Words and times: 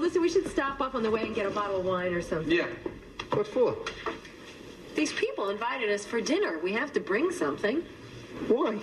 listen, 0.00 0.22
we 0.22 0.28
should 0.28 0.48
stop 0.48 0.80
off 0.80 0.94
on 0.94 1.02
the 1.02 1.10
way 1.10 1.22
and 1.22 1.34
get 1.34 1.46
a 1.46 1.50
bottle 1.50 1.80
of 1.80 1.84
wine 1.84 2.12
or 2.12 2.22
something. 2.22 2.50
Yeah. 2.50 2.66
What 3.32 3.46
for? 3.46 3.76
These 4.96 5.12
people 5.12 5.50
invited 5.50 5.90
us 5.90 6.04
for 6.04 6.20
dinner. 6.20 6.58
We 6.58 6.72
have 6.72 6.92
to 6.94 7.00
bring 7.00 7.30
something. 7.30 7.82
Why? 8.48 8.78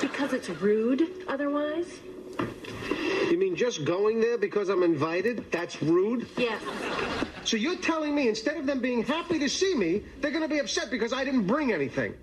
Because 0.00 0.32
it's 0.32 0.48
rude 0.48 1.24
otherwise? 1.28 2.00
You 3.28 3.36
mean 3.36 3.54
just 3.54 3.84
going 3.84 4.20
there 4.20 4.38
because 4.38 4.70
I'm 4.70 4.82
invited? 4.82 5.50
That's 5.52 5.82
rude? 5.82 6.26
Yes. 6.36 6.62
So 7.44 7.56
you're 7.56 7.76
telling 7.76 8.14
me 8.14 8.28
instead 8.28 8.56
of 8.56 8.66
them 8.66 8.80
being 8.80 9.02
happy 9.02 9.38
to 9.38 9.48
see 9.48 9.74
me, 9.74 10.02
they're 10.20 10.30
going 10.30 10.42
to 10.42 10.48
be 10.48 10.58
upset 10.58 10.90
because 10.90 11.12
I 11.12 11.24
didn't 11.24 11.46
bring 11.46 11.72
anything? 11.72 12.14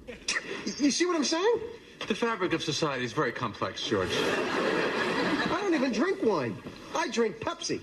You 0.79 0.91
see 0.91 1.05
what 1.05 1.15
I'm 1.15 1.23
saying? 1.23 1.59
The 2.07 2.15
fabric 2.15 2.53
of 2.53 2.63
society 2.63 3.03
is 3.05 3.13
very 3.13 3.31
complex, 3.31 3.83
George. 3.85 4.11
I 5.77 5.79
don't 5.79 5.89
even 5.91 6.01
drink 6.01 6.23
wine. 6.23 6.57
I 6.95 7.07
drink 7.09 7.39
Pepsi. 7.39 7.79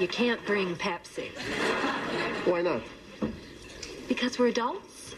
You 0.00 0.08
can't 0.08 0.44
bring 0.46 0.74
Pepsi. 0.74 1.28
Why 2.44 2.60
not? 2.60 2.82
Because 4.08 4.36
we're 4.36 4.48
adults? 4.48 5.14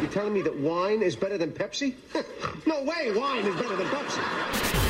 You're 0.00 0.10
telling 0.10 0.34
me 0.34 0.42
that 0.42 0.58
wine 0.58 1.02
is 1.02 1.14
better 1.14 1.38
than 1.38 1.52
Pepsi? 1.52 1.94
no 2.66 2.82
way, 2.82 3.12
wine 3.12 3.46
is 3.46 3.54
better 3.54 3.76
than 3.76 3.86
Pepsi. 3.86 4.81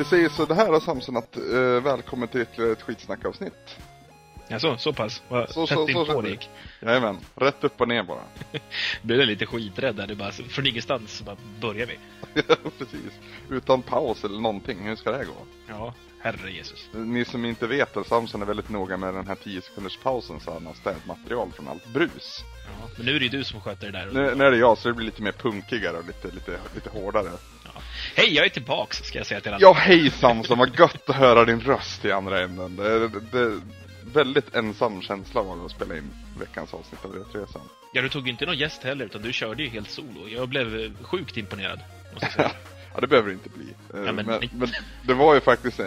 Det 0.00 0.04
säger 0.04 0.28
så 0.28 0.46
det 0.46 0.54
här 0.54 0.80
Samson 0.80 1.16
att 1.16 1.36
eh, 1.36 1.82
välkommen 1.82 2.28
till 2.28 2.40
ytterligare 2.40 2.72
ett 2.72 2.82
skitsnackavsnitt. 2.82 3.78
Ja, 4.48 4.58
så, 4.60 4.76
så 4.76 4.92
pass? 4.92 5.22
Vad 5.28 5.50
Så, 5.50 5.66
tätt 5.66 5.78
så, 5.78 5.84
så, 5.86 5.88
inpå 5.88 6.04
så. 6.04 6.20
det 6.20 6.30
gick. 6.30 6.50
Jajamän, 6.80 7.18
rätt 7.34 7.64
upp 7.64 7.80
och 7.80 7.88
ner 7.88 8.02
bara. 8.02 8.22
Blev 9.02 9.26
lite 9.26 9.46
skiträdd 9.46 9.96
där. 9.96 10.06
Det 10.06 10.14
bara, 10.14 10.32
från 10.32 10.66
ingenstans 10.66 11.12
så 11.12 11.24
bara 11.24 11.36
börjar 11.60 11.86
vi. 11.86 11.98
Precis. 12.78 13.12
Utan 13.50 13.82
paus 13.82 14.24
eller 14.24 14.40
någonting, 14.40 14.78
hur 14.88 14.96
ska 14.96 15.10
det 15.10 15.16
här 15.16 15.24
gå? 15.24 15.46
Ja, 15.68 15.94
herre 16.20 16.50
Jesus. 16.52 16.88
Ni 16.92 17.24
som 17.24 17.44
inte 17.44 17.66
vet 17.66 17.96
att 17.96 18.06
Samson 18.06 18.42
är 18.42 18.46
väldigt 18.46 18.68
noga 18.68 18.96
med 18.96 19.14
den 19.14 19.26
här 19.26 19.36
10 19.44 19.62
sekunders 19.62 19.98
pausen 20.02 20.40
så 20.40 20.52
han 20.52 20.66
har 20.66 20.74
städmaterial 20.74 21.52
från 21.52 21.68
allt 21.68 21.86
brus. 21.86 22.44
Ja, 22.66 22.88
men 22.96 23.06
nu 23.06 23.16
är 23.16 23.18
det 23.18 23.24
ju 23.24 23.30
du 23.30 23.44
som 23.44 23.60
sköter 23.60 23.92
det 23.92 23.98
där. 23.98 24.06
Nu, 24.12 24.34
nu 24.34 24.44
är 24.44 24.50
det 24.50 24.56
jag 24.56 24.78
så 24.78 24.88
det 24.88 24.94
blir 24.94 25.06
lite 25.06 25.22
mer 25.22 25.32
punkigare 25.32 25.96
och 25.98 26.06
lite, 26.06 26.28
lite, 26.34 26.58
lite 26.74 26.90
hårdare. 26.90 27.30
Ja. 27.64 27.79
Hej, 28.16 28.34
jag 28.34 28.44
är 28.46 28.48
tillbaks 28.50 29.04
ska 29.04 29.18
jag 29.18 29.26
säga 29.26 29.40
till 29.40 29.50
alla. 29.52 29.58
Ja 29.62 29.72
hej 29.72 30.10
Samson, 30.10 30.58
vad 30.58 30.78
gött 30.78 31.10
att 31.10 31.16
höra 31.16 31.44
din 31.44 31.60
röst 31.60 32.04
i 32.04 32.12
andra 32.12 32.40
änden. 32.40 32.76
Det 32.76 32.92
är, 32.92 33.10
det 33.32 33.38
är 33.38 33.60
väldigt 34.14 34.54
ensam 34.54 35.02
känsla 35.02 35.40
av 35.40 35.64
att 35.64 35.70
spela 35.70 35.96
in 35.96 36.10
veckans 36.40 36.74
avsnitt 36.74 37.04
av 37.04 37.12
Retresan. 37.14 37.62
Ja, 37.92 38.02
du 38.02 38.08
tog 38.08 38.26
ju 38.26 38.32
inte 38.32 38.46
någon 38.46 38.58
gäst 38.58 38.82
heller, 38.82 39.04
utan 39.04 39.22
du 39.22 39.32
körde 39.32 39.62
ju 39.62 39.68
helt 39.68 39.90
solo. 39.90 40.28
Jag 40.28 40.48
blev 40.48 40.80
eh, 40.80 40.90
sjukt 41.02 41.36
imponerad, 41.36 41.80
måste 42.12 42.26
jag 42.26 42.32
säga. 42.32 42.50
Ja, 42.94 43.00
det 43.00 43.06
behöver 43.06 43.28
det 43.28 43.34
inte 43.34 43.48
bli. 43.48 43.64
Eh, 43.94 44.06
Ja, 44.06 44.12
men- 44.12 44.26
men, 44.26 44.40
men, 44.52 44.68
det 45.06 45.14
var 45.14 45.34
ju 45.34 45.40
faktiskt 45.40 45.80
eh, 45.80 45.86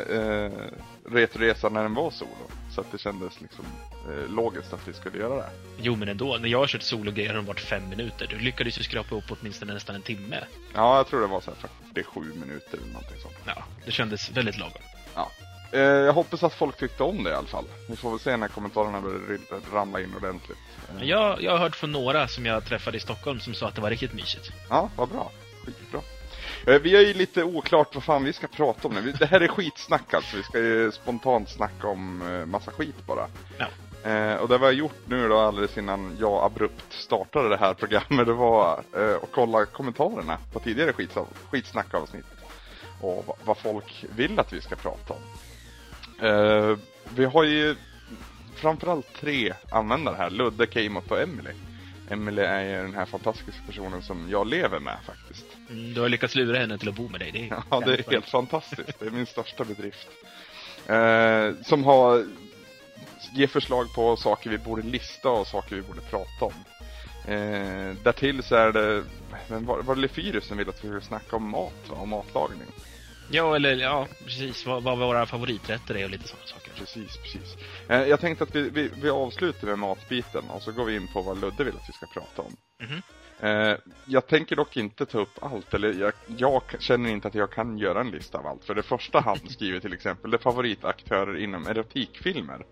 Retroresan 1.11 1.73
när 1.73 1.84
den 1.84 1.94
var 1.94 2.11
solo. 2.11 2.30
Så 2.75 2.81
att 2.81 2.91
det 2.91 2.97
kändes 2.97 3.41
liksom 3.41 3.66
eh, 4.09 4.29
logiskt 4.31 4.73
att 4.73 4.88
vi 4.88 4.93
skulle 4.93 5.17
göra 5.17 5.35
det. 5.35 5.49
Jo, 5.77 5.95
men 5.95 6.09
ändå. 6.09 6.38
När 6.38 6.49
jag 6.49 6.59
har 6.59 6.67
kört 6.67 6.81
solo-grejer 6.81 7.29
har 7.29 7.35
de 7.35 7.45
varit 7.45 7.59
fem 7.59 7.89
minuter. 7.89 8.27
Du 8.27 8.39
lyckades 8.39 8.79
ju 8.79 8.83
skrapa 8.83 9.16
upp 9.16 9.23
åtminstone 9.29 9.73
nästan 9.73 9.95
en 9.95 10.02
timme. 10.02 10.38
Ja, 10.73 10.97
jag 10.97 11.07
tror 11.07 11.21
det 11.21 11.27
var 11.27 11.41
så 11.41 11.51
här 11.51 11.69
47 11.94 12.19
minuter 12.21 12.78
eller 12.78 12.94
någonting 12.94 13.17
sånt. 13.22 13.35
Ja, 13.45 13.63
det 13.85 13.91
kändes 13.91 14.31
väldigt 14.31 14.57
lagom. 14.57 14.81
Ja. 15.16 15.31
Eh, 15.72 15.79
jag 15.81 16.13
hoppas 16.13 16.44
att 16.44 16.53
folk 16.53 16.78
tyckte 16.78 17.03
om 17.03 17.23
det 17.23 17.29
i 17.29 17.34
alla 17.34 17.47
fall. 17.47 17.66
Vi 17.89 17.95
får 17.95 18.09
väl 18.09 18.19
se 18.19 18.38
när 18.38 18.47
kommentarerna 18.47 19.01
börjar 19.01 19.40
ramla 19.73 20.01
in 20.01 20.16
ordentligt. 20.16 20.57
Eh, 20.97 21.03
jag, 21.09 21.41
jag 21.44 21.51
har 21.51 21.57
hört 21.59 21.75
från 21.75 21.91
några 21.91 22.28
som 22.28 22.45
jag 22.45 22.66
träffade 22.66 22.97
i 22.97 23.00
Stockholm 23.00 23.40
som 23.40 23.53
sa 23.53 23.67
att 23.67 23.75
det 23.75 23.81
var 23.81 23.90
riktigt 23.90 24.13
mysigt. 24.13 24.51
Ja, 24.69 24.90
vad 24.95 25.09
bra. 25.09 25.31
Skitbra. 25.66 26.01
Eh, 26.68 26.79
Vi 26.81 26.96
har 26.96 27.01
ju 27.01 27.13
lite 27.13 27.44
oklart 27.44 27.96
vad 27.96 28.03
fan 28.03 28.24
vi 28.24 28.34
ska 28.34 28.47
prata 28.47 28.88
om 28.88 28.94
nu. 28.94 29.12
Det 29.12 29.25
här 29.25 29.41
är 29.41 29.47
skitsnack 29.47 30.13
alltså. 30.13 30.38
Vi 30.38 30.44
ska 30.44 30.59
ju 30.59 30.91
spontant 30.91 31.50
snacka 31.50 31.88
om 31.88 32.22
eh, 32.22 32.46
massa 32.46 32.72
skit 32.72 33.06
bara. 33.07 33.28
Ja. 33.57 33.68
Eh, 34.09 34.35
och 34.35 34.47
det 34.50 34.57
vi 34.57 34.66
har 34.66 34.72
gjort 34.72 35.00
nu 35.06 35.28
då 35.28 35.38
alldeles 35.40 35.78
innan 35.78 36.18
jag 36.19 36.44
abrupt 36.44 36.94
startade 36.94 37.50
det 37.50 37.57
här 37.57 37.73
programmet, 37.73 38.25
det 38.25 38.34
var 38.34 38.84
eh, 38.97 39.16
att 39.16 39.29
kolla 39.31 39.66
kommentarerna 39.66 40.38
på 40.53 40.59
tidigare 40.59 40.91
skits- 40.91 41.28
skitsnackavsnitt. 41.52 42.25
Och 43.02 43.23
vad, 43.28 43.38
vad 43.46 43.57
folk 43.57 44.06
vill 44.16 44.40
att 44.40 44.53
vi 44.53 44.62
ska 44.62 44.75
prata 44.75 45.13
om. 45.13 45.22
Eh, 46.28 46.78
vi 47.16 47.25
har 47.25 47.44
ju 47.44 47.75
framförallt 48.56 49.13
tre 49.13 49.53
användare 49.72 50.16
här, 50.16 50.29
Ludde, 50.29 50.68
Keimot 50.72 51.12
och 51.12 51.22
Emily. 51.22 51.52
Emily 52.09 52.41
är 52.41 52.62
ju 52.63 52.75
den 52.81 52.94
här 52.96 53.06
fantastiska 53.06 53.62
personen 53.68 54.02
som 54.02 54.29
jag 54.29 54.47
lever 54.47 54.79
med 54.79 54.97
faktiskt. 55.06 55.46
Mm, 55.73 55.94
Du 55.94 56.01
har 56.01 56.09
lyckats 56.09 56.35
lura 56.35 56.59
henne 56.59 56.78
till 56.78 56.89
att 56.89 56.95
bo 56.95 57.09
med 57.09 57.19
dig. 57.19 57.31
Det 57.31 57.39
är 57.39 57.63
Ja, 57.69 57.79
det 57.79 57.94
är 57.94 58.11
helt 58.11 58.29
fantastiskt. 58.29 59.00
Det 59.00 59.06
är 59.06 59.11
min 59.11 59.25
största 59.25 59.63
bedrift. 59.63 60.07
Eh, 60.88 61.63
som 61.66 61.84
har 61.84 62.25
ger 63.35 63.47
förslag 63.47 63.94
på 63.94 64.16
saker 64.16 64.50
vi 64.50 64.57
borde 64.57 64.81
lista 64.81 65.29
och 65.29 65.47
saker 65.47 65.75
vi 65.75 65.81
borde 65.81 66.01
prata 66.01 66.45
om. 66.45 66.53
Eh, 67.34 67.95
därtill 68.03 68.44
så 68.44 68.56
är 68.56 68.72
det, 68.72 69.03
men 69.47 69.66
var, 69.66 69.81
var 69.81 69.95
det 69.95 70.01
Lefyrus 70.01 70.45
som 70.47 70.57
vill 70.57 70.69
att 70.69 70.75
vi 70.75 70.88
skulle 70.88 71.01
snacka 71.01 71.35
om 71.35 71.50
mat 71.50 71.90
va? 71.90 71.95
och 71.95 72.07
matlagning? 72.07 72.67
Ja, 73.31 73.55
eller 73.55 73.75
ja, 73.75 74.07
precis. 74.25 74.66
Vad, 74.66 74.84
vad 74.84 74.97
våra 74.97 75.25
favoriträtter 75.25 75.95
är 75.97 76.03
och 76.03 76.09
lite 76.09 76.28
sådana 76.28 76.45
saker. 76.47 76.72
Precis, 76.78 77.17
precis. 77.17 77.55
Eh, 77.90 78.01
jag 78.03 78.19
tänkte 78.19 78.44
att 78.44 78.55
vi, 78.55 78.69
vi, 78.69 78.90
vi 79.01 79.09
avslutar 79.09 79.67
med 79.67 79.79
matbiten 79.79 80.44
och 80.50 80.61
så 80.61 80.72
går 80.72 80.85
vi 80.85 80.95
in 80.95 81.07
på 81.13 81.22
vad 81.22 81.41
Ludde 81.41 81.63
vill 81.63 81.75
att 81.75 81.90
vi 81.90 81.94
ska 81.94 82.05
prata 82.05 82.41
om. 82.41 82.55
Mhm. 82.84 82.94
Eh, 82.94 83.00
jag 84.05 84.27
tänker 84.27 84.55
dock 84.55 84.77
inte 84.77 85.05
ta 85.05 85.19
upp 85.19 85.43
allt, 85.43 85.73
eller 85.73 85.93
jag, 85.93 86.13
jag 86.37 86.61
känner 86.79 87.09
inte 87.09 87.27
att 87.27 87.35
jag 87.35 87.51
kan 87.51 87.77
göra 87.77 87.99
en 88.01 88.11
lista 88.11 88.37
av 88.37 88.47
allt. 88.47 88.65
För 88.65 88.75
det 88.75 88.83
första 88.83 89.19
han 89.19 89.37
skriver 89.49 89.79
till 89.79 89.93
exempel, 89.93 90.31
det 90.31 90.37
är 90.37 90.41
favoritaktörer 90.41 91.37
inom 91.37 91.67
erotikfilmer. 91.67 92.65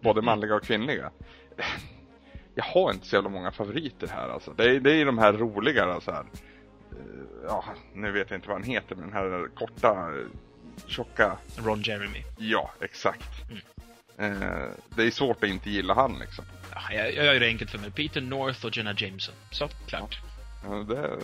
Både 0.00 0.20
Mhm. 0.20 0.24
manliga 0.26 0.54
och 0.54 0.62
kvinnliga. 0.62 1.10
Jag 2.56 2.64
har 2.64 2.90
inte 2.92 3.06
så 3.06 3.16
jävla 3.16 3.30
många 3.30 3.50
favoriter 3.52 4.06
här 4.08 4.28
alltså. 4.28 4.52
Det 4.56 4.64
är, 4.64 4.80
det 4.80 4.92
är 4.92 5.04
de 5.06 5.18
här 5.18 5.32
roliga 5.32 6.00
så 6.00 6.10
här. 6.12 6.20
eh, 6.20 6.96
Ja, 7.46 7.64
nu 7.94 8.12
vet 8.12 8.30
jag 8.30 8.36
inte 8.38 8.48
vad 8.48 8.56
han 8.56 8.70
heter, 8.70 8.96
men 8.96 9.04
den 9.04 9.12
här 9.16 9.48
korta, 9.54 9.90
eh, 9.90 10.26
tjocka 10.86 11.38
Ron 11.56 11.82
Jeremy. 11.82 12.22
Ja, 12.38 12.70
exakt. 12.80 13.28
Eh, 14.18 14.68
det 14.96 15.02
är 15.02 15.10
svårt 15.10 15.44
att 15.44 15.50
inte 15.50 15.70
gilla 15.70 15.94
han 15.94 16.18
liksom. 16.18 16.44
Ja, 16.74 16.80
jag, 16.92 17.14
jag 17.14 17.24
gör 17.24 17.40
det 17.40 17.46
enkelt 17.46 17.70
för 17.70 17.78
mig. 17.78 17.90
Peter 17.90 18.20
North 18.20 18.66
och 18.66 18.76
Jenna 18.76 18.94
Jameson. 18.98 19.34
Så, 19.50 19.68
klart. 19.86 20.20
Ja, 20.64 20.70
det 20.70 20.96
är 20.96 21.18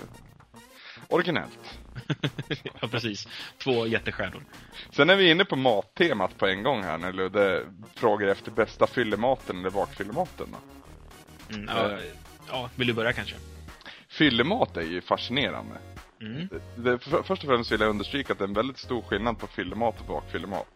originellt. 1.08 1.78
ja, 2.80 2.88
precis. 2.88 3.28
Två 3.58 3.86
jättestjärnor. 3.86 4.42
Sen 4.90 5.10
är 5.10 5.16
vi 5.16 5.30
inne 5.30 5.44
på 5.44 5.56
mattemat 5.56 6.38
på 6.38 6.46
en 6.46 6.62
gång 6.62 6.82
här 6.82 6.98
när 6.98 7.12
Ludde 7.12 7.64
frågar 7.94 8.28
efter 8.28 8.50
bästa 8.50 8.86
fyllematen 8.86 9.58
eller 9.58 9.70
bakfyllematen. 9.70 10.46
Mm, 11.50 11.68
ja, 11.68 11.98
ja, 12.48 12.70
vill 12.76 12.86
du 12.86 12.92
börja 12.92 13.12
kanske? 13.12 13.36
Fyllemat 14.08 14.76
är 14.76 14.82
ju 14.82 15.00
fascinerande. 15.00 15.74
Mm. 16.20 16.48
Det, 16.76 16.98
för, 16.98 17.22
först 17.22 17.42
och 17.42 17.48
främst 17.48 17.72
vill 17.72 17.80
jag 17.80 17.90
understryka 17.90 18.32
att 18.32 18.38
det 18.38 18.44
är 18.44 18.48
en 18.48 18.54
väldigt 18.54 18.78
stor 18.78 19.02
skillnad 19.02 19.38
på 19.38 19.46
fyllemat 19.46 20.00
och 20.00 20.06
bakfyllemat. 20.06 20.66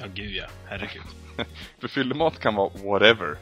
Ja, 0.00 0.06
gud 0.14 0.30
ja. 0.30 0.46
Herregud. 0.66 1.02
För 1.80 1.88
fyllemat 1.88 2.38
kan 2.38 2.54
vara 2.54 2.70
whatever. 2.84 3.36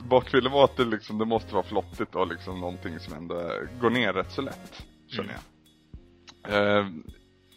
Bakfyllemat 0.08 0.78
är 0.78 0.84
liksom, 0.84 1.18
det 1.18 1.24
måste 1.24 1.54
vara 1.54 1.64
flottigt 1.64 2.14
och 2.14 2.26
liksom 2.26 2.60
någonting 2.60 2.98
som 2.98 3.14
ändå 3.14 3.52
går 3.80 3.90
ner 3.90 4.12
rätt 4.12 4.32
så 4.32 4.42
lätt. 4.42 4.86
Känner 5.08 5.34
jag. 5.34 6.78
Eh, 6.78 6.86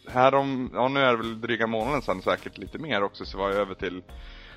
här 0.08 0.34
om, 0.34 0.70
ja 0.74 0.88
nu 0.88 1.00
är 1.00 1.10
det 1.10 1.16
väl 1.16 1.40
dryga 1.40 1.66
månaden 1.66 2.02
sedan 2.02 2.22
säkert 2.22 2.58
lite 2.58 2.78
mer 2.78 3.02
också 3.02 3.24
så 3.24 3.38
var 3.38 3.50
jag 3.50 3.58
över 3.58 3.74
till 3.74 4.02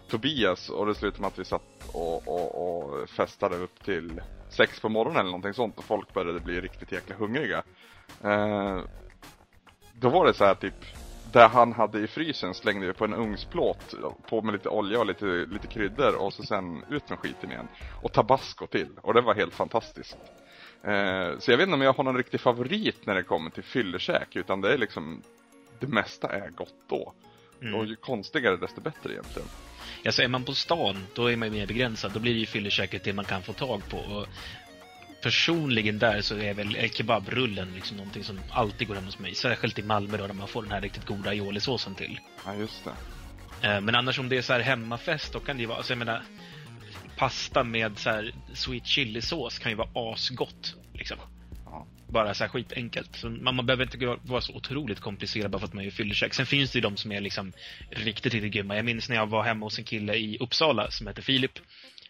Tobias 0.09 0.69
och 0.69 0.85
det 0.85 0.95
slutade 0.95 1.21
med 1.21 1.27
att 1.27 1.39
vi 1.39 1.45
satt 1.45 1.89
och, 1.91 2.27
och, 2.27 2.79
och 2.79 3.09
festade 3.09 3.55
upp 3.55 3.83
till 3.83 4.21
sex 4.49 4.79
på 4.79 4.89
morgonen 4.89 5.19
eller 5.19 5.29
någonting 5.29 5.53
sånt 5.53 5.77
och 5.77 5.83
folk 5.83 6.13
började 6.13 6.39
bli 6.39 6.61
riktigt 6.61 6.91
jäkla 6.91 7.15
hungriga. 7.15 7.63
Eh, 8.23 8.79
då 9.93 10.09
var 10.09 10.25
det 10.25 10.33
så 10.33 10.45
här 10.45 10.55
typ 10.55 10.85
där 11.37 11.47
han 11.47 11.73
hade 11.73 11.99
i 11.99 12.07
frysen 12.07 12.53
slängde 12.53 12.87
vi 12.87 12.93
på 12.93 13.05
en 13.05 13.13
ugnsplåt 13.13 13.95
på 14.29 14.41
med 14.41 14.53
lite 14.53 14.69
olja 14.69 14.99
och 14.99 15.05
lite, 15.05 15.25
lite 15.25 15.67
kryddor 15.67 16.15
och 16.15 16.33
så 16.33 16.43
sen 16.43 16.83
ut 16.89 17.09
med 17.09 17.19
skiten 17.19 17.51
igen. 17.51 17.67
Och 18.01 18.13
tabasco 18.13 18.67
till. 18.67 18.87
Och 19.01 19.13
det 19.13 19.21
var 19.21 19.35
helt 19.35 19.53
fantastiskt. 19.53 20.17
Eh, 20.83 21.39
så 21.39 21.51
jag 21.51 21.57
vet 21.57 21.67
inte 21.67 21.73
om 21.73 21.81
jag 21.81 21.93
har 21.93 22.03
någon 22.03 22.17
riktig 22.17 22.39
favorit 22.39 23.05
när 23.05 23.15
det 23.15 23.23
kommer 23.23 23.49
till 23.49 23.63
fyllekäk 23.63 24.35
utan 24.35 24.61
det 24.61 24.73
är 24.73 24.77
liksom 24.77 25.23
det 25.79 25.87
mesta 25.87 26.27
är 26.27 26.49
gott 26.49 26.75
då. 26.87 27.13
Mm. 27.61 27.75
Och 27.75 27.85
ju 27.85 27.95
konstigare 27.95 28.57
desto 28.57 28.81
bättre 28.81 29.13
egentligen. 29.13 29.47
Alltså 30.05 30.21
är 30.21 30.27
man 30.27 30.43
på 30.43 30.53
stan, 30.53 31.07
då 31.13 31.31
är 31.31 31.37
man 31.37 31.47
ju 31.47 31.59
mer 31.59 31.67
begränsad. 31.67 32.11
Då 32.13 32.19
blir 32.19 32.33
det 32.33 32.39
ju 32.39 32.45
fyllekäket 32.45 33.03
det 33.03 33.13
man 33.13 33.25
kan 33.25 33.41
få 33.41 33.53
tag 33.53 33.81
på. 33.89 33.97
Och 33.97 34.27
personligen 35.27 35.99
där 35.99 36.21
så 36.21 36.37
är 36.37 36.53
väl 36.53 36.89
kebabrullen 36.93 37.71
liksom 37.75 37.97
någonting 37.97 38.23
som 38.23 38.39
alltid 38.51 38.87
går 38.87 38.95
hem 38.95 39.05
hos 39.05 39.19
mig. 39.19 39.35
Särskilt 39.35 39.79
i 39.79 39.83
Malmö 39.83 40.17
då, 40.17 40.27
där 40.27 40.33
man 40.33 40.47
får 40.47 40.63
den 40.63 40.71
här 40.71 40.81
riktigt 40.81 41.05
goda 41.05 41.29
aioli-såsen 41.29 41.95
till. 41.95 42.19
Ja, 42.45 42.55
just 42.55 42.83
det. 42.85 43.67
Eh, 43.67 43.81
Men 43.81 43.95
annars 43.95 44.19
om 44.19 44.29
det 44.29 44.37
är 44.37 44.41
så 44.41 44.53
här 44.53 44.59
hemmafest, 44.59 45.33
då 45.33 45.39
kan 45.39 45.57
det 45.57 45.61
ju 45.61 45.67
vara, 45.67 45.77
alltså 45.77 45.93
jag 45.93 45.97
menar, 45.97 46.23
pasta 47.17 47.63
med 47.63 47.97
så 47.99 48.09
här 48.09 48.33
sweet 48.53 48.85
chili-sås 48.85 49.59
kan 49.59 49.71
ju 49.71 49.75
vara 49.75 49.89
asgott. 49.93 50.75
Liksom. 50.93 51.17
Ja. 51.65 51.87
Bara 52.09 52.33
så 52.33 52.43
här 52.43 52.49
skitenkelt. 52.49 53.15
Så 53.15 53.29
man, 53.29 53.55
man 53.55 53.65
behöver 53.65 53.83
inte 53.83 54.17
vara 54.21 54.41
så 54.41 54.53
otroligt 54.53 54.99
komplicerad 54.99 55.51
bara 55.51 55.59
för 55.59 55.67
att 55.67 55.73
man 55.73 55.83
gör 55.83 55.91
fyllekäk. 55.91 56.33
Sen 56.33 56.45
finns 56.45 56.71
det 56.71 56.77
ju 56.77 56.81
de 56.81 56.97
som 56.97 57.11
är 57.11 57.21
liksom 57.21 57.53
riktigt, 57.89 58.33
riktigt 58.33 58.53
grymma. 58.53 58.75
Jag 58.75 58.85
minns 58.85 59.09
när 59.09 59.15
jag 59.15 59.27
var 59.27 59.43
hemma 59.43 59.65
hos 59.65 59.77
en 59.77 59.83
kille 59.83 60.15
i 60.15 60.37
Uppsala 60.39 60.91
som 60.91 61.07
heter 61.07 61.21
Filip. 61.21 61.59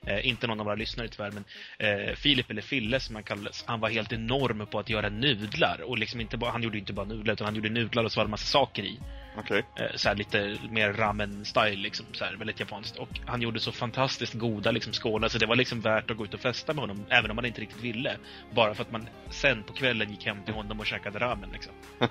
Eh, 0.05 0.27
inte 0.27 0.47
någon 0.47 0.59
av 0.59 0.65
våra 0.65 0.75
lyssnare 0.75 1.07
tyvärr, 1.07 1.31
men 1.31 1.43
eh, 1.79 2.15
Filip 2.15 2.51
eller 2.51 2.61
Fille 2.61 2.99
som 2.99 3.15
han 3.15 3.23
kallades, 3.23 3.63
han 3.67 3.79
var 3.79 3.89
helt 3.89 4.13
enorm 4.13 4.67
på 4.71 4.79
att 4.79 4.89
göra 4.89 5.09
nudlar. 5.09 5.81
Och 5.83 5.97
liksom 5.97 6.21
inte 6.21 6.37
bara, 6.37 6.51
han 6.51 6.63
gjorde 6.63 6.77
inte 6.77 6.93
bara 6.93 7.05
nudlar, 7.05 7.33
utan 7.33 7.45
han 7.45 7.55
gjorde 7.55 7.69
nudlar 7.69 8.03
och 8.03 8.11
så 8.11 8.19
var 8.19 8.25
det 8.25 8.31
massa 8.31 8.45
saker 8.45 8.83
i. 8.83 8.99
Okej. 9.37 9.63
Eh, 9.75 9.95
så 9.95 10.13
lite 10.13 10.57
mer 10.71 10.93
ramen-style, 10.93 11.81
liksom, 11.81 12.05
så 12.11 12.25
här, 12.25 12.35
väldigt 12.35 12.59
japanskt. 12.59 12.97
Och 12.97 13.19
han 13.25 13.41
gjorde 13.41 13.59
så 13.59 13.71
fantastiskt 13.71 14.33
goda 14.33 14.71
liksom, 14.71 14.93
skålar, 14.93 15.27
så 15.27 15.37
det 15.37 15.45
var 15.45 15.55
liksom 15.55 15.81
värt 15.81 16.11
att 16.11 16.17
gå 16.17 16.25
ut 16.25 16.33
och 16.33 16.39
festa 16.39 16.73
med 16.73 16.81
honom, 16.81 17.05
även 17.09 17.29
om 17.29 17.35
man 17.35 17.45
inte 17.45 17.61
riktigt 17.61 17.83
ville. 17.83 18.17
Bara 18.55 18.73
för 18.73 18.83
att 18.83 18.91
man 18.91 19.09
sen 19.29 19.63
på 19.63 19.73
kvällen 19.73 20.11
gick 20.11 20.25
hem 20.25 20.43
till 20.43 20.53
honom 20.53 20.79
och 20.79 20.85
käkade 20.85 21.19
ramen. 21.19 21.49
Liksom. 21.53 21.73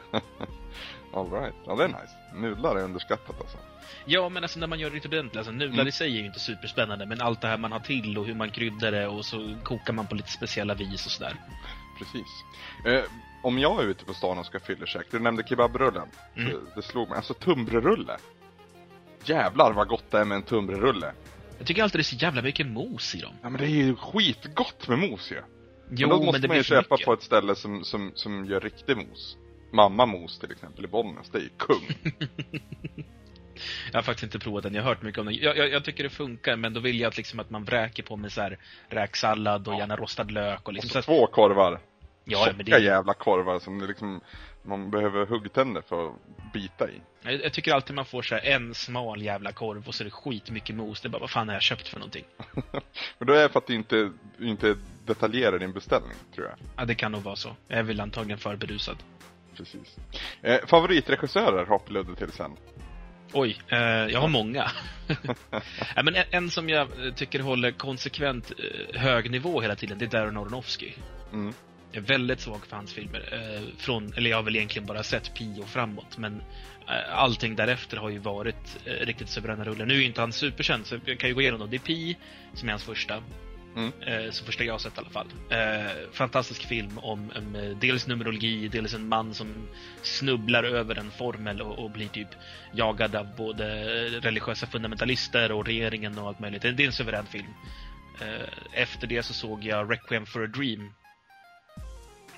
All 1.17 1.31
right. 1.31 1.55
Ja, 1.67 1.75
det 1.77 1.85
är 1.85 1.89
nice. 1.89 2.15
Nudlar 2.35 2.77
är 2.77 2.85
underskattat 2.85 3.41
alltså. 3.41 3.59
Ja, 4.05 4.29
men 4.29 4.43
alltså 4.43 4.59
när 4.59 4.67
man 4.67 4.79
gör 4.79 4.91
det 4.91 5.05
ordentligt, 5.07 5.37
alltså 5.37 5.53
nudlar 5.53 5.75
Mm. 5.75 5.89
i 5.89 5.93
sig 5.93 6.13
är 6.17 6.21
ju 6.21 6.27
inte 6.27 6.41
superspännande, 6.41 7.07
men 7.07 7.21
allt 7.21 7.41
det 7.41 7.49
här 7.49 7.59
man 7.59 7.73
har 7.73 7.81
till 7.81 8.19
och 8.19 8.25
hur 8.27 8.35
man 8.35 8.51
kryddar 8.51 8.93
det 8.93 9.07
och 9.07 9.25
så 9.25 9.57
kokar 9.65 9.93
man 9.93 10.07
på 10.07 10.15
lite 10.15 10.31
speciella 10.31 10.75
vis 10.75 11.07
och 11.07 11.13
sådär. 11.13 11.35
Precis. 11.99 12.27
Eh, 12.87 13.03
om 13.43 13.59
jag 13.59 13.83
är 13.83 13.87
ute 13.87 14.05
på 14.05 14.15
stan 14.15 14.39
och 14.39 14.47
ska 14.47 14.61
fyllekäk, 14.61 15.07
du 15.11 15.19
nämnde 15.19 15.43
kebabrullen. 15.49 16.09
Mm. 16.37 16.51
Det, 16.51 16.59
det 16.77 16.83
slog 16.83 17.09
mig. 17.09 17.17
Alltså 17.17 17.35
tunnbrödsrulle. 17.35 18.17
Jävlar 19.25 19.73
vad 19.73 19.89
gott 19.89 20.11
det 20.11 20.19
är 20.19 20.25
med 20.25 20.37
en 20.37 20.43
tunnbrödsrulle. 20.43 21.13
Jag 21.59 21.67
tycker 21.67 21.83
alltid 21.83 21.99
det 21.99 22.03
är 22.03 22.05
så 22.05 22.17
jävla 22.17 22.43
mycket 22.43 22.67
mos 22.67 23.15
i 23.15 23.21
dem. 23.21 23.35
Ja 23.43 23.49
men 23.49 23.61
det 23.61 23.67
är 23.67 23.71
ju 23.71 23.97
skitgott 23.97 24.89
med 24.89 24.99
mos 24.99 25.33
ju. 25.33 25.43
Jo, 25.91 26.09
men 26.09 26.09
då 26.09 26.17
men, 26.17 26.27
måste 26.27 26.41
det 26.43 26.49
man 26.49 26.57
ju 26.57 26.63
köpa 26.63 26.95
mycket. 26.95 27.07
på 27.07 27.13
ett 27.13 27.23
ställe 27.23 27.55
som, 27.55 27.85
som, 27.85 28.13
som 28.15 28.45
gör 28.45 28.61
riktig 28.61 28.97
mos. 28.97 29.37
Mamma 29.71 30.07
Mos 30.07 30.39
till 30.39 30.53
exempel 30.53 30.85
i 30.85 30.89
Bollnäs, 30.89 31.31
det 31.31 31.39
är 31.39 31.43
ju 31.43 31.49
kung. 31.49 31.89
Jag 33.93 33.99
har 33.99 34.03
faktiskt 34.03 34.23
inte 34.25 34.39
provat 34.39 34.63
den, 34.63 34.75
jag 34.75 34.83
har 34.83 34.89
hört 34.89 35.03
mycket 35.03 35.19
om 35.19 35.27
den. 35.27 35.35
Jag, 35.35 35.57
jag, 35.57 35.71
jag 35.71 35.85
tycker 35.85 36.05
det 36.05 36.11
funkar, 36.11 36.57
men 36.57 36.75
då 36.75 36.81
vill 36.81 37.01
jag 37.01 37.09
att, 37.09 37.17
liksom, 37.17 37.41
att 37.41 37.51
man 37.51 37.65
vräker 37.65 38.03
på 38.03 38.17
med 38.17 38.33
så 38.33 38.41
här 38.41 38.59
räksallad 38.89 39.69
och 39.69 39.79
gärna 39.79 39.97
rostad 39.97 40.31
lök 40.31 40.61
och 40.61 40.69
Och 40.69 40.73
liksom 40.73 40.89
så 40.89 40.93
så 40.93 40.99
att, 40.99 41.05
två 41.05 41.27
korvar. 41.27 41.81
Ja, 42.25 42.49
men 42.57 42.67
det, 42.67 42.79
jävla 42.79 43.15
korvar 43.15 43.59
som 43.59 43.79
det 43.79 43.87
liksom, 43.87 44.21
man 44.63 44.91
behöver 44.91 45.27
huggtänder 45.27 45.83
för 45.89 46.07
att 46.07 46.15
bita 46.53 46.89
i. 46.91 47.01
jag, 47.23 47.45
jag 47.45 47.53
tycker 47.53 47.73
alltid 47.73 47.97
man 47.97 48.05
får 48.05 48.23
så 48.23 48.35
här 48.35 48.45
en 48.45 48.75
smal 48.75 49.23
jävla 49.23 49.53
korv 49.53 49.89
och 49.89 49.95
så 49.95 50.03
är 50.03 50.05
det 50.05 50.11
skitmycket 50.11 50.77
mos. 50.77 51.01
Det 51.01 51.09
är 51.09 51.11
bara, 51.11 51.19
vad 51.19 51.31
fan 51.31 51.49
har 51.49 51.55
jag 51.55 51.63
köpt 51.63 51.89
för 51.89 51.99
någonting? 51.99 52.25
Men 53.19 53.27
då 53.27 53.33
är 53.33 53.43
det 53.43 53.49
för 53.49 53.59
att 53.59 53.67
du 53.67 53.75
inte, 53.75 54.13
inte 54.41 54.77
detaljerar 55.07 55.59
din 55.59 55.73
beställning, 55.73 56.17
tror 56.35 56.47
jag. 56.47 56.57
Ja, 56.77 56.85
det 56.85 56.95
kan 56.95 57.13
nog 57.13 57.23
vara 57.23 57.37
så. 57.37 57.57
Jag 57.69 57.79
är 57.79 57.83
väl 57.83 58.01
antagligen 58.01 58.39
för 58.39 58.57
berusad. 58.57 58.97
Precis. 59.57 59.97
Eh, 60.43 60.67
favoritregissörer 60.67 61.67
hoppar 61.67 61.93
Ludde 61.93 62.17
till 62.17 62.33
sen. 62.33 62.57
Oj, 63.33 63.59
eh, 63.69 63.79
jag 63.79 64.21
har 64.21 64.29
många. 64.29 64.71
ja, 65.97 66.03
men 66.03 66.15
en, 66.15 66.25
en 66.31 66.51
som 66.51 66.69
jag 66.69 66.89
tycker 67.17 67.41
håller 67.41 67.71
konsekvent 67.71 68.53
eh, 68.59 69.01
hög 69.01 69.31
nivå 69.31 69.61
hela 69.61 69.77
tiden, 69.77 69.99
det 69.99 70.05
är 70.05 70.11
Darren 70.11 70.37
Aronofsky. 70.37 70.93
Mm. 71.33 71.55
Jag 71.93 72.03
är 72.03 72.07
väldigt 72.07 72.41
svag 72.41 72.67
för 72.67 72.77
hans 72.77 72.93
filmer. 72.93 73.29
Eh, 73.33 73.63
från, 73.79 74.13
eller 74.17 74.31
jag 74.31 74.37
har 74.37 74.43
väl 74.43 74.57
egentligen 74.57 74.87
bara 74.87 75.03
sett 75.03 75.35
Pi 75.35 75.61
och 75.63 75.69
framåt, 75.69 76.19
men 76.19 76.43
eh, 76.89 77.19
allting 77.19 77.57
därefter 77.57 77.97
har 77.97 78.11
ju 78.11 78.19
varit 78.19 78.79
eh, 78.85 79.07
riktigt 79.07 79.29
suveräna 79.29 79.65
rullar. 79.65 79.87
Nu 79.87 79.95
är 79.95 79.99
ju 79.99 80.05
inte 80.05 80.21
han 80.21 80.33
superkänd, 80.33 80.87
så 80.87 80.99
jag 81.05 81.19
kan 81.19 81.29
ju 81.29 81.35
gå 81.35 81.41
igenom 81.41 81.61
dem. 81.61 81.71
Det 81.71 81.77
är 81.77 81.81
Pi, 81.81 82.17
som 82.55 82.69
är 82.69 82.73
hans 82.73 82.85
första. 82.85 83.23
Mm. 83.77 83.93
Eh, 84.07 84.31
så 84.31 84.45
första 84.45 84.65
jag 84.65 84.75
har 84.75 84.79
sett 84.79 84.97
i 84.97 85.01
alla 85.01 85.11
fall. 85.11 85.27
Eh, 85.51 86.11
fantastisk 86.13 86.65
film 86.69 86.99
om, 86.99 87.31
om 87.37 87.55
eh, 87.55 87.79
dels 87.81 88.07
numerologi, 88.07 88.69
dels 88.69 88.95
en 88.95 89.09
man 89.09 89.35
som 89.35 89.69
snubblar 90.03 90.65
över 90.65 90.99
en 90.99 91.11
formel 91.11 91.61
och, 91.63 91.79
och 91.79 91.91
blir 91.91 92.09
typ 92.09 92.29
jagad 92.75 93.17
av 93.17 93.37
både 93.37 93.65
religiösa 94.21 94.67
fundamentalister 94.67 95.53
och 95.53 95.67
regeringen 95.67 96.19
och 96.19 96.29
allt 96.29 96.41
möjligt. 96.41 96.63
Det 96.63 96.69
är 96.69 96.87
en 96.87 96.93
suverän 96.93 97.27
film. 97.27 97.55
Eh, 98.21 98.83
efter 98.83 99.07
det 99.07 99.23
så 99.23 99.35
såg 99.35 99.65
jag 99.65 99.93
Requiem 99.93 100.27
for 100.27 100.45
a 100.45 100.47
Dream. 100.47 100.93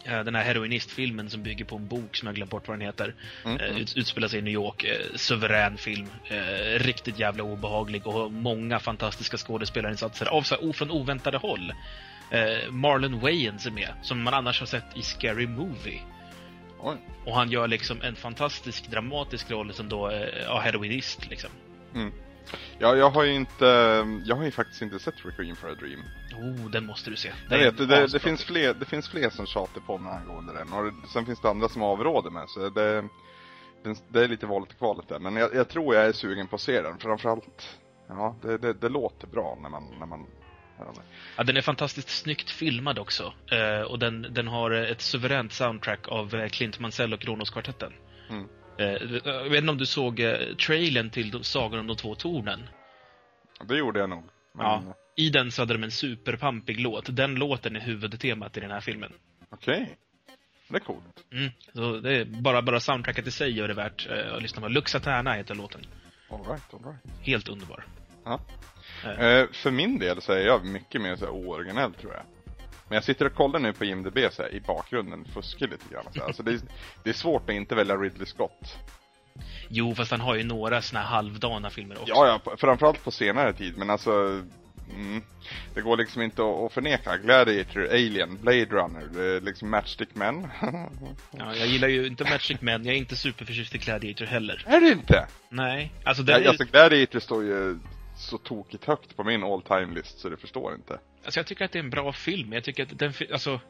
Eh, 0.05 0.25
Den 0.25 0.35
här 0.35 0.45
heroinistfilmen 0.45 1.31
som 1.31 1.43
bygger 1.43 1.65
på 1.65 1.77
en 1.77 1.87
bok 1.87 2.17
som 2.17 2.27
jag 2.27 2.35
glömt 2.35 2.50
bort 2.50 2.69
vad 2.69 2.79
den 2.79 2.87
heter. 2.87 3.15
Mm, 3.45 3.56
Eh, 3.56 3.69
mm. 3.69 3.83
Ut, 3.83 3.97
utspelar 3.97 4.29
sig 4.29 4.39
i 4.39 4.43
New 4.43 4.55
York. 4.55 4.85
Eh, 4.85 5.17
suverän 5.17 5.77
film. 5.77 6.09
Riktigt 6.77 7.19
jävla 7.19 7.43
obehaglig 7.43 8.06
och 8.06 8.33
många 8.33 8.79
fantastiska 8.79 9.37
skådespelarinsatser 9.37 10.27
av 10.27 10.43
så 10.43 10.55
här, 10.55 10.73
från 10.73 10.91
oväntade 10.91 11.39
håll. 11.39 11.73
Marlon 12.71 13.21
Wayans 13.21 13.67
är 13.67 13.71
med, 13.71 13.93
som 14.03 14.23
man 14.23 14.35
annars 14.35 14.61
har 14.61 14.67
sett 14.67 14.97
i 14.97 15.03
Scary 15.03 15.47
Movie. 15.47 16.00
Oj. 16.81 16.97
Och 17.27 17.35
han 17.35 17.50
gör 17.50 17.69
liksom 17.69 18.03
en 18.03 18.17
fantastisk 18.17 18.91
dramatisk 18.91 19.50
roll 19.50 19.73
som 19.75 19.89
då 19.89 20.29
ja, 20.45 20.61
heroinist 20.61 21.31
liksom. 21.31 21.50
Ja, 22.79 22.97
jag 22.97 23.11
har 23.11 23.25
ju 23.25 23.35
inte, 23.35 23.65
jag 24.25 24.37
har 24.37 24.45
ju 24.45 24.50
faktiskt 24.50 24.83
inte 24.83 24.99
sett 24.99 25.15
Requiem 25.25 25.56
for 25.56 25.71
a 25.71 25.75
Dream. 25.75 26.03
Oh, 26.35 26.71
den 26.71 26.87
måste 26.87 27.11
du 27.11 27.17
se. 27.17 27.33
Jag 27.50 27.61
är 27.61 27.65
vet, 27.65 27.79
det, 27.79 27.87
det, 27.87 28.05
asbra 28.05 28.21
finns 28.21 28.45
fler, 28.45 28.75
det 28.75 28.85
finns 28.85 29.09
fler 29.09 29.31
som 29.31 29.47
tjatar 29.47 29.81
på 29.81 29.99
mig 29.99 30.12
angående 30.12 30.53
den. 30.53 30.73
Och 30.73 30.85
det, 30.85 30.93
sen 31.12 31.27
finns 31.27 31.41
det 31.41 31.50
andra 31.50 31.69
som 31.69 31.83
avråder 31.83 32.31
mig. 32.31 32.45
Så 32.49 32.69
det, 32.69 32.71
det, 33.83 33.95
det 34.09 34.25
är 34.25 34.29
lite 34.29 34.47
valet 34.47 34.69
och 34.69 34.79
kvalet 34.79 35.09
där. 35.09 35.19
Men 35.19 35.37
jag, 35.37 35.55
jag 35.55 35.69
tror 35.69 35.95
jag 35.95 36.06
är 36.06 36.12
sugen 36.12 36.47
på 36.47 36.56
att 36.56 36.62
se 36.62 36.83
den. 36.83 36.99
Framförallt, 36.99 37.79
ja, 38.09 38.37
det, 38.43 38.59
det, 38.59 38.73
det 38.73 38.89
låter 38.89 39.27
bra 39.27 39.59
när 39.62 39.69
man, 39.69 39.85
när 39.99 40.06
man 40.06 40.27
det. 40.79 41.03
Ja, 41.37 41.45
den 41.45 41.56
är 41.56 41.61
fantastiskt 41.61 42.09
snyggt 42.09 42.50
filmad 42.50 42.99
också. 42.99 43.33
Eh, 43.53 43.83
och 43.83 43.99
den, 43.99 44.27
den 44.31 44.49
har 44.49 44.71
ett 44.71 45.00
suveränt 45.00 45.53
soundtrack 45.53 46.09
av 46.09 46.49
Clint 46.49 46.79
Mansell 46.79 47.15
och 47.15 47.21
Kronos-kvartetten. 47.21 47.93
Mm. 48.31 48.49
Eh, 48.78 48.86
jag 49.25 49.50
vet 49.50 49.58
inte 49.58 49.70
om 49.70 49.78
du 49.78 49.86
såg 49.86 50.20
eh, 50.20 50.38
trailern 50.66 51.10
till 51.10 51.44
Sagan 51.44 51.80
om 51.80 51.86
de 51.86 51.96
två 51.96 52.14
tornen? 52.14 52.60
Det 53.69 53.76
gjorde 53.76 54.00
jag 54.00 54.10
nog. 54.10 54.25
Men, 54.54 54.66
Ja. 54.66 54.82
I 55.16 55.30
den 55.30 55.52
så 55.52 55.62
hade 55.62 55.75
de 55.75 55.84
en 55.84 55.90
superpampig 55.90 56.80
låt. 56.80 57.16
Den 57.16 57.35
låten 57.35 57.76
är 57.76 57.80
huvudtemat 57.80 58.56
i 58.56 58.61
den 58.61 58.70
här 58.70 58.80
filmen. 58.80 59.12
Okej. 59.50 59.97
Det 60.68 60.76
är 60.76 60.80
coolt. 60.80 61.25
Mm. 61.32 61.50
Så 61.75 61.99
det 61.99 62.16
är 62.16 62.25
bara, 62.25 62.62
bara 62.62 62.80
soundtracket 62.80 63.26
i 63.26 63.30
sig 63.30 63.50
gör 63.50 63.68
det 63.68 63.75
värt 63.75 64.08
eh, 64.11 64.35
att 64.35 64.42
lyssna 64.42 64.62
på. 64.62 64.68
Lux 64.68 64.94
Aterna 64.94 65.32
heter 65.32 65.54
låten. 65.54 65.80
All 66.30 66.38
right, 66.38 66.75
all 66.75 66.80
right. 66.85 67.26
Helt 67.26 67.49
underbar. 67.49 67.85
Ja. 68.25 68.40
Eh. 69.04 69.20
Eh, 69.20 69.47
för 69.52 69.70
min 69.70 69.99
del 69.99 70.23
så 70.23 70.32
är 70.32 70.47
jag 70.47 70.64
mycket 70.64 71.00
mer 71.00 71.16
så 71.16 71.25
här 71.25 71.32
ooriginell 71.32 71.94
tror 71.94 72.12
jag. 72.12 72.23
Men 72.88 72.95
jag 72.97 73.04
sitter 73.04 73.26
och 73.26 73.35
kollar 73.35 73.61
nu 73.61 73.73
på 73.73 73.85
IMDB 73.85 74.18
så 74.33 74.42
här, 74.42 74.54
i 74.54 74.61
bakgrunden, 74.61 75.25
fuskar 75.35 75.66
lite 75.66 75.85
grann. 75.92 76.04
Så 76.12 76.18
här. 76.21 76.26
Alltså, 76.26 76.42
det, 76.42 76.50
är, 76.52 76.61
det 77.04 77.11
är 77.11 77.14
svårt 77.14 77.42
att 77.50 77.54
inte 77.57 77.75
välja 77.75 77.97
Ridley 77.97 78.26
Scott. 78.26 78.76
Jo, 79.68 79.95
fast 79.95 80.11
han 80.11 80.21
har 80.21 80.35
ju 80.35 80.45
några 80.45 80.83
såna 80.83 81.00
här 81.00 81.09
halvdana 81.09 81.71
filmer 81.71 81.95
också. 82.00 82.14
Ja, 82.14 82.40
ja, 82.45 82.57
framförallt 82.57 83.04
på 83.04 83.11
senare 83.11 83.52
tid, 83.52 83.76
men 83.78 83.90
alltså... 83.90 84.42
Mm, 84.95 85.23
det 85.75 85.80
går 85.80 85.97
liksom 85.97 86.23
inte 86.23 86.42
att, 86.42 86.57
att 86.57 86.73
förneka. 86.73 87.16
Gladiator, 87.16 87.88
Alien, 87.90 88.38
Blade 88.42 88.64
Runner, 88.64 89.40
liksom 89.40 89.71
Matchstick 89.71 90.09
Men. 90.14 90.49
Ja, 91.30 91.54
jag 91.54 91.66
gillar 91.66 91.88
ju 91.88 92.07
inte 92.07 92.25
Magic 92.25 92.61
Men, 92.61 92.85
jag 92.85 92.95
är 92.95 92.99
inte 92.99 93.16
superförtjust 93.16 93.75
i 93.75 93.78
Gladiator 93.78 94.25
heller. 94.26 94.64
är 94.66 94.80
det 94.80 94.88
inte? 94.88 95.26
Nej, 95.49 95.92
alltså 96.04 96.23
den 96.23 96.37
Ja, 96.37 96.45
är, 96.45 96.49
alltså 96.49 96.64
Gladiator 96.64 97.21
står 97.21 97.45
ju 97.45 97.78
så 98.18 98.38
tokigt 98.38 98.84
högt 98.84 99.16
på 99.16 99.25
min 99.25 99.42
all 99.42 99.62
time 99.62 99.94
list 99.94 100.18
så 100.18 100.28
det 100.28 100.37
förstår 100.37 100.75
inte. 100.75 101.00
alltså 101.25 101.40
jag 101.40 101.46
tycker 101.46 101.64
att 101.64 101.72
det 101.72 101.78
är 101.78 101.82
en 101.82 101.90
bra 101.90 102.12
film. 102.12 102.52
Jag 102.52 102.64
tycker 102.64 102.82
att 102.82 102.98
den, 102.98 103.12
alltså, 103.32 103.60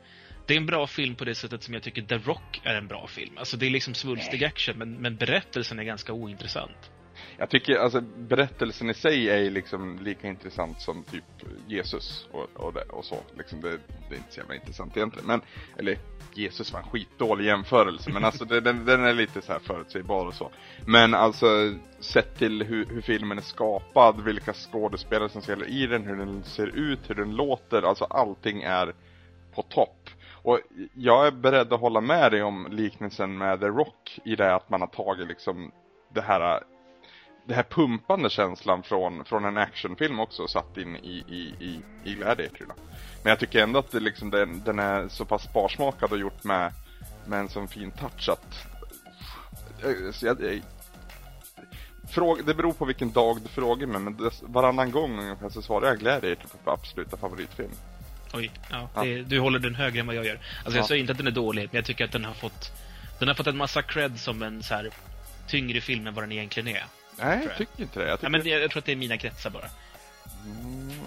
det 0.47 0.55
är 0.55 0.59
en 0.59 0.67
bra 0.67 0.87
film 0.87 1.15
på 1.15 1.25
det 1.25 1.35
sättet 1.35 1.63
som 1.63 1.75
jag 1.75 1.83
tycker 1.83 2.03
The 2.03 2.19
Rock 2.19 2.61
är 2.65 2.75
en 2.75 2.89
bra 2.89 3.07
film. 3.07 3.39
Alltså 3.39 3.57
det 3.57 3.67
är 3.67 3.71
liksom 3.71 3.95
svulstig 3.95 4.45
action, 4.45 4.79
men, 4.79 4.95
men 4.95 5.17
berättelsen 5.17 5.79
är 5.79 5.85
ganska 5.85 6.13
ointressant. 6.13 6.91
Jag 7.39 7.51
tycker 7.51 7.79
alltså 7.79 8.01
berättelsen 8.01 8.91
i 8.91 8.95
sig 8.95 9.31
är 9.31 9.39
ju 9.39 9.51
liksom 9.51 9.99
lika 9.99 10.29
intressant 10.29 10.81
som 10.81 11.03
typ 11.03 11.25
Jesus 11.67 12.29
och, 12.33 12.47
och, 12.55 12.73
det, 12.73 12.83
och 12.83 13.05
så. 13.05 13.17
Liksom 13.37 13.61
det, 13.61 13.71
det 14.09 14.15
är 14.15 14.19
inte 14.19 14.33
så 14.33 14.41
jävla 14.41 14.55
intressant 14.55 14.97
egentligen. 14.97 15.27
Men, 15.27 15.41
eller 15.77 15.99
Jesus 16.35 16.73
var 16.73 16.81
en 16.81 16.87
skitdålig 16.87 17.45
jämförelse. 17.45 18.11
Men 18.11 18.25
alltså 18.25 18.45
det, 18.45 18.61
den, 18.61 18.85
den 18.85 19.05
är 19.05 19.15
lite 19.15 19.43
så 19.43 19.53
här 19.53 19.59
förutsägbar 19.59 20.27
och 20.27 20.35
så. 20.35 20.51
Men 20.87 21.15
alltså 21.15 21.75
sett 22.01 22.39
till 22.39 22.63
hur, 22.63 22.87
hur 22.87 23.01
filmen 23.01 23.39
är 23.39 23.43
skapad, 23.43 24.21
vilka 24.21 24.53
skådespelare 24.53 25.29
som 25.29 25.43
spelar 25.43 25.69
i 25.69 25.87
den, 25.87 26.07
hur 26.07 26.17
den 26.17 26.45
ser 26.45 26.67
ut, 26.67 27.11
hur 27.11 27.15
den 27.15 27.37
låter. 27.37 27.83
Alltså 27.83 28.05
allting 28.05 28.63
är 28.63 28.95
på 29.55 29.63
topp. 29.63 30.11
Och 30.43 30.61
jag 30.95 31.27
är 31.27 31.31
beredd 31.31 31.73
att 31.73 31.81
hålla 31.81 32.01
med 32.01 32.33
dig 32.33 32.43
om 32.43 32.69
liknelsen 32.71 33.39
med 33.39 33.61
The 33.61 33.67
Rock 33.67 34.21
i 34.25 34.37
det 34.37 34.55
att 34.55 34.71
man 34.71 34.81
har 34.81 34.89
tagit 34.89 35.29
liksom 35.29 35.73
det 36.15 36.21
här 36.21 36.63
det 37.49 37.55
här 37.55 37.63
pumpande 37.63 38.31
känslan 38.31 38.83
från, 38.83 39.25
från 39.25 39.45
en 39.45 39.57
actionfilm 39.57 40.21
också 40.21 40.49
satt 40.49 40.77
in 40.77 40.97
i, 40.97 41.25
i, 41.29 41.55
i, 41.61 41.81
i 42.05 42.15
Gladiator. 42.15 42.67
Då. 42.69 42.75
Men 43.23 43.31
jag 43.31 43.39
tycker 43.39 43.63
ändå 43.63 43.79
att 43.79 43.91
det 43.91 44.01
liksom, 44.01 44.31
den, 44.31 44.63
den 44.65 44.79
är 44.79 45.09
så 45.09 45.25
pass 45.25 45.43
sparsmakad 45.43 46.13
och 46.13 46.19
gjort 46.19 46.45
med, 46.45 46.73
med 47.27 47.41
en 47.41 47.49
sån 47.49 47.69
fin 47.69 47.91
touch 47.91 48.29
att... 48.29 48.67
Så 50.15 50.27
jag, 50.27 50.41
jag, 50.41 50.61
fråga, 52.11 52.43
det 52.43 52.55
beror 52.55 52.73
på 52.73 52.85
vilken 52.85 53.13
dag 53.13 53.41
du 53.43 53.49
frågar 53.49 53.87
mig, 53.87 54.01
men 54.01 54.17
det, 54.17 54.31
varannan 54.43 54.91
gång 54.91 55.19
ungefär 55.19 55.49
så 55.49 55.63
svarar 55.63 55.89
jag 55.89 55.99
Gladiator 55.99 56.49
på 56.65 56.71
absoluta 56.71 57.17
favoritfilm. 57.17 57.73
Oj, 58.35 58.51
ja, 58.71 58.89
Ja. 58.95 59.03
Det, 59.03 59.23
du 59.23 59.41
håller 59.41 59.59
den 59.59 59.75
högre 59.75 60.01
än 60.01 60.07
vad 60.07 60.17
jag 60.17 60.27
gör. 60.27 60.35
Alltså 60.35 60.71
Ja. 60.71 60.77
jag 60.77 60.87
säger 60.87 61.01
inte 61.01 61.13
att 61.13 61.19
den 61.19 61.27
är 61.27 61.31
dålig, 61.31 61.63
men 61.63 61.77
jag 61.77 61.85
tycker 61.85 62.05
att 62.05 62.13
den 62.13 62.25
har 62.25 62.35
fått 62.35 62.73
Den 63.19 63.29
har 63.29 63.35
fått 63.35 63.47
en 63.47 63.57
massa 63.57 63.83
cred 63.83 64.21
som 64.21 64.43
en 64.43 64.63
så 64.63 64.75
här 64.75 64.91
tyngre 65.47 65.81
film 65.81 66.07
än 66.07 66.15
vad 66.15 66.25
den 66.25 66.33
egentligen 66.33 66.69
är. 66.77 66.85
Nej, 67.19 67.45
jag. 67.49 67.57
tycker 67.57 67.83
inte 67.83 67.99
det. 68.01 68.05
Jag, 68.05 68.13
Ja, 68.13 68.17
tycker, 68.17 68.31
men 68.31 68.43
det, 68.43 68.49
jag 68.49 68.71
tror 68.71 68.79
att 68.81 68.85
det 68.87 68.93
är 68.93 68.97
mina 68.97 69.17
kretsar 69.19 69.51
bara. 69.51 69.65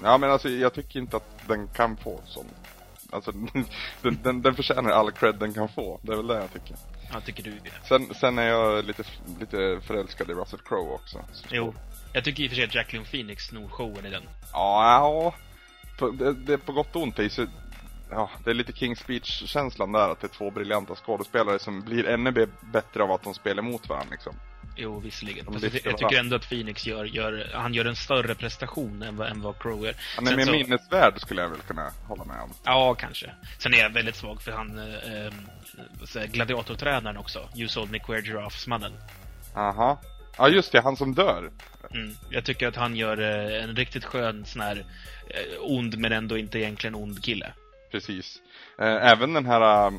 ja, 0.03 0.17
men 0.17 0.31
alltså, 0.31 0.49
jag 0.49 0.73
tycker 0.73 0.99
inte 0.99 1.17
att 1.17 1.47
den 1.47 1.67
kan 1.67 1.97
få 1.97 2.19
sån. 2.25 2.45
Alltså, 3.11 3.31
den, 4.01 4.19
den, 4.23 4.41
den 4.41 4.55
förtjänar 4.55 4.89
all 4.91 5.11
cred 5.11 5.35
den 5.35 5.53
kan 5.53 5.69
få. 5.69 5.99
Det 6.03 6.11
är 6.11 6.15
väl 6.17 6.27
det 6.27 6.35
jag 6.35 6.53
tycker. 6.53 6.75
Ja, 7.13 7.21
tycker 7.21 7.43
du 7.43 7.51
det? 7.51 7.87
Sen, 7.87 8.13
sen 8.13 8.37
är 8.39 8.47
jag 8.47 8.85
lite, 8.85 9.03
lite 9.39 9.79
förälskad 9.87 10.29
i 10.29 10.33
Russell 10.33 10.59
Crowe 10.59 10.93
också. 10.93 11.17
Så- 11.33 11.45
Jo. 11.51 11.73
Jag 12.13 12.23
tycker 12.23 12.43
i 12.43 12.47
och 12.47 12.49
för 12.49 12.55
sig 12.55 12.65
att 12.65 12.75
Jacqueline 12.75 13.05
Phoenix 13.05 13.43
snor 13.47 13.67
showen 13.67 14.05
i 14.05 14.09
den. 14.09 14.23
Ja, 14.53 15.33
ja. 15.99 16.07
Det, 16.11 16.33
det 16.33 16.53
är 16.53 16.57
på 16.57 16.71
gott 16.71 16.95
och 16.95 17.01
ont. 17.01 17.15
Det 17.15 17.23
är, 17.25 17.29
så, 17.29 17.45
ja, 18.09 18.29
det 18.43 18.49
är 18.49 18.53
lite 18.53 18.71
King's 18.71 18.95
Speech-känslan 19.03 19.91
där. 19.91 20.09
Att 20.09 20.19
det 20.21 20.27
är 20.27 20.37
två 20.37 20.51
briljanta 20.51 20.95
skådespelare 20.95 21.59
som 21.59 21.81
blir 21.81 22.07
ännu 22.07 22.47
bättre 22.61 23.03
av 23.03 23.11
att 23.11 23.23
de 23.23 23.33
spelar 23.33 23.63
mot 23.63 23.89
varandra. 23.89 24.11
Liksom. 24.11 24.35
Jo, 24.75 24.99
visserligen. 24.99 25.45
Jag, 25.61 25.63
jag 25.83 25.97
tycker 25.97 26.19
ändå 26.19 26.35
att 26.35 26.49
Phoenix 26.49 26.85
gör, 26.85 27.05
gör, 27.05 27.49
han 27.53 27.73
gör 27.73 27.85
en 27.85 27.95
större 27.95 28.35
prestation 28.35 29.03
än 29.03 29.17
vad, 29.17 29.27
än 29.29 29.41
vad 29.41 29.59
Crowe 29.59 29.85
gör. 29.87 29.95
Han 30.15 30.25
är 30.27 30.29
Sen 30.29 30.37
mer 30.37 30.45
så- 30.45 30.51
minnesvärd 30.51 31.21
skulle 31.21 31.41
jag 31.41 31.49
väl 31.49 31.59
kunna 31.59 31.91
hålla 32.07 32.23
med 32.25 32.41
om. 32.41 32.53
Ja, 32.63 32.93
kanske. 32.95 33.31
Sen 33.57 33.73
är 33.73 33.77
jag 33.77 33.89
väldigt 33.89 34.15
svag 34.15 34.41
för 34.41 34.51
han 34.51 34.79
eh, 34.79 35.25
eh, 36.21 36.25
gladiatortränaren 36.31 37.17
också. 37.17 37.49
You 37.55 37.67
sold 37.67 37.91
me 37.91 37.99
queer 37.99 38.21
giraffes-mannen. 38.21 38.93
Aha. 39.55 40.01
Ja, 40.37 40.49
just 40.49 40.71
det. 40.71 40.81
Han 40.81 40.97
som 40.97 41.13
dör. 41.15 41.51
Mm. 41.93 42.15
Jag 42.29 42.45
tycker 42.45 42.67
att 42.67 42.75
han 42.75 42.95
gör 42.95 43.17
eh, 43.21 43.63
en 43.63 43.75
riktigt 43.75 44.05
skön 44.05 44.45
sån 44.45 44.61
här 44.61 44.85
eh, 45.29 45.35
ond 45.59 45.97
men 45.97 46.11
ändå 46.11 46.37
inte 46.37 46.59
egentligen 46.59 46.95
ond 46.95 47.23
kille. 47.23 47.53
Precis. 47.91 48.37
Eh, 48.79 49.11
även 49.11 49.33
den 49.33 49.45
här 49.45 49.85
äh, 49.87 49.93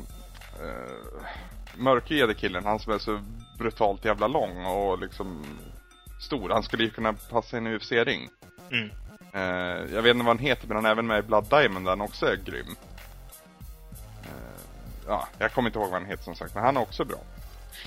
mörkhyade 1.75 2.33
killen, 2.33 2.65
han 2.65 2.79
som 2.79 2.93
är 2.93 2.97
så 2.99 3.21
brutalt 3.57 4.05
jävla 4.05 4.27
lång 4.27 4.65
och 4.65 4.99
liksom 4.99 5.45
stor. 6.21 6.49
Han 6.49 6.63
skulle 6.63 6.83
ju 6.83 6.89
kunna 6.89 7.13
passa 7.13 7.57
i 7.57 7.59
en 7.59 7.67
UFC-ring. 7.67 8.29
Mm. 8.71 8.91
Eh, 9.33 9.93
jag 9.93 10.01
vet 10.01 10.15
inte 10.15 10.25
vad 10.25 10.37
han 10.37 10.45
heter, 10.45 10.67
men 10.67 10.75
han 10.75 10.85
är 10.85 10.91
även 10.91 11.07
med 11.07 11.19
i 11.19 11.21
Blood 11.21 11.49
Diamond 11.49 11.85
där 11.85 11.91
han 11.91 12.01
också 12.01 12.25
är 12.25 12.35
grym. 12.35 12.75
Eh, 14.23 14.61
ja, 15.07 15.27
jag 15.37 15.51
kommer 15.51 15.69
inte 15.69 15.79
ihåg 15.79 15.91
vad 15.91 16.01
han 16.01 16.09
heter 16.09 16.23
som 16.23 16.35
sagt, 16.35 16.55
men 16.55 16.63
han 16.63 16.77
är 16.77 16.81
också 16.81 17.05
bra. 17.05 17.19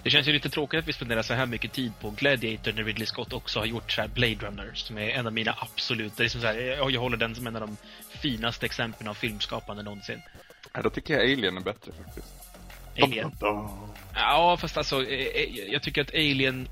Det 0.03 0.11
känns 0.11 0.29
ju 0.29 0.33
lite 0.33 0.51
tråkigt 0.51 0.79
att 0.81 0.89
vi 0.89 0.93
spenderar 0.93 1.23
så 1.23 1.35
här 1.35 1.47
mycket 1.47 1.73
tid 1.73 1.93
på 2.01 2.11
Gladiator 2.11 2.73
när 2.73 2.85
Ridley 2.85 3.07
Scott 3.07 3.33
också 3.33 3.59
har 3.59 3.67
gjort 3.67 3.93
så 3.93 4.01
här 4.01 4.09
Blade 4.09 4.35
Runner 4.35 4.71
som 4.75 4.99
är 4.99 5.09
en 5.09 5.27
av 5.27 5.33
mina 5.33 5.55
absoluta, 5.59 6.15
det 6.17 6.25
är 6.25 6.29
som 6.29 6.41
så 6.41 6.47
här, 6.47 6.55
jag 6.55 6.91
jag 6.91 7.01
håller 7.01 7.17
den 7.17 7.35
som 7.35 7.47
en 7.47 7.57
av 7.57 7.61
de 7.61 7.77
finaste 8.09 8.67
exemplen 8.67 9.09
av 9.09 9.15
filmskapande 9.15 9.83
någonsin. 9.83 10.23
Ja, 10.73 10.83
då 10.83 10.91
tycker 10.91 11.15
jag 11.15 11.23
Alien 11.23 11.57
är 11.57 11.61
bättre 11.61 11.93
faktiskt. 11.93 12.46
Alien. 13.03 13.33
Ja, 14.15 14.57
fast 14.61 14.77
alltså, 14.77 15.03
eh, 15.03 15.27
eh, 15.27 15.73
jag 15.73 15.83
tycker 15.83 16.01
att 16.03 16.15
Alien... 16.15 16.69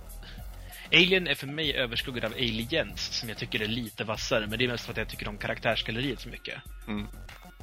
Alien 0.93 1.27
är 1.27 1.35
för 1.35 1.47
mig 1.47 1.77
överskuggad 1.77 2.25
av 2.25 2.33
Aliens, 2.33 3.19
som 3.19 3.29
jag 3.29 3.39
tycker 3.39 3.63
är 3.63 3.67
lite 3.67 4.05
vassare, 4.05 4.47
men 4.47 4.59
det 4.59 4.65
är 4.65 4.69
mest 4.69 4.85
för 4.85 4.93
att 4.93 4.99
jag 4.99 5.09
tycker 5.09 5.29
om 5.29 5.39
karaktärsgalleriet 5.39 6.21
så 6.21 6.29
mycket. 6.29 6.63
Mm. 6.89 7.07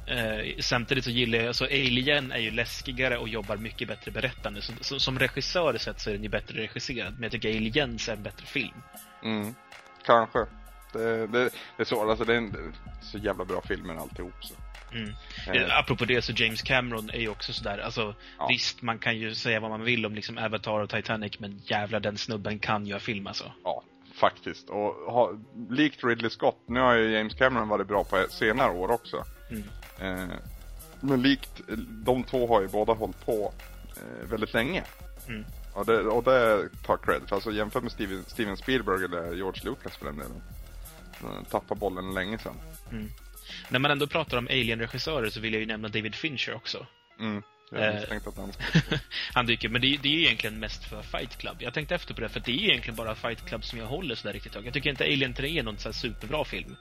Eh, 0.06 0.56
samtidigt 0.60 1.04
så 1.04 1.10
gillar 1.10 1.38
jag, 1.38 1.48
alltså 1.48 1.64
Alien 1.64 2.32
är 2.32 2.38
ju 2.38 2.50
läskigare 2.50 3.18
och 3.18 3.28
jobbar 3.28 3.56
mycket 3.56 3.88
bättre 3.88 4.10
berättande. 4.10 4.62
Så, 4.62 4.72
så, 4.80 4.98
som 5.00 5.18
regissör 5.18 5.78
sett 5.78 6.00
så 6.00 6.10
är 6.10 6.14
den 6.14 6.22
ju 6.22 6.28
bättre 6.28 6.58
regisserad, 6.58 7.12
men 7.14 7.22
jag 7.22 7.32
tycker 7.32 7.56
Aliens 7.56 8.08
är 8.08 8.12
en 8.12 8.22
bättre 8.22 8.46
film. 8.46 8.82
Mm. 9.24 9.54
Kanske. 10.04 10.38
Det, 10.92 11.26
det, 11.26 11.50
det 11.76 11.82
är 11.82 11.84
så, 11.84 12.10
alltså 12.10 12.24
det 12.24 12.32
är 12.32 12.38
en 12.38 12.74
så 13.02 13.18
jävla 13.18 13.44
bra 13.44 13.62
filmer 13.62 13.94
alltihop 13.94 14.44
så. 14.44 14.54
Mm. 14.94 15.14
Eh. 15.46 15.78
Apropå 15.78 16.04
det 16.04 16.22
så 16.22 16.32
James 16.32 16.62
Cameron 16.62 17.10
är 17.10 17.18
ju 17.18 17.28
också 17.28 17.52
sådär, 17.52 17.78
alltså 17.78 18.14
Ja. 18.38 18.46
visst 18.48 18.82
man 18.82 18.98
kan 18.98 19.16
ju 19.18 19.34
säga 19.34 19.60
vad 19.60 19.70
man 19.70 19.82
vill 19.84 20.06
om 20.06 20.14
liksom 20.14 20.38
Avatar 20.38 20.80
och 20.80 20.90
Titanic, 20.90 21.38
men 21.40 21.60
jävlar 21.64 22.00
den 22.00 22.18
snubben 22.18 22.58
kan 22.58 22.86
göra 22.86 23.00
film 23.00 23.26
alltså. 23.26 23.52
Ja, 23.64 23.82
faktiskt. 24.14 24.68
Och 24.70 24.94
ha, 25.12 25.32
likt 25.70 26.04
Ridley 26.04 26.30
Scott, 26.30 26.58
nu 26.66 26.80
har 26.80 26.94
ju 26.94 27.10
James 27.10 27.34
Cameron 27.34 27.68
varit 27.68 27.86
bra 27.88 28.04
på 28.04 28.26
senare 28.30 28.70
år 28.72 28.90
också. 28.90 29.24
Mm. 29.50 29.64
Eh, 30.00 30.36
men 31.00 31.22
likt, 31.22 31.60
de 31.88 32.24
två 32.24 32.46
har 32.48 32.60
ju 32.60 32.68
båda 32.68 32.92
hållit 32.92 33.26
på 33.26 33.52
eh, 33.96 34.28
väldigt 34.30 34.54
länge. 34.54 34.82
Mm. 35.28 35.44
Och, 35.74 35.86
det, 35.86 35.98
och 36.00 36.24
det 36.24 36.68
tar 36.86 36.96
cred. 36.96 37.22
För 37.28 37.34
alltså 37.36 37.50
jämfört 37.52 37.82
med 37.82 37.92
Steven, 37.92 38.24
Steven 38.26 38.56
Spielberg 38.56 39.04
eller 39.04 39.34
George 39.34 39.60
Lucas 39.64 39.96
för 39.96 40.04
den 40.04 40.16
delen. 40.16 40.42
Eh, 41.22 41.44
Tappade 41.50 41.80
bollen 41.80 42.14
länge 42.14 42.38
sedan. 42.38 42.56
När 43.68 43.78
man 43.78 43.90
ändå 43.90 44.06
pratar 44.06 44.36
om 44.38 44.46
Alien-regissörer 44.46 45.30
så 45.30 45.40
vill 45.40 45.52
jag 45.52 45.60
ju 45.60 45.66
nämna 45.66 45.88
David 45.88 46.14
Fincher 46.14 46.54
också. 46.54 46.86
Mm. 47.20 47.42
Jag 47.70 47.82
Eh. 47.82 48.16
att 48.26 48.36
han 48.36 48.52
Han 49.34 49.46
dyker, 49.46 49.68
men 49.68 49.80
det, 49.80 49.94
är- 49.94 49.98
det 49.98 50.08
är 50.08 50.12
ju 50.12 50.22
egentligen 50.24 50.58
mest 50.60 50.84
för 50.84 51.02
Fight 51.02 51.36
Club. 51.38 51.56
Jag 51.58 51.74
tänkte 51.74 51.94
efter 51.94 52.14
på 52.14 52.20
det, 52.20 52.28
för 52.28 52.40
det 52.40 52.52
är 52.52 52.56
ju 52.56 52.68
egentligen 52.68 52.96
bara 52.96 53.14
Fight 53.14 53.44
Club 53.48 53.64
som 53.64 53.78
jag 53.78 53.86
håller 53.86 54.14
sådär 54.14 54.32
riktigt 54.32 54.54
högt. 54.54 54.64
Jag 54.64 54.74
tycker 54.74 54.90
inte 54.90 55.04
Alien 55.04 55.34
3 55.34 55.58
är 55.58 55.62
någon 55.62 55.78
så 55.78 55.92
superbra 55.92 56.44
film. 56.44 56.76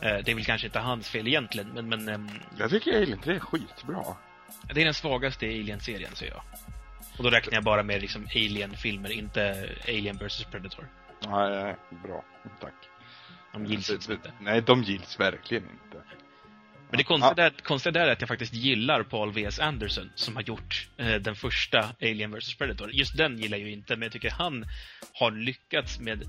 Eh, 0.00 0.16
Det 0.24 0.28
är 0.30 0.34
väl 0.34 0.44
kanske 0.44 0.66
inte 0.66 0.78
hans 0.78 1.08
fel 1.08 1.28
egentligen, 1.28 1.68
men, 1.74 1.88
men 1.88 2.08
ehm, 2.08 2.28
Jag 2.58 2.70
tycker 2.70 2.96
Alien 3.02 3.18
3 3.20 3.34
är 3.34 3.38
skitbra. 3.38 4.04
det 4.74 4.80
är 4.80 4.84
den 4.84 4.94
svagaste 4.94 5.46
Alien-serien, 5.46 6.14
säger 6.14 6.32
jag. 6.32 6.42
Och 7.18 7.24
då 7.24 7.30
räknar 7.30 7.54
jag 7.54 7.64
bara 7.64 7.82
med 7.82 8.00
liksom 8.00 8.26
Alien-filmer, 8.34 9.12
inte 9.12 9.68
Alien 9.88 10.16
vs 10.16 10.44
Predator. 10.50 10.88
Nej, 11.28 11.50
nej, 11.62 11.76
bra. 12.04 12.24
Tack. 12.60 12.72
De 13.52 13.66
gills 13.66 13.90
inte. 13.90 14.32
Nej, 14.40 14.62
de 14.62 14.82
gills 14.82 15.20
verkligen 15.20 15.62
inte. 15.62 16.02
Men 16.92 16.98
det 16.98 17.04
konstiga, 17.04 17.34
där, 17.34 17.52
konstiga 17.62 17.92
där 17.92 18.06
är 18.06 18.12
att 18.12 18.20
jag 18.20 18.28
faktiskt 18.28 18.54
gillar 18.54 19.02
Paul 19.02 19.32
V.S. 19.32 19.58
Anderson 19.58 20.10
som 20.14 20.36
har 20.36 20.42
gjort 20.42 20.88
eh, 20.96 21.14
den 21.14 21.34
första 21.34 21.88
Alien 22.02 22.32
vs 22.32 22.54
Predator. 22.54 22.90
Just 22.92 23.16
den 23.16 23.38
gillar 23.38 23.58
jag 23.58 23.68
ju 23.68 23.72
inte, 23.72 23.96
men 23.96 24.02
jag 24.02 24.12
tycker 24.12 24.30
han 24.30 24.66
har 25.12 25.30
lyckats 25.30 26.00
med 26.00 26.22
eh, 26.22 26.28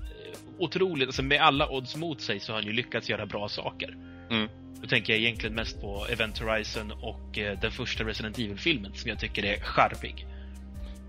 otroligt, 0.58 1.08
alltså 1.08 1.22
med 1.22 1.40
alla 1.40 1.68
odds 1.68 1.96
mot 1.96 2.20
sig 2.20 2.40
så 2.40 2.52
har 2.52 2.58
han 2.58 2.66
ju 2.66 2.72
lyckats 2.72 3.10
göra 3.10 3.26
bra 3.26 3.48
saker. 3.48 3.88
Mm. 4.30 4.48
Då 4.80 4.88
tänker 4.88 5.12
jag 5.12 5.22
egentligen 5.22 5.54
mest 5.54 5.80
på 5.80 6.06
Event 6.10 6.38
Horizon 6.38 6.92
och 6.92 7.38
eh, 7.38 7.60
den 7.60 7.70
första 7.70 8.04
Resident 8.04 8.38
Evil-filmen 8.38 8.94
som 8.94 9.08
jag 9.08 9.18
tycker 9.18 9.44
är 9.44 9.60
charmig. 9.60 10.26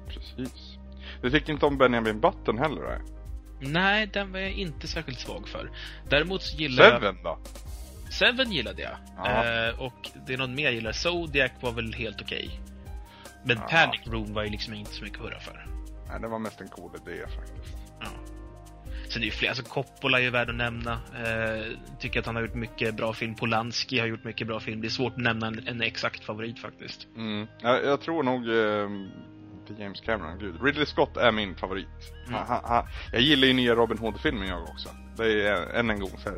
Precis. 0.07 0.77
Du 1.21 1.31
tycker 1.31 1.53
inte 1.53 1.65
om 1.65 1.77
Benjamin 1.77 2.19
Button 2.19 2.57
heller? 2.57 2.81
Nej. 2.81 3.14
Nej, 3.59 4.07
den 4.13 4.31
var 4.31 4.39
jag 4.39 4.51
inte 4.51 4.87
särskilt 4.87 5.19
svag 5.19 5.47
för. 5.47 5.71
Däremot 6.09 6.43
så 6.43 6.57
gillar 6.57 6.83
jag... 6.83 7.01
Seven 7.01 7.15
då? 7.23 7.39
Seven 8.11 8.51
gillade 8.51 8.81
jag. 8.81 8.97
Ja. 9.17 9.45
Eh, 9.45 9.79
och 9.81 10.09
det 10.27 10.33
är 10.33 10.37
någon 10.37 10.55
mer 10.55 10.63
jag 10.63 10.73
gillar. 10.73 10.91
Zodiac 10.91 11.51
var 11.61 11.71
väl 11.71 11.93
helt 11.93 12.21
okej. 12.21 12.59
Men 13.45 13.57
Ja. 13.57 13.67
Panic 13.69 14.01
Room 14.07 14.33
var 14.33 14.43
ju 14.43 14.49
liksom 14.49 14.73
inte 14.73 14.91
så 14.91 15.03
mycket 15.03 15.19
att 15.19 15.25
hurra 15.25 15.39
för. 15.39 15.67
Nej, 16.09 16.21
det 16.21 16.27
var 16.27 16.39
mest 16.39 16.61
en 16.61 16.67
cool 16.67 16.91
idé 17.07 17.25
faktiskt. 17.27 17.77
Ja. 17.99 18.07
Sen 19.09 19.21
är 19.21 19.25
ju 19.25 19.31
fler, 19.31 19.49
alltså 19.49 19.63
Coppola 19.63 20.19
är 20.19 20.23
ju 20.23 20.29
värd 20.29 20.49
att 20.49 20.55
nämna. 20.55 20.91
Eh, 20.93 21.65
tycker 21.99 22.19
att 22.19 22.25
han 22.25 22.35
har 22.35 22.41
gjort 22.43 22.55
mycket 22.55 22.95
bra 22.95 23.13
film. 23.13 23.35
Polanski 23.35 23.99
har 23.99 24.07
gjort 24.07 24.23
mycket 24.23 24.47
bra 24.47 24.59
film. 24.59 24.81
Det 24.81 24.87
är 24.87 24.89
svårt 24.89 25.13
att 25.13 25.21
nämna 25.21 25.47
en, 25.47 25.67
en 25.67 25.81
exakt 25.81 26.23
favorit 26.23 26.59
faktiskt. 26.59 27.07
Mm. 27.17 27.47
Jag, 27.61 27.85
jag 27.85 28.01
tror 28.01 28.23
nog... 28.23 28.49
Eh, 28.49 28.89
inte 29.69 29.83
James 29.83 30.01
Cameron, 30.01 30.39
gud. 30.39 30.63
Ridley 30.63 30.85
Scott 30.85 31.17
är 31.17 31.31
min 31.31 31.55
favorit. 31.55 31.87
Mm. 32.27 32.39
Han, 32.47 32.61
han, 32.63 32.87
jag 33.11 33.21
gillar 33.21 33.47
ju 33.47 33.53
nya 33.53 33.75
Robin 33.75 33.97
Hood-filmen 33.97 34.47
jag 34.47 34.63
också. 34.63 34.89
Det 35.17 35.47
är 35.47 35.73
än 35.73 35.89
en 35.89 35.99
gång 35.99 36.11
så 36.23 36.29
är 36.29 36.33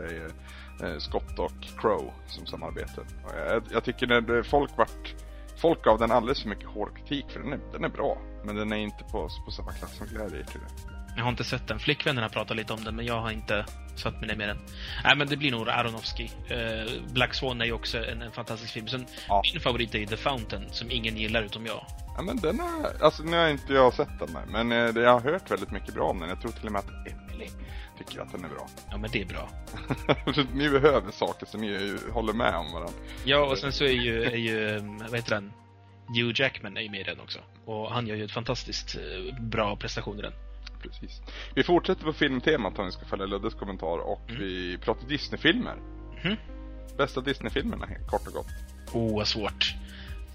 det 0.79 0.87
eh, 0.87 0.97
Scott 0.97 1.39
och 1.39 1.81
Crow 1.81 2.13
som 2.27 2.45
samarbetar. 2.45 3.03
Jag, 3.47 3.63
jag 3.71 3.83
tycker 3.83 4.07
när 4.07 4.43
folk 4.43 4.77
vart... 4.77 5.15
Folk 5.61 5.83
gav 5.83 5.99
den 5.99 6.11
alldeles 6.11 6.41
för 6.41 6.49
mycket 6.49 6.69
hård 6.69 6.97
kritik 6.97 7.25
för 7.29 7.39
den 7.39 7.53
är, 7.53 7.59
den 7.71 7.83
är 7.83 7.89
bra. 7.89 8.17
Men 8.45 8.55
den 8.55 8.71
är 8.71 8.77
inte 8.77 9.03
på, 9.03 9.29
på 9.45 9.51
samma 9.51 9.73
klass 9.73 9.97
som 9.97 10.07
Gladiator. 10.07 10.61
Jag 11.17 11.23
har 11.23 11.29
inte 11.29 11.43
sett 11.43 11.67
den. 11.67 11.79
Flickvännerna 11.79 12.29
pratar 12.29 12.55
lite 12.55 12.73
om 12.73 12.83
den, 12.83 12.95
men 12.95 13.05
jag 13.05 13.21
har 13.21 13.31
inte 13.31 13.65
satt 13.95 14.19
mig 14.19 14.27
ner 14.27 14.35
med 14.35 14.49
den. 14.49 14.57
Nej, 15.03 15.15
men 15.17 15.27
det 15.27 15.37
blir 15.37 15.51
nog 15.51 15.69
Aronofsky. 15.69 16.29
Eh, 16.47 16.91
Black 17.13 17.33
Swan 17.33 17.61
är 17.61 17.65
ju 17.65 17.71
också 17.71 17.97
en, 18.05 18.21
en 18.21 18.31
fantastisk 18.31 18.73
film. 18.73 18.87
Sen, 18.87 19.05
Ja. 19.27 19.41
Min 19.53 19.61
favorit 19.61 19.95
är 19.95 19.99
ju 19.99 20.05
The 20.05 20.17
Fountain, 20.17 20.69
som 20.71 20.91
ingen 20.91 21.17
gillar 21.17 21.43
utom 21.43 21.65
jag. 21.65 21.85
Ja 22.17 22.23
men 22.23 22.37
den 22.37 22.59
är, 22.59 23.03
alltså 23.03 23.23
nu 23.23 23.37
har 23.37 23.47
inte 23.49 23.73
jag 23.73 23.93
sett 23.93 24.19
den 24.19 24.35
här, 24.35 24.45
men 24.45 24.71
eh, 24.71 25.03
jag 25.03 25.19
har 25.19 25.31
hört 25.31 25.51
väldigt 25.51 25.71
mycket 25.71 25.93
bra 25.93 26.09
om 26.09 26.19
den. 26.19 26.29
Jag 26.29 26.41
tror 26.41 26.51
till 26.51 26.65
och 26.65 26.71
med 26.71 26.79
att 26.79 27.07
Emily 27.07 27.47
tycker 27.97 28.21
att 28.21 28.31
den 28.31 28.45
är 28.45 28.49
bra. 28.49 28.67
Ja, 28.89 28.97
men 28.97 29.11
det 29.11 29.21
är 29.21 29.25
bra. 29.25 29.49
Ni 30.53 30.69
behöver 30.69 31.11
saker 31.11 31.45
som 31.45 31.61
ni 31.61 31.97
håller 32.11 32.33
med 32.33 32.55
om 32.55 32.73
varandra. 32.73 32.93
Ja, 33.25 33.45
och 33.51 33.57
sen 33.57 33.71
så 33.71 33.83
är 33.83 33.91
ju, 33.91 34.23
är 34.23 34.35
ju 34.35 34.77
um, 34.77 34.97
vad 34.97 35.15
heter 35.15 35.35
den? 35.35 35.53
Hugh 36.07 36.41
Jackman 36.41 36.77
är 36.77 36.81
ju 36.81 36.89
med 36.89 36.99
i 36.99 37.03
den 37.03 37.19
också. 37.19 37.39
Och 37.65 37.91
han 37.91 38.07
gör 38.07 38.15
ju 38.15 38.23
ett 38.23 38.31
fantastiskt 38.31 38.95
eh, 38.95 39.41
bra 39.41 39.75
prestation 39.75 40.19
i 40.19 40.21
den. 40.21 40.33
Precis. 40.81 41.21
Vi 41.55 41.63
fortsätter 41.63 42.03
på 42.03 42.13
filmtemat 42.13 42.79
om 42.79 42.85
vi 42.85 42.91
ska 42.91 43.05
följa 43.05 43.25
Luddes 43.25 43.53
kommentar 43.53 43.97
och 43.97 44.21
vi 44.39 44.77
pratar 44.77 45.07
Disney-filmer. 45.07 45.75
Mhm. 46.23 46.35
Bästa 46.97 47.21
Disney-filmerna 47.21 47.87
kort 48.07 48.27
och 48.27 48.33
gott. 48.33 48.47
Åh, 48.93 49.15
vad 49.15 49.27
svårt. 49.27 49.75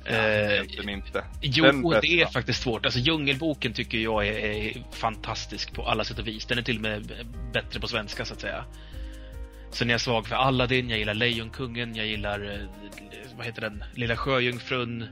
Eh, 0.04 0.92
inte. 0.92 1.24
Jo, 1.40 1.64
Den 1.64 1.82
det 1.82 2.20
är 2.20 2.26
faktiskt 2.26 2.62
svårt. 2.62 2.84
Alltså 2.84 3.00
Djungelboken 3.00 3.72
tycker 3.72 3.98
jag 3.98 4.26
är, 4.26 4.32
är 4.32 4.84
fantastisk 4.92 5.74
på 5.74 5.82
alla 5.82 6.04
sätt 6.04 6.18
och 6.18 6.26
vis. 6.26 6.46
Den 6.46 6.58
är 6.58 6.62
till 6.62 6.76
och 6.76 6.82
med 6.82 7.26
bättre 7.52 7.80
på 7.80 7.88
svenska, 7.88 8.24
så 8.24 8.34
att 8.34 8.40
säga. 8.40 8.64
Sen 9.70 9.90
är 9.90 9.94
jag 9.94 10.00
svag 10.00 10.26
för 10.26 10.36
Aladdin, 10.36 10.90
jag 10.90 10.98
gillar 10.98 11.14
Lejonkungen, 11.14 11.96
jag 11.96 12.06
gillar, 12.06 12.54
eh, 12.54 12.68
vad 13.36 13.46
heter 13.46 13.60
den, 13.60 13.84
Lilla 13.94 14.16
Sjöjungfrun. 14.16 15.06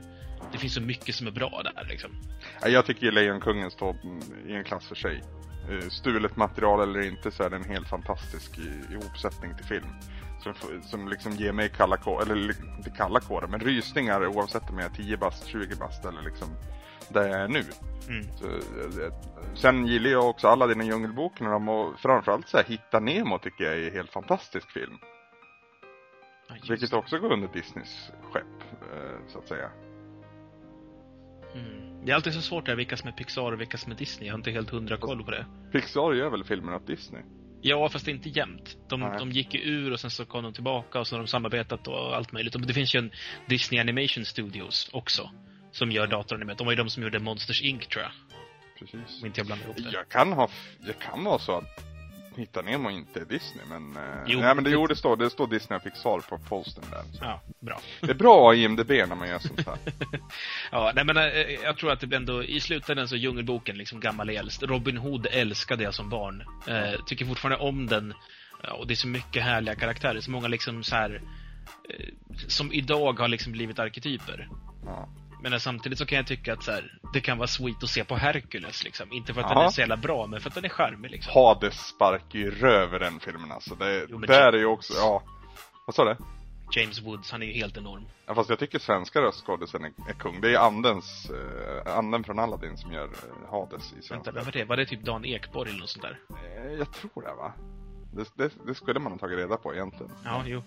Det 0.51 0.57
finns 0.57 0.73
så 0.73 0.81
mycket 0.81 1.15
som 1.15 1.27
är 1.27 1.31
bra 1.31 1.61
där, 1.63 1.85
liksom. 1.89 2.11
Ja, 2.61 2.67
Jag 2.67 2.85
tycker 2.85 3.11
Lejonkungen 3.11 3.71
står 3.71 3.95
i 4.47 4.53
en 4.53 4.63
klass 4.63 4.87
för 4.87 4.95
sig. 4.95 5.21
Eh, 5.69 5.89
Stulet 5.89 6.35
material 6.35 6.89
eller 6.89 7.07
inte 7.07 7.31
så 7.31 7.43
är 7.43 7.49
den 7.49 7.63
helt 7.63 7.87
fantastisk 7.87 8.57
i, 8.57 8.61
i 8.61 8.93
ihopsättning 8.93 9.55
till 9.55 9.65
film. 9.65 9.87
Som, 10.43 10.53
som 10.81 11.07
liksom 11.07 11.31
ger 11.31 11.51
mig 11.51 11.69
kalla 11.69 11.97
kårar, 11.97 12.21
eller 12.21 12.77
inte 12.77 12.89
kalla 12.89 13.19
kårar, 13.19 13.47
men 13.47 13.59
rysningar 13.59 14.27
oavsett 14.27 14.69
om 14.69 14.79
jag 14.79 14.91
är 14.91 14.95
10 14.95 15.17
bast, 15.17 15.47
20 15.47 15.75
bast 15.75 16.05
eller 16.05 16.21
liksom 16.21 16.47
där 17.09 17.27
jag 17.27 17.39
är 17.41 17.47
nu. 17.47 17.63
Mm. 18.09 18.25
Så, 18.37 18.45
eh, 18.47 19.05
eh, 19.05 19.13
sen 19.53 19.87
gillar 19.87 20.09
jag 20.09 20.29
också 20.29 20.47
alla 20.47 20.67
dina 20.67 20.83
Djungelboken 20.83 21.47
och, 21.47 21.53
de, 21.53 21.69
och 21.69 21.99
framförallt 21.99 22.49
så 22.49 22.57
här, 22.57 22.63
Hitta 22.63 22.99
Nemo 22.99 23.39
tycker 23.39 23.63
jag 23.63 23.73
är 23.73 23.87
en 23.87 23.93
helt 23.93 24.11
fantastisk 24.11 24.71
film. 24.71 24.97
Just 26.55 26.69
Vilket 26.69 26.91
det. 26.91 26.97
också 26.97 27.19
går 27.19 27.33
under 27.33 27.47
Disneys 27.53 28.11
skepp, 28.31 28.43
eh, 28.93 29.27
så 29.27 29.39
att 29.39 29.47
säga. 29.47 29.69
Mm. 31.55 32.05
Det 32.05 32.11
är 32.11 32.15
alltid 32.15 32.33
så 32.33 32.41
svårt 32.41 32.65
där, 32.65 32.75
vilka 32.75 32.97
som 32.97 33.07
är 33.07 33.13
Pixar 33.13 33.51
och 33.51 33.61
vilka 33.61 33.77
som 33.77 33.91
är 33.91 33.95
Disney. 33.95 34.27
Jag 34.27 34.33
har 34.33 34.37
inte 34.37 34.51
helt 34.51 34.69
hundra 34.69 34.97
koll 34.97 35.23
på 35.23 35.31
det. 35.31 35.45
Pixar 35.71 36.13
gör 36.13 36.29
väl 36.29 36.43
filmer 36.43 36.75
åt 36.75 36.87
Disney? 36.87 37.21
Ja, 37.61 37.89
fast 37.89 38.07
inte 38.07 38.29
jämt. 38.29 38.77
De, 38.89 38.99
Nej. 38.99 39.15
de 39.19 39.31
gick 39.31 39.53
ju 39.53 39.61
ur 39.61 39.93
och 39.93 39.99
sen 39.99 40.11
så 40.11 40.25
kom 40.25 40.43
de 40.43 40.53
tillbaka 40.53 40.99
och 40.99 41.07
så 41.07 41.15
har 41.15 41.19
de 41.19 41.27
samarbetat 41.27 41.87
och 41.87 42.15
allt 42.15 42.31
möjligt. 42.31 42.67
Det 42.67 42.73
finns 42.73 42.95
ju 42.95 42.99
en 42.99 43.11
Disney 43.45 43.81
Animation 43.81 44.25
Studios 44.25 44.89
också. 44.93 45.29
Som 45.71 45.91
gör 45.91 46.07
datoranimerat. 46.07 46.57
De 46.57 46.65
var 46.65 46.71
ju 46.71 46.77
de 46.77 46.89
som 46.89 47.03
gjorde 47.03 47.19
Monsters 47.19 47.61
Inc 47.61 47.87
tror 47.87 48.03
jag. 48.03 48.11
Precis. 48.79 49.21
Om 49.21 49.25
inte 49.27 49.39
jag 49.39 49.47
blandar 49.47 49.65
ihop 49.65 49.77
det. 49.77 49.91
Jag 49.93 50.09
kan 50.09 50.33
ha, 50.33 50.49
det 50.79 50.99
kan 50.99 51.23
vara 51.23 51.39
så 51.39 51.57
att 51.57 51.90
Hitta 52.35 52.61
Nemo 52.61 52.89
inte 52.89 53.25
Disney 53.25 53.65
men... 53.69 53.95
eh, 53.97 54.01
Jo, 54.27 54.39
nej 54.39 54.55
men 54.55 54.63
det, 54.63 54.69
det- 54.69 54.73
jo, 54.73 54.87
det 54.87 54.95
står, 54.95 55.17
det 55.17 55.29
står 55.29 55.47
Disney 55.47 55.77
och 55.77 55.83
Pixar 55.83 56.19
på 56.29 56.37
posten 56.37 56.83
där. 56.91 57.01
Så. 57.17 57.23
Ja, 57.23 57.41
bra. 57.59 57.79
Det 58.01 58.09
är 58.09 58.15
bra 58.15 58.55
IMDB 58.55 58.89
när 58.89 59.15
man 59.15 59.29
gör 59.29 59.39
sånt 59.39 59.65
här. 59.67 59.77
Ja, 60.71 60.91
nej 60.95 61.05
men 61.05 61.17
eh, 61.17 61.23
jag 61.63 61.77
tror 61.77 61.91
att 61.91 61.99
det 61.99 62.07
blir 62.07 62.17
ändå, 62.17 62.43
i 62.43 62.59
slutändan 62.59 63.07
så 63.07 63.15
Djungelboken 63.15 63.77
liksom 63.77 63.99
gammal 63.99 64.29
äldst. 64.29 64.63
Robin 64.63 64.97
Hood 64.97 65.27
älskade 65.31 65.83
jag 65.83 65.93
som 65.93 66.09
barn. 66.09 66.43
Eh, 66.67 67.03
tycker 67.05 67.25
fortfarande 67.25 67.57
om 67.65 67.87
den. 67.87 68.13
Och 68.79 68.87
det 68.87 68.93
är 68.93 68.95
så 68.95 69.07
mycket 69.07 69.43
härliga 69.43 69.75
karaktärer. 69.75 70.19
Så 70.19 70.31
många 70.31 70.47
liksom 70.47 70.83
så 70.83 70.95
här 70.95 71.21
eh, 71.89 72.05
som 72.47 72.73
idag 72.73 73.19
har 73.19 73.27
liksom 73.27 73.51
blivit 73.51 73.79
arketyper. 73.79 74.47
Ja. 74.85 75.09
Men 75.43 75.59
samtidigt 75.59 75.97
så 75.97 76.05
kan 76.05 76.15
jag 76.15 76.27
tycka 76.27 76.53
att 76.53 76.63
så 76.63 76.71
här, 76.71 76.99
det 77.13 77.21
kan 77.21 77.37
vara 77.37 77.47
sweet 77.47 77.83
att 77.83 77.89
se 77.89 78.03
på 78.03 78.15
Hercules 78.15 78.83
liksom. 78.83 79.11
Inte 79.11 79.33
för 79.33 79.41
att 79.41 79.47
Jaha. 79.49 79.59
den 79.59 79.67
är 79.67 79.71
så 79.71 79.81
jävla 79.81 79.97
bra, 79.97 80.27
men 80.27 80.41
för 80.41 80.49
att 80.49 80.55
den 80.55 80.65
är 80.65 80.69
charmig 80.69 81.11
liksom. 81.11 81.33
Hades 81.33 81.87
sparkar 81.87 82.39
ju 82.39 82.51
röv 82.51 82.95
i 82.95 82.99
den 82.99 83.19
filmen 83.19 83.51
alltså. 83.51 83.75
Det, 83.75 84.05
Jo, 84.09 84.17
där 84.17 84.53
är 84.53 84.57
ju 84.57 84.65
också, 84.65 84.93
ja. 84.93 85.23
Vad 85.87 85.95
sa 85.95 86.03
du? 86.05 86.15
James 86.75 87.01
Woods, 87.01 87.31
han 87.31 87.41
är 87.41 87.45
ju 87.45 87.53
helt 87.53 87.77
enorm. 87.77 88.05
Ja, 88.25 88.35
fast 88.35 88.49
jag 88.49 88.59
tycker 88.59 88.79
svenska 88.79 89.21
röstskådisen 89.21 89.83
är, 89.85 89.91
är 90.09 90.13
kung. 90.13 90.41
Det 90.41 90.53
är 90.53 90.57
andens, 90.59 91.29
eh, 91.29 91.97
anden 91.97 92.23
från 92.23 92.39
Aladdin 92.39 92.77
som 92.77 92.91
gör 92.93 93.03
eh, 93.05 93.51
Hades 93.51 93.91
i 93.91 93.95
Vänta, 93.95 94.07
svenska. 94.07 94.31
vem 94.31 94.45
var 94.45 94.51
det? 94.51 94.63
Var 94.65 94.77
det 94.77 94.85
typ 94.85 95.03
Dan 95.03 95.25
Ekborg 95.25 95.69
eller 95.69 95.79
något 95.79 95.89
sånt 95.89 96.03
där? 96.03 96.19
Eh, 96.65 96.71
jag 96.73 96.93
tror 96.93 97.21
det 97.21 97.33
va? 97.33 97.53
Det, 98.11 98.31
det, 98.35 98.51
det 98.67 98.75
skulle 98.75 98.99
man 98.99 99.11
ha 99.11 99.19
tagit 99.19 99.37
reda 99.37 99.57
på 99.57 99.73
egentligen. 99.73 100.11
Ja, 100.23 100.43
jo. 100.45 100.63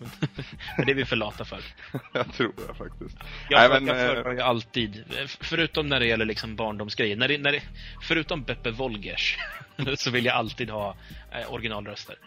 men 0.77 0.87
det 0.87 0.93
är 0.93 0.95
vi 0.95 1.05
för 1.05 1.17
lata 1.17 1.45
för. 1.45 1.61
jag 2.13 2.33
tror 2.33 2.53
det 2.69 2.75
faktiskt. 2.75 3.17
Jag, 3.49 3.71
Nej, 3.71 3.81
men, 3.81 3.87
jag 3.87 4.01
eh, 4.01 4.09
föredrar 4.09 4.33
ju 4.33 4.41
alltid, 4.41 5.05
förutom 5.41 5.87
när 5.87 6.01
det 6.01 6.07
gäller 6.07 6.25
liksom 6.25 6.57
barndomsgrejer, 6.57 7.17
när 7.17 7.29
det, 7.29 7.39
när 7.39 7.53
det, 7.53 7.63
förutom 8.03 8.43
Beppe 8.43 8.71
Wolgers, 8.71 9.39
så 9.97 10.11
vill 10.11 10.25
jag 10.25 10.37
alltid 10.37 10.71
ha 10.71 10.97
eh, 11.33 11.53
originalröster. 11.53 12.19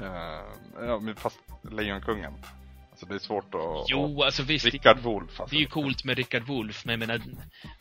Eh, 0.00 0.86
ja, 0.86 0.98
men 0.98 1.16
fast 1.16 1.38
Lejonkungen. 1.70 2.32
Alltså 3.00 3.12
det 3.12 3.14
är 3.14 3.18
svårt 3.26 3.54
att... 3.54 3.90
Jo, 3.90 4.22
alltså 4.22 4.42
visst. 4.42 4.64
Rickard 4.64 4.98
Wolff 4.98 5.40
alltså. 5.40 5.54
Det 5.54 5.56
är 5.56 5.60
ju 5.60 5.66
coolt 5.66 6.04
med 6.04 6.16
Richard 6.16 6.42
Wolff, 6.42 6.84
men 6.84 6.92
jag 6.92 7.08
menar, 7.08 7.22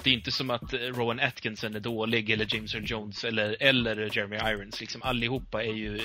det 0.03 0.09
är 0.09 0.13
inte 0.13 0.31
som 0.31 0.49
att 0.49 0.73
eh, 0.73 0.77
Rowan 0.79 1.19
Atkinson 1.19 1.75
är 1.75 1.79
dålig, 1.79 2.29
eller 2.29 2.55
James 2.55 2.75
Earl 2.75 2.83
Jones, 2.85 3.23
eller, 3.23 3.57
eller 3.59 4.17
Jeremy 4.17 4.35
Irons. 4.35 4.81
Liksom, 4.81 5.01
allihopa 5.03 5.63
är 5.63 5.73
ju 5.73 5.99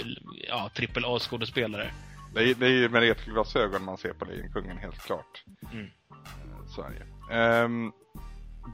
ja, 0.48 0.70
trippel 0.74 1.04
A-skådespelare. 1.06 1.90
Det 2.34 2.40
är, 2.50 2.54
det 2.54 2.66
är 2.66 2.70
ju 2.70 2.88
med 2.88 3.00
retglasögon 3.02 3.84
man 3.84 3.98
ser 3.98 4.12
på 4.12 4.24
Lejonkungen 4.24 4.78
helt 4.78 4.98
klart. 4.98 5.44
Mm. 5.72 5.84
Eh, 5.84 6.66
Så 6.68 6.82
är 6.82 6.90
det. 6.90 7.34
Ehm, 7.34 7.92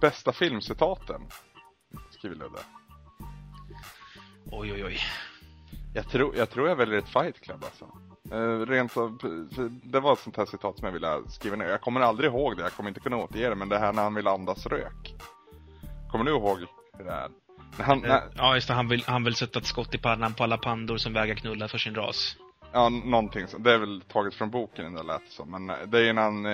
Bästa 0.00 0.33
filmcitaten? 0.33 1.20
Skriver 2.11 2.37
Ludde. 2.37 2.59
Oj, 4.50 4.72
oj, 4.72 4.85
oj. 4.85 4.98
Jag 5.94 6.09
tror, 6.09 6.37
jag 6.37 6.50
tror 6.50 6.68
jag 6.68 6.76
väljer 6.76 6.98
ett 6.98 7.09
Fight 7.09 7.40
Club 7.40 7.64
alltså. 7.64 7.88
Uh, 8.32 8.66
rent 8.66 8.92
för 8.92 9.12
det 9.90 10.00
var 10.00 10.12
ett 10.12 10.18
sånt 10.18 10.36
här 10.36 10.46
citat 10.46 10.78
som 10.78 10.86
jag 10.86 10.92
ville 10.92 11.20
skriva 11.28 11.56
ner. 11.56 11.66
Jag 11.66 11.80
kommer 11.80 12.00
aldrig 12.00 12.30
ihåg 12.30 12.56
det, 12.56 12.62
jag 12.62 12.72
kommer 12.72 12.88
inte 12.88 13.00
kunna 13.00 13.16
återge 13.16 13.48
det, 13.48 13.54
men 13.54 13.68
det 13.68 13.78
här 13.78 13.92
när 13.92 14.02
han 14.02 14.14
vill 14.14 14.26
andas 14.26 14.66
rök. 14.66 15.14
Kommer 16.10 16.24
du 16.24 16.30
ihåg 16.30 16.58
hur 16.98 17.04
det 17.04 17.10
är? 17.10 17.28
När 17.78 17.84
han, 17.84 17.98
när, 17.98 18.22
Ja, 18.36 18.54
just 18.54 18.68
det. 18.68 18.74
Han 18.74 18.88
vill, 18.88 19.04
han 19.06 19.24
vill 19.24 19.34
sätta 19.34 19.58
ett 19.58 19.66
skott 19.66 19.94
i 19.94 19.98
pannan 19.98 20.34
på 20.34 20.44
alla 20.44 20.58
pandor 20.58 20.96
som 20.96 21.12
vägrar 21.12 21.34
knulla 21.34 21.68
för 21.68 21.78
sin 21.78 21.94
ras. 21.94 22.36
ja, 22.72 22.88
någonting 22.88 23.46
så. 23.46 23.58
Det 23.58 23.72
är 23.72 23.78
väl 23.78 24.00
taget 24.00 24.34
från 24.34 24.50
boken, 24.50 24.94
det 24.94 25.02
lät 25.02 25.28
som. 25.28 25.50
Men 25.50 25.70
eh, 25.70 25.76
det 25.86 25.98
är 25.98 26.02
ju 26.02 26.12
när 26.12 26.22
han 26.22 26.46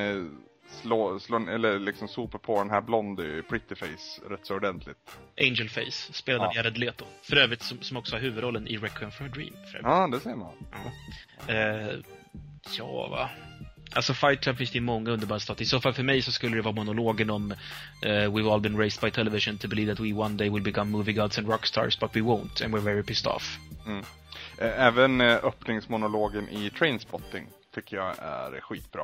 slår, 0.69 1.19
slår, 1.19 1.51
eller 1.51 1.79
liksom 1.79 2.09
sopar 2.09 2.39
på 2.39 2.59
den 2.59 2.71
här 2.71 2.81
Blondie 2.81 3.43
Pretty 3.43 3.75
Face 3.75 4.21
rätt 4.31 4.47
så 4.47 4.55
ordentligt. 4.55 4.97
Angel 5.41 5.69
Face, 5.69 6.13
spelad 6.13 6.41
av 6.43 6.47
Ja. 6.55 6.57
Jared 6.57 6.79
Leto. 6.79 7.05
För 7.23 7.37
övrigt 7.37 7.63
som, 7.63 7.83
som 7.83 7.97
också 7.97 8.15
har 8.17 8.21
huvudrollen 8.21 8.69
i 8.69 8.77
Requiem 8.77 9.11
for 9.11 9.25
a 9.25 9.29
Dream. 9.29 9.53
För 9.53 9.79
övrigt. 9.79 9.83
Ja, 9.83 10.09
det 10.13 10.21
ser 10.21 10.35
man. 10.35 10.53
Eh, 11.47 11.99
ja, 12.79 13.09
va. 13.09 13.31
Alltså 13.95 14.15
Fight 14.15 14.41
Club 14.41 14.57
finns 14.57 14.71
det 14.71 14.79
ju 14.79 14.85
många 14.85 15.11
underbara 15.11 15.41
citat. 15.41 15.61
I 15.61 15.65
så 15.65 15.81
fall 15.81 15.93
för 15.93 16.03
mig 16.03 16.23
så 16.23 16.33
skulle 16.33 16.57
det 16.57 16.63
vara 16.63 16.75
monologen 16.75 17.31
om 17.31 17.53
eh, 18.03 18.09
We've 18.09 18.53
all 18.53 18.61
been 18.61 18.79
raised 18.79 19.01
by 19.03 19.11
television 19.11 19.59
to 19.59 19.69
believe 19.69 19.95
that 19.95 20.01
we 20.05 20.13
one 20.13 20.35
day 20.37 20.49
will 20.51 20.63
become 20.63 20.91
movie 20.91 21.13
gods 21.13 21.39
and 21.39 21.49
rockstars 21.49 22.01
but 22.01 22.17
we 22.17 22.21
won't 22.21 22.65
and 22.65 22.75
we're 22.75 22.85
very 22.85 23.03
pissed 23.03 23.27
off. 23.27 23.59
Eh, 24.59 24.87
Även 24.87 25.21
eh, 25.21 25.45
öppningsmonologen 25.45 26.49
i 26.49 26.71
Trainspotting 26.71 27.47
tycker 27.77 27.97
jag 27.97 28.15
är 28.19 28.61
skitbra. 28.61 29.03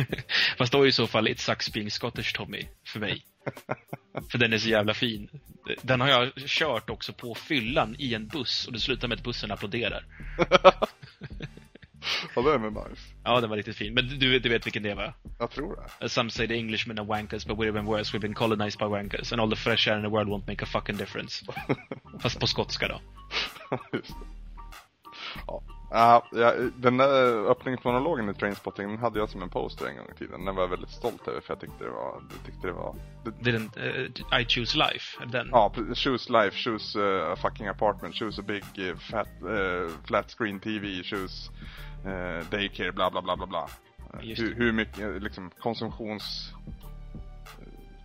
Fast 0.58 0.72
då 0.72 0.82
är 0.82 0.86
i 0.86 0.92
så 0.92 1.06
fall 1.06 1.28
It 1.28 1.40
sucks 1.40 1.72
being 1.72 1.90
Scottish 1.90 2.34
Tommy 2.34 2.66
för 2.86 3.00
mig. 3.00 3.24
för 4.30 4.38
den 4.38 4.52
är 4.52 4.58
så 4.58 4.68
jävla 4.68 4.94
fin. 4.94 5.28
Den 5.82 6.00
har 6.00 6.08
jag 6.08 6.32
kört 6.36 6.90
också 6.90 7.12
på 7.12 7.34
fyllan 7.34 7.96
i 7.98 8.14
en 8.14 8.26
buss 8.26 8.66
och 8.66 8.72
det 8.72 8.80
slutar 8.80 9.08
med 9.08 9.18
att 9.18 9.24
bussen 9.24 9.50
applåderar. 9.50 10.04
Ja, 12.34 12.42
den 12.42 12.64
är 12.64 12.70
nice. 12.70 13.02
Ja, 13.24 13.40
den 13.40 13.50
var 13.50 13.56
riktigt 13.56 13.76
fin. 13.76 13.94
Men 13.94 14.08
du, 14.08 14.38
du 14.38 14.48
vet 14.48 14.66
vilken 14.66 14.82
det 14.82 14.94
var? 14.94 15.14
Jag 15.38 15.50
tror 15.50 15.88
det. 16.00 16.08
Some 16.08 16.30
say 16.30 16.48
the 16.48 16.54
Englishmen 16.54 16.98
are 16.98 17.06
wankers, 17.06 17.46
but 17.46 17.58
we're 17.58 17.68
even 17.68 17.84
worse. 17.84 18.16
We've 18.16 18.20
been 18.20 18.34
colonized 18.34 18.78
by 18.78 18.84
wankers, 18.84 19.32
and 19.32 19.40
all 19.40 19.50
the 19.50 19.56
fresh 19.56 19.88
air 19.88 19.96
in 19.96 20.02
the 20.02 20.08
world 20.08 20.28
won't 20.28 20.46
make 20.46 20.64
a 20.64 20.66
fucking 20.66 20.96
difference. 20.96 21.46
Fast 22.20 22.40
på 22.40 22.46
skotska 22.46 22.88
då. 22.88 23.00
Just 23.92 24.08
det. 24.08 24.14
Ja. 25.46 25.62
Ja, 25.90 26.26
ja, 26.32 26.52
den 26.76 26.96
där 26.96 27.50
öppningsmonologen 27.50 28.30
i 28.30 28.34
Trainspotting 28.34 28.88
den 28.88 28.98
hade 28.98 29.18
jag 29.18 29.28
som 29.28 29.42
en 29.42 29.48
poster 29.48 29.86
en 29.86 29.96
gång 29.96 30.06
i 30.14 30.18
tiden. 30.18 30.44
Den 30.44 30.54
var 30.54 30.62
jag 30.62 30.68
väldigt 30.68 30.90
stolt 30.90 31.28
över 31.28 31.40
för 31.40 31.52
jag 31.52 31.60
tyckte 31.60 31.84
det 31.84 31.90
var, 31.90 32.22
jag 32.30 32.46
tyckte 32.46 32.66
det 32.66 32.72
var 32.72 32.96
det, 33.24 33.52
den, 33.52 33.70
eh, 33.76 34.40
I 34.40 34.44
choose 34.48 34.78
life, 34.78 35.26
den. 35.26 35.48
Ja, 35.52 35.72
choose 35.94 36.32
life, 36.32 36.56
choose 36.56 36.98
uh, 36.98 37.32
a 37.32 37.36
fucking 37.36 37.68
apartment, 37.68 38.14
choose 38.14 38.40
a 38.40 38.44
big 38.46 38.64
uh, 38.78 38.96
fat, 38.96 39.28
uh, 39.42 39.90
flat 40.04 40.30
screen 40.38 40.60
TV, 40.60 41.02
choose 41.02 41.50
uh, 42.06 42.50
daycare, 42.50 42.92
bla 42.92 43.10
bla 43.10 43.22
bla 43.22 43.36
bla 43.36 43.46
bla. 43.46 43.68
Eh, 44.14 44.36
hur, 44.36 44.54
hur 44.54 44.72
mycket, 44.72 44.98
eh, 44.98 45.20
liksom 45.20 45.50
konsumtions 45.58 46.52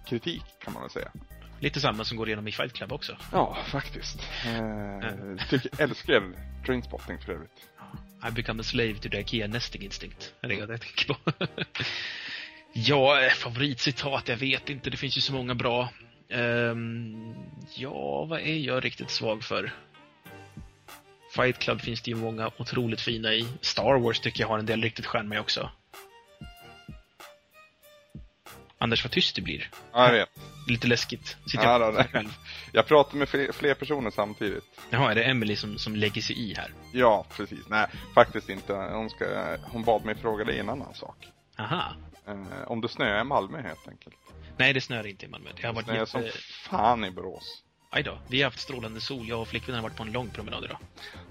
kritik 0.05 0.43
kan 0.59 0.73
man 0.73 0.81
väl 0.81 0.91
säga. 0.91 1.11
Lite 1.59 1.81
samma 1.81 2.03
som 2.03 2.17
går 2.17 2.27
igenom 2.27 2.47
i 2.47 2.51
Fight 2.51 2.73
Club 2.73 2.91
också. 2.91 3.17
Ja, 3.31 3.57
faktiskt. 3.67 4.19
Uh, 4.45 5.47
tycker, 5.49 5.71
älskar 5.81 6.33
Trainspotting 6.65 7.19
för 7.19 7.33
övrigt. 7.33 7.69
I 8.29 8.31
become 8.31 8.61
a 8.61 8.63
slave 8.63 8.93
to 8.93 9.09
the 9.09 9.19
IKEA 9.19 9.47
nesting 9.47 9.81
instinct. 9.81 10.33
Det 10.41 10.47
är 10.47 10.49
det 10.49 10.55
jag 10.55 10.81
tänker 10.81 11.13
på. 11.13 11.31
ja, 12.73 13.21
eh, 13.21 13.31
favoritcitat, 13.31 14.27
jag 14.27 14.37
vet 14.37 14.69
inte. 14.69 14.89
Det 14.89 14.97
finns 14.97 15.17
ju 15.17 15.21
så 15.21 15.33
många 15.33 15.55
bra. 15.55 15.89
Ehm, 16.29 17.35
ja, 17.75 18.25
vad 18.25 18.39
är 18.39 18.57
jag 18.57 18.85
riktigt 18.85 19.09
svag 19.09 19.43
för? 19.43 19.71
Fight 21.35 21.59
Club 21.59 21.81
finns 21.81 22.01
det 22.01 22.11
ju 22.11 22.17
många 22.17 22.51
otroligt 22.57 23.01
fina 23.01 23.33
i. 23.33 23.47
Star 23.61 23.99
Wars 23.99 24.19
tycker 24.19 24.41
jag 24.41 24.47
har 24.47 24.59
en 24.59 24.65
del 24.65 24.81
riktigt 24.81 25.05
charmiga 25.05 25.41
också. 25.41 25.69
Anders, 28.81 29.03
vad 29.03 29.11
tyst 29.11 29.35
du 29.35 29.41
blir. 29.41 29.69
Ja, 29.93 30.05
jag 30.05 30.13
vet. 30.13 30.29
Lite 30.67 30.87
läskigt. 30.87 31.37
Sitter 31.47 31.63
Ja, 31.63 31.79
jag 31.79 31.93
då, 31.93 31.97
det. 31.97 32.25
Jag 32.71 32.87
pratar 32.87 33.17
med 33.17 33.29
fler, 33.29 33.51
fler 33.51 33.73
personer 33.73 34.11
samtidigt. 34.11 34.63
Jaha, 34.89 35.11
är 35.11 35.15
det 35.15 35.23
Emily 35.23 35.55
som, 35.55 35.77
som 35.77 35.95
lägger 35.95 36.21
sig 36.21 36.39
i 36.39 36.53
här? 36.53 36.73
Ja, 36.93 37.25
precis. 37.37 37.59
Nej, 37.67 37.87
faktiskt 38.15 38.49
inte. 38.49 38.73
Hon, 38.73 39.09
ska, 39.09 39.57
hon 39.63 39.83
bad 39.83 40.05
mig 40.05 40.15
fråga 40.15 40.45
dig 40.45 40.59
en 40.59 40.69
annan 40.69 40.93
sak. 40.93 41.15
Aha. 41.57 41.93
Eh, 42.27 42.71
om 42.71 42.81
det 42.81 42.89
snöar 42.89 43.21
i 43.21 43.23
Malmö 43.23 43.61
helt 43.61 43.87
enkelt. 43.87 44.15
Nej, 44.57 44.73
det 44.73 44.81
snöar 44.81 45.07
inte 45.07 45.25
i 45.25 45.29
Malmö. 45.29 45.49
Det 45.55 45.67
har 45.67 45.73
Det 45.73 45.75
varit 45.75 45.85
snöar 45.85 46.23
jätte... 46.23 46.37
som 46.37 46.69
fan 46.69 47.05
i 47.05 47.11
Borås. 47.11 47.63
Aj 47.89 48.03
då. 48.03 48.19
Vi 48.27 48.37
har 48.41 48.43
haft 48.43 48.59
strålande 48.59 49.01
sol. 49.01 49.27
Jag 49.27 49.41
och 49.41 49.47
flickvännen 49.47 49.83
har 49.83 49.89
varit 49.89 49.97
på 49.97 50.03
en 50.03 50.11
lång 50.11 50.29
promenad 50.29 50.63
idag. 50.63 50.77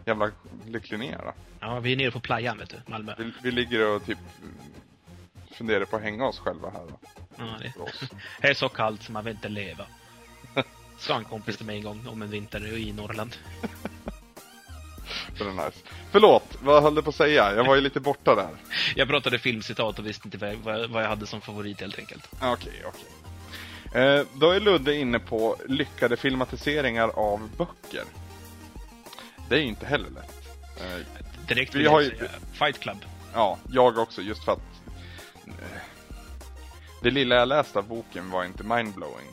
Jävla 0.04 0.30
lycklig 0.66 0.98
ni 0.98 1.06
är 1.08 1.18
då. 1.18 1.32
Ja, 1.61 1.80
vi 1.80 1.92
är 1.92 1.96
nere 1.96 2.11
på 2.11 2.20
playan, 2.20 2.58
vet 2.58 2.70
du. 2.70 2.76
Malmö. 2.87 3.14
Vi, 3.18 3.32
vi 3.42 3.50
ligger 3.50 3.88
och 3.88 4.06
typ 4.06 4.18
funderar 5.59 5.85
på 5.85 5.97
att 5.97 6.03
hänga 6.03 6.27
oss 6.27 6.38
själva 6.38 6.71
här 6.71 6.81
då. 6.88 6.99
Ja, 7.37 7.44
det. 7.61 7.73
Det 8.40 8.49
är 8.49 8.55
så 8.55 8.68
kallt 8.68 9.03
så 9.03 9.12
man 9.12 9.25
vill 9.25 9.35
inte 9.35 9.49
leva. 9.49 9.85
Sa 10.99 11.16
en 11.16 11.25
kompis 11.25 11.57
till 11.57 11.66
mig 11.66 11.77
en 11.77 11.83
gång 11.83 12.07
om 12.09 12.23
en 12.23 12.31
vinter 12.31 12.77
i 12.77 12.92
Norrland. 12.92 13.37
Så 15.38 15.44
det 15.44 15.51
är 15.51 15.55
nice. 15.55 15.79
Förlåt, 16.11 16.57
vad 16.62 16.83
höll 16.83 16.94
du 16.94 17.03
på 17.03 17.11
att 17.11 17.16
säga? 17.16 17.55
Jag 17.55 17.64
var 17.64 17.75
ju 17.75 17.81
lite 17.81 18.01
borta 18.01 18.35
där. 18.35 18.49
Jag 18.97 19.09
pratade 19.09 19.38
filmcitat 19.38 19.99
och 19.99 20.07
visste 20.07 20.29
inte 20.29 20.38
vad 20.38 20.51
jag, 20.51 20.88
vad 20.88 21.03
jag 21.03 21.09
hade 21.09 21.27
som 21.27 21.40
favorit 21.40 21.81
helt 21.81 21.99
enkelt. 21.99 22.29
Okej, 22.42 22.83
okej. 22.87 24.03
Eh, 24.03 24.27
då 24.35 24.51
är 24.51 24.61
Ludde 24.61 24.94
inne 24.94 25.18
på 25.18 25.57
lyckade 25.68 26.16
filmatiseringar 26.16 27.09
av 27.09 27.51
böcker. 27.57 28.05
Det 29.49 29.55
är 29.55 29.59
ju 29.59 29.66
inte 29.66 29.87
heller 29.87 30.11
lätt. 30.11 30.49
Eh, 30.81 31.47
Direkt 31.49 31.75
Vi 31.75 31.79
vill 31.79 31.88
har 31.88 32.01
jag 32.01 32.12
ju- 32.12 32.18
säga 32.18 32.31
Fight 32.53 32.81
Club. 32.81 33.05
ja, 33.35 33.59
jag 33.73 33.99
också, 33.99 34.23
just 34.23 34.44
för 34.44 34.53
att 34.53 34.61
det 37.02 37.11
lilla 37.11 37.34
jag 37.34 37.48
läste 37.48 37.78
av 37.78 37.88
boken 37.88 38.30
var 38.30 38.44
inte 38.44 38.64
mindblowing. 38.64 39.26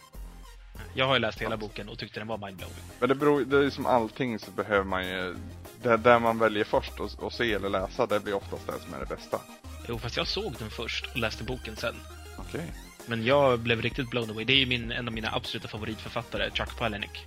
Jag 0.94 1.08
har 1.08 1.14
ju 1.14 1.20
läst 1.20 1.42
hela 1.42 1.58
boken 1.58 1.90
och 1.90 1.98
tyckte 1.98 2.20
den 2.20 2.28
var 2.28 2.38
mindblowing. 2.38 2.76
Men 3.00 3.10
det 3.10 3.16
beror, 3.16 3.46
det 3.46 3.58
är 3.58 3.70
som 3.70 3.86
allting 3.86 4.40
så 4.40 4.52
behöver 4.52 4.84
man 4.84 5.08
ju, 5.08 5.36
det 5.82 5.98
där 5.98 6.20
man 6.20 6.40
väljer 6.40 6.64
först 6.64 7.00
att 7.00 7.24
att 7.24 7.34
se 7.34 7.54
eller 7.54 7.70
läsa, 7.70 8.06
det 8.06 8.20
blir 8.20 8.34
oftast 8.34 8.68
det 8.68 8.80
som 8.80 8.94
är 8.94 9.00
det 9.00 9.16
bästa. 9.16 9.40
Jo, 9.88 10.00
fast 10.00 10.18
jag 10.18 10.28
såg 10.28 10.54
den 10.60 10.70
först 10.70 11.06
och 11.12 11.18
läste 11.18 11.44
boken 11.44 11.76
sen. 11.76 11.96
Okej. 12.38 12.74
Men 13.06 13.26
jag 13.26 13.60
blev 13.60 13.82
riktigt 13.82 14.10
blown 14.10 14.30
away. 14.30 14.46
Det 14.46 14.54
är 14.54 14.58
ju 14.58 14.66
min, 14.66 14.92
en 14.92 15.08
av 15.08 15.14
mina 15.14 15.30
absoluta 15.32 15.68
favoritförfattare, 15.68 16.52
Chuck 16.52 16.78
Palahniuk. 16.78 17.26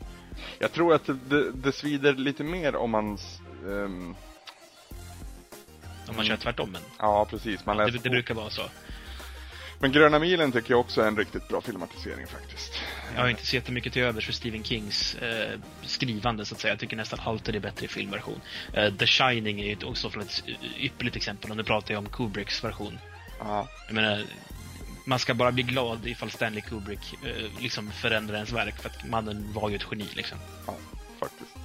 Jag 0.59 0.73
tror 0.73 0.95
att 0.95 1.07
det, 1.07 1.19
det, 1.29 1.53
det 1.53 1.73
svider 1.73 2.15
lite 2.15 2.45
mer 2.45 2.77
om 2.77 2.91
man 2.91 3.19
ehm, 3.67 4.15
Om 6.09 6.17
man 6.17 6.25
kör 6.25 6.37
tvärtom, 6.37 6.71
men 6.71 6.83
Ja, 6.99 7.25
precis. 7.31 7.67
Man 7.67 7.77
det, 7.77 7.87
läser 7.87 7.99
det 8.03 8.11
brukar 8.11 8.35
vara 8.35 8.51
så. 8.51 8.63
Men 9.81 9.93
Gröna 9.93 10.19
milen 10.19 10.53
tycker 10.53 10.71
jag 10.71 10.81
också 10.81 11.03
är 11.03 11.09
en 11.09 11.17
riktigt 11.17 11.49
bra 11.49 11.61
filmatisering 11.61 12.27
faktiskt. 12.27 12.73
Jag 13.15 13.23
har 13.23 13.29
inte 13.29 13.47
så 13.47 13.57
jättemycket 13.57 13.93
till 13.93 14.03
övers 14.03 14.27
för 14.27 14.33
Stephen 14.33 14.65
Kings 14.65 15.15
eh, 15.15 15.59
skrivande, 15.83 16.45
så 16.45 16.55
att 16.55 16.61
säga. 16.61 16.73
Jag 16.73 16.81
tycker 16.81 16.97
nästan 16.97 17.21
alltid 17.23 17.55
det 17.55 17.59
är 17.59 17.61
bättre 17.61 17.85
i 17.85 17.89
filmversion. 17.89 18.41
Eh, 18.73 18.95
The 18.95 19.07
Shining 19.07 19.61
är 19.61 19.89
också 19.89 20.11
från 20.11 20.23
ett 20.23 20.43
ypperligt 20.79 21.17
exempel, 21.17 21.51
och 21.51 21.57
nu 21.57 21.65
pratar 21.65 21.95
jag 21.95 21.99
om 21.99 22.09
Kubricks 22.09 22.65
version. 22.65 22.99
Ja, 23.39 23.69
Jag 23.87 23.95
menar, 23.95 24.23
man 25.05 25.19
ska 25.19 25.35
bara 25.35 25.53
bli 25.53 25.63
glad 25.63 26.07
ifall 26.07 26.31
Stanley 26.31 26.61
Kubrick 26.61 27.15
eh, 27.25 27.63
liksom 27.63 27.91
förändrar 27.93 28.35
ens 28.35 28.53
verk, 28.53 28.77
för 28.83 28.89
att 28.89 29.09
mannen 29.09 29.53
var 29.53 29.71
ju 29.71 29.77
ett 29.77 29.87
geni, 29.91 30.07
liksom. 30.15 30.39
ja 30.67 30.75
faktiskt. 31.21 31.58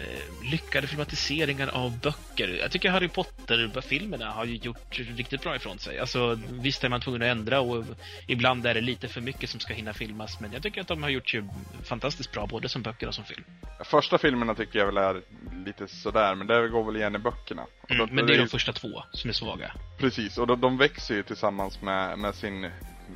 Eh, 0.00 0.50
lyckade 0.50 0.86
filmatiseringar 0.86 1.68
av 1.68 2.00
böcker. 2.00 2.58
Jag 2.60 2.70
tycker 2.70 2.90
Harry 2.90 3.08
Potter-filmerna 3.08 4.30
har 4.30 4.44
ju 4.44 4.56
gjort 4.56 4.98
riktigt 4.98 5.42
bra 5.42 5.56
ifrån 5.56 5.78
sig. 5.78 5.98
Alltså, 5.98 6.38
visst 6.50 6.84
är 6.84 6.88
man 6.88 7.00
tvungen 7.00 7.22
att 7.22 7.28
ändra 7.28 7.60
och 7.60 7.84
ibland 8.26 8.66
är 8.66 8.74
det 8.74 8.80
lite 8.80 9.08
för 9.08 9.20
mycket 9.20 9.50
som 9.50 9.60
ska 9.60 9.74
hinna 9.74 9.92
filmas, 9.92 10.40
men 10.40 10.52
jag 10.52 10.62
tycker 10.62 10.80
att 10.80 10.88
de 10.88 11.02
har 11.02 11.10
gjort 11.10 11.34
ju 11.34 11.48
fantastiskt 11.84 12.32
bra, 12.32 12.46
både 12.46 12.68
som 12.68 12.82
böcker 12.82 13.08
och 13.08 13.14
som 13.14 13.24
film. 13.24 13.44
Första 13.84 14.18
filmerna 14.18 14.54
tycker 14.54 14.78
jag 14.78 14.86
väl 14.86 14.96
är 14.96 15.22
lite 15.64 15.88
sådär, 15.88 16.34
men 16.34 16.46
det 16.46 16.68
går 16.68 16.84
väl 16.84 16.96
igen 16.96 17.16
i 17.16 17.18
böckerna. 17.18 17.66
Mm, 17.88 18.08
men 18.12 18.26
det 18.26 18.34
är 18.34 18.38
de 18.38 18.48
första 18.48 18.72
två 18.72 19.02
som 19.12 19.30
är 19.30 19.34
svaga. 19.34 19.72
Precis, 19.98 20.38
och 20.38 20.46
de, 20.46 20.60
de 20.60 20.78
växer 20.78 21.14
ju 21.14 21.22
tillsammans 21.22 21.82
med, 21.82 22.18
med 22.18 22.34
sin 22.34 22.70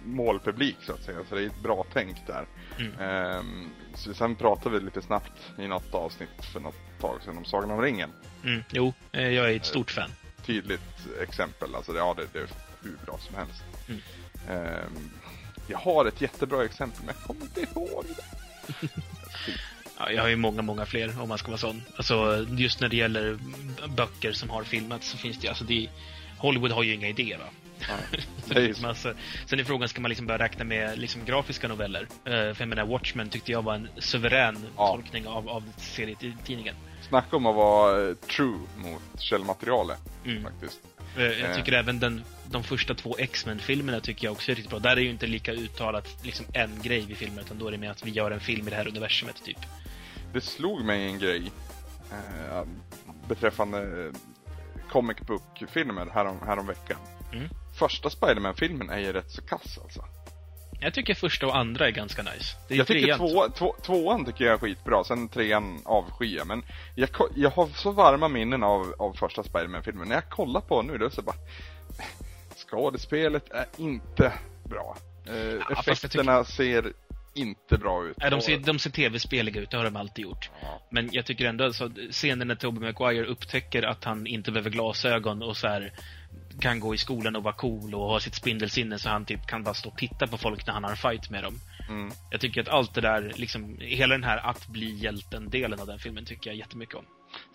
målpublik 0.05 0.77
så 0.83 0.93
att 0.93 1.03
säga, 1.03 1.19
så 1.29 1.35
det 1.35 1.43
är 1.43 1.47
ett 1.47 1.63
bra 1.63 1.87
tänk 1.93 2.27
där. 2.27 2.47
Mm. 2.79 2.99
Ehm, 3.01 3.71
så 3.95 4.15
sen 4.15 4.37
pratade 4.37 4.79
vi 4.79 4.85
lite 4.85 5.03
snabbt 5.03 5.53
i 5.59 5.67
något 5.67 5.95
avsnitt 5.95 6.45
för 6.53 6.61
något 6.61 7.01
tag 7.01 7.23
sedan 7.23 7.39
om 7.39 7.45
Sagan 7.45 7.71
om 7.71 7.83
ringen. 7.83 8.11
Mm, 8.45 8.63
jo, 8.71 8.93
eh, 9.13 9.29
jag 9.29 9.53
är 9.53 9.57
ett 9.57 9.67
stort 9.67 9.91
fan. 9.91 10.11
Tydligt 10.47 11.07
exempel, 11.23 11.75
alltså 11.75 11.97
ja, 11.97 12.15
det, 12.17 12.27
det 12.33 12.39
är 12.39 12.49
hur 12.83 12.97
bra 13.07 13.19
som 13.19 13.35
helst. 13.35 13.63
Mm. 13.89 14.01
Ehm, 14.49 15.11
jag 15.67 15.79
har 15.79 16.07
ett 16.07 16.21
jättebra 16.21 16.65
exempel, 16.65 17.01
men 17.07 17.15
jag 17.19 17.27
kommer 17.27 17.43
inte 17.43 17.61
ihåg 17.61 18.05
det. 18.17 18.89
Ja, 19.99 20.11
jag 20.11 20.23
har 20.23 20.29
ju 20.29 20.37
många, 20.37 20.63
många 20.63 20.87
fler 20.87 21.21
om 21.21 21.29
man 21.29 21.39
ska 21.39 21.49
vara 21.49 21.59
sån. 21.59 21.83
Alltså, 21.97 22.47
just 22.51 22.81
när 22.81 22.89
det 22.89 22.97
gäller 22.97 23.39
böcker 23.97 24.33
som 24.33 24.51
har 24.51 24.65
filmats 24.65 25.11
så 25.11 25.17
finns 25.17 25.37
det 25.39 25.43
ju, 25.43 25.49
alltså 25.49 25.65
det 25.65 25.89
Hollywood 26.39 26.71
har 26.71 26.83
ju 26.83 26.95
inga 26.95 27.09
idéer 27.09 27.39
va? 27.39 27.45
Det 28.49 28.55
det 28.55 28.67
finns 28.67 28.81
massor. 28.83 29.17
Sen 29.47 29.61
är 29.61 29.65
frågan, 29.65 29.89
ska 29.89 30.01
man 30.01 30.09
liksom 30.09 30.27
börja 30.27 30.39
räkna 30.39 30.65
med 30.65 30.99
liksom 30.99 31.25
grafiska 31.25 31.69
noveller? 31.69 32.03
Eh, 32.25 32.31
för 32.33 32.57
jag 32.59 32.69
menar, 32.69 32.85
Watchmen 32.87 33.29
tyckte 33.29 33.53
jag 33.53 33.63
var 33.63 33.75
en 33.75 33.89
suverän 33.99 34.67
Ja. 34.77 34.87
tolkning 34.87 35.27
av, 35.27 35.49
av 35.49 35.65
serietidningen. 35.77 36.75
Snacka 37.09 37.37
om 37.37 37.47
att 37.47 37.57
vara 37.57 38.09
eh, 38.09 38.15
true 38.15 38.59
mot 38.77 39.03
källmaterialet, 39.21 39.99
Mm. 40.25 40.43
faktiskt. 40.43 40.81
Eh, 41.17 41.23
Jag 41.23 41.51
Eh. 41.51 41.57
tycker 41.57 41.73
även 41.73 42.01
den, 42.01 42.25
de 42.51 42.65
första 42.65 42.95
två 42.95 43.17
X-Men-filmerna 43.19 44.01
tycker 44.01 44.25
jag 44.27 44.33
också 44.33 44.51
är 44.51 44.55
riktigt 44.55 44.71
bra. 44.71 44.79
Där 44.79 44.97
är 44.97 45.01
ju 45.01 45.11
inte 45.11 45.27
lika 45.27 45.53
uttalat 45.53 46.25
liksom 46.25 46.47
en 46.55 46.83
grej 46.83 47.01
vid 47.07 47.17
filmen, 47.17 47.39
utan 47.45 47.59
då 47.59 47.67
är 47.69 47.73
det 47.73 47.79
mer 47.79 47.91
att 47.91 48.07
vi 48.07 48.11
gör 48.11 48.31
en 48.31 48.41
film 48.41 48.67
i 48.67 48.71
det 48.71 48.77
här 48.77 48.89
universumet, 48.89 49.45
typ. 49.45 49.59
Det 50.33 50.41
slog 50.41 50.85
mig 50.85 51.07
en 51.07 51.19
grej 51.19 51.53
eh, 52.11 52.63
beträffande 53.29 54.13
comic 54.91 55.17
book-filmer 55.21 56.07
härom, 56.15 56.39
härom 56.47 56.67
veckan. 56.67 56.97
Mm. 57.33 57.49
Första 57.73 58.11
Spiderman-filmen 58.11 58.91
är 58.91 58.99
ju 58.99 59.13
rätt 59.13 59.31
så 59.31 59.43
kass 59.43 59.79
alltså. 59.83 60.05
Jag 60.81 60.95
tycker 60.95 61.15
första 61.15 61.47
och 61.47 61.57
andra 61.57 61.87
är 61.87 61.91
ganska 61.91 62.23
nice. 62.23 62.57
Det 62.69 62.75
är 62.75 62.79
Jag 62.79 62.87
tycker 62.87 63.17
två, 63.17 63.49
två, 63.49 63.75
tvåan 63.83 64.25
tycker 64.25 64.45
jag 64.45 64.55
är 64.55 64.59
skitbra, 64.59 65.05
sen 65.05 65.29
trean 65.29 65.81
avskyr 65.85 66.37
jag. 66.37 66.47
Men 66.47 66.63
jag, 66.95 67.09
jag 67.37 67.51
har 67.51 67.67
så 67.67 67.91
varma 67.91 68.29
minnen 68.29 68.63
av, 68.63 68.95
av 68.99 69.13
första 69.13 69.43
Spiderman-filmen. 69.43 70.09
När 70.09 70.15
jag 70.15 70.29
kollar 70.29 70.61
på 70.61 70.83
nu, 70.83 70.99
då 70.99 71.11
så 71.11 71.23
bara... 71.23 71.37
Skådespelet 72.57 73.51
är 73.51 73.67
inte 73.77 74.33
bra. 74.65 74.97
Eh, 75.27 75.37
jag 75.37 75.79
effekterna 75.79 76.45
ser 76.45 76.93
inte 77.35 77.79
bra 77.79 78.07
ut. 78.07 78.17
Nej, 78.19 78.31
de 78.31 78.41
ser, 78.41 78.59
de 78.59 78.79
ser 78.79 78.91
tv-speliga 78.91 79.61
ut, 79.61 79.71
det 79.71 79.77
har 79.77 79.85
de 79.85 79.97
alltid 79.97 80.23
gjort. 80.23 80.51
Ja. 80.63 80.83
Men 80.91 81.09
jag 81.13 81.27
tycker 81.27 81.45
ändå, 81.45 81.65
alltså, 81.65 81.91
scenen 82.11 82.49
när 82.49 82.55
Tobey 82.55 82.81
Maguire 82.81 83.27
upptäcker 83.27 83.83
att 83.83 84.05
han 84.05 84.27
inte 84.27 84.53
behöver 84.53 84.71
glasögon 84.71 85.43
och 85.43 85.57
så 85.57 85.69
här 85.69 85.93
kan 86.61 86.81
gå 86.81 86.95
i 86.95 86.99
skolan 86.99 87.37
och 87.37 87.43
vara 87.43 87.55
cool 87.55 87.95
och 87.95 88.01
ha 88.01 88.21
sitt 88.21 88.35
spindelsinne 88.35 88.99
så 88.99 89.09
han 89.09 89.25
typ 89.25 89.47
kan 89.47 89.63
bara 89.63 89.75
stå 89.75 89.89
och 89.89 89.97
titta 89.97 90.27
på 90.27 90.39
folk 90.39 90.67
när 90.67 90.75
han 90.75 90.85
har 90.85 90.91
en 90.91 90.97
fight 90.97 91.31
med 91.31 91.45
dem. 91.45 91.55
Mm. 91.89 92.13
Jag 92.31 92.41
tycker 92.41 92.61
att 92.61 92.69
allt 92.69 92.95
det 92.95 93.01
där, 93.01 93.33
liksom, 93.37 93.77
hela 93.81 94.15
den 94.15 94.25
här 94.25 94.39
att 94.39 94.69
bli 94.69 94.95
hjälten-delen 94.95 95.81
av 95.81 95.87
den 95.87 95.99
filmen 95.99 96.25
tycker 96.25 96.51
jag 96.51 96.57
jättemycket 96.57 96.95
om. 96.95 97.05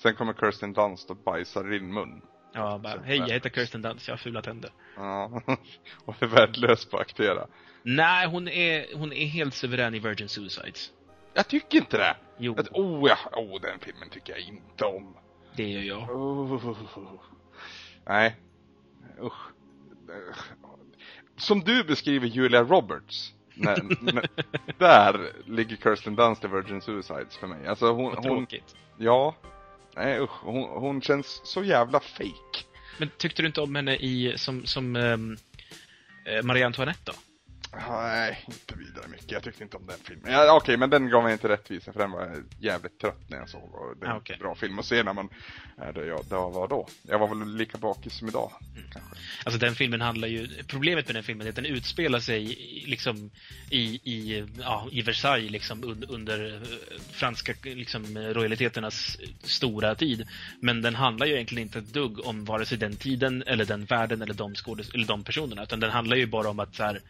Sen 0.02 0.16
kommer 0.16 0.34
Kirsten 0.34 0.74
Dunst 0.74 1.10
och 1.10 1.18
bajsar 1.18 1.74
i 1.74 1.80
din 1.80 1.94
mun. 1.94 2.22
Ja, 2.54 2.78
bara, 2.84 3.02
hej 3.02 3.18
jag 3.18 3.30
heter 3.30 3.50
Kirsten 3.50 3.82
Dunst, 3.82 4.08
jag 4.08 4.14
har 4.14 4.18
fula 4.18 4.42
tänder. 4.42 4.72
Ja, 4.96 5.42
och 6.06 6.24
är 6.24 6.28
värdelös 6.28 6.86
på 6.86 6.98
att 6.98 7.02
aktera. 7.02 7.48
Nej, 7.84 8.28
hon 8.28 8.48
är, 8.48 8.98
hon 8.98 9.14
är 9.14 9.26
helt 9.26 9.54
suverän 9.54 9.96
i 9.96 10.00
Virgin 10.00 10.30
Suicides. 10.30 10.92
Jag 11.34 11.48
tycker 11.48 11.78
inte 11.78 11.98
det! 11.98 12.16
Jo, 12.38 12.56
Att, 12.58 12.70
oh, 12.70 13.10
ja, 13.10 13.18
oh, 13.40 13.62
den 13.62 13.80
filmen 13.80 14.10
tycker 14.10 14.34
jag 14.34 14.42
inte 14.42 14.86
om. 14.86 15.18
det 15.56 15.70
gör 15.70 15.82
jag. 15.82 16.10
Oh. 16.10 16.76
Nej. 18.06 18.36
Usch. 19.22 19.52
Som 21.38 21.60
du 21.60 21.84
beskriver 21.84 22.28
Julia 22.28 22.64
Roberts. 22.64 23.34
När, 23.54 23.78
när, 24.14 24.28
där 24.78 25.32
ligger 25.46 25.76
Kirsten 25.76 26.16
Dunst 26.16 26.44
i 26.44 26.48
Virgin 26.48 26.82
Suicides 26.82 27.38
för 27.38 27.48
mig. 27.48 27.68
Alltså 27.68 27.92
hon, 27.92 28.16
Vad 28.16 28.26
hon 28.26 28.38
tråkigt. 28.46 28.76
ja. 28.98 29.36
Nej 29.96 30.20
usch, 30.20 30.44
hon, 30.44 30.64
hon 30.82 31.02
känns 31.02 31.42
så 31.44 31.64
jävla 31.64 32.00
fake. 32.00 32.64
Men 32.98 33.10
tyckte 33.18 33.42
du 33.42 33.48
inte 33.48 33.62
om 33.62 33.76
henne 33.76 33.96
i, 33.96 34.34
som, 34.38 34.66
som 34.66 34.96
um, 34.96 35.38
Marie 36.44 36.66
Antoinette 36.66 37.02
då? 37.06 37.14
Nej, 37.90 38.46
inte 38.48 38.76
vidare 38.76 39.08
mycket. 39.08 39.32
Jag 39.32 39.44
tyckte 39.44 39.64
inte 39.64 39.78
om 39.78 39.86
den 39.88 39.98
filmen. 40.04 40.32
Ja, 40.32 40.58
Okej, 40.58 40.78
men 40.78 40.90
den 40.90 41.10
gav 41.10 41.24
mig 41.24 41.34
inte 41.34 41.48
rättvisa 41.50 41.94
för 41.94 42.00
den 42.00 42.12
var 42.12 42.26
jag 42.26 42.44
jävligt 42.60 43.00
trött 43.00 43.30
när 43.30 43.38
jag 43.38 43.50
såg. 43.50 43.74
Och 43.76 43.98
det 44.00 44.06
är 44.06 44.10
Ah, 44.12 44.22
en 44.34 44.40
bra 44.40 44.56
film 44.56 44.80
att 44.80 44.86
se 44.86 45.04
när 45.04 45.14
man 45.14 45.30
är 45.78 45.94
där 45.94 46.04
jag, 46.06 46.26
där 46.30 46.38
var 46.38 46.68
då. 46.68 46.88
Jag 47.04 47.20
var 47.20 47.28
väl 47.28 47.56
lika 47.56 47.78
bakis 47.78 48.14
som 48.18 48.28
idag, 48.28 48.52
Mm. 48.76 48.90
kanske. 48.92 49.16
Alltså 49.46 49.60
den 49.60 49.76
filmen 49.76 50.02
handlar 50.02 50.28
ju, 50.28 50.48
problemet 50.68 51.08
med 51.08 51.16
den 51.16 51.24
filmen 51.24 51.48
är 51.48 51.50
att 51.50 51.56
den 51.56 51.66
utspelar 51.66 52.20
sig 52.20 52.44
i- 52.54 52.86
liksom 52.86 53.32
i, 53.70 53.84
i, 54.04 54.46
ja, 54.60 54.88
i 54.92 55.02
Versailles 55.02 55.52
liksom 55.52 55.84
un, 55.84 56.04
under 56.10 56.56
eh, 56.56 56.62
franska 57.12 57.54
liksom, 57.64 58.18
royaliteternas 58.18 59.18
stora 59.44 59.96
tid. 59.96 60.28
Men 60.62 60.82
den 60.82 60.96
handlar 60.96 61.26
ju 61.28 61.34
egentligen 61.34 61.64
inte 61.68 61.80
ett 61.80 61.94
dugg 61.94 62.26
om 62.26 62.46
vare 62.46 62.66
sig 62.66 62.78
den 62.78 62.96
tiden 62.96 63.44
eller 63.48 63.66
den 63.66 63.86
världen 63.86 64.22
eller 64.22 64.34
de, 64.34 64.56
skådes, 64.56 64.90
eller 64.94 65.06
de 65.08 65.24
personerna. 65.24 65.64
Utan 65.64 65.80
den 65.80 65.92
handlar 65.92 66.18
ju 66.18 66.26
bara 66.26 66.50
om 66.50 66.60
att 66.60 66.76
så 66.76 66.84
här, 66.84 67.02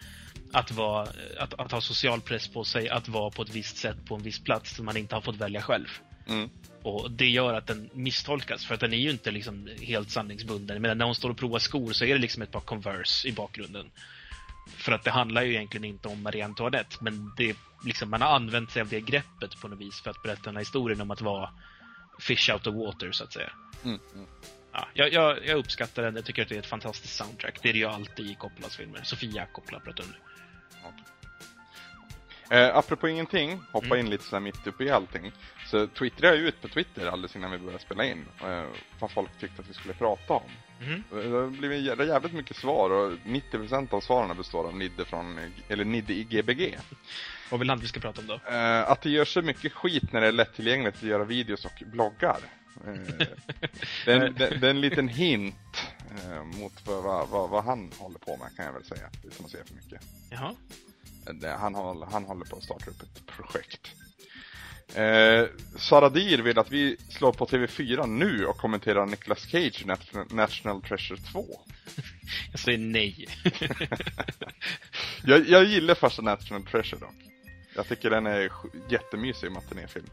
att, 0.52 0.72
vara, 0.72 1.08
att, 1.38 1.54
att 1.54 1.72
ha 1.72 1.82
social 1.82 2.22
press 2.22 2.48
på 2.48 2.64
sig, 2.64 2.90
att 2.90 3.08
vara 3.08 3.30
på 3.30 3.42
ett 3.42 3.56
visst 3.56 3.78
sätt 3.78 4.06
på 4.06 4.16
en 4.16 4.24
viss 4.24 4.40
plats 4.40 4.76
som 4.76 4.86
man 4.86 4.98
inte 4.98 5.16
har 5.16 5.22
fått 5.22 5.36
välja 5.36 5.62
själv. 5.62 5.88
Mm. 6.28 6.50
Och 6.84 7.12
Det 7.12 7.28
gör 7.28 7.54
att 7.54 7.68
den 7.68 7.90
misstolkas, 7.94 8.66
för 8.66 8.74
att 8.74 8.80
den 8.80 8.94
är 8.94 8.98
ju 8.98 9.10
inte 9.10 9.32
liksom 9.32 9.70
helt 9.82 10.12
sanningsbunden. 10.12 10.82
Men 10.82 10.98
när 10.98 11.06
hon 11.06 11.16
står 11.16 11.30
och 11.30 11.38
provar 11.38 11.60
skor 11.60 11.94
så 11.94 12.06
är 12.06 12.14
det 12.14 12.20
liksom 12.20 12.44
ett 12.44 12.52
par 12.52 12.62
Converse 12.62 13.28
i 13.28 13.32
bakgrunden. 13.32 13.92
För 14.76 14.92
att 14.92 15.04
det 15.04 15.12
handlar 15.12 15.42
ju 15.42 15.54
egentligen 15.54 15.86
inte 15.86 16.08
om 16.08 16.24
Marie 16.24 16.46
Antoinette, 16.46 16.96
men 17.02 17.32
det, 17.38 17.58
liksom, 17.86 18.10
man 18.10 18.22
har 18.22 18.30
använt 18.30 18.72
sig 18.72 18.82
av 18.82 18.88
det 18.90 19.02
greppet 19.02 19.62
på 19.62 19.68
något 19.68 19.80
vis 19.80 20.02
för 20.02 20.10
att 20.10 20.24
berätta 20.24 20.42
den 20.44 20.56
här 20.56 20.62
historien 20.62 21.02
om 21.02 21.12
att 21.12 21.22
vara 21.22 21.50
fish 22.20 22.50
out 22.54 22.68
of 22.68 22.76
water, 22.76 23.12
så 23.12 23.24
att 23.24 23.34
säga. 23.34 23.52
Mm. 23.84 24.00
Mm. 24.14 24.28
Ja, 24.74 24.88
jag, 24.94 25.14
jag, 25.14 25.46
jag 25.46 25.58
uppskattar 25.58 26.04
den, 26.04 26.16
jag 26.16 26.26
tycker 26.26 26.42
att 26.42 26.50
det 26.50 26.56
är 26.56 26.60
ett 26.60 26.66
fantastiskt 26.66 27.16
soundtrack. 27.16 27.60
Det 27.62 27.70
är 27.70 27.74
det 27.74 27.80
ju 27.80 27.86
alltid 27.86 28.32
i 28.32 28.36
Coppolas 28.36 28.76
filmer. 28.76 29.04
Sofia 29.04 29.46
Coppola 29.46 29.80
pratar 29.80 30.04
om 30.04 30.10
nu. 30.10 30.27
Eh, 32.50 32.78
apropå 32.78 33.08
ingenting, 33.10 33.60
hoppa 33.72 33.86
Mm. 33.86 34.00
in 34.00 34.10
lite 34.10 34.24
så 34.24 34.40
mitt 34.40 34.68
uppe 34.68 34.84
i 34.84 34.90
allting. 34.92 35.32
Så 35.66 35.88
twittrade 35.88 36.36
jag 36.36 36.46
ut 36.46 36.62
på 36.62 36.68
Twitter 36.68 37.08
alldeles 37.08 37.36
innan 37.36 37.52
vi 37.52 37.58
började 37.58 37.84
spela 37.84 38.06
in 38.06 38.26
eh, 38.44 38.64
vad 39.00 39.12
folk 39.12 39.30
tyckte 39.40 39.62
att 39.62 39.70
vi 39.70 39.74
skulle 39.74 39.94
prata 39.94 40.34
om. 40.34 40.44
Mhm. 40.82 41.04
Eh, 41.12 41.18
Det 41.42 41.48
blivit 41.48 41.82
jä- 41.86 42.08
jävligt 42.08 42.34
mycket 42.34 42.58
svar 42.58 42.90
och 42.90 43.14
90% 43.26 43.94
av 43.94 44.02
svaren 44.02 44.38
består 44.38 44.68
av 44.68 44.76
Nidde 44.78 45.06
från, 45.06 45.40
eller 45.68 45.86
Nidde 45.86 46.14
i 46.14 46.24
Gbg. 46.24 46.78
Vad 47.52 47.60
vill 47.60 47.70
han 47.70 47.78
att 47.78 47.84
vi 47.84 47.88
ska 47.88 48.00
prata 48.00 48.22
om 48.22 48.28
då? 48.28 48.34
Eh, 48.52 48.92
att 48.92 49.02
det 49.02 49.10
gör 49.10 49.26
så 49.26 49.42
mycket 49.42 49.74
skit 49.74 50.14
när 50.14 50.22
det 50.22 50.28
är 50.28 50.32
lättillgängligt 50.32 50.98
att 50.98 51.04
göra 51.04 51.24
videos 51.24 51.66
och 51.66 51.84
bloggar. 51.86 52.38
Eh, 52.88 52.94
det, 54.06 54.12
är 54.12 54.20
en, 54.20 54.34
det, 54.38 54.50
det 54.50 54.68
är 54.68 54.72
en 54.72 54.82
liten 54.82 55.08
hint 55.08 55.56
eh, 56.26 56.44
mot 56.44 56.74
vad, 56.86 57.04
vad, 57.30 57.50
vad 57.50 57.64
han 57.64 57.92
håller 58.00 58.20
på 58.20 58.38
med 58.38 58.56
kan 58.56 58.66
jag 58.66 58.74
väl 58.74 58.84
säga, 58.86 59.10
utan 59.24 59.46
att 59.46 59.52
säga 59.52 59.64
för 59.66 59.74
mycket. 59.76 60.02
Jaha. 60.30 60.56
Han, 61.60 61.76
håller, 61.76 62.06
han 62.06 62.24
håller 62.26 62.46
på 62.46 62.56
att 62.58 62.64
starta 62.64 62.90
upp 62.92 63.02
ett 63.02 63.26
projekt. 63.26 63.92
Eh, 64.96 65.46
Sara 65.78 66.10
Dir 66.10 66.38
vill 66.38 66.60
att 66.60 66.72
vi 66.72 66.98
slår 67.10 67.34
på 67.34 67.46
TV4 67.46 68.08
nu 68.08 68.46
och 68.46 68.58
kommenterar 68.58 69.06
Nicolas 69.06 69.40
Cage 69.52 69.82
i 69.82 69.86
Nat- 69.86 70.34
National 70.36 70.82
Treasure 70.82 71.20
2. 71.32 71.46
Jag 72.52 72.60
säger 72.60 72.78
nej. 72.78 73.28
Jag, 75.24 75.50
jag 75.50 75.64
gillar 75.66 75.96
första 75.96 76.22
National 76.22 76.64
Treasure 76.64 77.00
dock. 77.00 77.16
Jag 77.78 77.88
tycker 77.88 78.10
den 78.10 78.26
är 78.26 78.52
jättemysig 78.90 79.52
matinéfilm. 79.52 80.06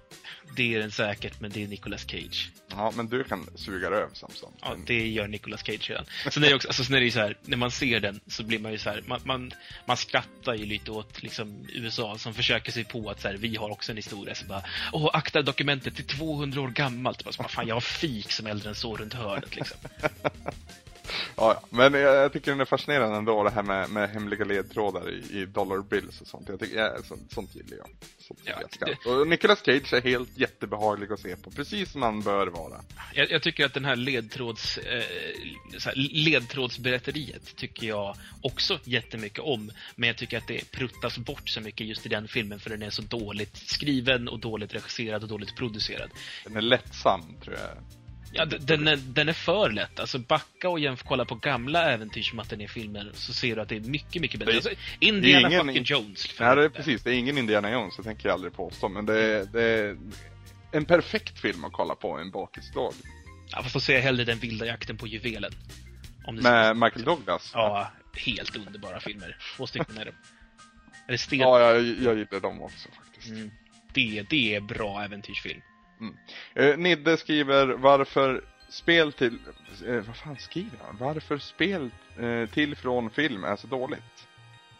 det 0.57 0.75
är 0.75 0.79
den 0.79 0.91
säkert, 0.91 1.41
men 1.41 1.51
det 1.51 1.63
är 1.63 1.69
Nicolas 1.69 2.07
Cage. 2.11 2.51
Ja, 2.69 2.93
men 2.97 3.09
du 3.09 3.25
kan 3.25 3.49
suga 3.55 3.91
röv 3.91 4.09
Samson. 4.13 4.53
Ja, 4.61 4.77
det 4.87 5.09
gör 5.09 5.29
Nicolas 5.29 5.67
Cage 5.67 5.91
redan. 5.91 6.05
Sen 6.31 6.45
är 6.45 6.49
det 6.49 6.55
också, 6.55 6.69
alltså, 6.69 6.85
sen 6.85 6.95
är 6.95 7.01
det 7.01 7.11
så 7.11 7.21
här, 7.21 7.37
när 7.43 7.57
man 7.57 7.71
ser 7.71 8.01
den 8.01 8.21
så 8.27 8.43
blir 8.43 8.59
man 8.59 8.73
ju 8.73 8.79
så 8.79 8.91
här, 8.91 9.03
man, 9.07 9.21
man, 9.25 9.53
man 9.87 9.97
skrattar 9.97 10.55
ju 10.55 10.67
lite 10.67 10.91
åt 10.91 11.23
liksom, 11.23 11.67
USA 11.73 12.19
som 12.19 12.35
försöker 12.35 12.73
sig 12.73 12.85
på 12.85 13.11
att 13.11 13.21
så 13.21 13.29
här, 13.29 13.35
vi 13.35 13.57
har 13.57 13.71
också 13.71 13.93
en 13.93 13.97
historia. 13.97 14.35
Så 14.35 14.47
bara, 14.47 14.63
åh, 14.93 15.11
akta 15.13 15.43
dokumentet 15.43 15.97
till 15.97 16.07
200 16.07 16.61
år 16.61 16.69
gammalt. 16.69 17.25
Bara, 17.25 17.33
så 17.33 17.43
bara, 17.43 17.49
fan, 17.49 17.67
jag 17.69 17.77
har 17.77 17.81
fik 17.81 18.33
som 18.33 18.47
är 18.47 18.51
äldre 18.51 18.69
än 18.69 18.75
så 18.75 18.97
runt 18.97 19.15
hörnet 19.15 19.57
liksom. 19.57 19.79
Ja, 21.37 21.61
men 21.71 21.95
jag, 21.95 22.33
tycker 22.33 22.51
den 22.51 22.61
är 22.61 22.65
fascinerande 22.65 23.17
ändå 23.17 23.45
det 23.45 23.51
här 23.51 23.63
med, 23.63 23.91
med 23.91 24.11
hemliga 24.11 24.45
ledtrådar 24.45 25.11
i, 25.11 25.41
i 25.41 25.47
dollar 25.47 25.83
bills 25.83 26.21
och 26.21 26.27
sånt. 26.27 26.49
Jag 26.49 26.61
tycker, 26.61 26.77
ja, 26.77 27.03
sånt, 27.05 27.33
sånt 27.33 27.55
gillar 27.55 27.77
jag. 27.77 27.87
Sånt 28.19 28.41
Ja, 28.45 28.53
jag 28.61 28.73
skarpt. 28.73 29.07
Och 29.07 29.29
Nicolas 29.29 29.65
Cage 29.65 29.93
är 29.93 30.03
helt 30.03 30.39
jättebehaglig 30.39 31.13
att 31.13 31.21
se 31.21 31.37
på, 31.37 31.51
precis 31.51 31.93
som 31.93 32.03
han 32.03 32.21
bör 32.21 32.47
vara. 32.47 32.81
Jag, 33.15 33.31
jag 33.31 33.43
tycker 33.43 33.67
att 33.67 33.75
den 33.75 33.85
här, 33.85 33.97
ledtråds, 33.97 34.79
eh, 34.79 35.05
här 35.85 35.95
ledtrådsberätteriet 35.97 37.57
tycker 37.57 37.87
jag 37.87 38.17
också 38.43 38.79
jättemycket 38.85 39.39
om. 39.39 39.73
Men 39.97 40.07
jag 40.07 40.17
tycker 40.17 40.39
att 40.39 40.49
det 40.49 40.71
pruttas 40.71 41.19
bort 41.19 41.49
så 41.49 41.61
mycket 41.61 41.87
just 41.87 42.07
i 42.07 42.09
den 42.09 42.29
filmen 42.29 42.61
för 42.61 42.71
den 42.71 42.83
är 42.83 42.91
så 42.91 43.03
dåligt 43.03 43.57
skriven 43.57 44.29
och 44.29 44.39
dåligt 44.39 44.75
regisserad 44.75 45.23
och 45.23 45.29
dåligt 45.29 45.57
producerad. 45.57 46.11
Den 46.45 46.57
är 46.57 46.63
lättsam, 46.63 47.37
tror 47.43 47.57
jag. 47.57 48.04
Ja, 48.37 48.45
den 48.45 48.89
är, 48.89 48.97
den 48.97 49.29
är 49.29 49.33
för 49.33 49.71
lätt. 49.71 50.01
Alltså 50.01 50.19
backa 50.19 50.69
och 50.69 50.81
jämför, 50.81 51.05
kolla 51.07 51.25
på 51.25 51.35
gamla 51.35 51.91
äventyrsmatinéfilmer 51.93 53.11
så 53.15 53.33
ser 53.33 53.57
du 53.57 53.63
att 53.63 53.69
det 53.69 53.77
är 53.77 53.81
mycket, 53.81 54.23
mycket 54.23 54.41
bättre. 54.41 54.53
Det- 54.53 54.57
Alltså, 54.57 54.71
Indiana 55.01 55.49
det 55.49 55.55
är 55.55 55.61
ingen- 55.61 55.67
fucking 55.75 55.85
Jones. 55.97 56.41
Nej, 56.41 56.57
det 56.57 56.65
är 56.65 56.69
precis. 56.69 57.03
Det 57.03 57.11
är 57.11 57.15
ingen 57.15 57.39
Indiana 57.39 57.71
Jones, 57.73 57.97
det 57.97 58.03
tänker 58.03 58.29
jag 58.29 58.35
aldrig 58.35 58.53
påstå. 58.53 58.89
Men 58.89 59.07
det 59.07 59.21
är, 59.23 59.45
det 59.45 59.63
är 59.63 59.97
en 60.73 60.85
perfekt 60.85 61.39
film 61.41 61.65
att 61.65 61.73
kolla 61.73 61.95
på 61.95 62.19
en 62.19 62.31
bakisdag. 62.31 62.93
Ja, 63.51 63.63
fast 63.63 63.75
då 63.75 63.81
ser 63.81 63.95
jag 63.95 64.03
hellre 64.03 64.25
den 64.25 64.39
vilda 64.39 64.67
jakten 64.67 64.97
på 64.97 65.07
juvelen. 65.07 65.53
Om 66.27 66.37
det 66.37 66.43
Med 66.43 66.77
Michael 66.77 67.05
Douglas. 67.05 67.51
Ja, 67.55 67.93
helt 68.17 68.57
underbara 68.57 69.01
filmer. 69.01 69.37
Två 69.57 69.67
stycken 69.67 69.99
är 69.99 70.05
det. 70.05 70.15
Eller 71.09 71.19
sten... 71.19 71.39
Ja, 71.39 71.61
jag, 71.61 71.77
jag 71.85 72.19
gillar 72.19 72.41
dem 72.41 72.63
också 72.63 72.89
faktiskt. 73.05 73.29
Mm. 73.31 73.51
Det, 73.93 74.27
det 74.31 74.55
är 74.55 74.61
bra 74.61 75.05
äventyrsfilm. 75.05 75.61
Eh, 76.55 76.77
Nidde 76.79 77.17
skriver 77.17 77.67
varför 77.67 78.45
spel 78.69 79.13
till... 79.13 79.39
Eh, 79.87 79.95
vad 79.95 80.17
fan 80.17 80.37
skriver 80.39 80.79
han? 80.87 80.97
Varför 81.01 81.39
spel 81.39 81.91
eh, 82.19 82.51
till 82.51 82.77
från 82.77 83.11
film 83.11 83.45
är 83.45 83.57
så 83.57 83.67
dåligt? 83.67 84.29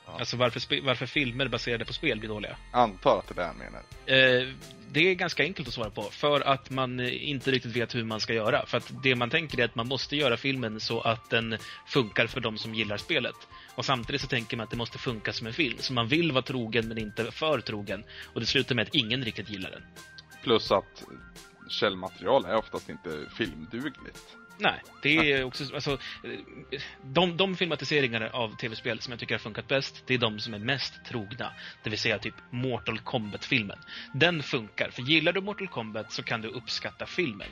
Alltså 0.07 0.37
varför, 0.37 0.81
varför 0.81 1.07
filmer 1.07 1.49
baserade 1.49 1.85
på 1.85 1.93
spel 1.93 2.19
blir 2.19 2.29
dåliga? 2.29 2.57
Antar 2.73 3.19
att 3.19 3.29
det 3.29 3.33
är 3.33 3.37
det 3.37 3.47
han 3.47 3.57
menar. 3.57 3.83
Eh, 4.07 4.49
det 4.91 5.11
är 5.11 5.15
ganska 5.15 5.43
enkelt 5.43 5.69
att 5.69 5.75
svara 5.75 5.91
på. 5.91 6.03
För 6.03 6.41
att 6.41 6.71
man 6.71 7.01
inte 7.01 7.51
riktigt 7.51 7.77
vet 7.77 7.95
hur 7.95 8.05
man 8.05 8.21
ska 8.21 8.35
göra. 8.35 8.67
För 8.67 8.79
att 8.79 9.03
det 9.03 9.15
man 9.15 9.31
tänker 9.31 9.61
är 9.61 9.65
att 9.65 9.75
man 9.75 9.89
måste 9.89 10.17
göra 10.17 10.37
filmen 10.37 10.81
så 10.81 11.01
att 11.01 11.31
den 11.31 11.57
funkar 11.87 12.27
för 12.27 12.41
de 12.41 12.59
som 12.59 12.75
gillar 12.75 12.97
spelet. 12.97 13.35
Och 13.75 13.85
samtidigt 13.85 14.21
så 14.21 14.27
tänker 14.27 14.57
man 14.57 14.65
att 14.65 14.71
det 14.71 14.77
måste 14.77 14.99
funka 14.99 15.33
som 15.33 15.47
en 15.47 15.53
film. 15.53 15.77
Så 15.79 15.93
man 15.93 16.09
vill 16.09 16.33
vara 16.33 16.43
trogen 16.43 16.89
men 16.89 16.99
inte 16.99 17.33
för 17.33 17.61
trogen. 17.61 18.05
Och 18.35 18.41
det 18.41 18.47
slutar 18.47 18.75
med 18.75 18.83
att 18.83 18.95
ingen 18.95 19.25
riktigt 19.25 19.51
gillar 19.51 19.71
den. 19.71 19.83
Plus 20.45 20.73
att 20.73 21.05
källmaterial 21.69 22.45
är 22.45 22.57
oftast 22.57 22.89
inte 22.89 23.27
filmdugligt. 23.37 24.37
Nej, 24.59 24.83
det 25.03 25.33
är 25.33 25.45
också, 25.45 25.75
alltså, 25.75 25.99
de, 27.03 27.37
de 27.37 27.57
filmatiseringar 27.57 28.21
av 28.33 28.57
tv-spel 28.57 29.01
som 29.01 29.11
jag 29.11 29.21
tycker 29.21 29.35
har 29.35 29.39
funkat 29.39 29.69
bäst, 29.69 30.03
det 30.07 30.15
är 30.15 30.19
de 30.19 30.39
som 30.41 30.55
är 30.55 30.59
mest 30.59 31.05
trogna. 31.05 31.53
Det 31.83 31.91
vill 31.91 31.99
säga 31.99 32.19
typ 32.19 32.35
Mortal 32.51 32.99
Kombat-filmen. 32.99 33.79
Den 34.13 34.43
funkar, 34.43 34.91
för 34.91 35.03
gillar 35.03 35.33
du 35.33 35.41
Mortal 35.41 35.69
Kombat 35.69 36.13
så 36.13 36.23
kan 36.23 36.41
du 36.41 36.49
uppskatta 36.49 37.07
filmen. 37.07 37.49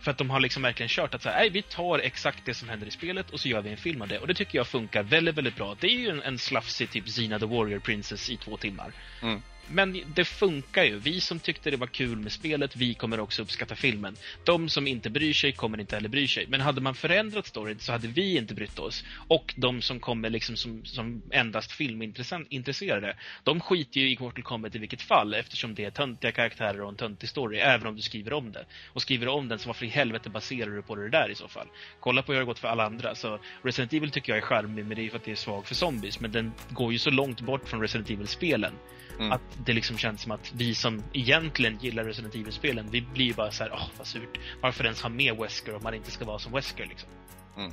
För 0.00 0.10
att 0.10 0.18
de 0.18 0.30
har 0.30 0.40
liksom 0.40 0.62
verkligen 0.62 0.88
kört 0.88 1.14
att 1.14 1.22
så 1.22 1.28
här, 1.28 1.36
"Nej, 1.36 1.50
vi 1.50 1.62
tar 1.62 1.98
exakt 1.98 2.44
det 2.44 2.54
som 2.54 2.68
händer 2.68 2.86
i 2.86 2.90
spelet 2.90 3.30
och 3.30 3.40
så 3.40 3.48
gör 3.48 3.62
vi 3.62 3.70
en 3.70 3.76
film 3.76 4.02
av 4.02 4.08
det. 4.08 4.18
Och 4.18 4.26
det 4.26 4.34
tycker 4.34 4.58
jag 4.58 4.66
funkar 4.66 5.02
väldigt, 5.02 5.34
väldigt 5.34 5.56
bra. 5.56 5.76
Det 5.80 5.86
är 5.86 5.98
ju 5.98 6.08
en, 6.08 6.22
en 6.22 6.38
slafsig 6.38 6.90
typ 6.90 7.08
Xena 7.08 7.38
the 7.38 7.46
Warrior 7.46 7.78
Princess 7.78 8.30
i 8.30 8.36
två 8.36 8.56
timmar. 8.56 8.92
Mm. 9.22 9.42
Men 9.70 10.00
det 10.14 10.24
funkar 10.24 10.84
ju. 10.84 10.98
Vi 10.98 11.20
som 11.20 11.38
tyckte 11.38 11.70
det 11.70 11.76
var 11.76 11.86
kul 11.86 12.16
med 12.16 12.32
spelet, 12.32 12.76
vi 12.76 12.94
kommer 12.94 13.20
också 13.20 13.42
uppskatta 13.42 13.74
filmen. 13.74 14.16
De 14.44 14.68
som 14.68 14.86
inte 14.86 15.10
bryr 15.10 15.32
sig 15.32 15.52
kommer 15.52 15.80
inte 15.80 15.96
heller 15.96 16.08
bry 16.08 16.28
sig. 16.28 16.46
Men 16.48 16.60
hade 16.60 16.80
man 16.80 16.94
förändrat 16.94 17.46
storyn 17.46 17.78
så 17.78 17.92
hade 17.92 18.08
vi 18.08 18.36
inte 18.36 18.54
brytt 18.54 18.78
oss. 18.78 19.04
Och 19.28 19.54
de 19.56 19.82
som 19.82 20.00
kommer 20.00 20.30
liksom 20.30 20.56
som, 20.56 20.84
som 20.84 21.22
endast 21.30 21.72
filmintresserade, 21.72 23.16
de 23.44 23.60
skiter 23.60 24.00
ju 24.00 24.10
i 24.10 24.18
Mortal 24.20 24.42
Kombat 24.42 24.74
i 24.74 24.78
vilket 24.78 25.02
fall 25.02 25.34
eftersom 25.34 25.74
det 25.74 25.84
är 25.84 25.90
töntiga 25.90 26.32
karaktärer 26.32 26.80
och 26.80 26.88
en 26.88 26.96
töntig 26.96 27.28
story, 27.28 27.58
även 27.58 27.86
om 27.86 27.96
du 27.96 28.02
skriver 28.02 28.32
om 28.32 28.52
det. 28.52 28.64
Och 28.92 29.02
skriver 29.02 29.26
du 29.26 29.32
om 29.32 29.48
den, 29.48 29.58
så 29.58 29.66
varför 29.66 29.86
i 29.86 29.88
helvete 29.88 30.30
baserar 30.30 30.70
du 30.70 30.82
på 30.82 30.94
det 30.94 31.10
där 31.10 31.30
i 31.30 31.34
så 31.34 31.48
fall? 31.48 31.66
Kolla 32.00 32.22
på 32.22 32.32
hur 32.32 32.38
det 32.38 32.44
har 32.44 32.46
gått 32.46 32.58
för 32.58 32.68
alla 32.68 32.86
andra. 32.86 33.14
Så 33.14 33.38
Resident 33.62 33.92
Evil 33.92 34.10
tycker 34.10 34.32
jag 34.32 34.38
är 34.38 34.46
charmig, 34.46 34.86
men 34.86 34.96
det 34.96 35.06
är 35.06 35.10
för 35.10 35.16
att 35.16 35.24
det 35.24 35.30
är 35.30 35.36
svag 35.36 35.66
för 35.66 35.74
zombies. 35.74 36.20
Men 36.20 36.32
den 36.32 36.52
går 36.70 36.92
ju 36.92 36.98
så 36.98 37.10
långt 37.10 37.40
bort 37.40 37.68
från 37.68 37.80
Resident 37.80 38.10
Evil-spelen 38.10 38.72
Mm. 39.18 39.32
att 39.32 39.58
det 39.64 39.72
liksom 39.72 39.98
känns 39.98 40.22
som 40.22 40.32
att 40.32 40.52
vi 40.54 40.74
som 40.74 41.02
egentligen 41.12 41.78
gillar 41.80 42.04
Resident 42.04 42.34
Evil-spelen, 42.34 42.88
vi 42.90 43.00
blir 43.00 43.24
ju 43.24 43.34
bara 43.34 43.50
så 43.50 43.64
här, 43.64 43.72
åh 43.72 43.88
vad 43.98 44.06
surt. 44.06 44.38
Varför 44.60 44.84
ens 44.84 45.02
ha 45.02 45.08
med 45.08 45.36
Wesker 45.36 45.74
om 45.74 45.82
man 45.82 45.94
inte 45.94 46.10
ska 46.10 46.24
vara 46.24 46.38
som 46.38 46.52
Wesker 46.52 46.86
liksom? 46.86 47.08
Mm. 47.56 47.72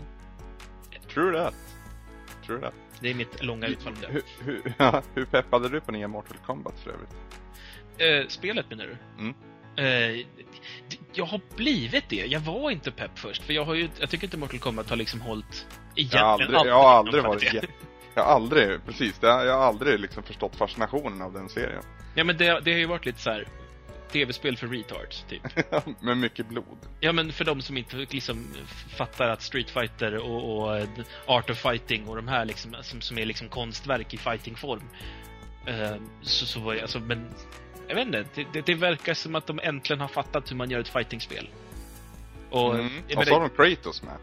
True 1.14 1.38
that. 1.38 1.54
True 2.46 2.62
that. 2.62 2.74
Det 3.00 3.10
är 3.10 3.14
mitt 3.14 3.44
långa 3.44 3.68
utfall 3.68 3.94
det. 4.02 4.08
Hur, 4.08 4.24
hur, 4.44 4.74
ja, 4.78 5.02
hur 5.16 5.26
peppade 5.26 5.70
du 5.70 5.82
på 5.82 5.92
nya 5.92 6.08
Mortal 6.08 6.38
Kombat 6.46 6.80
för 6.80 6.92
övrigt? 6.92 7.16
Eh, 7.98 8.28
spelet 8.28 8.70
menar 8.70 8.86
du? 8.86 9.24
Mm. 9.24 9.36
Eh, 9.78 10.26
jag 11.14 11.26
har 11.26 11.42
blivit 11.56 12.10
det. 12.10 12.26
Jag 12.26 12.40
var 12.40 12.72
inte 12.72 12.92
pepp 12.92 13.20
först, 13.20 13.44
för 13.44 13.54
jag 13.54 13.66
har 13.66 13.74
ju, 13.74 13.90
jag 14.00 14.10
tycker 14.10 14.28
inte 14.28 14.38
Mortal 14.38 14.60
Kombat 14.60 14.90
har 14.90 14.98
liksom 14.98 15.22
hållit 15.22 15.68
Jag 15.96 16.04
egentligen 16.04 16.24
har 16.24 16.32
aldrig, 16.32 16.72
jag 16.72 16.76
har 16.76 16.90
aldrig 16.90 17.24
varit 17.24 17.54
jätte... 17.54 17.68
Jag 18.15 18.23
har 18.23 18.32
aldrig, 18.36 18.86
precis, 18.86 19.15
jag 19.21 19.58
har 19.58 19.65
aldrig 19.65 19.99
liksom 19.99 20.23
förstått 20.23 20.56
fascinationen 20.56 21.21
av 21.21 21.34
den 21.34 21.49
serien. 21.49 21.84
Ja 22.15 22.23
men 22.23 22.38
det, 22.38 22.60
det 22.60 22.71
har 22.71 22.80
ju 22.80 22.86
varit 22.86 23.06
lite 23.06 23.19
så 23.19 23.30
här 23.30 23.47
tv-spel 24.12 24.58
för 24.58 24.67
retards, 24.67 25.25
typ. 25.30 25.41
Med 26.01 26.17
mycket 26.17 26.49
blod. 26.49 26.78
Ja, 26.99 27.12
men 27.12 27.32
för 27.32 27.45
de 27.45 27.62
som 27.62 27.78
inte 27.78 27.95
liksom 27.95 28.47
fattar 28.97 29.30
att 29.30 29.41
Street 29.41 29.69
Fighter 29.69 30.15
och, 30.17 30.58
och 30.58 30.78
eh, 30.78 30.88
Art 31.25 31.49
of 31.49 31.58
Fighting 31.58 32.08
och 32.08 32.15
de 32.15 32.28
här 32.28 32.45
liksom, 32.45 32.75
som, 32.82 33.01
som 33.01 33.17
är 33.17 33.25
liksom 33.25 33.49
konstverk 33.49 34.13
i 34.13 34.17
fightingform. 34.17 34.84
Eh, 35.65 35.95
så, 36.21 36.45
så 36.45 36.60
var 36.60 36.75
alltså, 36.75 36.99
men 36.99 37.28
jag 37.88 37.95
vet 37.95 38.06
inte, 38.06 38.25
det, 38.36 38.45
det, 38.54 38.65
det 38.65 38.75
verkar 38.75 39.13
som 39.13 39.36
att 39.36 39.47
de 39.47 39.60
äntligen 39.63 40.01
har 40.01 40.08
fattat 40.08 40.51
hur 40.51 40.56
man 40.56 40.69
gör 40.69 40.80
ett 40.80 40.88
fightingspel. 40.88 41.49
Och, 42.49 42.75
Mm. 42.75 43.04
Och 43.17 43.28
så 43.28 43.34
har 43.34 43.41
de 43.41 43.49
Kratos 43.49 44.04
med. 44.04 44.17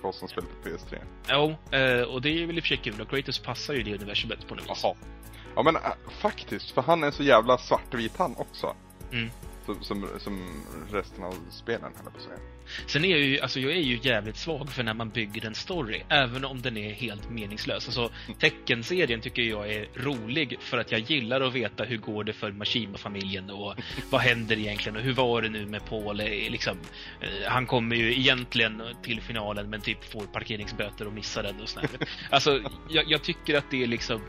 För 0.00 0.08
oss 0.08 0.18
som 0.18 0.28
spelar 0.28 0.48
på 0.48 0.68
PS3. 0.68 0.98
Jo, 1.30 1.76
eh, 1.78 2.02
och 2.02 2.22
det 2.22 2.42
är 2.42 2.46
väl 2.46 2.56
i 2.56 2.60
och 2.60 2.64
för 2.64 2.68
sig 2.68 2.76
kul. 2.76 3.00
Och 3.00 3.10
Kratos 3.10 3.38
passar 3.38 3.74
ju 3.74 3.82
det 3.82 3.94
universumet 3.94 4.48
på 4.48 4.54
något 4.54 4.70
vis. 4.70 4.80
Jaha. 4.82 4.94
Ja 5.56 5.62
men 5.62 5.76
äh, 5.76 5.82
faktiskt, 6.20 6.70
för 6.70 6.82
han 6.82 7.04
är 7.04 7.10
så 7.10 7.22
jävla 7.22 7.58
svartvit 7.58 8.16
han 8.16 8.36
också. 8.36 8.76
Mm. 9.12 9.30
Som, 9.66 9.82
som, 9.82 10.08
som 10.18 10.64
resten 10.92 11.24
av 11.24 11.34
spelen, 11.50 11.82
höll 11.82 12.04
jag 12.04 12.12
på 12.12 12.18
att 12.18 12.24
säga. 12.24 12.38
Sen 12.86 13.04
är 13.04 13.08
jag 13.08 13.20
ju, 13.20 13.40
alltså 13.40 13.60
jag 13.60 13.72
är 13.72 13.80
ju 13.80 13.98
jävligt 14.02 14.36
svag 14.36 14.72
för 14.72 14.82
när 14.82 14.94
man 14.94 15.10
bygger 15.10 15.46
en 15.46 15.54
story, 15.54 16.02
även 16.08 16.44
om 16.44 16.62
den 16.62 16.76
är 16.76 16.92
helt 16.92 17.30
meningslös. 17.30 17.86
Alltså, 17.86 18.10
Tecken-serien 18.38 19.20
tycker 19.20 19.42
jag 19.42 19.72
är 19.72 19.88
rolig 19.94 20.56
för 20.60 20.78
att 20.78 20.92
jag 20.92 21.00
gillar 21.00 21.40
att 21.40 21.54
veta 21.54 21.84
hur 21.84 21.96
går 21.96 22.24
det 22.24 22.32
för 22.32 22.52
Mashima-familjen 22.52 23.50
och 23.50 23.74
vad 24.10 24.20
händer 24.20 24.58
egentligen 24.58 24.96
och 24.96 25.02
hur 25.02 25.12
var 25.12 25.42
det 25.42 25.48
nu 25.48 25.66
med 25.66 25.84
Paul? 25.84 26.20
Eh, 26.20 26.26
Liksom, 26.48 26.78
eh, 27.20 27.28
han 27.50 27.66
kommer 27.66 27.96
ju 27.96 28.18
egentligen 28.18 28.82
till 29.02 29.20
finalen 29.20 29.70
men 29.70 29.80
typ 29.80 30.04
får 30.12 30.26
parkeringsböter 30.26 31.06
och 31.06 31.12
missar 31.12 31.42
den 31.42 31.60
och 31.60 31.68
sådär. 31.68 31.88
Alltså, 32.30 32.60
jag, 32.90 33.04
jag 33.10 33.22
tycker 33.22 33.58
att 33.58 33.70
det 33.70 33.82
är 33.82 33.86
liksom 33.86 34.20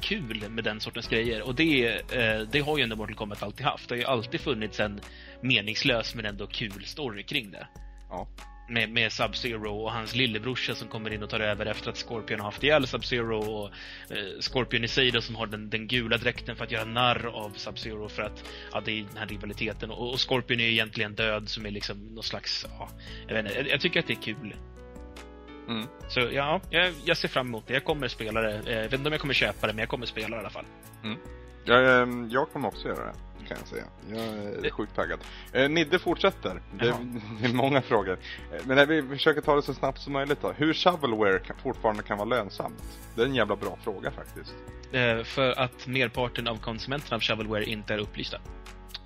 kul 0.00 0.50
med 0.50 0.64
den 0.64 0.80
sortens 0.80 1.08
grejer. 1.08 1.42
Och 1.42 1.54
det, 1.54 1.86
eh, 1.88 2.40
det 2.52 2.60
har 2.60 2.76
ju 2.78 2.82
ändå 2.82 2.96
Mortal 2.96 3.16
Kombat 3.16 3.42
alltid 3.42 3.66
haft. 3.66 3.88
Det 3.88 3.94
har 3.94 3.98
ju 3.98 4.04
alltid 4.04 4.40
funnits 4.40 4.80
en 4.80 5.00
meningslös 5.40 6.14
men 6.14 6.26
ändå 6.26 6.46
kul 6.46 6.84
story 6.84 7.22
kring 7.22 7.50
det. 7.50 7.66
Ja. 8.10 8.28
Med, 8.68 8.90
med 8.90 9.12
Sub-Zero 9.12 9.66
och 9.66 9.92
hans 9.92 10.14
lillebrorsa 10.14 10.74
som 10.74 10.88
kommer 10.88 11.12
in 11.12 11.22
och 11.22 11.30
tar 11.30 11.40
över 11.40 11.66
efter 11.66 11.90
att 11.90 11.96
Scorpion 11.96 12.40
har 12.40 12.44
haft 12.44 12.64
ihjäl 12.64 12.86
Sub-Zero 12.86 13.38
och 13.38 13.70
eh, 14.16 14.40
Scorpion 14.40 14.84
i 14.84 14.88
sig 14.88 15.10
då 15.10 15.20
som 15.20 15.36
har 15.36 15.46
den, 15.46 15.70
den 15.70 15.86
gula 15.86 16.16
dräkten 16.16 16.56
för 16.56 16.64
att 16.64 16.70
göra 16.70 16.84
narr 16.84 17.26
av 17.26 17.52
Sub-Zero 17.56 18.08
för 18.08 18.22
att 18.22 18.44
ja, 18.72 18.82
det 18.84 18.92
är 18.92 19.04
den 19.04 19.16
här 19.16 19.26
rivaliteten 19.26 19.90
och, 19.90 20.10
och 20.10 20.28
Scorpion 20.28 20.60
är 20.60 20.64
ju 20.64 20.72
egentligen 20.72 21.14
död 21.14 21.48
som 21.48 21.66
är 21.66 21.70
liksom 21.70 22.14
någon 22.14 22.24
slags, 22.24 22.66
ja, 22.78 22.88
jag 23.28 23.34
vet 23.34 23.46
inte, 23.46 23.58
jag, 23.58 23.68
jag 23.68 23.80
tycker 23.80 24.00
att 24.00 24.06
det 24.06 24.12
är 24.12 24.22
kul. 24.22 24.54
Mm. 25.68 25.86
Så 26.08 26.20
ja, 26.20 26.60
jag, 26.70 26.92
jag 27.04 27.16
ser 27.16 27.28
fram 27.28 27.46
emot 27.46 27.66
det. 27.66 27.74
Jag 27.74 27.84
kommer 27.84 28.08
spela 28.08 28.40
det. 28.40 28.54
Eh, 28.66 28.72
Jag 28.74 28.82
vet 28.82 28.92
inte 28.92 29.06
om 29.08 29.12
jag 29.12 29.20
kommer 29.20 29.34
köpa 29.34 29.66
det, 29.66 29.72
men 29.72 29.78
jag 29.80 29.88
kommer 29.88 30.06
spela 30.06 30.28
det 30.28 30.36
i 30.36 30.38
alla 30.38 30.50
fall. 30.50 30.64
Jag, 31.64 32.02
ehm, 32.02 32.28
jag 32.30 32.50
kommer 32.52 32.68
också 32.68 32.88
göra 32.88 33.04
det, 33.06 33.46
kan 33.48 33.56
jag 33.60 33.68
säga. 33.68 33.84
Jag 34.10 34.66
är 34.66 34.70
sjukt 34.70 34.94
taggad. 34.96 35.20
Eh, 35.52 35.68
Nidde 35.68 35.98
fortsätter. 35.98 36.62
Det, 36.78 36.84
det 37.40 37.46
är 37.48 37.54
många 37.54 37.82
frågor. 37.82 38.18
Eh, 38.52 38.60
Men 38.66 38.76
när 38.76 38.86
vi 38.86 39.02
försöker 39.02 39.40
ta 39.40 39.56
det 39.56 39.62
så 39.62 39.74
snabbt 39.74 40.00
som 40.00 40.12
möjligt 40.12 40.42
då. 40.42 40.52
Hur 40.52 40.74
shovelware 40.74 41.38
kan, 41.38 41.56
fortfarande 41.62 42.02
kan 42.02 42.18
vara 42.18 42.28
lönsamt? 42.28 42.82
Det 43.14 43.22
är 43.22 43.26
en 43.26 43.34
jävla 43.34 43.56
bra 43.56 43.78
fråga 43.84 44.10
faktiskt. 44.10 44.54
Eh, 44.92 45.22
För 45.22 45.58
att 45.60 45.86
merparten 45.86 46.48
av 46.48 46.56
konsumenterna 46.56 47.16
av 47.16 47.20
shovelware 47.22 47.64
inte 47.64 47.94
är 47.94 47.98
upplysta. 47.98 48.38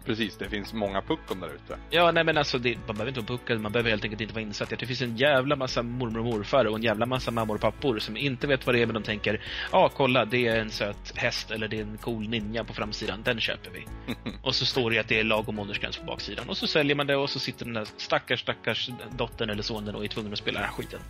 Precis, 0.05 0.37
det 0.37 0.49
finns 0.49 0.73
många 0.73 1.03
puckon 1.03 1.41
där 1.41 1.49
ute. 1.49 1.79
Ja, 1.91 2.13
nej 2.13 2.25
men 2.25 2.39
alltså, 2.39 2.59
det, 2.59 2.79
man 2.87 2.97
behöver 2.97 3.09
inte 3.09 3.21
vara 3.21 3.39
puckad, 3.39 3.61
man 3.61 3.73
behöver 3.73 3.91
helt 3.91 4.05
enkelt 4.05 4.21
inte 4.21 4.35
vara 4.35 4.43
insatt. 4.43 4.69
Det 4.79 4.87
finns 4.87 5.03
en 5.03 5.17
jävla 5.17 5.57
massa 5.57 5.83
mormor 5.83 6.19
och 6.19 6.25
morfar 6.25 6.65
och 6.65 6.77
en 6.77 6.83
jävla 6.83 7.07
massa 7.07 7.31
mammor 7.31 7.55
och 7.55 7.61
pappor 7.61 7.99
som 7.99 8.17
inte 8.17 8.47
vet 8.47 8.67
vad 8.67 8.75
det 8.75 8.83
är, 8.83 8.87
men 8.87 8.95
de 8.95 9.03
tänker 9.03 9.41
ja, 9.73 9.79
ah, 9.79 9.89
kolla, 9.89 10.25
det 10.25 10.47
är 10.47 10.61
en 10.61 10.71
söt 10.71 11.13
häst 11.17 11.51
eller 11.51 11.69
det 11.69 11.77
är 11.77 11.83
en 11.83 11.99
cool 11.99 12.29
ninja 12.29 12.65
på 12.65 12.73
framsidan, 12.73 13.23
den 13.23 13.41
köper 13.41 13.71
vi. 13.71 13.87
och 14.43 14.55
så 14.55 14.67
står 14.67 14.91
det 14.91 14.99
att 14.99 15.09
det 15.09 15.21
är 15.21 15.25
lagom 15.25 15.59
åldersgräns 15.59 15.97
på 15.97 16.05
baksidan. 16.05 16.49
Och 16.49 16.57
så 16.57 16.67
säljer 16.67 16.97
man 16.97 17.07
det 17.07 17.17
och 17.17 17.31
så 17.31 17.39
sitter 17.39 17.65
den 17.65 17.75
där 17.75 17.87
stackars, 17.97 18.41
stackars 18.41 18.91
dottern 19.17 19.51
eller 19.51 19.63
sonen 19.63 19.95
och 19.95 20.05
är 20.05 20.09
tvungen 20.09 20.33
att 20.33 20.39
spela 20.39 20.61
den 20.61 20.69
här 20.69 20.77
skiten. 20.77 21.01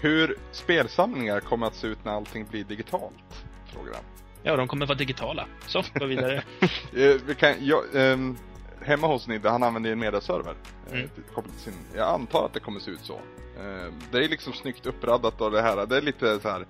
Hur 0.00 0.36
spelsamlingar 0.52 1.40
kommer 1.40 1.66
att 1.66 1.74
se 1.74 1.86
ut 1.86 2.04
när 2.04 2.12
allting 2.12 2.46
blir 2.50 2.64
digitalt? 2.64 3.44
Frågar 3.66 3.94
han. 3.94 4.04
Ja, 4.42 4.56
de 4.56 4.68
kommer 4.68 4.86
vara 4.86 4.98
digitala. 4.98 5.46
Så, 5.66 5.82
gå 5.94 6.06
vidare. 6.06 6.42
Eh, 6.96 7.16
vi 7.26 7.34
kan, 7.38 7.54
jag, 7.66 7.84
ehm, 7.94 8.36
hemma 8.82 9.06
hos 9.06 9.28
Nidde, 9.28 9.50
han 9.50 9.62
använder 9.62 9.90
ju 9.90 9.92
en 9.92 9.98
mediaserver. 9.98 10.54
eh, 10.92 10.92
Mm. 10.98 11.08
sin, 11.56 11.74
jag 11.96 12.08
antar 12.08 12.44
att 12.46 12.52
det 12.52 12.60
kommer 12.60 12.80
se 12.80 12.90
ut 12.90 13.00
så. 13.00 13.14
Eh, 13.60 13.92
det 14.10 14.18
är 14.24 14.28
liksom 14.28 14.52
snyggt 14.52 14.86
uppraddat 14.86 15.40
och 15.40 15.50
det 15.50 15.62
här, 15.62 15.86
det 15.86 15.96
är 15.96 16.00
lite 16.02 16.40
så 16.40 16.48
här 16.48 16.66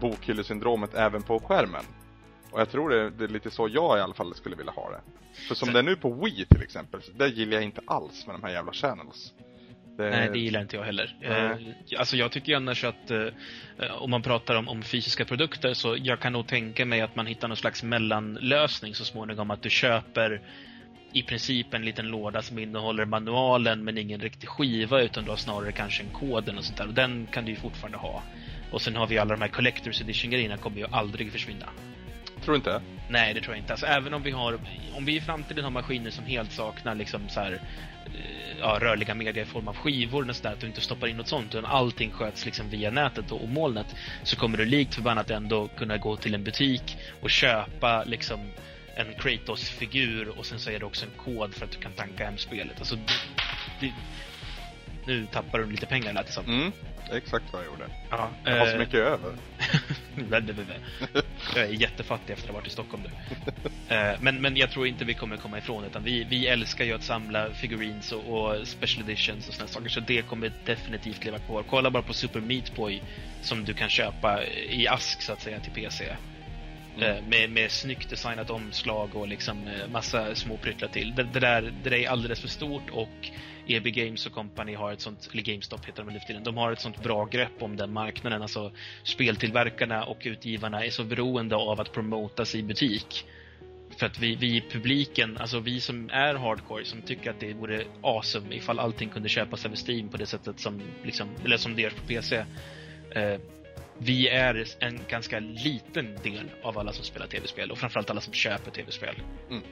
bokhyllesyndromet 0.00 0.94
även 0.94 1.22
på 1.22 1.40
skärmen. 1.40 1.84
Och 2.50 2.60
jag 2.60 2.70
tror 2.70 2.90
det, 2.90 3.10
det 3.10 3.24
är 3.24 3.28
lite 3.28 3.50
så 3.50 3.68
jag 3.68 3.98
i 3.98 4.00
alla 4.00 4.14
fall 4.14 4.34
skulle 4.34 4.56
vilja 4.56 4.72
ha 4.72 4.90
det. 4.90 5.00
För 5.48 5.54
som 5.54 5.66
Sen- 5.66 5.72
det 5.74 5.78
är 5.80 5.82
nu 5.82 5.96
på 5.96 6.12
Wii 6.12 6.46
till 6.50 6.62
exempel, 6.62 7.02
så 7.02 7.12
det 7.12 7.28
gillar 7.28 7.52
jag 7.52 7.62
inte 7.62 7.80
alls 7.86 8.26
med 8.26 8.34
de 8.34 8.42
här 8.42 8.50
jävla 8.52 8.72
channels. 8.72 9.32
Det, 9.96 10.10
Nej, 10.10 10.30
det 10.32 10.38
gillar 10.38 10.60
inte 10.60 10.76
jag 10.76 10.84
heller. 10.84 11.14
Eh, 11.20 11.98
alltså 11.98 12.16
jag 12.16 12.32
tycker 12.32 12.52
ju 12.52 12.56
annars 12.56 12.84
att 12.84 13.10
eh, 13.10 13.26
om 13.98 14.10
man 14.10 14.22
pratar 14.22 14.54
om, 14.54 14.68
om 14.68 14.82
fysiska 14.82 15.24
produkter 15.24 15.74
så 15.74 15.96
jag 15.98 16.20
kan 16.20 16.32
nog 16.32 16.46
tänka 16.46 16.84
mig 16.84 17.00
att 17.00 17.16
man 17.16 17.26
hittar 17.26 17.48
någon 17.48 17.56
slags 17.56 17.82
mellanlösning 17.82 18.94
så 18.94 19.04
småningom. 19.04 19.50
Att 19.50 19.62
du 19.62 19.70
köper 19.70 20.40
i 21.12 21.22
princip 21.22 21.74
en 21.74 21.84
liten 21.84 22.08
låda 22.08 22.42
som 22.42 22.58
innehåller 22.58 23.04
manualen 23.04 23.84
men 23.84 23.98
ingen 23.98 24.20
riktig 24.20 24.48
skiva 24.48 25.00
utan 25.00 25.24
du 25.24 25.30
har 25.30 25.36
snarare 25.36 25.72
kanske 25.72 26.02
en 26.02 26.10
kod 26.10 26.48
eller 26.48 26.62
sånt 26.62 26.78
där. 26.78 26.88
Och 26.88 26.94
den 26.94 27.26
kan 27.26 27.44
du 27.44 27.50
ju 27.50 27.56
fortfarande 27.56 27.98
ha. 27.98 28.22
Och 28.70 28.82
sen 28.82 28.96
har 28.96 29.06
vi 29.06 29.18
alla 29.18 29.34
de 29.36 29.40
här 29.40 29.48
Collector's 29.48 30.02
Edition-grejerna 30.02 30.56
kommer 30.56 30.78
ju 30.78 30.86
aldrig 30.90 31.32
försvinna. 31.32 31.66
Tror 32.44 32.56
inte? 32.56 32.82
Nej, 33.08 33.34
det 33.34 33.40
tror 33.40 33.54
jag 33.54 33.62
inte. 33.62 33.72
Alltså, 33.72 33.86
även 33.86 34.14
om 34.14 34.22
vi 34.22 34.30
har, 34.30 34.58
om 34.96 35.04
vi 35.04 35.16
i 35.16 35.20
framtiden 35.20 35.64
har 35.64 35.70
maskiner 35.70 36.10
som 36.10 36.24
helt 36.24 36.52
saknar 36.52 36.94
liksom 36.94 37.28
så 37.28 37.40
här, 37.40 37.52
eh, 37.52 37.58
ja, 38.60 38.78
rörliga 38.80 39.14
medier 39.14 39.44
i 39.44 39.46
form 39.46 39.68
av 39.68 39.76
skivor 39.76 40.28
och 40.28 40.36
sådär, 40.36 40.52
att 40.52 40.60
du 40.60 40.66
inte 40.66 40.80
stoppar 40.80 41.06
in 41.06 41.16
något 41.16 41.28
sånt, 41.28 41.54
utan 41.54 41.64
allting 41.64 42.10
sköts 42.10 42.46
liksom 42.46 42.70
via 42.70 42.90
nätet 42.90 43.32
och, 43.32 43.42
och 43.42 43.48
molnet, 43.48 43.86
så 44.22 44.36
kommer 44.36 44.58
du 44.58 44.64
likt 44.64 44.94
förbannat 44.94 45.30
ändå 45.30 45.68
kunna 45.68 45.98
gå 45.98 46.16
till 46.16 46.34
en 46.34 46.44
butik 46.44 46.96
och 47.20 47.30
köpa 47.30 48.04
liksom 48.04 48.50
en 48.96 49.14
Kratos-figur 49.14 50.38
och 50.38 50.46
sen 50.46 50.58
så 50.58 50.70
är 50.70 50.78
det 50.78 50.86
också 50.86 51.04
en 51.06 51.12
kod 51.16 51.54
för 51.54 51.64
att 51.64 51.70
du 51.70 51.78
kan 51.78 51.92
tanka 51.92 52.24
hem 52.24 52.38
spelet. 52.38 52.78
Alltså, 52.78 52.96
det, 53.80 53.92
nu 55.06 55.26
tappar 55.32 55.58
du 55.58 55.70
lite 55.70 55.86
pengar 55.86 56.12
lät 56.12 56.26
det 56.26 56.32
som. 56.32 56.44
Mm, 56.44 56.72
exakt 57.12 57.44
vad 57.52 57.62
jag 57.62 57.66
gjorde. 57.66 57.84
Ja, 58.10 58.30
Jag 58.44 58.58
har 58.58 58.66
så 58.66 58.72
eh, 58.72 58.78
mycket 58.78 58.94
över. 58.94 59.36
jag 61.54 61.64
är 61.64 61.68
jättefattig 61.68 62.32
efter 62.32 62.46
att 62.46 62.50
ha 62.50 62.60
varit 62.60 62.66
i 62.66 62.70
Stockholm 62.70 63.02
nu. 63.02 63.10
Eh, 63.88 64.14
men, 64.20 64.40
men 64.40 64.56
jag 64.56 64.70
tror 64.70 64.86
inte 64.86 65.04
vi 65.04 65.14
kommer 65.14 65.36
komma 65.36 65.58
ifrån 65.58 65.84
utan 65.84 66.04
vi, 66.04 66.24
vi 66.24 66.46
älskar 66.46 66.84
ju 66.84 66.92
att 66.92 67.02
samla 67.02 67.50
figurines 67.50 68.12
och, 68.12 68.24
och 68.24 68.68
special 68.68 69.04
editions 69.08 69.48
och 69.48 69.54
såna 69.54 69.68
saker 69.68 69.88
så 69.88 70.00
det 70.00 70.22
kommer 70.22 70.52
definitivt 70.64 71.24
leva 71.24 71.38
kvar. 71.38 71.64
Kolla 71.70 71.90
bara 71.90 72.02
på 72.02 72.14
Super 72.14 72.40
Meat 72.40 72.74
Boy 72.76 73.02
som 73.42 73.64
du 73.64 73.74
kan 73.74 73.88
köpa 73.88 74.44
i 74.70 74.88
ask 74.88 75.22
så 75.22 75.32
att 75.32 75.42
säga 75.42 75.60
till 75.60 75.72
PC. 75.72 76.16
Mm. 76.96 77.16
Eh, 77.16 77.28
med, 77.28 77.50
med 77.50 77.70
snyggt 77.70 78.10
designat 78.10 78.50
omslag 78.50 79.16
och 79.16 79.28
liksom 79.28 79.66
eh, 79.66 79.90
massa 79.90 80.34
små 80.34 80.56
pryttlar 80.56 80.88
till. 80.88 81.14
Det, 81.14 81.22
det, 81.22 81.40
där, 81.40 81.62
det 81.62 81.90
där 81.90 81.96
är 81.96 82.08
alldeles 82.08 82.40
för 82.40 82.48
stort 82.48 82.90
och 82.92 83.30
EB 83.66 83.84
Games 83.84 84.26
och 84.26 84.32
Company 84.32 84.74
har 84.74 84.92
ett 84.92 85.00
sånt, 85.00 85.28
eller 85.32 85.42
GameStop 85.42 85.86
heter 85.86 86.04
de 86.04 86.12
nu 86.12 86.18
för 86.20 86.26
tiden, 86.26 86.44
de 86.44 86.56
har 86.56 86.72
ett 86.72 86.80
sånt 86.80 87.02
bra 87.02 87.24
grepp 87.24 87.62
om 87.62 87.76
den 87.76 87.92
marknaden. 87.92 88.42
Alltså 88.42 88.72
speltillverkarna 89.02 90.04
och 90.04 90.18
utgivarna 90.24 90.84
är 90.84 90.90
så 90.90 91.04
beroende 91.04 91.56
av 91.56 91.80
att 91.80 91.92
promotas 91.92 92.54
i 92.54 92.62
butik. 92.62 93.24
För 93.96 94.06
att 94.06 94.18
vi, 94.18 94.36
vi 94.36 94.56
i 94.56 94.60
publiken, 94.70 95.38
alltså 95.38 95.60
vi 95.60 95.80
som 95.80 96.10
är 96.10 96.34
hardcore, 96.34 96.84
som 96.84 97.02
tycker 97.02 97.30
att 97.30 97.40
det 97.40 97.54
vore 97.54 97.84
awesome 98.02 98.54
ifall 98.54 98.78
allting 98.78 99.08
kunde 99.08 99.28
köpas 99.28 99.66
över 99.66 99.76
Steam 99.88 100.08
på 100.08 100.16
det 100.16 100.26
sättet 100.26 100.60
som, 100.60 100.82
liksom, 101.04 101.28
eller 101.44 101.56
som 101.56 101.76
det 101.76 101.82
görs 101.82 101.94
på 101.94 102.06
PC. 102.06 102.36
Eh, 103.10 103.40
vi 103.98 104.28
är 104.28 104.66
en 104.80 105.00
ganska 105.08 105.40
liten 105.40 106.18
del 106.22 106.50
av 106.62 106.78
alla 106.78 106.92
som 106.92 107.04
spelar 107.04 107.26
tv-spel 107.26 107.70
och 107.70 107.78
framförallt 107.78 108.10
alla 108.10 108.20
som 108.20 108.32
köper 108.32 108.70
tv-spel. 108.70 109.14
Mm. 109.50 109.62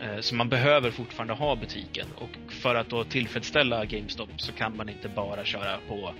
Eh, 0.00 0.20
Så 0.20 0.34
man 0.34 0.48
behöver 0.48 0.90
fortfarande 0.90 1.34
ha 1.34 1.56
butiken 1.56 2.06
och 2.16 2.52
för 2.52 2.74
att 2.74 2.88
då 2.88 3.04
tillfredsställa 3.04 3.84
GameStop 3.84 4.28
så 4.36 4.52
kan 4.52 4.76
man 4.76 4.88
inte 4.88 5.08
bara 5.08 5.44
köra 5.44 5.78
på 5.88 6.14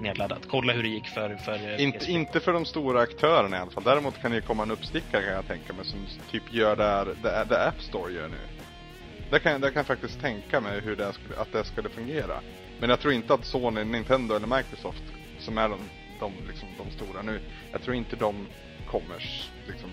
nedladdat. 0.00 0.42
Kolla 0.48 0.72
hur 0.72 0.82
det 0.82 0.88
gick 0.88 1.06
för, 1.08 1.36
för 1.36 1.52
eh, 1.54 1.82
Inte, 1.82 2.10
inte 2.12 2.40
för 2.40 2.52
de 2.52 2.64
stora 2.64 3.00
aktörerna 3.00 3.56
i 3.56 3.60
alla 3.60 3.70
fall. 3.70 3.84
Däremot 3.84 4.22
kan 4.22 4.30
det 4.30 4.40
komma 4.40 4.62
en 4.62 4.70
uppstickare 4.70 5.22
kan 5.22 5.32
jag 5.32 5.46
tänka 5.46 5.72
mig 5.72 5.84
som 5.84 6.06
typ 6.30 6.54
gör 6.54 6.76
där 6.76 7.04
det, 7.22 7.46
det 7.48 7.66
App 7.68 7.82
Store 7.82 8.12
gör 8.12 8.28
nu. 8.28 8.36
Där 9.30 9.38
kan, 9.38 9.60
där 9.60 9.68
kan 9.68 9.76
jag 9.80 9.86
faktiskt 9.86 10.20
tänka 10.20 10.60
mig 10.60 10.80
hur 10.80 10.96
det 10.96 11.12
skulle, 11.12 11.36
att 11.40 11.52
det 11.52 11.64
skulle 11.64 11.88
fungera. 11.88 12.40
Men 12.80 12.90
jag 12.90 13.00
tror 13.00 13.12
inte 13.14 13.34
att 13.34 13.44
Sony, 13.44 13.84
Nintendo 13.84 14.34
eller 14.34 14.56
Microsoft 14.56 15.02
som 15.38 15.58
är 15.58 15.68
de, 15.68 15.78
de, 16.20 16.32
liksom, 16.48 16.68
de 16.78 16.90
stora 16.90 17.22
nu. 17.22 17.40
Jag 17.72 17.82
tror 17.82 17.96
inte 17.96 18.16
de 18.16 18.46
kommer 18.86 19.22
liksom 19.66 19.90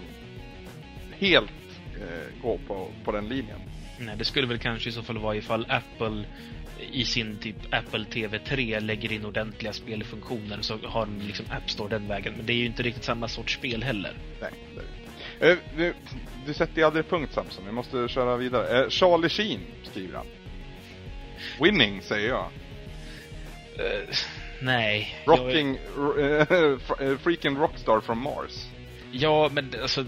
helt 1.20 1.52
eh, 1.96 2.42
gå 2.42 2.60
på, 2.68 2.92
på 3.04 3.12
den 3.12 3.28
linjen. 3.28 3.60
Nej, 4.00 4.16
det 4.18 4.26
skulle 4.26 4.48
väl 4.48 4.60
kanske 4.60 4.90
i 4.90 4.92
så 4.92 5.04
fall 5.04 5.18
vara 5.18 5.36
ifall 5.36 5.66
Apple 5.70 6.26
i 6.92 7.06
sin 7.06 7.38
typ 7.38 7.56
Apple 7.72 8.06
TV 8.06 8.40
3 8.40 8.80
lägger 8.80 9.12
in 9.12 9.26
ordentliga 9.26 9.74
spelfunktioner 9.74 10.62
så 10.62 10.78
har 10.84 11.06
de 11.06 11.20
liksom 11.28 11.46
App 11.50 11.70
Store 11.70 11.90
den 11.90 12.08
vägen. 12.08 12.34
Men 12.38 12.46
det 12.46 12.54
är 12.54 12.58
ju 12.58 12.66
inte 12.66 12.84
riktigt 12.84 13.04
samma 13.04 13.28
sorts 13.28 13.54
spel 13.54 13.84
heller. 13.84 14.18
Nej, 14.42 14.52
det 14.76 14.80
är 14.80 14.84
det 14.84 15.50
inte. 15.52 15.62
Eh, 15.62 15.78
du, 15.78 15.94
du 16.46 16.54
sätter 16.54 16.78
ju 16.78 16.84
aldrig 16.84 17.10
punkt 17.10 17.34
Samson, 17.34 17.66
vi 17.66 17.72
måste 17.72 18.08
köra 18.08 18.38
vidare. 18.38 18.84
Eh, 18.84 18.90
Charlie 18.90 19.30
Sheen 19.30 19.60
skriver 19.84 20.18
han. 20.18 20.26
Winning 21.60 22.02
säger 22.02 22.30
jag. 22.30 22.50
Eh, 24.64 24.66
nej. 24.66 25.16
Jag, 25.26 25.40
Rocking, 25.40 25.78
uh, 25.98 27.18
freaking 27.24 27.58
rockstar 27.58 28.02
from 28.02 28.20
Mars. 28.20 28.68
ja, 29.12 29.50
men 29.54 29.72
alltså... 29.82 30.06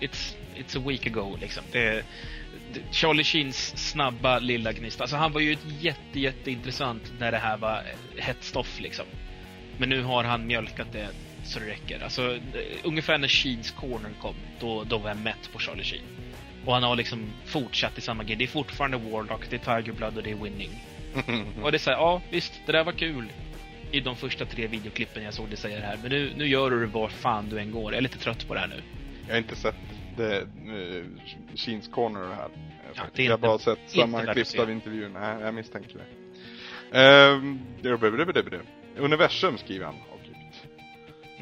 It's, 0.00 0.36
it's 0.56 0.78
a 0.78 0.82
week 0.86 1.06
ago 1.06 1.36
liksom. 1.40 1.64
Det, 1.72 2.04
Charlie 2.90 3.24
Sheens 3.24 3.90
snabba 3.90 4.38
lilla 4.38 4.72
gnista. 4.72 5.02
Alltså 5.02 5.16
han 5.16 5.32
var 5.32 5.40
ju 5.40 5.52
ett 5.52 5.66
jätte, 5.80 6.20
jätteintressant 6.20 7.12
när 7.18 7.32
det 7.32 7.38
här 7.38 7.56
var 7.56 7.82
hett 8.18 8.44
stoff 8.44 8.80
liksom. 8.80 9.04
Men 9.78 9.88
nu 9.88 10.02
har 10.02 10.24
han 10.24 10.46
mjölkat 10.46 10.92
det 10.92 11.08
så 11.44 11.58
det 11.58 11.66
räcker. 11.66 12.04
Alltså, 12.04 12.34
eh, 12.34 12.40
ungefär 12.84 13.18
när 13.18 13.28
Sheens 13.28 13.70
Corner 13.70 14.10
kom, 14.20 14.34
då, 14.60 14.84
då 14.84 14.98
var 14.98 15.08
jag 15.08 15.18
mätt 15.18 15.52
på 15.52 15.58
Charlie 15.58 15.84
Sheen. 15.84 16.04
Och 16.66 16.74
han 16.74 16.82
har 16.82 16.96
liksom 16.96 17.32
fortsatt 17.44 17.98
i 17.98 18.00
samma 18.00 18.24
grej. 18.24 18.36
Det 18.36 18.44
är 18.44 18.48
fortfarande 18.48 18.96
Warlock, 18.96 19.50
det 19.50 19.56
är 19.56 19.82
Tiger 19.82 19.92
Blood 19.92 20.16
och 20.16 20.22
det 20.22 20.30
är 20.30 20.34
Winning. 20.34 20.70
och 21.62 21.72
det 21.72 21.76
är 21.76 21.78
såhär, 21.78 21.96
ja 21.96 22.22
visst, 22.30 22.52
det 22.66 22.72
där 22.72 22.84
var 22.84 22.92
kul. 22.92 23.32
I 23.92 24.00
de 24.00 24.16
första 24.16 24.44
tre 24.44 24.66
videoklippen 24.66 25.24
jag 25.24 25.34
såg 25.34 25.48
dig 25.48 25.56
säga 25.56 25.80
det 25.80 25.86
här. 25.86 25.98
Men 26.02 26.10
nu, 26.10 26.32
nu 26.36 26.46
gör 26.46 26.70
du 26.70 26.80
det 26.80 26.86
var 26.86 27.08
fan 27.08 27.48
du 27.48 27.58
än 27.58 27.70
går. 27.70 27.92
Jag 27.92 27.98
är 27.98 28.02
lite 28.02 28.18
trött 28.18 28.48
på 28.48 28.54
det 28.54 28.60
här 28.60 28.68
nu. 28.68 28.82
Jag 29.26 29.34
har 29.34 29.38
inte 29.38 29.56
sett 29.56 29.74
det, 30.16 30.40
uh, 30.40 31.04
Sheens 31.54 31.88
Corner 31.88 32.20
det 32.20 32.34
här. 32.34 32.48
Ja, 32.94 33.02
det 33.14 33.24
jag 33.24 33.32
har 33.32 33.38
bara 33.38 33.58
sett 33.58 33.78
sammanklippta 33.86 34.62
av 34.62 34.70
intervjun. 34.70 35.12
Nej, 35.12 35.40
jag 35.40 35.54
misstänker 35.54 35.98
det. 35.98 36.04
Uh, 36.98 37.44
Universum 38.96 39.58
skriver 39.58 39.86
han. 39.86 39.94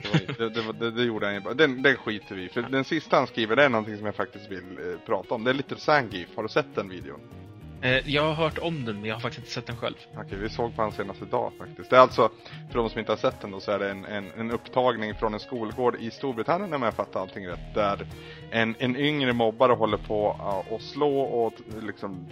Det, 0.02 0.48
det, 0.48 0.72
det, 0.72 0.90
det, 0.90 1.04
gjorde 1.04 1.26
han 1.26 1.34
ju 1.34 1.40
bara. 1.40 1.54
Den, 1.54 1.82
den 1.82 1.96
skiter 1.96 2.34
vi 2.34 2.48
För 2.48 2.62
den 2.62 2.84
sista 2.84 3.16
han 3.16 3.26
skriver, 3.26 3.56
det 3.56 3.64
är 3.64 3.68
någonting 3.68 3.96
som 3.96 4.06
jag 4.06 4.14
faktiskt 4.14 4.50
vill 4.50 4.78
eh, 4.78 4.98
prata 5.06 5.34
om. 5.34 5.44
Det 5.44 5.50
är 5.50 5.54
Little 5.54 5.76
Sangif. 5.76 6.28
Har 6.36 6.42
du 6.42 6.48
sett 6.48 6.74
den 6.74 6.88
videon? 6.88 7.20
Eh, 7.82 8.08
jag 8.08 8.22
har 8.22 8.34
hört 8.34 8.58
om 8.58 8.84
den, 8.84 8.96
men 8.96 9.04
jag 9.04 9.14
har 9.14 9.20
faktiskt 9.20 9.38
inte 9.38 9.50
sett 9.50 9.66
den 9.66 9.76
själv. 9.76 9.94
Okej, 10.16 10.38
vi 10.38 10.48
såg 10.48 10.76
på 10.76 10.82
den 10.82 10.92
senaste 10.92 11.24
dag 11.24 11.52
faktiskt. 11.58 11.90
Det 11.90 11.96
är 11.96 12.00
alltså, 12.00 12.30
för 12.70 12.78
de 12.78 12.90
som 12.90 12.98
inte 12.98 13.12
har 13.12 13.16
sett 13.16 13.40
den 13.40 13.50
då, 13.50 13.60
så 13.60 13.72
är 13.72 13.78
det 13.78 13.90
en, 13.90 14.04
en, 14.04 14.30
en 14.36 14.50
upptagning 14.50 15.14
från 15.14 15.34
en 15.34 15.40
skolgård 15.40 15.96
i 16.00 16.10
Storbritannien 16.10 16.74
om 16.74 16.82
jag 16.82 16.94
fattar 16.94 17.20
allting 17.20 17.48
rätt. 17.48 17.74
Där 17.74 18.06
en, 18.50 18.74
en 18.78 18.96
yngre 18.96 19.32
mobbare 19.32 19.72
håller 19.72 19.96
på 19.98 20.30
att 20.70 20.82
slå 20.82 21.20
och 21.20 21.52
liksom 21.82 22.26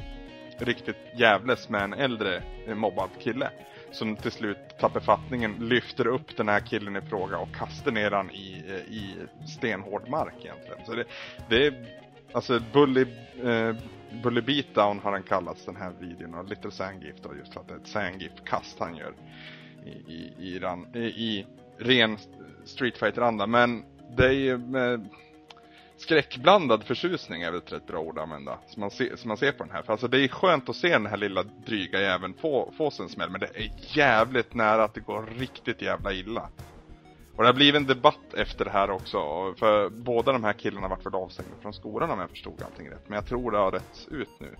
riktigt 0.59 0.97
jävles 1.17 1.69
med 1.69 1.83
en 1.83 1.93
äldre 1.93 2.43
mobbad 2.75 3.11
kille. 3.21 3.51
Som 3.91 4.17
till 4.17 4.33
slut 4.33 4.59
tappar 4.81 5.01
fattningen, 5.01 5.69
lyfter 5.69 6.07
upp 6.07 6.37
den 6.37 6.49
här 6.49 6.61
killen 6.61 6.97
i 6.97 7.01
fråga 7.01 7.39
och 7.39 7.55
kastar 7.55 7.93
ner 7.93 8.11
han 8.11 8.31
i, 8.31 8.63
eh, 8.69 8.95
i 8.95 9.15
stenhård 9.49 10.09
mark 10.09 10.35
egentligen. 10.45 10.87
Så 10.87 10.95
det, 10.95 11.05
det 11.49 11.67
är, 11.67 11.87
alltså 12.33 12.61
Bully, 12.73 13.07
eh, 13.45 13.77
Bully 14.23 14.41
Beatdown 14.41 14.99
har 14.99 15.13
den 15.13 15.23
kallats 15.23 15.65
den 15.65 15.77
här 15.77 15.93
videon 16.01 16.35
och 16.35 16.45
Little 16.45 16.71
Sandgift 16.71 17.23
då 17.23 17.37
just 17.37 17.53
för 17.53 17.61
att 17.61 17.69
det 17.69 17.75
är 17.75 17.79
ett 17.79 17.89
Sandgift-kast 17.89 18.81
han 18.81 18.97
gör 18.97 19.15
i, 19.85 19.91
i, 19.91 20.33
i, 20.39 20.59
ran, 20.59 20.87
i, 20.95 20.99
i 20.99 21.47
ren 21.79 22.19
Street 22.65 22.99
Fighter-anda. 22.99 23.47
Men 23.47 23.85
det 24.17 24.27
är 24.27 24.33
ju 24.33 24.59
med 24.59 25.09
skräckblandad 25.97 26.85
förtjusning 26.85 27.43
är 27.43 27.51
väl 27.51 27.61
ett 27.61 27.73
rätt 27.73 27.87
bra 27.87 27.99
ord 28.01 28.19
att 28.19 28.25
använda. 28.25 28.59
Som 28.67 28.81
man, 28.81 28.91
ser, 28.91 29.17
som 29.17 29.29
man 29.29 29.37
ser 29.37 29.53
på 29.53 29.65
den 29.65 29.73
här. 29.73 29.83
För 29.83 29.93
alltså 29.93 30.09
det 30.09 30.25
är 30.25 30.29
skönt 30.29 30.69
att 30.69 30.77
se 30.77 30.89
den 30.89 31.07
här 31.07 31.17
lilla 31.17 31.43
dryga 31.43 32.01
jäveln 32.01 32.35
få, 32.35 32.73
få 32.77 32.91
sig 32.91 33.03
en 33.03 33.09
smäll. 33.09 33.31
Men 33.31 33.41
det 33.41 33.47
är 33.47 33.71
jävligt 33.79 34.55
nära 34.55 34.85
att 34.85 34.95
det 34.95 35.01
går 35.01 35.27
riktigt 35.39 35.83
jävla 35.83 36.13
illa. 36.13 36.49
Och 37.37 37.43
det 37.43 37.49
har 37.49 37.55
blivit 37.55 37.81
en 37.81 37.87
debatt 37.87 38.35
efter 38.37 38.65
det 38.65 38.71
här 38.71 38.91
också. 38.91 39.19
För 39.59 39.89
båda 39.89 40.33
de 40.33 40.45
här 40.45 40.53
killarna 40.53 40.89
har 40.89 40.97
varit 40.97 41.15
avstängda 41.15 41.53
från 41.63 41.73
skolan 41.73 42.11
om 42.11 42.21
jag 42.21 42.31
förstod 42.31 42.63
allting 42.63 42.91
rätt. 42.91 43.09
Men 43.09 43.17
jag 43.17 43.27
tror 43.27 43.51
det 43.51 43.59
har 43.59 43.73
rätts 43.73 44.09
ut 44.09 44.41
nu. 44.41 44.57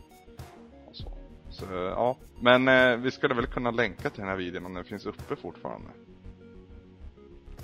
Så. 0.93 1.13
så. 1.51 1.65
ja. 1.73 2.17
Men 2.41 2.69
eh, 2.69 2.97
vi 2.97 3.11
skulle 3.11 3.35
väl 3.35 3.47
kunna 3.47 3.71
länka 3.71 4.11
till 4.11 4.21
den 4.21 4.29
här 4.29 4.37
videon 4.37 4.67
om 4.67 4.75
den 4.75 4.85
finns 4.85 5.07
uppe 5.07 5.37
fortfarande. 5.37 5.89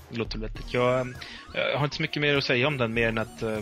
Det 0.09 0.19
låter 0.19 0.39
vettigt. 0.39 0.75
Jag, 0.75 1.15
jag, 1.55 1.79
har 1.79 1.85
inte 1.85 1.97
så 1.97 2.03
mycket 2.03 2.23
mer 2.23 2.37
att 2.37 2.45
säga 2.45 2.67
om 2.67 2.79
den 2.79 2.95
mer 2.95 3.09
än 3.09 3.19
att 3.19 3.43
uh, 3.43 3.59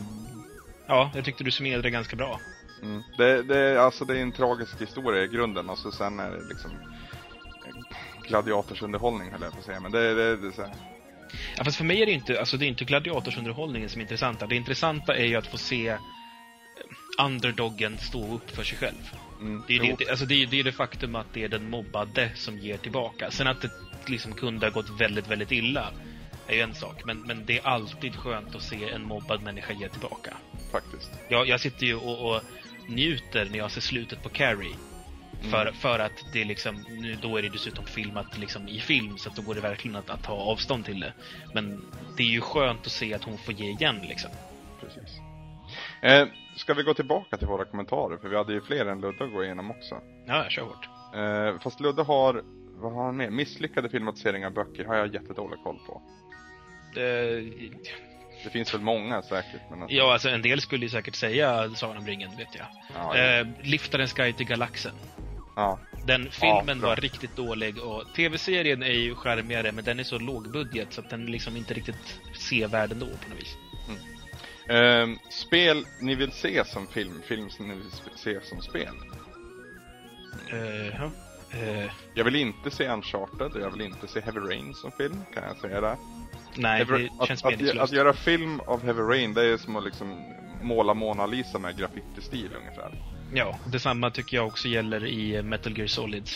ja, 0.87 1.11
jag 1.15 1.25
tyckte 1.25 1.45
du 1.45 1.51
summerade 1.51 1.83
det 1.83 1.91
ganska 1.91 2.17
bra. 2.17 2.41
Mm. 2.83 3.03
Det, 3.19 3.43
det, 3.43 3.83
alltså 3.83 4.05
det 4.05 4.19
är 4.19 4.23
en 4.23 4.33
tragisk 4.33 4.81
historia 4.81 5.25
i 5.25 5.29
grunden 5.29 5.71
och 5.71 5.79
så 5.79 5.93
sen 5.93 6.21
är 6.21 6.31
det 6.31 6.49
liksom 6.49 6.71
gladiatorsunderhållning 8.29 9.31
höll 9.31 9.43
jag 9.43 9.53
på 9.53 9.59
att 9.59 9.65
säga. 9.65 9.81
Men 9.81 9.93
det, 9.93 10.15
det, 10.15 10.37
det 10.37 10.47
är 10.47 10.53
så 10.53 10.63
här. 10.63 10.75
Ja, 11.57 11.65
fast 11.65 11.77
för 11.77 11.85
mig 11.85 12.03
är 12.03 12.07
det 12.07 12.13
inte, 12.13 12.41
alltså 12.41 12.57
det 12.57 12.67
är 12.67 12.69
inte 12.69 12.85
gladiatorsunderhållningen 12.85 13.89
som 13.89 14.01
är 14.01 14.03
intressanta. 14.03 14.47
Det 14.47 14.57
intressanta 14.57 15.17
är 15.17 15.27
ju 15.27 15.37
att 15.37 15.47
få 15.47 15.59
se 15.59 15.89
eh, 15.89 15.99
underdoggen 17.25 17.99
stå 17.99 18.35
upp 18.35 18.51
för 18.51 18.65
sig 18.65 18.79
själv. 18.79 19.11
Mm. 19.41 19.63
Det, 19.67 19.77
är 19.77 19.97
det, 19.97 20.11
alltså 20.11 20.27
det, 20.27 20.43
är, 20.43 20.47
det 20.47 20.61
är 20.61 20.65
det 20.65 20.73
faktum 20.73 21.15
att 21.15 21.35
det 21.35 21.45
är 21.45 21.49
den 21.49 21.71
mobbade 21.71 22.31
som 22.35 22.59
ger 22.59 22.79
tillbaka. 22.79 23.31
Sen 23.31 23.47
att 23.47 23.61
det 23.61 23.71
liksom 24.07 24.35
kunde 24.35 24.67
ha 24.67 24.71
gått 24.71 25.01
väldigt, 25.01 25.27
väldigt 25.27 25.53
illa 25.53 25.93
är 26.49 26.55
ju 26.55 26.61
en 26.61 26.75
sak. 26.75 27.05
Men, 27.05 27.21
men 27.27 27.47
det 27.47 27.59
är 27.59 27.67
alltid 27.67 28.17
skönt 28.17 28.55
att 28.55 28.63
se 28.63 28.89
en 28.89 29.03
mobbad 29.03 29.43
människa 29.43 29.73
ge 29.73 29.89
tillbaka. 29.89 30.37
Faktiskt. 30.73 31.11
Jag, 31.29 31.49
jag 31.49 31.61
sitter 31.61 31.87
ju 31.87 31.95
och, 31.95 32.31
och 32.31 32.43
njuter 32.89 33.49
när 33.51 33.59
jag 33.59 33.71
ser 33.71 33.81
slutet 33.81 34.23
på 34.23 34.29
Carrie. 34.29 34.77
För, 35.41 35.63
mm. 35.63 35.75
för 35.75 35.99
att 35.99 36.25
det 36.33 36.45
liksom, 36.45 36.85
nu, 36.89 37.17
då 37.23 37.37
är 37.37 37.43
det 37.43 37.49
dessutom 37.49 37.85
filmat 37.85 38.39
liksom 38.39 38.69
i 38.69 38.81
film 38.81 39.19
så 39.19 39.29
att 39.29 39.37
då 39.37 39.43
går 39.43 39.55
det 39.55 39.61
verkligen 39.61 39.97
att, 39.97 40.11
att 40.11 40.23
ta 40.23 40.33
avstånd 40.33 40.85
till 40.85 41.01
det. 41.01 41.13
Men 41.55 41.83
det 42.17 42.23
är 42.23 42.27
ju 42.27 42.41
skönt 42.41 42.87
att 42.87 42.93
se 42.93 43.15
att 43.15 43.25
hon 43.25 43.39
får 43.39 43.55
ge 43.55 43.71
igen 43.71 44.01
liksom. 44.09 44.31
Precis. 44.81 45.21
Eh, 46.03 46.27
ska 46.57 46.75
vi 46.75 46.83
gå 46.83 46.95
tillbaka 46.95 47.37
till 47.37 47.47
våra 47.47 47.65
kommentarer? 47.65 48.17
För 48.17 48.29
vi 48.29 48.37
hade 48.37 48.53
ju 48.53 48.61
fler 48.61 48.87
än 48.87 49.01
Ludde 49.01 49.25
att 49.25 49.33
gå 49.33 49.45
igenom 49.45 49.71
också. 49.71 50.01
Ja, 50.27 50.45
kör 50.49 50.63
hårt. 50.63 50.89
Eh, 51.15 51.61
fast 51.63 51.81
Ludde 51.81 52.03
har, 52.03 52.43
vad 52.77 52.93
har 52.93 53.05
han 53.05 53.17
med? 53.17 53.33
Misslyckade 53.33 53.89
filmatiseringar 53.89 54.47
av 54.47 54.55
böcker 54.55 54.85
har 54.85 54.97
jag 54.97 55.15
jättedålig 55.15 55.59
koll 55.65 55.79
på. 55.87 56.03
Det, 56.95 57.41
det 58.45 58.51
finns 58.51 58.75
väl 58.75 58.81
många 58.81 59.23
säkert. 59.23 59.61
Men 59.71 59.83
alltså... 59.83 59.97
Ja, 59.97 60.13
alltså 60.13 60.29
en 60.29 60.43
del 60.43 60.61
skulle 60.61 60.85
ju 60.85 60.91
säkert 60.91 61.15
säga 61.15 61.71
Sagan 61.75 61.97
om 61.97 62.07
ringen, 62.07 62.31
vet 62.37 62.55
jag. 62.55 62.67
Ja, 62.95 63.17
ja. 63.17 63.41
Eh, 63.41 63.47
Liftarens 63.63 64.13
guide 64.13 64.37
till 64.37 64.47
galaxen. 64.47 64.93
Ja. 65.57 65.79
Den 66.07 66.31
filmen 66.31 66.81
ja, 66.81 66.87
var 66.87 66.97
riktigt 66.97 67.37
dålig 67.37 67.79
och 67.79 68.05
tv-serien 68.17 68.83
är 68.83 68.93
ju 68.93 69.15
charmigare 69.15 69.73
men 69.73 69.85
den 69.85 70.01
är 70.01 70.05
så 70.05 70.19
lågbudget 70.19 70.93
så 70.93 71.01
att 71.01 71.11
den 71.11 71.27
liksom 71.27 71.57
inte 71.57 71.75
riktigt 71.75 72.21
sevärd 72.35 72.93
ändå 72.93 73.07
på 73.07 73.29
något 73.29 73.39
vis. 73.41 73.57
Mm. 73.89 74.01
Eh, 74.71 75.19
spel 75.31 75.87
ni 76.01 76.15
vill 76.15 76.33
se 76.33 76.65
som 76.65 76.87
film, 76.87 77.23
film 77.29 77.51
som 77.51 77.69
ni 77.69 77.75
vill 77.75 77.91
se 78.17 78.41
som 78.41 78.63
spel? 78.63 78.95
Uh, 80.53 81.03
uh. 81.03 81.91
Jag 82.15 82.25
vill 82.25 82.37
inte 82.37 82.71
se 82.71 82.89
Uncharted 82.89 83.53
och 83.53 83.61
jag 83.61 83.71
vill 83.71 83.81
inte 83.81 84.09
se 84.09 84.21
Heavy 84.21 84.41
Rain 84.41 84.75
som 84.75 84.93
film, 84.93 85.23
kan 85.35 85.43
jag 85.43 85.57
säga 85.57 85.81
det. 85.81 85.97
Nej, 86.57 86.85
Heavy, 86.85 87.09
det 87.21 87.27
känns 87.27 87.45
att, 87.45 87.63
att, 87.63 87.79
att, 87.79 87.93
göra 87.93 88.13
film 88.13 88.61
av 88.61 88.83
Heavy 88.83 89.03
Rain, 89.03 89.35
det 89.35 89.43
är 89.43 89.57
som 89.57 89.77
att 89.77 89.85
liksom 89.85 90.35
måla 90.63 90.95
Mona 90.95 91.27
Lisa 91.27 91.59
med 91.59 91.77
graffiti-stil 91.79 92.51
ungefär. 92.57 93.10
Ja, 93.35 93.59
detsamma 93.67 94.11
tycker 94.11 94.37
jag 94.37 94.47
också 94.47 94.69
gäller 94.69 95.07
i 95.07 95.43
Metal 95.43 95.79
Gear 95.79 95.87
Solid. 95.87 96.29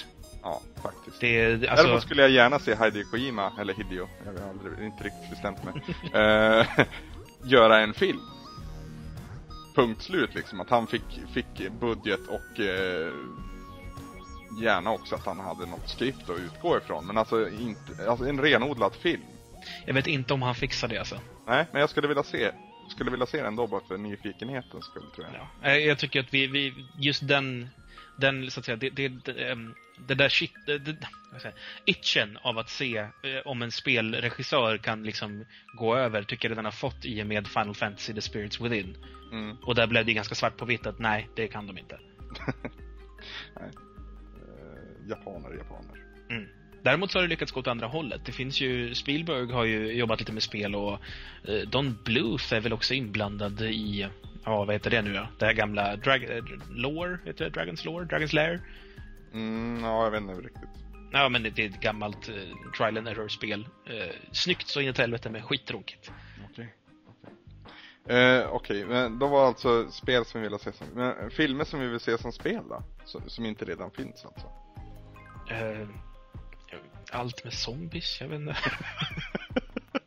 Ja, 0.43 0.61
faktiskt. 0.83 1.21
Det, 1.21 1.53
alltså... 1.55 1.85
Däremot 1.85 2.03
skulle 2.03 2.23
jag 2.23 2.31
gärna 2.31 2.59
se 2.59 2.75
Hideo 2.75 3.05
Kojima, 3.11 3.53
eller 3.61 3.75
Hideo, 3.75 4.09
jag 4.25 4.43
har 4.43 4.51
aldrig, 4.51 4.87
inte 4.87 5.05
riktigt 5.05 5.31
bestämt 5.31 5.59
mig, 5.65 5.75
uh, 6.05 6.67
göra 7.51 7.81
en 7.81 7.95
film. 7.95 8.21
Punkt 9.75 10.03
slut 10.03 10.35
liksom, 10.35 10.61
att 10.61 10.71
han 10.71 10.87
fick, 10.87 11.21
fick 11.35 11.71
budget 11.81 12.21
och 12.29 12.61
uh, 12.61 13.13
gärna 14.63 14.91
också 14.91 15.15
att 15.15 15.27
han 15.27 15.41
hade 15.41 15.67
något 15.67 15.89
skript 15.89 16.31
att 16.31 16.39
utgå 16.39 16.79
ifrån. 16.79 17.07
Men 17.07 17.19
alltså, 17.19 17.51
inte, 17.51 18.11
alltså 18.11 18.27
en 18.27 18.41
renodlad 18.41 18.95
film. 18.95 19.23
Jag 19.87 19.95
vet 19.95 20.07
inte 20.07 20.35
om 20.35 20.43
han 20.43 20.55
fixar 20.55 20.89
det 20.89 20.99
alltså. 20.99 21.21
Nej, 21.47 21.67
men 21.73 21.81
jag 21.81 21.91
skulle 21.91 22.09
vilja 22.09 22.23
se 22.23 22.51
skulle 22.89 23.11
vilja 23.11 23.27
se 23.27 23.43
den 23.43 23.57
då 23.57 23.67
bara 23.67 23.81
för 23.81 23.99
nyfikenhetens 23.99 24.85
skull 24.85 25.11
tror 25.15 25.27
jag. 25.27 25.49
Ja. 25.63 25.71
Eh, 25.71 25.77
jag 25.77 25.99
tycker 25.99 26.21
att 26.21 26.35
vi, 26.35 26.47
vi 26.47 26.75
just 26.99 27.29
den, 27.29 27.69
den 28.17 28.51
så 28.51 28.61
att 28.61 28.67
säga, 28.67 28.77
det, 28.77 28.91
det, 28.91 29.09
det, 29.09 29.33
ehm, 29.33 29.75
det 30.09 30.15
där 30.15 30.29
shit, 30.29 30.53
det, 30.67 30.97
säga, 31.41 31.55
itchen 31.85 32.39
av 32.43 32.59
att 32.59 32.71
se 32.71 32.99
eh, 32.99 33.11
om 33.45 33.63
en 33.63 33.71
spelregissör 33.71 34.79
kan 34.79 35.03
liksom 35.03 35.45
gå 35.79 35.97
över 35.97 36.23
tycker 36.23 36.49
jag 36.49 36.59
den 36.59 36.65
har 36.65 36.73
fått 36.73 37.05
i 37.05 37.23
och 37.23 37.27
med 37.27 37.49
Final 37.49 37.75
Fantasy 37.75 38.15
The 38.15 38.21
Spirits 38.21 38.61
Within. 38.61 38.97
Mm. 39.33 39.57
Och 39.63 39.75
där 39.75 39.87
blev 39.87 40.07
det 40.07 40.13
ganska 40.13 40.35
svart 40.35 40.57
på 40.57 40.65
vitt 40.65 40.87
att 40.87 40.99
nej, 40.99 41.29
det 41.37 41.49
kan 41.49 41.67
de 41.67 41.79
inte. 41.79 41.99
nej. 43.61 43.71
Uh, 44.37 45.09
japaner, 45.09 45.57
japaner. 45.57 46.05
Mm. 46.31 46.49
Däremot 46.85 47.13
så 47.13 47.19
har 47.19 47.23
det 47.23 47.29
lyckats 47.29 47.53
gå 47.53 47.61
åt 47.61 47.67
andra 47.67 47.87
hållet. 47.87 48.21
Det 48.25 48.33
finns 48.33 48.61
ju, 48.61 48.95
Spielberg 48.95 49.53
har 49.53 49.65
ju 49.65 49.93
jobbat 49.93 50.21
lite 50.21 50.33
med 50.33 50.43
spel 50.43 50.75
och 50.75 50.93
eh, 51.49 51.69
Don 51.69 51.99
Bluth 52.05 52.55
är 52.55 52.61
väl 52.61 52.73
också 52.73 52.95
inblandad 52.95 53.61
i, 53.61 54.09
ja 54.45 54.65
vad 54.65 54.75
heter 54.75 54.91
det 54.91 55.03
nu 55.03 55.13
då? 55.13 55.27
Det 55.39 55.47
här 55.47 55.53
gamla 55.53 55.97
Drag, 55.97 56.25
äh, 56.25 56.45
Lore, 56.71 57.19
heter 57.25 57.45
det? 57.45 57.51
Dragons 57.51 57.85
Lore? 57.85 58.05
Dragons 58.05 58.33
Lair? 58.33 58.61
Mm, 59.33 59.85
ja, 59.85 60.05
jag 60.05 60.11
vet 60.11 60.21
inte 60.21 60.35
riktigt. 60.35 60.71
Ja, 61.13 61.29
men 61.29 61.43
det, 61.43 61.59
är 61.59 61.69
ett 61.69 61.81
gammalt 61.81 62.29
uh, 62.29 62.35
trial 62.77 62.99
and 62.99 63.09
error-spel. 63.09 63.69
Uh, 63.91 64.13
snyggt 64.33 64.69
så 64.69 64.81
inåt 64.81 64.99
helvete, 64.99 65.31
men 65.31 65.43
skittråkigt. 65.43 66.13
Okej. 66.51 66.75
Okay. 68.05 68.17
Eh, 68.17 68.49
Okej, 68.49 68.85
okay. 68.85 68.85
men 68.85 69.19
då 69.19 69.27
var 69.27 69.47
alltså 69.47 69.91
spel 69.91 70.25
som 70.25 70.43
vi 70.43 70.49
vill 70.49 70.59
se 70.59 70.73
som... 70.73 70.87
Men 70.95 71.31
filmer 71.31 71.65
som 71.65 71.81
vi 71.81 71.87
vill 71.87 72.01
se 72.01 72.19
som 72.19 72.33
spel 72.33 72.63
då? 72.69 72.83
Så, 73.05 73.21
som 73.27 73.47
inte 73.47 73.65
redan 73.65 73.91
finns 73.91 74.25
alltså? 74.25 74.47
Uh, 75.51 75.89
allt 77.15 77.45
med 77.45 77.53
zombies, 77.53 78.21
jag 78.21 78.29
vet 78.29 78.41
inte. 78.41 78.57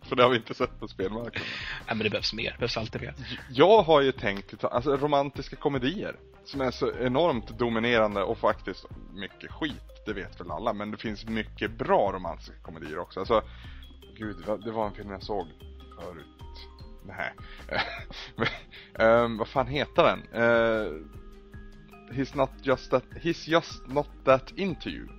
För 0.02 0.16
det 0.16 0.24
har 0.24 0.30
vi 0.30 0.38
inte 0.38 0.54
sett 0.54 0.80
på 0.80 0.88
spelmarknaden. 0.88 1.42
Ja, 1.88 1.94
men 1.94 2.00
det 2.00 2.10
behövs 2.10 2.34
mer. 2.34 2.52
Det 2.52 2.58
behövs 2.58 2.78
alltid 2.78 3.02
mer. 3.02 3.14
Jag 3.50 3.84
har 3.84 4.02
ju 4.02 4.12
tänkt, 4.12 4.64
alltså 4.64 4.98
romantiska 4.98 5.56
komedier 5.56 6.16
som 6.46 6.62
är 6.62 6.72
så 6.72 6.92
enormt 6.92 7.60
dominerande 7.60 8.24
och 8.24 8.38
faktiskt 8.38 8.86
mycket 9.14 9.52
skit, 9.52 10.04
det 10.06 10.14
vet 10.14 10.40
väl 10.40 10.52
alla, 10.52 10.74
men 10.74 10.92
det 10.92 10.98
finns 10.98 11.26
mycket 11.26 11.72
bra 11.72 12.12
romantiska 12.12 12.54
komedier 12.62 13.00
också. 13.00 13.20
Alltså, 13.20 13.44
gud, 14.18 14.38
det 14.66 14.72
var 14.72 14.88
en 14.88 14.94
film 14.94 15.12
jag 15.12 15.24
såg 15.24 15.48
förut. 16.00 16.26
Nej. 17.06 17.34
um, 19.08 19.38
vad 19.38 19.48
fan 19.48 19.68
heter 19.68 20.04
den? 20.04 20.42
Uh, 20.42 21.06
he's 22.12 22.38
not 22.38 22.50
just 22.62 22.92
that, 22.92 23.04
he's 23.22 23.50
just 23.50 23.88
not 23.88 24.08
that 24.26 24.52
into 24.56 24.90
you. 24.90 25.08
Har 25.08 25.16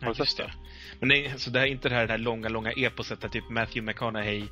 Ja, 0.00 0.08
du 0.08 0.14
sett 0.14 0.36
det. 0.36 0.52
Men 1.00 1.08
det, 1.08 1.26
är- 1.26 1.36
så 1.36 1.50
det 1.50 1.58
här 1.58 1.66
är 1.66 1.70
inte 1.70 1.88
det 1.88 1.94
här, 1.94 2.06
det 2.06 2.12
här 2.12 2.18
långa, 2.18 2.48
långa 2.48 2.70
eposet 2.72 3.20
där 3.20 3.28
typ 3.28 3.50
Matthew 3.50 3.80
McConaughey 3.92 4.44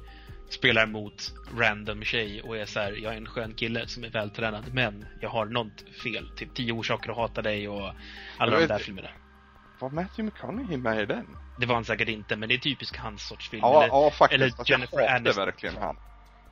spelar 0.49 0.87
mot 0.87 1.32
random 1.59 2.03
tjej 2.05 2.43
och 2.43 2.57
är 2.57 2.66
så 2.66 2.80
här, 2.80 2.93
jag 2.93 3.12
är 3.12 3.16
en 3.16 3.26
skön 3.26 3.55
kille 3.55 3.89
som 3.89 4.05
är 4.05 4.11
vältränad, 4.11 4.74
men 4.74 5.07
jag 5.20 5.28
har 5.28 5.47
något 5.47 5.85
fel. 6.03 6.30
Typ 6.37 6.55
tio 6.55 6.72
orsaker 6.72 7.11
att 7.11 7.16
hata 7.16 7.43
dig 7.43 7.68
och 7.68 7.93
alla 8.39 8.53
de 8.53 8.59
vet- 8.59 8.68
där 8.68 8.78
filmerna. 8.78 9.09
Var 9.78 9.91
Matthew 9.91 10.22
McConaughey 10.22 10.76
med 10.76 11.01
i 11.03 11.07
den? 11.07 11.26
Det 11.59 11.66
var 11.66 11.74
han 11.74 11.85
säkert 11.85 12.09
inte, 12.09 12.37
men 12.37 12.49
det 12.49 12.55
är 12.55 12.59
typiskt 12.59 12.97
hans 12.97 13.28
sorts 13.28 13.51
film. 13.51 13.61
Ja, 13.62 13.82
eller, 13.82 13.95
ja 13.95 14.11
faktiskt. 14.11 14.35
eller 14.35 14.45
Alltså, 14.47 14.72
Jennifer 14.72 14.97
jag 15.01 15.03
hatar 15.09 15.16
Aniston. 15.16 15.45
verkligen 15.47 15.76
han. 15.76 15.97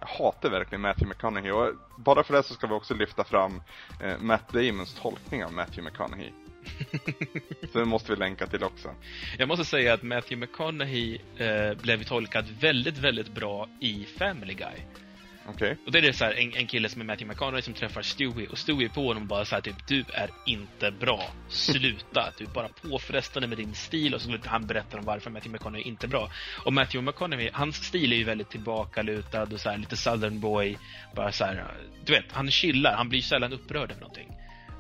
Jag 0.01 0.07
hatar 0.07 0.51
verkligen 0.51 0.81
Matthew 0.81 1.09
McConaughey 1.09 1.51
och 1.53 1.75
bara 1.99 2.25
för 2.25 2.35
det 2.35 2.43
så 2.43 2.55
ska 2.55 2.67
vi 2.67 2.75
också 2.75 2.95
lyfta 2.95 3.25
fram 3.25 3.63
eh, 4.03 4.19
Matt 4.21 4.49
Damons 4.53 4.95
tolkning 5.03 5.45
av 5.45 5.53
Matthew 5.53 5.83
McConaughey. 5.91 6.33
så 7.73 7.79
det 7.79 7.85
måste 7.85 8.13
vi 8.13 8.19
länka 8.19 8.47
till 8.47 8.65
också. 8.65 8.95
Jag 9.39 9.49
måste 9.49 9.65
säga 9.65 9.95
att 9.95 10.03
Matthew 10.03 10.37
McConaughey 10.37 11.19
eh, 11.37 11.75
blev 11.83 12.05
tolkad 12.05 12.45
väldigt, 12.61 12.99
väldigt 12.99 13.35
bra 13.35 13.69
i 13.81 14.07
Family 14.19 14.55
Guy. 14.55 15.03
Okej. 15.49 15.77
Och 15.87 15.93
det 15.93 15.99
är 15.99 16.03
det 16.03 16.13
så 16.13 16.25
här, 16.25 16.33
en, 16.33 16.53
en 16.55 16.67
kille 16.67 16.89
som 16.89 17.01
är 17.01 17.05
Matthew 17.05 17.35
McConaughey 17.35 17.63
som 17.63 17.75
träffar 17.75 18.03
Stewie 18.03 18.49
och 18.49 18.59
Stewie 18.59 18.89
på 18.89 19.07
honom 19.07 19.27
bara 19.27 19.45
så 19.45 19.55
här 19.55 19.63
typ 19.63 19.87
Du 19.87 20.05
är 20.13 20.31
inte 20.47 20.91
bra. 20.91 21.31
Sluta. 21.49 22.33
Du 22.39 22.45
är 22.45 22.49
bara 22.49 22.69
påfrestande 22.69 23.49
med 23.49 23.59
din 23.59 23.75
stil 23.75 24.15
och 24.15 24.21
så 24.23 24.39
han 24.45 24.67
berätta 24.67 24.99
om 24.99 25.05
varför 25.05 25.31
Matthew 25.31 25.53
McConaughey 25.53 25.89
inte 25.89 26.07
är 26.07 26.09
bra. 26.09 26.31
Och 26.65 26.73
Matthew 26.73 27.07
McConaughey, 27.11 27.51
hans 27.53 27.77
stil 27.77 28.13
är 28.13 28.17
ju 28.17 28.25
väldigt 28.25 28.51
tillbakalutad 28.51 29.43
och 29.43 29.61
så 29.61 29.71
här 29.71 29.79
lite 29.79 29.97
southern 29.97 30.41
boy. 30.41 30.79
Bara 31.15 31.33
så 31.33 31.45
här, 31.45 31.75
du 32.05 32.13
vet, 32.13 32.33
han 32.33 32.51
chillar. 32.51 32.95
Han 32.97 33.09
blir 33.09 33.21
sällan 33.21 33.53
upprörd 33.53 33.91
över 33.91 34.01
någonting. 34.01 34.29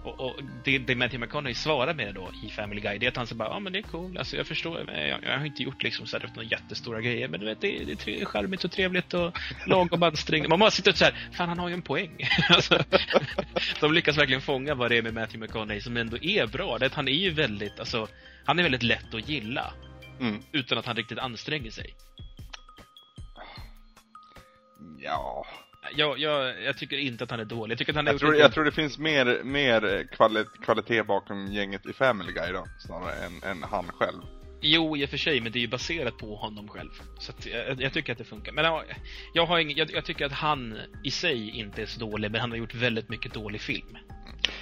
Och, 0.04 0.20
och 0.20 0.40
det, 0.64 0.78
det 0.78 0.94
Matthew 0.94 1.18
McConaughey 1.26 1.54
svarar 1.54 1.94
med 1.94 2.14
då 2.14 2.30
i 2.42 2.50
Family 2.50 2.80
Guy, 2.80 2.98
det 2.98 3.06
är 3.06 3.10
att 3.10 3.16
han 3.16 3.26
säger 3.26 3.38
bara 3.38 3.48
ja 3.48 3.54
ah, 3.54 3.60
men 3.60 3.72
det 3.72 3.78
är 3.78 3.82
cool, 3.82 4.18
alltså 4.18 4.36
jag 4.36 4.46
förstår, 4.46 4.90
jag, 4.90 5.24
jag 5.24 5.38
har 5.38 5.46
inte 5.46 5.62
gjort 5.62 5.82
liksom 5.82 6.06
så 6.06 6.18
här 6.18 6.30
några 6.34 6.48
jättestora 6.48 7.00
grejer, 7.00 7.28
men 7.28 7.40
du 7.40 7.46
vet 7.46 7.60
det, 7.60 7.84
det 7.84 7.92
är 7.92 7.96
tre- 7.96 8.24
charmigt 8.24 8.64
och 8.64 8.72
trevligt 8.72 9.14
och 9.14 9.38
lagom 9.66 10.02
ansträngande. 10.02 10.48
Man 10.48 10.58
bara 10.58 10.70
sitter 10.70 10.90
och 10.90 10.96
så 10.96 11.04
här, 11.04 11.14
fan 11.32 11.48
han 11.48 11.58
har 11.58 11.68
ju 11.68 11.74
en 11.74 11.82
poäng. 11.82 12.28
alltså, 12.48 12.84
de 13.80 13.92
lyckas 13.92 14.18
verkligen 14.18 14.42
fånga 14.42 14.74
vad 14.74 14.90
det 14.90 14.98
är 14.98 15.02
med 15.02 15.14
Matthew 15.14 15.46
McConaughey 15.46 15.80
som 15.80 15.96
ändå 15.96 16.18
är 16.22 16.46
bra. 16.46 16.78
Det 16.78 16.94
han 16.94 17.08
är 17.08 17.12
ju 17.12 17.30
väldigt, 17.30 17.80
alltså, 17.80 18.08
han 18.44 18.58
är 18.58 18.62
väldigt 18.62 18.82
lätt 18.82 19.14
att 19.14 19.28
gilla. 19.28 19.72
Mm. 20.20 20.42
Utan 20.52 20.78
att 20.78 20.86
han 20.86 20.96
riktigt 20.96 21.18
anstränger 21.18 21.70
sig. 21.70 21.94
Ja. 24.98 25.46
Jag, 25.90 26.18
jag, 26.18 26.62
jag 26.62 26.76
tycker 26.76 26.96
inte 26.96 27.24
att 27.24 27.30
han 27.30 27.40
är 27.40 27.44
dålig. 27.44 27.72
Jag 27.72 27.78
tycker 27.78 27.92
att 27.92 27.96
han 27.96 28.06
har 28.06 28.12
Jag 28.12 28.20
tror, 28.20 28.36
jag 28.36 28.52
tror 28.52 28.64
det 28.64 28.72
finns 28.72 28.98
mer, 28.98 29.40
mer 29.44 30.06
kvali 30.12 30.44
kvalitet 30.64 31.02
bakom 31.02 31.52
gänget 31.52 31.86
i 31.86 31.92
Family 31.92 32.32
Guy 32.32 32.52
då, 32.52 32.66
snarare 32.78 33.14
än, 33.14 33.50
än 33.50 33.62
han 33.62 33.84
själv. 33.92 34.22
Jo, 34.62 34.96
i 34.96 35.04
och 35.04 35.10
för 35.10 35.16
sig, 35.16 35.40
men 35.40 35.52
det 35.52 35.58
är 35.58 35.60
ju 35.60 35.68
baserat 35.68 36.18
på 36.18 36.36
honom 36.36 36.68
själv. 36.68 36.90
Så 37.18 37.32
att, 37.32 37.46
jag, 37.46 37.82
jag 37.82 37.92
tycker 37.92 38.12
att 38.12 38.18
det 38.18 38.24
funkar. 38.24 38.52
Men 38.52 38.64
ja, 38.64 38.84
jag, 39.32 39.46
har 39.46 39.58
ing, 39.58 39.72
jag, 39.76 39.90
jag 39.92 40.04
tycker 40.04 40.26
att 40.26 40.32
han 40.32 40.78
i 41.04 41.10
sig 41.10 41.58
inte 41.58 41.82
är 41.82 41.86
så 41.86 42.00
dålig, 42.00 42.30
men 42.30 42.40
han 42.40 42.50
har 42.50 42.58
gjort 42.58 42.74
väldigt 42.74 43.08
mycket 43.08 43.34
dålig 43.34 43.60
film. 43.60 43.98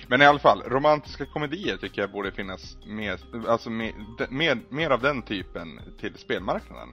Men 0.07 0.23
i 0.23 0.25
alla 0.25 0.39
fall, 0.39 0.63
romantiska 0.63 1.27
komedier 1.27 1.77
tycker 1.77 2.01
jag 2.01 2.11
borde 2.11 2.33
finnas 2.33 2.77
mer, 2.87 3.19
alltså 3.49 3.71
mer, 3.71 3.93
mer, 4.31 4.59
mer 4.69 4.91
av 4.91 5.01
den 5.01 5.23
typen 5.23 5.81
till 6.01 6.15
spelmarknaden. 6.15 6.89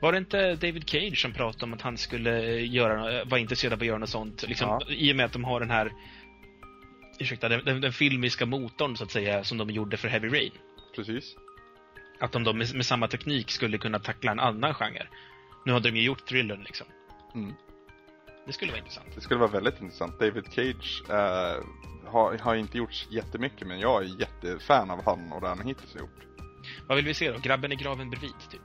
Var 0.00 0.12
det 0.12 0.18
inte 0.18 0.54
David 0.54 0.88
Cage 0.88 1.22
som 1.22 1.32
pratade 1.32 1.64
om 1.64 1.72
att 1.72 1.82
han 1.82 1.98
skulle 1.98 2.60
göra, 2.60 3.24
vara 3.24 3.40
intresserad 3.40 3.72
av 3.72 3.80
att 3.80 3.86
göra 3.86 3.98
något 3.98 4.08
sånt? 4.08 4.48
Liksom, 4.48 4.68
Ja. 4.68 4.80
I 4.88 5.12
och 5.12 5.16
med 5.16 5.26
att 5.26 5.32
de 5.32 5.44
har 5.44 5.60
den 5.60 5.70
här 5.70 5.92
ursäkta, 7.18 7.48
den, 7.48 7.64
den, 7.64 7.80
den 7.80 7.92
filmiska 7.92 8.46
motorn 8.46 8.96
så 8.96 9.04
att 9.04 9.10
säga, 9.10 9.44
som 9.44 9.58
de 9.58 9.70
gjorde 9.70 9.96
för 9.96 10.08
Heavy 10.08 10.28
Rain. 10.28 10.52
Precis. 10.96 11.36
Att 12.20 12.32
de 12.32 12.44
då 12.44 12.52
med, 12.52 12.74
med 12.74 12.86
samma 12.86 13.08
teknik 13.08 13.50
skulle 13.50 13.78
kunna 13.78 13.98
tackla 13.98 14.32
en 14.32 14.40
annan 14.40 14.74
genre. 14.74 15.06
Nu 15.64 15.72
hade 15.72 15.90
de 15.90 15.96
ju 15.98 16.04
gjort 16.04 16.26
thrillern 16.26 16.62
liksom. 16.62 16.86
Mm. 17.34 17.54
Det 18.46 18.52
skulle 18.52 18.72
vara 18.72 18.78
intressant. 18.78 19.06
Det 19.14 19.20
skulle 19.20 19.40
vara 19.40 19.50
väldigt 19.50 19.80
intressant. 19.80 20.18
David 20.20 20.44
Cage 20.52 21.02
eh, 21.08 21.64
har, 22.10 22.38
har 22.38 22.54
inte 22.54 22.78
gjort 22.78 23.06
jättemycket 23.10 23.66
men 23.68 23.80
jag 23.80 24.02
är 24.02 24.20
jättefan 24.20 24.90
av 24.90 25.04
han 25.04 25.32
och 25.32 25.40
det 25.40 25.48
han 25.48 25.60
hittills 25.60 25.92
har 25.94 26.00
gjort. 26.00 26.26
Vad 26.86 26.96
vill 26.96 27.04
vi 27.04 27.14
se 27.14 27.30
då? 27.32 27.38
Grabben 27.38 27.72
i 27.72 27.76
graven 27.76 28.10
bredvid, 28.10 28.32
typ? 28.50 28.60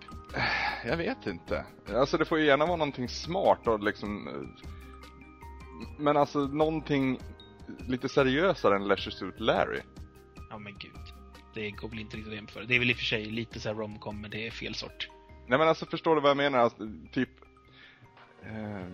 Jag 0.85 0.97
vet 0.97 1.27
inte. 1.27 1.65
Alltså 1.95 2.17
det 2.17 2.25
får 2.25 2.39
ju 2.39 2.45
gärna 2.45 2.65
vara 2.65 2.77
någonting 2.77 3.09
smart 3.09 3.67
och 3.67 3.83
liksom... 3.83 4.27
eh, 4.27 4.69
Men 5.99 6.17
alltså 6.17 6.39
någonting 6.39 7.19
lite 7.87 8.09
seriösare 8.09 8.75
än 8.75 8.87
Leisure 8.87 9.15
Suit 9.15 9.39
Larry. 9.39 9.81
Ja 10.49 10.57
men 10.57 10.73
gud. 10.79 11.10
Det 11.53 11.71
går 11.71 11.89
väl 11.89 11.99
inte 11.99 12.17
riktigt 12.17 12.31
att 12.31 12.35
jämföra. 12.35 12.63
Det 12.63 12.75
är 12.75 12.79
väl 12.79 12.89
i 12.89 12.93
och 12.93 12.97
för 12.97 13.05
sig 13.05 13.25
lite 13.25 13.59
så 13.59 13.69
här 13.69 13.75
romcom, 13.75 14.21
men 14.21 14.31
det 14.31 14.47
är 14.47 14.51
fel 14.51 14.75
sort. 14.75 15.09
Nej 15.47 15.59
men 15.59 15.67
alltså 15.67 15.85
förstår 15.85 16.15
du 16.15 16.21
vad 16.21 16.29
jag 16.29 16.37
menar? 16.37 16.59
Alltså, 16.59 16.77
typ... 17.11 17.29
Eh, 18.43 18.85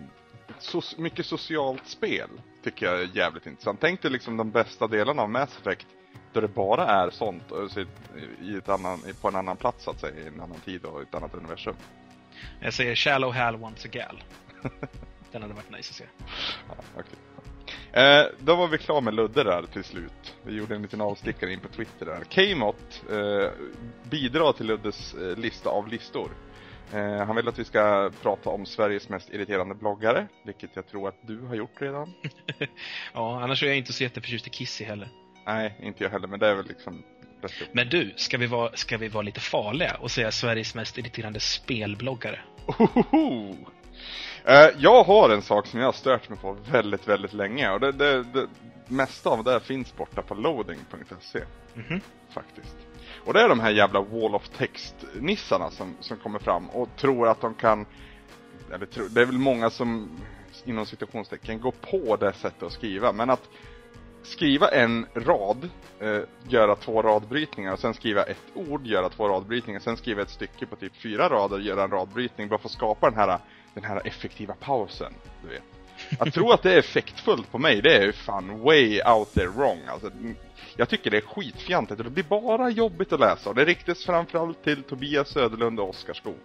so 0.60 0.82
mycket 0.98 1.26
socialt 1.26 1.88
spel 1.88 2.30
tycker 2.64 2.86
jag 2.86 3.02
är 3.02 3.10
jävligt 3.14 3.46
intressant. 3.46 3.80
Tänk 3.82 4.02
dig 4.02 4.12
liksom 4.12 4.38
de 4.38 4.52
bästa 4.52 4.88
delarna 4.88 5.22
av 5.22 5.30
Mass 5.30 5.58
Effect 5.60 5.88
där 6.34 6.42
det 6.42 6.48
bara 6.48 6.88
är 6.88 7.10
sånt 7.10 7.44
så 7.70 7.86
i 8.42 8.56
ett 8.58 8.70
annan, 8.70 9.02
på 9.22 9.28
en 9.28 9.36
annan 9.36 9.58
plats 9.58 9.84
så 9.84 9.92
att 9.92 10.00
säga, 10.00 10.24
i 10.24 10.28
en 10.28 10.42
annan 10.42 10.60
tid 10.60 10.86
och 10.86 11.02
ett 11.02 11.16
annat 11.16 11.36
universum. 11.36 11.76
Jag 12.60 12.74
säger 12.74 12.96
Shallow 12.96 13.34
Hal 13.34 13.58
wants 13.58 13.86
a 13.86 13.88
gal. 13.92 14.24
Den 15.32 15.42
hade 15.42 15.54
varit 15.54 15.72
nice 15.72 15.92
att 15.92 15.96
se. 15.96 16.04
Ja, 16.68 16.76
okej. 16.94 17.18
Eh, 17.98 18.26
då 18.40 18.56
var 18.56 18.68
vi 18.68 18.78
klara 18.78 19.02
med 19.02 19.14
Ludde 19.14 19.44
där 19.44 19.64
till 19.74 19.84
slut. 19.84 20.36
Vi 20.44 20.56
gjorde 20.56 20.76
en 20.76 20.82
liten 20.82 21.02
avstickare 21.02 21.54
in 21.54 21.60
på 21.60 21.68
Twitter 21.68 22.06
där. 22.06 22.24
Kmot 22.24 23.04
eh, 23.12 23.52
bidrar 24.10 24.54
till 24.54 24.66
Luddes 24.66 25.14
eh, 25.14 25.38
lista 25.38 25.70
av 25.70 25.88
listor. 25.88 26.32
Eh, 26.94 27.26
han 27.26 27.36
vill 27.36 27.48
att 27.48 27.60
vi 27.60 27.66
ska 27.66 28.12
prata 28.22 28.50
om 28.50 28.66
Sveriges 28.66 29.10
mest 29.10 29.30
irriterande 29.30 29.76
bloggare, 29.76 30.28
vilket 30.46 30.76
jag 30.76 30.88
tror 30.88 31.08
att 31.08 31.28
du 31.28 31.42
har 31.42 31.56
gjort 31.56 31.82
redan. 31.82 32.14
Ja, 33.14 33.44
annars 33.44 33.64
är 33.64 33.68
jag 33.68 33.78
inte 33.78 33.94
så 33.94 34.04
jätteförtjust 34.04 34.48
i 34.48 34.50
Kissy 34.50 34.84
heller. 34.84 35.10
Nej, 35.46 35.76
inte 35.84 36.04
jag 36.04 36.12
heller, 36.12 36.28
men 36.28 36.40
det 36.40 36.48
är 36.48 36.56
väl 36.56 36.68
liksom. 36.68 37.04
Men 37.72 37.90
du, 37.90 38.14
ska 38.16 38.38
vi 38.38 38.48
vara, 38.48 38.72
ska 38.74 38.98
vi 38.98 39.08
vara 39.08 39.22
lite 39.24 39.40
farliga 39.40 39.98
och 40.02 40.12
säga 40.12 40.32
Sveriges 40.32 40.76
mest 40.76 40.98
irriterande 40.98 41.40
spelbloggare? 41.40 42.40
Ohoho! 42.66 43.56
Eh, 44.48 44.70
jag 44.78 45.04
har 45.04 45.30
en 45.30 45.42
sak 45.42 45.68
som 45.68 45.80
jag 45.80 45.88
har 45.88 45.94
stört 45.94 46.30
mig 46.30 46.40
på 46.40 46.58
väldigt, 46.72 47.08
väldigt 47.08 47.34
länge 47.34 47.72
och 47.72 47.80
det, 47.80 47.92
det, 47.92 48.24
det 48.24 48.48
mesta 48.88 49.30
av 49.30 49.44
det 49.44 49.60
finns 49.60 49.96
borta 49.96 50.22
på 50.22 50.36
loading.se. 50.36 51.40
Mhm. 51.74 52.02
Faktiskt. 52.30 52.78
Och 53.26 53.34
det 53.34 53.42
är 53.42 53.50
de 53.50 53.60
här 53.60 53.72
jävla 53.72 54.02
wall 54.02 54.36
of 54.36 54.50
text-nissarna 54.50 55.70
som, 55.70 55.96
som 56.00 56.18
kommer 56.18 56.40
fram 56.40 56.70
och 56.70 56.90
tror 56.96 57.28
att 57.28 57.42
de 57.42 57.54
kan, 57.54 57.86
eller 58.74 58.86
tror, 58.86 59.10
det 59.10 59.22
är 59.22 59.26
väl 59.26 59.38
många 59.38 59.70
som 59.70 60.10
inom 60.66 60.86
citationstecken 60.86 61.62
går 61.62 61.74
på 61.92 62.16
det 62.16 62.34
sättet 62.34 62.64
att 62.64 62.72
skriva, 62.72 63.12
men 63.12 63.30
att 63.30 63.50
skriva 64.24 64.68
en 64.68 65.06
rad, 65.14 65.70
eh, 66.00 66.22
göra 66.48 66.76
två 66.76 67.02
radbrytningar 67.02 67.74
och 67.74 67.80
sen 67.80 67.94
skriva 67.94 68.24
ett 68.24 68.44
ord, 68.54 68.88
göra 68.88 69.10
två 69.10 69.30
radbrytningar, 69.30 69.80
sen 69.80 69.98
skriva 69.98 70.22
ett 70.22 70.30
stycke 70.30 70.66
på 70.66 70.76
typ 70.76 70.96
fyra 70.96 71.30
rader, 71.30 71.60
göra 71.60 71.84
en 71.84 71.92
radbrytning, 71.92 72.48
bara 72.48 72.60
för 72.60 72.68
att 72.68 72.74
skapa 72.74 73.10
den 73.10 73.20
här, 73.20 73.40
den 73.78 73.90
här 73.90 74.08
effektiva 74.08 74.56
pausen, 74.60 75.14
du 75.44 75.50
vet. 75.50 75.64
Att 76.20 76.34
tro 76.34 76.52
att 76.52 76.64
det 76.64 76.74
är 76.74 76.78
effektfullt 76.78 77.52
på 77.52 77.58
mig, 77.58 77.82
det 77.82 77.98
är 77.98 78.06
ju 78.06 78.12
fan 78.12 78.60
way 78.60 79.02
out 79.02 79.34
there 79.34 79.48
wrong. 79.48 79.80
Alltså, 79.88 80.08
mm, 80.08 80.36
jag 80.76 80.90
tycker 80.90 81.12
det 81.12 81.18
är 81.18 81.22
skitfjantigt 81.22 82.00
och 82.00 82.06
det 82.06 82.12
blir 82.12 82.24
bara 82.24 82.70
jobbigt 82.70 83.14
att 83.14 83.20
läsa. 83.20 83.50
Och 83.50 83.56
det 83.56 83.66
riktas 83.66 84.06
framförallt 84.06 84.64
till 84.64 84.84
Tobias 84.84 85.30
Söderlund 85.30 85.80
och 85.80 85.90
Oskar 85.90 86.14
Skog. 86.14 86.40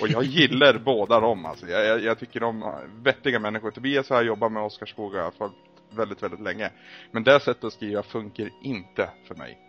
Och 0.00 0.08
jag 0.08 0.24
gillar 0.24 0.78
båda 0.84 1.20
dem 1.20 1.46
alltså. 1.46 1.66
Jag, 1.66 1.86
jag, 1.86 2.02
jag 2.02 2.18
tycker 2.18 2.40
de 2.40 2.62
är 2.62 3.02
vettiga 3.02 3.38
människor. 3.38 3.70
Tobias 3.70 4.10
har 4.10 4.16
jag 4.16 4.26
jobbat 4.26 4.52
med, 4.52 4.62
Oskar 4.62 4.86
Skog 4.86 5.12
har 5.12 5.20
jag 5.20 5.34
följt 5.34 5.54
väldigt, 5.90 6.22
väldigt 6.22 6.40
länge. 6.40 6.70
Men 7.10 7.24
det 7.24 7.40
sättet 7.40 7.64
att 7.64 7.72
skriva 7.72 8.02
funkar 8.02 8.50
inte 8.62 9.10
för 9.28 9.34
mig. 9.34 9.63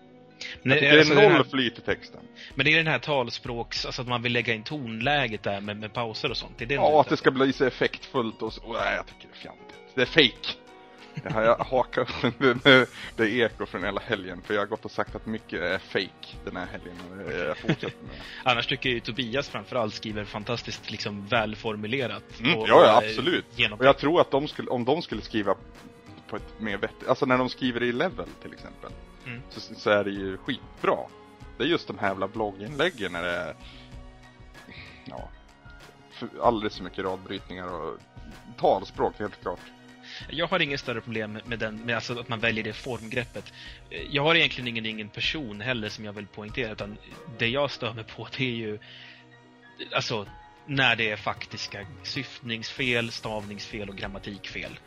Nej, 0.62 0.98
alltså 1.00 1.14
det 1.14 1.22
är 1.22 1.30
här- 1.30 1.38
noll 1.38 1.46
flyt 1.48 1.78
i 1.78 1.82
texten. 1.82 2.20
Men 2.56 2.66
det 2.66 2.74
är 2.74 2.78
den 2.78 2.88
här 2.88 3.00
talspråks, 3.00 3.86
alltså 3.86 4.02
att 4.02 4.08
man 4.08 4.22
vill 4.22 4.34
lägga 4.34 4.54
in 4.54 4.64
tonläget 4.64 5.44
där 5.44 5.62
med, 5.62 5.78
med 5.78 5.94
pauser 5.94 6.30
och 6.32 6.38
sånt. 6.38 6.54
Det 6.58 6.64
är 6.64 6.68
det 6.68 6.74
Ja, 6.76 7.02
att 7.02 7.10
det 7.10 7.18
ska 7.18 7.32
bli 7.32 7.54
så 7.54 7.66
effektfullt 7.66 8.42
och 8.42 8.54
så. 8.54 8.62
Oh, 8.62 8.74
nej, 8.74 8.96
jag 8.96 9.06
tycker 9.08 9.28
det 9.28 9.38
är 9.38 9.42
fjantigt. 9.42 9.76
Det 9.96 10.02
är 10.02 10.06
fake. 10.06 10.58
Jag 11.24 11.32
har 11.32 11.42
jag 11.42 11.58
hakat 11.58 12.10
upp 12.24 12.40
det, 12.64 12.90
det 13.16 13.30
eko 13.30 13.66
från 13.66 13.84
hela 13.84 14.02
helgen 14.02 14.42
för 14.42 14.54
jag 14.54 14.62
har 14.62 14.68
gått 14.68 14.86
och 14.86 14.92
sagt 14.92 15.16
att 15.16 15.26
mycket 15.26 15.60
är 15.60 15.78
fake 15.78 16.38
den 16.46 16.56
här 16.56 16.66
helgen 16.66 16.96
och 17.12 17.34
jag 17.34 17.58
fortsätter 17.58 17.86
med 18.02 18.10
det. 18.16 18.22
Annars 18.50 18.68
tycker 18.68 18.90
jag 18.90 18.94
ju 18.94 19.00
Tobias 19.00 19.50
framförallt 19.50 19.94
skriver 19.94 20.26
fantastiskt 20.26 20.92
liksom 20.92 21.28
välformulerat. 21.28 22.24
Mm, 22.40 22.58
och- 22.58 22.70
ja, 22.70 22.84
ja, 22.86 22.98
och, 22.98 23.04
absolut. 23.04 23.46
genomtänkt. 23.56 23.80
Och 23.82 23.88
jag 23.88 23.98
tror 23.98 24.22
att 24.22 24.32
de 24.32 24.48
skulle, 24.48 24.70
om 24.70 24.86
de 24.86 25.02
skulle 25.02 25.22
skriva 25.22 25.56
på 26.30 26.36
ett 26.36 26.60
mer 26.60 26.78
vettigt, 26.78 27.08
alltså 27.08 27.26
när 27.26 27.38
de 27.38 27.50
skriver 27.50 27.84
i 27.84 27.92
Level 27.92 28.28
till 28.42 28.54
exempel, 28.54 28.92
Mm. 29.26 29.42
så, 29.50 29.76
så 29.76 29.90
är 29.90 30.04
det 30.04 30.12
ju 30.12 30.38
skitbra. 30.38 30.98
Det 31.58 31.64
är 31.64 31.68
just 31.68 31.88
de 31.88 32.00
här 32.00 32.08
jävla 32.08 32.28
blogginläggen 32.28 33.12
när 33.12 33.24
det 33.24 33.32
är, 33.32 33.56
ja, 35.06 35.30
alldeles 36.42 36.78
för 36.78 36.84
mycket 36.84 37.06
radbrytningar 37.06 37.68
och 37.68 38.00
talspråk 38.58 39.20
helt 39.20 39.42
klart. 39.42 39.60
Jag 40.30 40.48
har 40.48 40.60
inget 40.60 40.80
större 40.80 41.02
problem 41.02 41.40
med, 41.46 41.60
den, 41.60 41.76
med 41.76 41.96
alltså 41.96 42.20
att 42.20 42.30
man 42.30 42.40
väljer 42.40 42.64
det 42.64 42.74
formgreppet. 42.74 43.54
Jag 44.10 44.24
har 44.24 44.36
egentligen 44.36 44.68
ingen, 44.68 44.86
ingen 44.86 45.10
person 45.10 45.62
heller 45.62 45.90
som 45.90 46.06
jag 46.06 46.14
vill 46.14 46.28
poängtera, 46.28 46.72
utan 46.72 46.98
det 47.38 47.48
jag 47.48 47.72
stör 47.72 47.94
mig 47.94 48.04
på 48.04 48.28
det 48.38 48.44
är 48.44 48.56
ju 48.56 48.80
alltså 49.94 50.26
när 50.66 50.96
det 50.96 51.12
är 51.12 51.16
faktiska 51.16 51.86
syftningsfel, 52.04 53.12
stavningsfel 53.12 53.90
och 53.90 53.96
grammatikfel. 53.96 54.80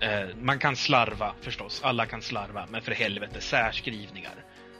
Eh, 0.00 0.36
man 0.40 0.58
kan 0.58 0.76
slarva 0.76 1.34
förstås, 1.40 1.80
alla 1.84 2.06
kan 2.06 2.22
slarva, 2.22 2.66
men 2.70 2.82
för 2.82 2.92
helvete, 2.92 3.40
särskrivningar. 3.40 4.34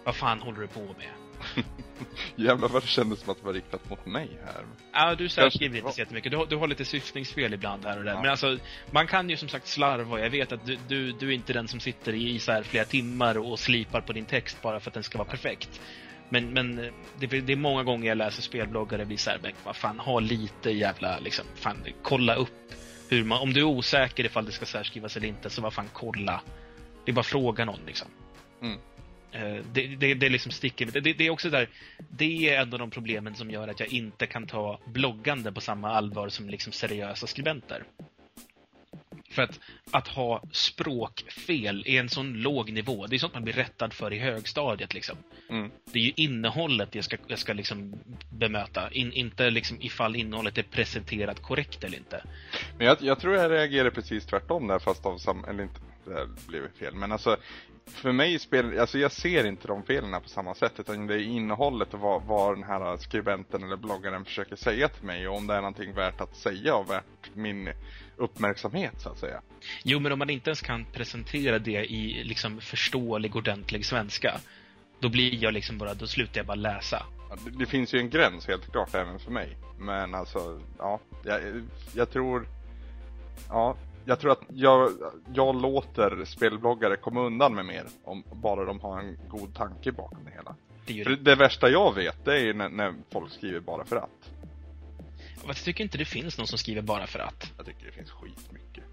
Vad 0.04 0.16
fan 0.16 0.40
håller 0.40 0.60
du 0.60 0.66
på 0.66 0.80
med? 0.80 1.10
Jävlar 2.36 2.68
vad 2.68 2.82
det 2.82 2.86
kändes 2.86 3.20
som 3.20 3.30
att 3.30 3.38
det 3.38 3.46
var 3.46 3.52
riktat 3.52 3.90
mot 3.90 4.06
mig 4.06 4.28
här. 4.44 4.64
Ja, 4.92 5.14
du 5.14 5.28
särskriver 5.28 5.78
inte 5.78 5.92
så 5.92 6.00
jättemycket. 6.00 6.32
Du 6.32 6.46
du 6.46 6.56
har 6.56 6.66
lite 6.66 6.84
syftningsfel 6.84 7.54
ibland 7.54 7.84
här 7.84 7.98
och 7.98 8.04
där. 8.04 8.12
Ja. 8.12 8.20
Men 8.20 8.30
alltså, 8.30 8.58
man 8.90 9.06
kan 9.06 9.30
ju 9.30 9.36
som 9.36 9.48
sagt 9.48 9.66
slarva. 9.66 10.20
Jag 10.20 10.30
vet 10.30 10.52
att 10.52 10.66
du, 10.66 10.78
du, 10.88 11.12
du 11.12 11.28
är 11.28 11.32
inte 11.32 11.52
den 11.52 11.68
som 11.68 11.80
sitter 11.80 12.12
i 12.12 12.38
så 12.38 12.52
här 12.52 12.62
flera 12.62 12.84
timmar 12.84 13.38
och 13.38 13.58
slipar 13.58 14.00
på 14.00 14.12
din 14.12 14.24
text 14.24 14.62
bara 14.62 14.80
för 14.80 14.90
att 14.90 14.94
den 14.94 15.02
ska 15.02 15.18
vara 15.18 15.28
perfekt. 15.28 15.80
Men, 16.28 16.52
men 16.52 16.78
eh, 16.78 16.92
det, 17.18 17.26
det 17.26 17.52
är 17.52 17.56
många 17.56 17.82
gånger 17.82 18.08
jag 18.08 18.18
läser 18.18 18.42
spelbloggar 18.42 18.98
det 18.98 19.06
blir 19.06 19.16
så 19.16 19.30
här, 19.30 19.38
men 19.42 19.52
vad 19.64 19.76
fan, 19.76 19.98
ha 19.98 20.20
lite 20.20 20.70
jävla, 20.70 21.18
liksom, 21.18 21.44
fan, 21.54 21.84
kolla 22.02 22.34
upp 22.34 22.72
hur 23.12 23.24
man, 23.24 23.40
om 23.40 23.52
du 23.52 23.60
är 23.60 23.64
osäker 23.64 24.24
ifall 24.24 24.44
det 24.44 24.52
ska 24.52 24.66
särskrivas 24.66 25.16
eller 25.16 25.28
inte, 25.28 25.50
så 25.50 25.62
vad 25.62 25.72
fan, 25.72 25.88
kolla. 25.92 26.42
Det 27.04 27.10
är 27.10 27.14
bara 27.14 27.22
fråga 27.22 27.64
någon 27.64 27.80
liksom. 27.86 28.08
Mm. 28.62 28.78
Eh, 29.32 29.64
Det, 29.72 29.86
det, 29.86 30.14
det 30.14 30.28
liksom 30.28 30.52
sticker. 30.52 30.86
Det, 30.86 31.00
det 31.00 31.26
är 31.26 31.30
också 31.30 31.50
där, 31.50 31.68
det 32.10 32.48
är 32.48 32.60
en 32.62 32.72
av 32.72 32.78
de 32.78 32.90
problemen 32.90 33.34
som 33.34 33.50
gör 33.50 33.68
att 33.68 33.80
jag 33.80 33.88
inte 33.88 34.26
kan 34.26 34.46
ta 34.46 34.78
bloggande 34.84 35.52
på 35.52 35.60
samma 35.60 35.90
allvar 35.90 36.28
som 36.28 36.50
liksom 36.50 36.72
seriösa 36.72 37.26
skribenter. 37.26 37.84
För 39.32 39.42
att, 39.42 39.60
att 39.90 40.08
ha 40.08 40.42
språkfel 40.52 41.82
är 41.86 42.00
en 42.00 42.08
sån 42.08 42.32
låg 42.32 42.72
nivå. 42.72 43.06
Det 43.06 43.16
är 43.16 43.18
sånt 43.18 43.34
man 43.34 43.44
blir 43.44 43.54
rättad 43.54 43.92
för 43.92 44.12
i 44.12 44.18
högstadiet. 44.18 44.94
Liksom. 44.94 45.16
Mm. 45.50 45.70
Det 45.92 45.98
är 45.98 46.02
ju 46.02 46.12
innehållet 46.16 46.94
jag 46.94 47.04
ska, 47.04 47.16
jag 47.26 47.38
ska 47.38 47.52
liksom 47.52 47.98
bemöta. 48.32 48.90
In, 48.90 49.12
inte 49.12 49.50
liksom 49.50 49.76
ifall 49.80 50.16
innehållet 50.16 50.58
är 50.58 50.62
presenterat 50.62 51.42
korrekt 51.42 51.84
eller 51.84 51.98
inte. 51.98 52.24
Men 52.78 52.86
jag, 52.86 52.96
jag 53.00 53.20
tror 53.20 53.34
jag 53.34 53.50
reagerar 53.50 53.90
precis 53.90 54.26
tvärtom 54.26 54.66
där 54.66 54.78
fast 54.78 55.06
av 55.06 55.18
sam... 55.18 55.44
Eller 55.44 55.62
inte, 55.62 55.80
det 56.04 56.14
här 56.14 56.28
blev 56.46 56.72
fel. 56.78 56.94
Men 56.94 57.12
alltså, 57.12 57.36
för 57.94 58.12
mig 58.12 58.38
spel... 58.38 58.78
Alltså 58.78 58.98
jag 58.98 59.12
ser 59.12 59.46
inte 59.46 59.68
de 59.68 59.82
felen 59.82 60.22
på 60.22 60.28
samma 60.28 60.54
sätt. 60.54 60.72
Utan 60.80 61.06
det 61.06 61.14
är 61.14 61.18
innehållet 61.18 61.94
och 61.94 62.00
vad, 62.00 62.22
vad 62.22 62.56
den 62.56 62.64
här 62.64 62.96
skribenten 62.96 63.62
eller 63.62 63.76
bloggaren 63.76 64.24
försöker 64.24 64.56
säga 64.56 64.88
till 64.88 65.04
mig. 65.04 65.28
Och 65.28 65.36
om 65.36 65.46
det 65.46 65.54
är 65.54 65.60
någonting 65.60 65.94
värt 65.94 66.20
att 66.20 66.36
säga 66.36 66.76
och 66.76 66.90
värt 66.90 67.34
min 67.34 67.68
uppmärksamhet 68.16 68.94
så 69.00 69.08
att 69.08 69.18
säga. 69.18 69.42
Jo, 69.82 69.98
men 69.98 70.12
om 70.12 70.18
man 70.18 70.30
inte 70.30 70.50
ens 70.50 70.60
kan 70.60 70.84
presentera 70.84 71.58
det 71.58 71.92
i 71.92 72.24
liksom 72.24 72.60
förståelig, 72.60 73.36
ordentlig 73.36 73.86
svenska. 73.86 74.40
Då 75.00 75.08
blir 75.08 75.42
jag 75.42 75.54
liksom 75.54 75.78
bara, 75.78 75.94
då 75.94 76.06
slutar 76.06 76.38
jag 76.38 76.46
bara 76.46 76.54
läsa. 76.54 77.06
Det, 77.44 77.50
det 77.50 77.66
finns 77.66 77.94
ju 77.94 77.98
en 77.98 78.10
gräns 78.10 78.46
helt 78.46 78.72
klart 78.72 78.94
även 78.94 79.18
för 79.18 79.30
mig. 79.30 79.56
Men 79.78 80.14
alltså, 80.14 80.60
ja. 80.78 81.00
Jag, 81.24 81.40
jag 81.94 82.10
tror... 82.10 82.48
Ja, 83.48 83.76
jag 84.04 84.20
tror 84.20 84.32
att 84.32 84.42
jag, 84.48 84.90
jag 85.34 85.62
låter 85.62 86.24
spelbloggare 86.24 86.96
komma 86.96 87.20
undan 87.20 87.54
med 87.54 87.64
mer. 87.64 87.84
Om 88.04 88.24
bara 88.32 88.64
de 88.64 88.80
har 88.80 89.00
en 89.00 89.18
god 89.28 89.54
tanke 89.54 89.92
bakom 89.92 90.24
det 90.24 90.30
hela. 90.30 90.56
Det 90.86 90.92
ju 90.92 91.04
För 91.04 91.16
det 91.16 91.34
värsta 91.34 91.68
jag 91.68 91.94
vet, 91.94 92.24
det 92.24 92.32
är 92.32 92.44
ju 92.44 92.52
när, 92.52 92.68
när 92.68 92.94
folk 93.10 93.32
skriver 93.32 93.60
bara 93.60 93.84
för 93.84 93.96
att. 93.96 94.30
Jag 95.46 95.56
tycker 95.56 95.84
inte 95.84 95.98
det 95.98 96.04
finns 96.04 96.38
någon 96.38 96.46
som 96.46 96.58
skriver 96.58 96.82
bara 96.82 97.06
för 97.06 97.18
att. 97.18 97.52
Jag 97.56 97.66
tycker 97.66 97.86
det 97.86 97.92
finns 97.92 98.10
skitmycket. 98.10 98.84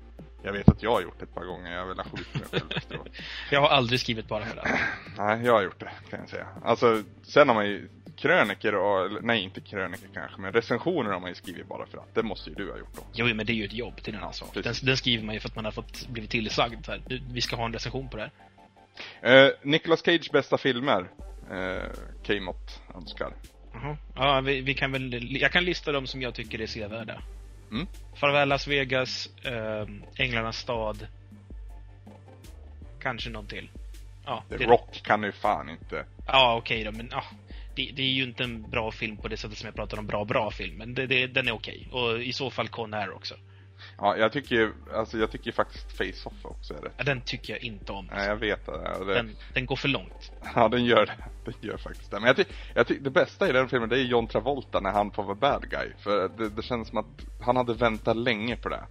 Jag 0.44 0.54
vet 0.54 0.70
att 0.70 0.84
jag 0.84 0.92
har 0.92 1.02
gjort 1.02 1.20
det 1.20 1.24
ett 1.24 1.34
par 1.34 1.46
gånger, 1.46 1.72
jag 1.72 1.80
har 1.80 1.88
velat 1.88 2.08
skjuta 2.08 2.40
mig 2.40 2.48
själv 2.52 2.72
efteråt. 2.76 3.08
Jag 3.52 3.62
har 3.62 3.68
aldrig 3.68 4.00
skrivit 4.00 4.28
bara 4.28 4.46
för 4.46 4.58
att. 4.58 4.80
Nej, 5.18 5.46
jag 5.46 5.54
har 5.54 5.62
gjort 5.62 5.80
det 5.80 5.92
kan 6.10 6.20
jag 6.20 6.30
säga. 6.30 6.48
Alltså, 6.64 7.04
sen 7.24 7.48
har 7.48 7.56
man 7.56 7.66
ju 7.66 7.90
kröniker 8.20 8.76
och, 8.76 9.24
nej 9.24 9.44
inte 9.44 9.62
kröniker 9.62 10.08
kanske, 10.14 10.42
men 10.42 10.54
recensioner 10.54 11.12
har 11.12 11.20
man 11.20 11.30
ju 11.30 11.36
skrivit 11.36 11.68
bara 11.68 11.86
för 11.86 11.98
att. 11.98 12.16
Det 12.16 12.24
måste 12.24 12.50
ju 12.50 12.56
du 12.56 12.72
ha 12.72 12.78
gjort 12.78 12.98
också. 12.98 13.10
Jo, 13.14 13.26
men 13.36 13.46
det 13.46 13.52
är 13.52 13.56
ju 13.56 13.66
ett 13.66 13.74
jobb, 13.74 13.94
det 14.04 14.12
är 14.12 14.16
en 14.16 14.20
annan 14.22 14.34
sak. 14.34 14.54
Den, 14.54 14.74
den 14.84 14.98
skriver 14.98 15.24
man 15.24 15.36
ju 15.36 15.40
för 15.42 15.50
att 15.50 15.56
man 15.56 15.66
har 15.66 15.72
fått 15.72 16.08
blivit 16.08 16.30
tillsagd. 16.32 16.88
Här, 16.88 17.02
"Du, 17.08 17.22
vi 17.32 17.42
ska 17.42 17.56
ha 17.56 17.66
en 17.66 17.74
recension 17.74 18.10
på 18.10 18.18
det 18.18 18.32
här. 19.22 19.46
Eh, 19.48 19.52
Nicolas 19.64 20.02
Cage 20.06 20.30
bästa 20.34 20.58
filmer. 20.58 21.10
Eh, 21.52 21.84
K-Mott 22.28 22.82
önskar. 22.96 23.34
Jaha. 23.74 23.98
Ja, 24.16 24.42
vi, 24.42 24.62
vi 24.62 24.74
kan 24.74 24.92
väl, 24.92 25.38
jag 25.42 25.52
kan 25.52 25.66
lista 25.66 25.92
dem 25.92 26.08
som 26.08 26.22
jag 26.22 26.34
tycker 26.34 26.62
är 26.62 26.68
sevärda. 26.68 27.22
Mm. 27.72 27.88
Farväl 28.16 28.50
Las 28.50 28.68
Vegas, 28.68 29.30
ehm, 29.46 30.04
Änglarnas 30.16 30.58
stad. 30.58 31.08
Kanske 33.02 33.30
någon 33.30 33.48
till. 33.48 33.70
Ja, 34.26 34.44
The 34.50 34.58
det- 34.58 34.66
Rock 34.66 35.02
kan 35.04 35.24
ju 35.24 35.32
fan 35.32 35.70
inte. 35.70 36.06
Ja, 36.28 36.56
okej 36.58 36.84
då, 36.84 36.92
men 36.92 37.08
ja, 37.12 37.24
det, 37.80 37.92
det 37.96 38.02
är 38.02 38.12
ju 38.12 38.24
inte 38.24 38.44
en 38.44 38.70
bra 38.70 38.92
film 38.92 39.18
på 39.18 39.28
det 39.28 39.38
sättet 39.38 39.58
som 39.58 39.66
jag 39.66 39.76
pratar 39.76 40.00
om 40.00 40.08
bra, 40.08 40.26
bra 40.26 40.52
film. 40.52 40.78
Men 40.78 40.94
det, 40.94 41.08
det, 41.08 41.28
den 41.28 41.48
är 41.48 41.52
okej. 41.52 41.88
Och 41.92 42.22
i 42.22 42.34
så 42.34 42.50
fall 42.50 42.68
Con 42.68 42.94
Air 42.94 43.12
också. 43.12 43.36
Ja, 43.98 44.18
jag 44.18 44.32
tycker 44.32 44.72
alltså 44.94 45.18
jag 45.18 45.32
tycker 45.32 45.52
faktiskt 45.52 45.98
Face-Off 45.98 46.46
också 46.46 46.74
är 46.74 46.82
rätt. 46.82 46.94
Ja, 46.98 47.04
den 47.04 47.22
tycker 47.22 47.54
jag 47.54 47.64
inte 47.64 47.92
om. 47.92 48.10
Nej, 48.12 48.28
jag 48.28 48.36
vet 48.36 48.66
det. 48.66 49.06
Den, 49.14 49.36
den 49.54 49.66
går 49.66 49.76
för 49.76 49.88
långt. 49.88 50.32
Ja, 50.56 50.68
den 50.68 50.86
gör 50.86 51.06
det. 51.06 51.16
Den 51.46 51.54
gör 51.62 51.78
faktiskt 51.78 52.12
det. 52.12 52.20
Men 52.20 52.28
jag 52.28 52.36
tycker, 52.36 52.56
jag 52.76 52.88
tycker 52.88 53.04
det 53.04 53.10
bästa 53.10 53.50
i 53.50 53.52
den 53.52 53.70
filmen, 53.70 53.90
det 53.90 54.00
är 54.00 54.04
John 54.04 54.28
Travolta 54.28 54.80
när 54.80 54.92
han 54.92 55.12
får 55.12 55.24
vara 55.24 55.36
bad 55.36 55.70
guy. 55.70 55.90
För 56.00 56.30
det, 56.38 56.50
det 56.50 56.62
känns 56.62 56.88
som 56.88 56.98
att 56.98 57.26
han 57.42 57.56
hade 57.56 57.74
väntat 57.74 58.18
länge 58.18 58.56
på 58.56 58.70
det. 58.70 58.84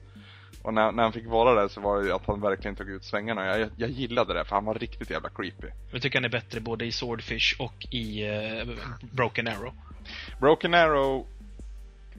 Och 0.68 0.74
när, 0.74 0.92
när 0.92 1.02
han 1.02 1.12
fick 1.12 1.26
vara 1.26 1.54
där 1.60 1.68
så 1.68 1.80
var 1.80 1.98
det 2.00 2.06
ju 2.06 2.12
att 2.12 2.26
han 2.26 2.40
verkligen 2.40 2.74
tog 2.76 2.90
ut 2.90 3.04
svängarna. 3.04 3.58
Jag, 3.58 3.70
jag, 3.76 3.90
gillade 3.90 4.34
det, 4.34 4.44
för 4.44 4.54
han 4.54 4.64
var 4.64 4.74
riktigt 4.74 5.10
jävla 5.10 5.28
creepy. 5.28 5.66
Jag 5.92 6.02
tycker 6.02 6.18
han 6.18 6.24
är 6.24 6.28
bättre 6.28 6.60
både 6.60 6.84
i 6.86 6.92
Swordfish 6.92 7.56
och 7.58 7.86
i 7.90 8.22
eh, 8.28 8.68
Broken 9.12 9.48
Arrow. 9.48 9.72
Broken 10.40 10.74
Arrow... 10.74 11.26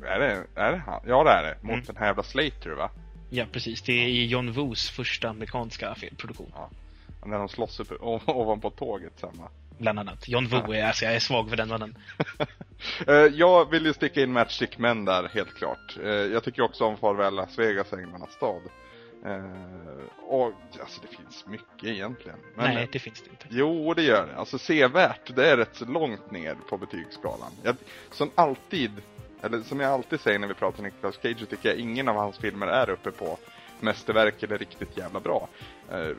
Är 0.05 0.19
det, 0.19 0.43
är 0.55 0.71
det 0.71 0.77
han? 0.85 1.01
Ja, 1.07 1.23
det 1.23 1.29
är 1.29 1.43
det. 1.43 1.57
Mot 1.61 1.73
Mm. 1.73 1.85
den 1.85 1.97
här 1.97 2.05
jävla 2.05 2.23
Slater, 2.23 2.69
va? 2.69 2.89
Ja, 3.29 3.45
precis. 3.51 3.81
Det 3.81 3.93
är 3.93 4.07
i 4.07 4.25
John 4.25 4.51
Woos 4.51 4.89
första 4.89 5.29
amerikanska 5.29 5.95
filmproduktion. 5.95 6.51
När 7.25 7.37
de 7.39 7.49
slåss 7.49 7.79
uppe, 7.79 7.93
o- 7.95 8.21
ovanpå 8.25 8.69
tåget 8.69 9.13
sen, 9.19 9.29
va? 9.39 9.49
Bland 9.79 9.99
annat. 9.99 10.27
John 10.27 10.47
Woo 10.47 10.73
är, 10.73 10.83
alltså 10.83 11.05
jag 11.05 11.15
är 11.15 11.19
svag 11.19 11.49
för 11.49 11.57
den 11.57 11.69
mannen. 11.69 11.97
Eh, 13.07 13.13
jag 13.15 13.71
vill 13.71 13.85
ju 13.85 13.93
sticka 13.93 14.21
in 14.21 14.31
Matchstick 14.31 14.77
Men 14.77 15.05
där, 15.05 15.29
helt 15.33 15.55
klart. 15.55 15.97
Eh, 16.03 16.09
jag 16.09 16.43
tycker 16.43 16.61
också 16.61 16.85
om 16.85 16.97
Farväl 16.97 17.35
Las 17.35 17.59
Vegas, 17.59 17.93
Änglarnas 17.93 18.31
stad. 18.31 18.61
Eh, 19.25 19.43
och 20.27 20.53
alltså 20.79 21.01
det 21.01 21.17
finns 21.17 21.45
mycket 21.47 21.83
egentligen. 21.83 22.37
Men, 22.55 22.73
Nej, 22.73 22.89
det 22.91 22.99
finns 22.99 23.21
det 23.21 23.29
inte. 23.29 23.45
Jo, 23.49 23.93
det 23.93 24.03
gör 24.03 24.27
det. 24.27 24.35
Alltså 24.35 24.57
sevärt, 24.57 25.35
det 25.35 25.49
är 25.49 25.57
rätt 25.57 25.75
så 25.75 25.85
långt 25.85 26.31
ner 26.31 26.55
på 26.69 26.77
betygsskalan. 26.77 27.51
Jag, 27.63 27.75
som 28.11 28.31
alltid, 28.35 28.91
eller 29.41 29.61
som 29.61 29.79
jag 29.79 29.91
alltid 29.91 30.19
säger 30.19 30.39
när 30.39 30.47
vi 30.47 30.53
pratar 30.53 30.83
Nicolas 30.83 31.19
Cage, 31.21 31.39
så 31.39 31.45
tycker 31.45 31.69
jag 31.69 31.77
ingen 31.77 32.07
av 32.07 32.15
hans 32.15 32.37
filmer 32.37 32.67
är 32.67 32.89
uppe 32.89 33.11
på 33.11 33.37
mästerverk 33.79 34.43
eller 34.43 34.57
riktigt 34.57 34.97
jävla 34.97 35.19
bra. 35.19 35.47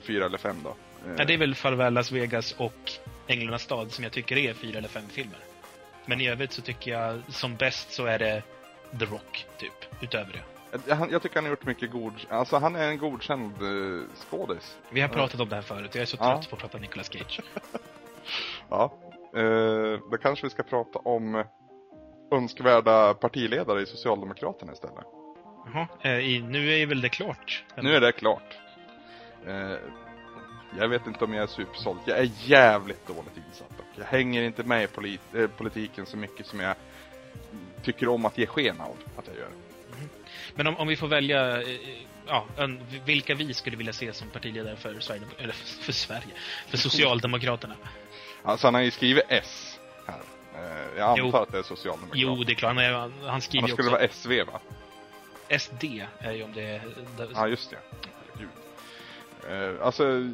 Fyra 0.01 0.25
eller 0.27 0.39
fem 0.39 0.57
då. 0.65 0.75
Ja, 1.19 1.25
det 1.25 1.35
är 1.35 1.39
väl 1.39 1.55
Farväl 1.55 1.93
Las 1.93 2.13
Vegas 2.13 2.53
och 2.53 2.93
Änglarnas 3.31 3.62
stad 3.62 3.93
som 3.93 4.05
jag 4.05 4.12
tycker 4.12 4.37
är 4.39 4.55
fyra 4.55 4.78
eller 4.78 4.89
fem 4.89 5.09
filmer. 5.09 5.39
Men 6.07 6.20
i 6.20 6.28
övrigt 6.28 6.53
så 6.53 6.62
tycker 6.62 6.91
jag 6.91 7.22
som 7.28 7.57
bäst 7.57 7.93
så 7.93 8.05
är 8.07 8.18
det 8.18 8.43
The 8.99 9.05
Rock, 9.05 9.47
typ. 9.59 10.03
Utöver 10.03 10.33
det. 10.33 10.78
jag, 10.87 10.97
han- 10.97 11.11
jag 11.11 11.22
tycker 11.22 11.35
han 11.35 11.45
har 11.45 11.51
gjort 11.51 11.64
mycket 11.66 11.91
god, 11.91 12.12
alltså 12.28 12.57
han 12.57 12.76
är 12.76 12.89
en 12.89 12.99
godkänd 12.99 13.53
eh, 13.62 14.03
skådis. 14.31 14.76
Vi 14.91 15.01
har 15.01 15.09
pratat 15.09 15.41
om 15.41 15.49
det 15.49 15.55
här 15.55 15.62
förut 15.62 15.95
jag 15.95 16.03
är 16.03 16.07
så 16.07 16.16
Ja. 16.20 16.24
trött 16.37 16.51
på 16.51 16.57
att 16.57 16.62
prata 16.62 16.78
Nicolas 16.78 17.12
Cage. 17.12 17.41
Ja. 18.70 18.93
Eh, 19.37 20.01
då 20.11 20.16
kanske 20.22 20.47
vi 20.47 20.51
ska 20.51 20.62
prata 20.62 20.99
om 20.99 21.45
önskvärda 22.33 23.14
partiledare 23.14 23.83
i 23.83 23.87
Socialdemokraterna 23.87 24.72
istället. 24.72 25.05
Jaha, 25.74 25.87
eh, 26.03 26.18
i, 26.18 26.43
nu 26.43 26.72
är 26.72 26.87
väl 26.87 27.01
det 27.01 27.09
klart? 27.09 27.64
Nu 27.76 27.95
är 27.97 28.01
det 28.01 28.12
klart. 28.12 28.59
Eh, 29.47 29.74
jag 30.79 30.89
vet 30.89 31.07
inte 31.07 31.25
om 31.25 31.35
jag 31.35 31.43
är 31.43 31.47
supersåld. 31.47 32.01
Jag 32.07 32.18
är 32.18 32.31
jävligt 32.45 33.07
dåligt 33.07 33.37
insatt 33.37 33.77
dock. 33.77 33.87
Jag 33.97 34.05
hänger 34.05 34.43
inte 34.43 34.62
med 34.62 34.83
i 34.85 34.87
polit- 34.87 35.35
eh, 35.35 35.47
politiken 35.49 36.07
så 36.07 36.16
mycket 36.16 36.47
som 36.47 36.61
jag 36.61 36.75
tycker 37.83 38.09
om 38.09 38.25
att 38.25 38.39
ge 38.39 38.47
sken 38.47 38.81
av 38.81 38.97
att 39.16 39.27
jag 39.27 39.37
gör. 39.37 39.49
Men 40.55 40.66
om, 40.66 40.77
om 40.77 40.89
vi 40.89 40.97
får 40.97 41.09
välja, 41.09 41.62
eh, 41.62 41.68
ja, 42.27 42.47
en, 42.59 42.81
vilka 43.05 43.35
vi 43.35 43.55
skulle 43.55 43.77
vilja 43.77 43.93
se 43.93 44.12
som 44.12 44.29
partiledare 44.29 44.77
för 44.77 45.01
Sverige, 45.01 45.23
eller 45.39 45.53
för, 45.53 45.83
för 45.83 45.93
Sverige, 45.93 46.35
för 46.68 46.77
Socialdemokraterna. 46.89 47.75
Alltså 48.43 48.66
han 48.66 48.75
har 48.75 48.81
ju 48.83 48.91
skrivit 48.91 49.25
S 49.29 49.79
här. 50.07 50.21
Eh, 50.55 50.99
Jag 50.99 51.09
antar 51.11 51.25
Jo. 51.25 51.37
att 51.37 51.53
det 51.53 51.59
är 51.59 51.62
socialdemokrat. 51.62 52.18
Jo, 52.23 52.45
det 52.45 52.53
är 52.53 52.55
klart. 52.55 52.77
Han, 52.77 53.12
han 53.23 53.41
skriver 53.41 53.62
Annars 53.62 53.71
skulle 53.71 53.71
också 53.71 53.83
det 53.83 53.91
vara 53.91 54.09
SV 54.09 54.53
va? 54.53 54.61
SD, 55.59 55.85
är 56.21 56.33
ju 56.33 56.43
om 56.43 56.53
det 56.53 56.62
är... 56.62 56.83
Ja, 57.35 57.49
just 57.49 57.71
det. 57.71 57.77
Eh, 59.49 59.86
alltså, 59.86 60.30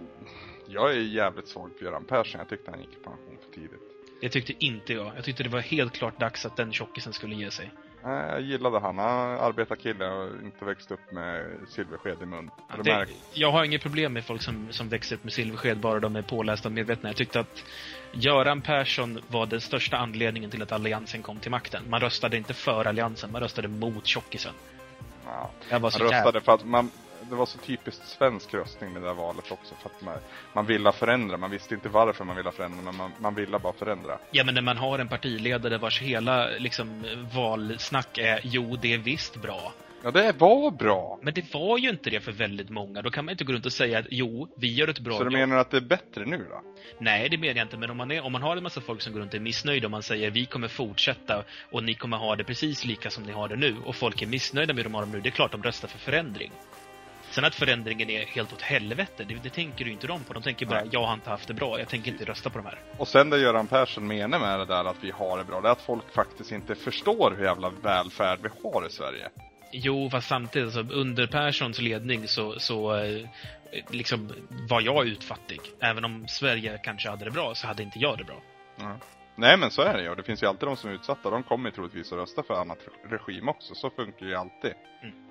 jag 0.67 0.91
är 0.91 1.01
jävligt 1.01 1.49
svag 1.49 1.71
för 1.79 1.85
Göran 1.85 2.05
Persson. 2.05 2.39
Jag 2.39 2.49
tyckte 2.49 2.71
han 2.71 2.81
gick 2.81 2.93
i 2.93 3.05
pension 3.05 3.39
för 3.45 3.55
tidigt. 3.55 3.81
Det 4.21 4.29
tyckte 4.29 4.65
inte 4.65 4.93
jag. 4.93 5.13
Jag 5.17 5.25
tyckte 5.25 5.43
det 5.43 5.49
var 5.49 5.61
helt 5.61 5.93
klart 5.93 6.21
dags 6.21 6.47
att 6.47 6.57
den 6.57 6.73
tjockisen 6.73 7.13
skulle 7.13 7.35
ge 7.35 7.51
sig. 7.51 7.71
Nej, 8.05 8.31
jag 8.31 8.41
gillade 8.41 8.81
han. 8.81 8.99
Han 8.99 9.31
arbetarkille 9.41 10.11
och 10.11 10.43
inte 10.45 10.65
växt 10.65 10.91
upp 10.91 11.13
med 11.13 11.47
silversked 11.69 12.23
i 12.23 12.27
mun. 12.27 12.51
Och 12.79 12.85
det 12.85 13.07
jag 13.33 13.53
har 13.53 13.65
inget 13.65 13.83
problem 13.83 14.13
med 14.13 14.25
folk 14.25 14.43
som, 14.43 14.67
som 14.71 14.89
växer 14.89 15.17
upp 15.17 15.25
med 15.25 15.33
silversked, 15.33 15.79
bara 15.79 16.01
de 16.01 16.17
är 16.17 16.23
pålästa 16.23 16.69
och 16.69 16.73
medvetna. 16.73 17.09
Jag 17.09 17.17
tyckte 17.17 17.41
att 17.41 17.65
Göran 18.13 18.63
Persson 18.63 19.21
var 19.29 19.47
den 19.47 19.61
största 19.61 19.97
anledningen 19.97 20.51
till 20.51 20.63
att 20.63 20.73
Alliansen 20.73 21.23
kom 21.23 21.39
till 21.39 21.51
makten. 21.51 21.83
Man 21.89 22.01
röstade 22.01 22.37
inte 22.37 22.55
för 22.55 22.85
Alliansen, 22.85 23.33
man 23.33 23.41
röstade 23.43 23.69
mot 23.69 24.07
tjockisen. 24.07 24.53
Ja. 25.25 25.51
Jag 25.71 25.81
var 25.81 25.91
så 25.91 25.99
röstade 25.99 26.25
jävla... 26.27 26.41
för 26.41 26.53
att 26.53 26.65
man, 26.65 26.91
det 27.31 27.37
var 27.37 27.47
så 27.47 27.59
typiskt 27.59 28.09
svensk 28.09 28.55
röstning 28.55 28.93
med 28.93 29.03
det 29.03 29.09
där 29.09 29.15
valet 29.15 29.53
också. 29.53 29.75
För 29.75 29.91
att 29.91 30.03
man, 30.03 30.19
man 30.53 30.67
ville 30.67 30.93
förändra. 30.93 31.37
Man 31.37 31.51
visste 31.51 31.75
inte 31.75 31.89
varför 31.89 32.25
man 32.25 32.37
ville 32.37 32.53
förändra, 32.53 32.83
men 32.83 32.97
man, 32.97 33.13
man 33.21 33.35
ville 33.35 33.59
bara 33.59 33.73
förändra. 33.73 34.19
Ja, 34.31 34.45
men 34.45 34.55
när 34.55 34.63
man 34.63 34.77
har 34.77 34.99
en 34.99 35.09
partiledare 35.09 35.79
vars 35.79 36.01
hela 36.03 36.47
liksom, 36.47 37.05
valsnack 37.35 38.19
är 38.19 38.41
jo, 38.43 38.77
det 38.77 38.95
är 38.95 38.99
visst 38.99 39.37
bra. 39.37 39.73
Ja, 40.03 40.11
det 40.11 40.33
var 40.39 40.71
bra. 40.71 41.19
Men 41.23 41.35
det 41.35 41.55
var 41.55 41.79
ju 41.79 41.91
inte 41.91 42.11
det 42.11 42.21
för 42.21 42.33
väldigt 42.33 42.71
många. 42.71 43.03
Då 43.03 43.11
kan 43.11 43.25
man 43.25 43.33
inte 43.33 43.45
gå 43.45 43.53
runt 43.53 43.67
och 43.67 43.73
säga 43.73 43.99
att 43.99 44.07
jo, 44.11 44.49
vi 44.57 44.75
gör 44.75 44.89
ett 44.89 45.01
bra 45.01 45.19
Så 45.19 45.25
du 45.25 45.31
jobb. 45.31 45.33
menar 45.33 45.57
att 45.57 45.71
det 45.71 45.77
är 45.77 45.81
bättre 45.81 46.25
nu 46.25 46.47
då? 46.51 46.63
Nej, 47.01 47.29
det 47.29 47.39
menar 47.39 47.55
jag 47.55 47.65
inte. 47.65 47.77
Men 47.77 47.91
om 47.91 47.97
man, 47.97 48.11
är, 48.11 48.25
om 48.25 48.33
man 48.33 48.43
har 48.43 48.57
en 48.57 48.63
massa 48.63 48.81
folk 48.81 49.03
som 49.03 49.13
går 49.13 49.21
runt 49.21 49.33
och 49.33 49.39
är 49.39 49.43
missnöjda 49.43 49.87
och 49.87 49.91
man 49.91 50.03
säger 50.03 50.31
vi 50.31 50.47
kommer 50.47 50.69
fortsätta 50.69 51.45
och 51.71 51.85
ni 51.85 51.95
kommer 51.95 52.17
ha 52.17 52.37
det 52.37 52.45
precis 52.45 52.85
lika 52.85 53.11
som 53.11 53.25
ni 53.25 53.33
har 53.33 53.49
det 53.49 53.57
nu 53.57 53.77
och 53.85 53.97
folk 53.97 54.23
är 54.23 54.27
missnöjda 54.27 54.75
med 54.75 54.85
hur 54.85 54.91
de 54.91 54.95
har 54.95 55.07
det 55.07 55.13
nu, 55.13 55.21
det 55.21 55.29
är 55.29 55.31
klart 55.31 55.53
de 55.53 55.63
röstar 55.63 55.89
för 55.89 55.99
förändring. 55.99 56.53
Sen 57.37 57.45
att 57.45 57.55
förändringen 57.55 58.11
är 58.11 58.27
helt 58.27 58.53
åt 58.53 58.63
helvete, 58.63 59.25
det, 59.25 59.35
det 59.35 59.51
tänker 59.51 59.85
ju 59.85 59.93
inte 59.93 60.07
de 60.07 60.25
på. 60.25 60.33
De 60.33 60.43
tänker 60.43 60.67
bara, 60.67 60.81
Nej. 60.81 60.89
jag 60.93 61.07
har 61.07 61.15
inte 61.15 61.31
haft 61.31 61.49
det 61.49 61.55
bra, 61.55 61.79
jag 61.79 61.89
tänker 61.89 62.11
inte 62.11 62.25
rösta 62.25 62.51
på 62.51 62.59
de 62.59 62.67
här. 62.67 62.79
Och 62.99 63.09
sen 63.09 63.31
det 63.31 63.39
Göran 63.39 63.67
Persson 63.67 64.07
menar 64.07 64.39
med 64.39 64.59
det 64.59 64.65
där 64.65 64.85
att 64.85 64.97
vi 65.01 65.11
har 65.11 65.39
det 65.39 65.45
bra, 65.45 65.61
det 65.61 65.69
är 65.69 65.73
att 65.73 65.83
folk 65.83 66.15
faktiskt 66.15 66.53
inte 66.53 66.75
förstår 66.75 67.35
hur 67.37 67.45
jävla 67.45 67.71
välfärd 67.83 68.39
vi 68.43 68.49
har 68.63 68.87
i 68.87 68.91
Sverige. 68.91 69.29
Jo, 69.73 70.11
fast 70.11 70.29
samtidigt, 70.29 70.77
alltså, 70.77 70.95
under 70.95 71.27
Perssons 71.27 71.81
ledning 71.81 72.29
så, 72.29 72.59
så 72.59 72.97
eh, 72.97 73.29
liksom 73.91 74.33
var 74.69 74.81
jag 74.81 75.07
utfattig. 75.07 75.61
Även 75.81 76.05
om 76.05 76.29
Sverige 76.29 76.81
kanske 76.85 77.11
hade 77.11 77.25
det 77.25 77.31
bra, 77.31 77.55
så 77.55 77.67
hade 77.67 77.83
inte 77.83 77.99
jag 77.99 78.19
det 78.19 78.25
bra. 78.25 78.43
Nej 79.35 79.57
men 79.57 79.71
så 79.71 79.83
är 79.83 79.97
det 79.97 80.03
ju, 80.03 80.15
det 80.15 80.23
finns 80.23 80.43
ju 80.43 80.47
alltid 80.47 80.69
de 80.69 80.77
som 80.77 80.91
är 80.91 80.95
utsatta, 80.95 81.31
de 81.31 81.43
kommer 81.43 81.69
ju 81.69 81.75
troligtvis 81.75 82.13
att 82.13 82.19
rösta 82.19 82.43
för 82.43 82.55
annat 82.55 82.79
regim 83.11 83.49
också, 83.49 83.75
så 83.75 83.91
funkar 83.91 84.27
det 84.27 84.31
ju 84.31 84.35
alltid. 84.35 84.73
Mm. 85.03 85.26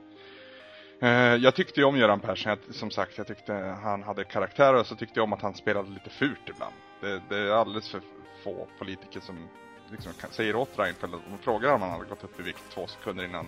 Eh, 0.99 1.09
Jag 1.35 1.55
tyckte 1.55 1.79
ju 1.79 1.85
om 1.85 1.97
Göran 1.97 2.19
Persson, 2.19 2.49
jag, 2.49 2.75
som 2.75 2.91
sagt, 2.91 3.17
jag 3.17 3.27
tyckte 3.27 3.53
han 3.83 4.03
hade 4.03 4.23
karaktär 4.23 4.73
och 4.73 4.85
så 4.87 4.95
tyckte 4.95 5.19
jag 5.19 5.23
om 5.23 5.33
att 5.33 5.41
han 5.41 5.53
spelade 5.53 5.89
lite 5.89 6.09
fult 6.09 6.49
ibland. 6.49 6.73
Det, 7.01 7.21
det 7.29 7.37
är 7.37 7.51
alldeles 7.51 7.89
för 7.89 8.01
få 8.43 8.67
politiker 8.79 9.19
som 9.19 9.47
liksom 9.91 10.13
kan, 10.13 10.29
säger 10.31 10.55
åt 10.55 10.79
Reinfeldt, 10.79 11.15
att 11.15 11.21
de 11.31 11.37
frågar 11.37 11.73
om 11.73 11.81
han 11.81 11.91
hade 11.91 12.05
gått 12.05 12.23
upp 12.23 12.39
i 12.39 12.43
vikt 12.43 12.63
två 12.73 12.87
sekunder 12.87 13.25
innan 13.25 13.45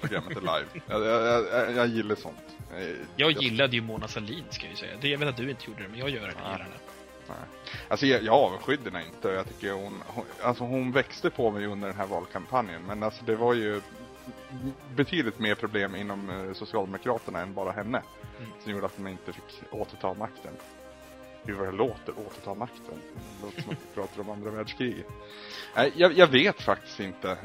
programmet 0.00 0.36
är 0.36 0.40
live. 0.40 0.66
jag, 0.88 1.06
jag, 1.06 1.46
jag, 1.52 1.76
jag 1.76 1.86
gillar 1.86 2.14
sånt. 2.14 2.56
Jag 3.16 3.30
gillade 3.30 3.76
ju 3.76 3.82
Mona 3.82 4.08
Sahlin, 4.08 4.44
ska 4.50 4.64
jag 4.64 4.70
ju 4.70 4.76
säga. 4.76 4.92
Det, 5.00 5.08
jag 5.08 5.18
vet 5.18 5.28
att 5.28 5.36
du 5.36 5.50
inte 5.50 5.64
gjorde 5.70 5.82
det, 5.82 5.88
men 5.88 5.98
jag 5.98 6.10
gör 6.10 6.20
det. 6.20 6.26
Gillar 6.26 6.58
det. 6.58 6.90
Alltså 7.88 8.06
jag, 8.06 8.22
jag 8.22 8.34
avskydde 8.34 8.90
henne 8.90 9.04
inte. 9.06 9.28
Jag 9.28 9.48
tycker 9.48 9.72
hon, 9.72 10.02
hon, 10.06 10.24
alltså 10.42 10.64
hon 10.64 10.92
växte 10.92 11.30
på 11.30 11.50
mig 11.50 11.66
under 11.66 11.88
den 11.88 11.96
här 11.96 12.06
valkampanjen. 12.06 12.82
Men 12.86 13.02
alltså 13.02 13.24
det 13.24 13.36
var 13.36 13.54
ju 13.54 13.80
betydligt 14.96 15.38
mer 15.38 15.54
problem 15.54 15.96
inom 15.96 16.30
eh, 16.30 16.52
Socialdemokraterna 16.52 17.40
än 17.40 17.54
bara 17.54 17.72
henne. 17.72 18.02
Mm. 18.38 18.50
Som 18.62 18.72
gjorde 18.72 18.86
att 18.86 18.96
de 18.96 19.06
inte 19.06 19.32
fick 19.32 19.72
återta 19.72 20.14
makten. 20.14 20.52
Hur 21.44 21.54
vad 21.54 21.68
det 21.68 21.72
låter, 21.72 22.14
återta 22.26 22.54
makten. 22.54 22.94
Det 23.14 23.46
låter 23.46 23.62
som 23.62 23.70
att 23.70 23.78
vi 23.82 23.94
pratar 23.94 24.20
om 24.20 24.30
andra 24.30 24.50
världskriget. 24.50 25.06
Nej, 25.76 25.92
jag, 25.96 26.12
jag 26.12 26.26
vet 26.26 26.62
faktiskt 26.62 27.00
inte. 27.00 27.38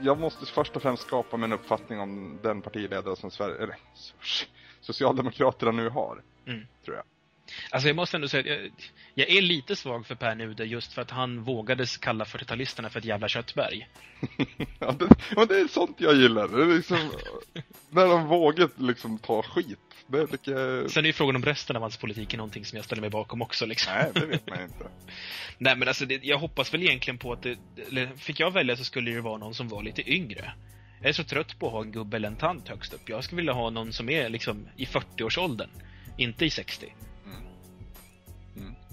Jag 0.00 0.20
måste 0.20 0.46
först 0.46 0.76
och 0.76 0.82
främst 0.82 1.02
skapa 1.02 1.36
mig 1.36 1.44
en 1.44 1.52
uppfattning 1.52 2.00
om 2.00 2.38
den 2.42 2.62
partiledare 2.62 3.16
som 3.16 3.30
Sverige, 3.30 3.56
eller 3.62 3.76
Socialdemokraterna 4.80 5.72
nu 5.72 5.88
har. 5.88 6.22
Mm. 6.46 6.66
Tror 6.84 6.96
jag. 6.96 7.04
Alltså 7.70 7.88
jag 7.88 7.96
måste 7.96 8.16
ändå 8.16 8.28
säga 8.28 8.54
jag, 8.54 8.70
jag 9.14 9.30
är 9.30 9.42
lite 9.42 9.76
svag 9.76 10.06
för 10.06 10.14
Per 10.14 10.34
Nuder 10.34 10.64
just 10.64 10.92
för 10.92 11.02
att 11.02 11.10
han 11.10 11.42
vågade 11.42 11.86
kalla 12.00 12.24
40-talisterna 12.24 12.88
för 12.88 12.98
ett 12.98 13.04
jävla 13.04 13.28
köttberg. 13.28 13.88
Ja, 14.78 14.92
det, 14.98 15.08
men 15.36 15.46
det 15.46 15.60
är 15.60 15.68
sånt 15.68 15.96
jag 16.00 16.14
gillar. 16.14 16.48
Det 16.48 16.62
är 16.62 16.76
liksom, 16.76 17.10
när 17.90 18.06
de 18.06 18.26
vågar 18.26 18.68
liksom 18.76 19.18
ta 19.18 19.42
skit. 19.42 19.78
Det 20.06 20.26
tycker 20.26 20.52
jag... 20.52 20.90
Sen 20.90 21.04
är 21.04 21.06
ju 21.06 21.12
frågan 21.12 21.36
om 21.36 21.44
resten 21.44 21.76
av 21.76 21.82
hans 21.82 21.96
politik 21.96 22.34
är 22.34 22.38
någonting 22.38 22.64
som 22.64 22.76
jag 22.76 22.84
ställer 22.84 23.00
mig 23.00 23.10
bakom 23.10 23.42
också. 23.42 23.66
Liksom. 23.66 23.92
Nej, 23.94 24.10
det 24.14 24.26
vet 24.26 24.46
man 24.50 24.62
inte. 24.62 24.90
Nej 25.58 25.76
men 25.76 25.88
alltså, 25.88 26.06
det, 26.06 26.24
jag 26.24 26.38
hoppas 26.38 26.74
väl 26.74 26.82
egentligen 26.82 27.18
på 27.18 27.32
att 27.32 27.42
det, 27.42 27.58
fick 28.16 28.40
jag 28.40 28.50
välja 28.50 28.76
så 28.76 28.84
skulle 28.84 29.10
det 29.10 29.20
vara 29.20 29.38
någon 29.38 29.54
som 29.54 29.68
var 29.68 29.82
lite 29.82 30.12
yngre. 30.12 30.52
Jag 31.00 31.08
är 31.08 31.12
så 31.12 31.24
trött 31.24 31.58
på 31.58 31.66
att 31.66 31.72
ha 31.72 31.82
en 31.82 31.92
gubbe 31.92 32.16
eller 32.16 32.28
en 32.28 32.36
tant 32.36 32.68
högst 32.68 32.92
upp. 32.94 33.08
Jag 33.08 33.24
skulle 33.24 33.36
vilja 33.36 33.52
ha 33.52 33.70
någon 33.70 33.92
som 33.92 34.08
är 34.08 34.28
liksom 34.28 34.68
i 34.76 34.84
40-årsåldern. 34.84 35.70
Inte 36.18 36.44
i 36.44 36.50
60. 36.50 36.92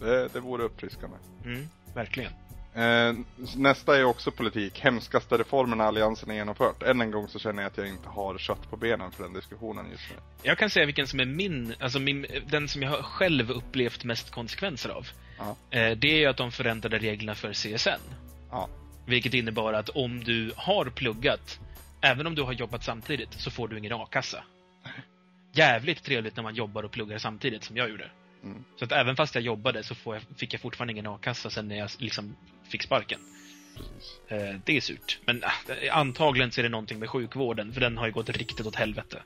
Det, 0.01 0.27
det 0.33 0.39
vore 0.39 0.63
uppfriskande. 0.63 1.17
Mm, 1.45 1.69
verkligen. 1.95 2.31
Eh, 2.73 3.13
nästa 3.55 3.97
är 3.97 4.03
också 4.03 4.31
politik. 4.31 4.79
Hemskaste 4.79 5.37
reformerna 5.37 5.83
Alliansen 5.83 6.29
har 6.29 6.35
genomfört. 6.35 6.83
Än 6.83 7.01
en 7.01 7.11
gång 7.11 7.27
så 7.27 7.39
känner 7.39 7.63
jag 7.63 7.69
att 7.71 7.77
jag 7.77 7.87
inte 7.87 8.09
har 8.09 8.37
kött 8.37 8.69
på 8.69 8.77
benen 8.77 9.11
för 9.11 9.23
den 9.23 9.33
diskussionen 9.33 9.85
just 9.91 10.03
nu. 10.09 10.15
Jag 10.43 10.57
kan 10.57 10.69
säga 10.69 10.85
vilken 10.85 11.07
som 11.07 11.19
är 11.19 11.25
min, 11.25 11.73
alltså 11.79 11.99
min, 11.99 12.25
den 12.47 12.67
som 12.67 12.81
jag 12.83 12.89
har 12.89 13.03
själv 13.03 13.51
upplevt 13.51 14.03
mest 14.03 14.31
konsekvenser 14.31 14.89
av. 14.89 15.07
Ja. 15.37 15.55
Eh, 15.79 15.97
Det 15.97 16.07
är 16.11 16.17
ju 16.17 16.25
att 16.25 16.37
de 16.37 16.51
förändrade 16.51 16.97
reglerna 16.99 17.35
för 17.35 17.53
CSN. 17.53 18.01
Ja. 18.51 18.69
Vilket 19.05 19.33
innebar 19.33 19.73
att 19.73 19.89
om 19.89 20.23
du 20.23 20.53
har 20.55 20.85
pluggat, 20.85 21.59
även 22.01 22.27
om 22.27 22.35
du 22.35 22.41
har 22.41 22.53
jobbat 22.53 22.83
samtidigt, 22.83 23.33
så 23.33 23.51
får 23.51 23.67
du 23.67 23.77
ingen 23.77 23.93
a-kassa. 23.93 24.43
Jävligt 25.53 26.03
trevligt 26.03 26.35
när 26.35 26.43
man 26.43 26.55
jobbar 26.55 26.83
och 26.83 26.91
pluggar 26.91 27.17
samtidigt, 27.17 27.63
som 27.63 27.77
jag 27.77 27.89
gjorde. 27.89 28.11
Mm. 28.43 28.63
Så 28.75 28.85
att 28.85 28.91
även 28.91 29.15
fast 29.15 29.35
jag 29.35 29.43
jobbade 29.43 29.83
så 29.83 29.95
jag, 30.05 30.21
fick 30.37 30.53
jag 30.53 30.61
fortfarande 30.61 30.93
ingen 30.93 31.07
a-kassa 31.07 31.49
sen 31.49 31.67
när 31.67 31.75
jag 31.77 31.89
liksom 31.97 32.35
fick 32.63 32.83
sparken. 32.83 33.19
Eh, 34.27 34.55
Det 34.65 34.77
är 34.77 34.81
surt. 34.81 35.19
Men 35.25 35.43
äh, 35.43 35.97
antagligen 35.97 36.51
så 36.51 36.61
är 36.61 36.63
det 36.63 36.69
någonting 36.69 36.99
med 36.99 37.09
sjukvården, 37.09 37.73
för 37.73 37.81
den 37.81 37.97
har 37.97 38.05
ju 38.05 38.11
gått 38.13 38.29
riktigt 38.29 38.65
åt 38.65 38.75
helvete. 38.75 39.23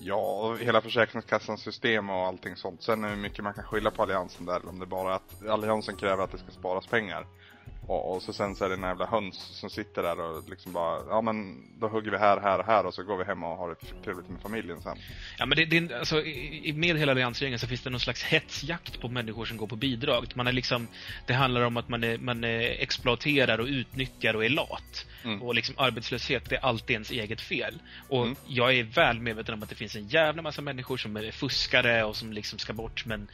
Ja, 0.00 0.16
och 0.16 0.58
hela 0.58 0.80
Försäkringskassans 0.80 1.62
system 1.62 2.10
och 2.10 2.26
allting 2.26 2.56
sånt. 2.56 2.82
Sen 2.82 3.04
hur 3.04 3.16
mycket 3.16 3.44
man 3.44 3.54
kan 3.54 3.64
skylla 3.64 3.90
på 3.90 4.02
Alliansen 4.02 4.46
där. 4.46 4.68
Om 4.68 4.78
det 4.78 4.86
bara 4.86 5.10
är 5.12 5.16
att 5.16 5.48
Alliansen 5.50 5.96
kräver 5.96 6.24
att 6.24 6.32
det 6.32 6.38
ska 6.38 6.50
sparas 6.50 6.86
pengar. 6.86 7.26
Och, 7.88 8.14
och 8.16 8.22
så 8.22 8.32
sen 8.32 8.54
så 8.56 8.64
är 8.64 8.68
det 8.68 8.74
en 8.74 8.82
jävla 8.82 9.06
höns 9.06 9.36
som 9.60 9.70
sitter 9.70 10.02
där 10.02 10.20
och 10.20 10.48
liksom 10.50 10.72
bara, 10.72 11.00
ja 11.08 11.20
men 11.20 11.64
då 11.80 11.88
hugger 11.88 12.10
vi 12.10 12.16
här, 12.18 12.40
här 12.40 12.58
och 12.58 12.64
här 12.66 12.86
och 12.86 12.94
så 12.94 13.02
går 13.02 13.16
vi 13.16 13.24
hem 13.24 13.42
och 13.44 13.56
har 13.56 13.68
det 13.68 14.02
trevligt 14.04 14.28
med 14.28 14.40
familjen 14.40 14.80
sen. 14.82 14.96
Ja, 15.38 15.46
men 15.46 15.56
det, 15.58 15.64
det, 15.64 15.76
är- 15.76 15.98
alltså, 15.98 16.22
i- 16.24 16.68
i- 16.68 16.72
med 16.72 16.96
hela 16.98 17.12
alliansregeringen 17.12 17.58
så 17.58 17.66
finns 17.66 17.82
det 17.82 17.90
någon 17.90 18.00
slags 18.00 18.22
hetsjakt 18.22 19.00
på 19.00 19.08
människor 19.08 19.44
som 19.44 19.56
går 19.56 19.66
på 19.66 19.76
bidrag. 19.76 20.26
Man 20.34 20.46
är 20.46 20.52
liksom, 20.52 20.88
det 21.26 21.34
handlar 21.34 21.60
om 21.60 21.76
att 21.76 21.88
man, 21.88 22.04
är, 22.04 22.18
man 22.18 22.44
är 22.44 22.60
exploaterar 22.60 23.58
och 23.58 23.66
utnyttjar 23.66 24.34
och 24.36 24.44
är 24.44 24.48
lat. 24.48 25.06
Mm. 25.24 25.42
Och 25.42 25.54
liksom 25.54 25.74
arbetslöshet, 25.78 26.48
det 26.48 26.56
är 26.56 26.60
alltid 26.64 26.94
ens 26.94 27.10
eget 27.10 27.40
fel. 27.40 27.82
Och 28.08 28.22
Mm. 28.24 28.36
jag 28.46 28.74
är 28.74 28.82
väl 28.82 29.20
medveten 29.20 29.54
om 29.54 29.62
att 29.62 29.68
det 29.68 29.74
finns 29.74 29.96
en 29.96 30.08
jävla 30.08 30.42
massa 30.42 30.62
människor 30.62 30.96
som 30.96 31.16
är 31.16 31.30
fuskare 31.30 32.04
och 32.04 32.16
som 32.16 32.32
liksom 32.32 32.58
ska 32.58 32.72
bort, 32.72 33.06
men 33.06 33.28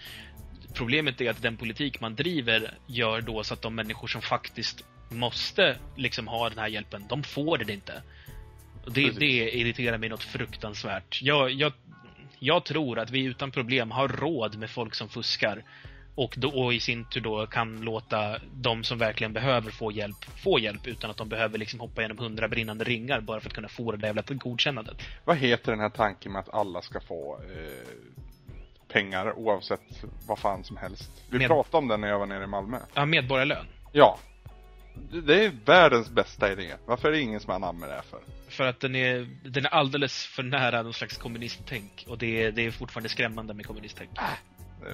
problemet 0.74 1.20
är 1.20 1.30
att 1.30 1.42
den 1.42 1.56
politik 1.56 2.00
man 2.00 2.14
driver 2.14 2.74
gör 2.86 3.20
då 3.20 3.44
så 3.44 3.54
att 3.54 3.62
de 3.62 3.74
människor 3.74 4.08
som 4.08 4.22
faktiskt 4.22 4.84
måste 5.08 5.76
liksom 5.96 6.28
ha 6.28 6.48
den 6.48 6.58
här 6.58 6.68
hjälpen, 6.68 7.04
de 7.08 7.22
får 7.22 7.58
det 7.58 7.72
inte. 7.72 8.02
Det, 8.86 9.10
det 9.10 9.56
irriterar 9.56 9.98
mig 9.98 10.08
något 10.08 10.22
fruktansvärt. 10.22 11.22
Jag, 11.22 11.50
jag, 11.50 11.72
jag 12.38 12.64
tror 12.64 12.98
att 12.98 13.10
vi 13.10 13.24
utan 13.24 13.50
problem 13.50 13.90
har 13.90 14.08
råd 14.08 14.58
med 14.58 14.70
folk 14.70 14.94
som 14.94 15.08
fuskar. 15.08 15.64
Och, 16.14 16.34
då, 16.38 16.48
och 16.48 16.74
i 16.74 16.80
sin 16.80 17.04
tur 17.04 17.20
då 17.20 17.46
kan 17.46 17.80
låta 17.80 18.38
de 18.54 18.84
som 18.84 18.98
verkligen 18.98 19.32
behöver 19.32 19.70
få 19.70 19.92
hjälp, 19.92 20.24
få 20.44 20.58
hjälp 20.58 20.86
utan 20.86 21.10
att 21.10 21.16
de 21.16 21.28
behöver 21.28 21.58
liksom 21.58 21.80
hoppa 21.80 22.00
igenom 22.00 22.18
hundra 22.18 22.48
brinnande 22.48 22.84
ringar 22.84 23.20
bara 23.20 23.40
för 23.40 23.48
att 23.48 23.54
kunna 23.54 23.68
få 23.68 23.92
det 23.92 23.98
där 23.98 24.06
jävla 24.06 24.22
godkännandet. 24.28 24.96
Vad 25.24 25.36
heter 25.36 25.72
den 25.72 25.80
här 25.80 25.88
tanken 25.88 26.32
med 26.32 26.40
att 26.40 26.54
alla 26.54 26.82
ska 26.82 27.00
få 27.00 27.40
eh, 27.42 28.31
pengar 28.92 29.32
oavsett 29.38 29.80
vad 30.26 30.38
fan 30.38 30.64
som 30.64 30.76
helst? 30.76 31.10
Vi 31.30 31.38
Med- 31.38 31.46
pratade 31.48 31.76
om 31.76 31.88
den 31.88 32.00
när 32.00 32.08
jag 32.08 32.18
var 32.18 32.26
nere 32.26 32.44
i 32.44 32.46
Malmö. 32.46 32.78
Ja, 32.94 33.04
medborgarlön. 33.06 33.66
Ja. 33.92 34.18
Det- 35.26 35.44
är 35.44 35.52
världens 35.64 36.10
bästa 36.10 36.52
idé. 36.52 36.74
Varför 36.86 37.08
är 37.08 37.12
det 37.12 37.20
ingen 37.20 37.40
som 37.40 37.50
med 37.78 37.88
det 37.88 37.94
här 37.94 38.02
för? 38.02 38.20
För 38.48 38.64
att 38.64 38.80
den 38.80 38.94
är, 38.94 39.28
den 39.44 39.64
är 39.66 39.70
alldeles 39.70 40.26
för 40.26 40.42
nära 40.42 40.82
någon 40.82 40.92
slags 40.92 41.16
kommunisttänk. 41.16 42.04
Och 42.08 42.18
det 42.18 42.42
är, 42.44 42.52
det 42.52 42.66
är 42.66 42.70
fortfarande 42.70 43.08
skrämmande 43.08 43.54
med 43.54 43.66
kommunisttänk. 43.66 44.10
Är 44.16 44.38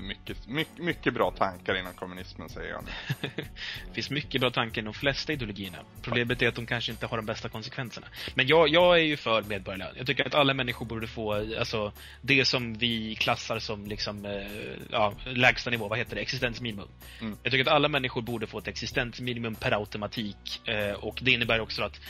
mycket, 0.00 0.48
mycket, 0.48 0.78
mycket 0.78 1.14
bra 1.14 1.30
tankar 1.30 1.78
inom 1.78 1.92
kommunismen 1.92 2.48
säger 2.48 2.70
jag. 2.70 2.84
Det 3.20 3.44
finns 3.94 4.10
mycket 4.10 4.40
bra 4.40 4.50
tankar 4.50 4.82
i 4.82 4.84
de 4.84 4.94
flesta 4.94 5.32
ideologierna. 5.32 5.78
Problemet 6.02 6.42
är 6.42 6.48
att 6.48 6.54
de 6.54 6.66
kanske 6.66 6.92
inte 6.92 7.06
har 7.06 7.16
de 7.16 7.26
bästa 7.26 7.48
konsekvenserna. 7.48 8.06
Men 8.34 8.46
jag, 8.46 8.68
jag 8.68 8.98
är 8.98 9.02
ju 9.02 9.16
för 9.16 9.42
medborgarlön. 9.42 9.94
Jag 9.96 10.06
tycker 10.06 10.26
att 10.26 10.34
alla 10.34 10.54
människor 10.54 10.86
borde 10.86 11.06
få, 11.06 11.32
alltså, 11.58 11.92
det 12.22 12.44
som 12.44 12.74
vi 12.74 13.14
klassar 13.14 13.58
som 13.58 13.86
liksom, 13.86 14.24
eh, 14.24 14.46
ja, 14.90 15.12
lägsta 15.24 15.70
nivå, 15.70 15.88
vad 15.88 15.98
heter 15.98 16.16
det, 16.16 16.22
existensminimum. 16.22 16.88
Mm. 17.20 17.38
Jag 17.42 17.52
tycker 17.52 17.64
att 17.64 17.76
alla 17.76 17.88
människor 17.88 18.22
borde 18.22 18.46
få 18.46 18.58
ett 18.58 18.68
existensminimum 18.68 19.54
per 19.54 19.72
automatik. 19.72 20.68
Eh, 20.68 20.92
och 20.92 21.18
det 21.22 21.30
innebär 21.30 21.60
också 21.60 21.82
att 21.82 22.00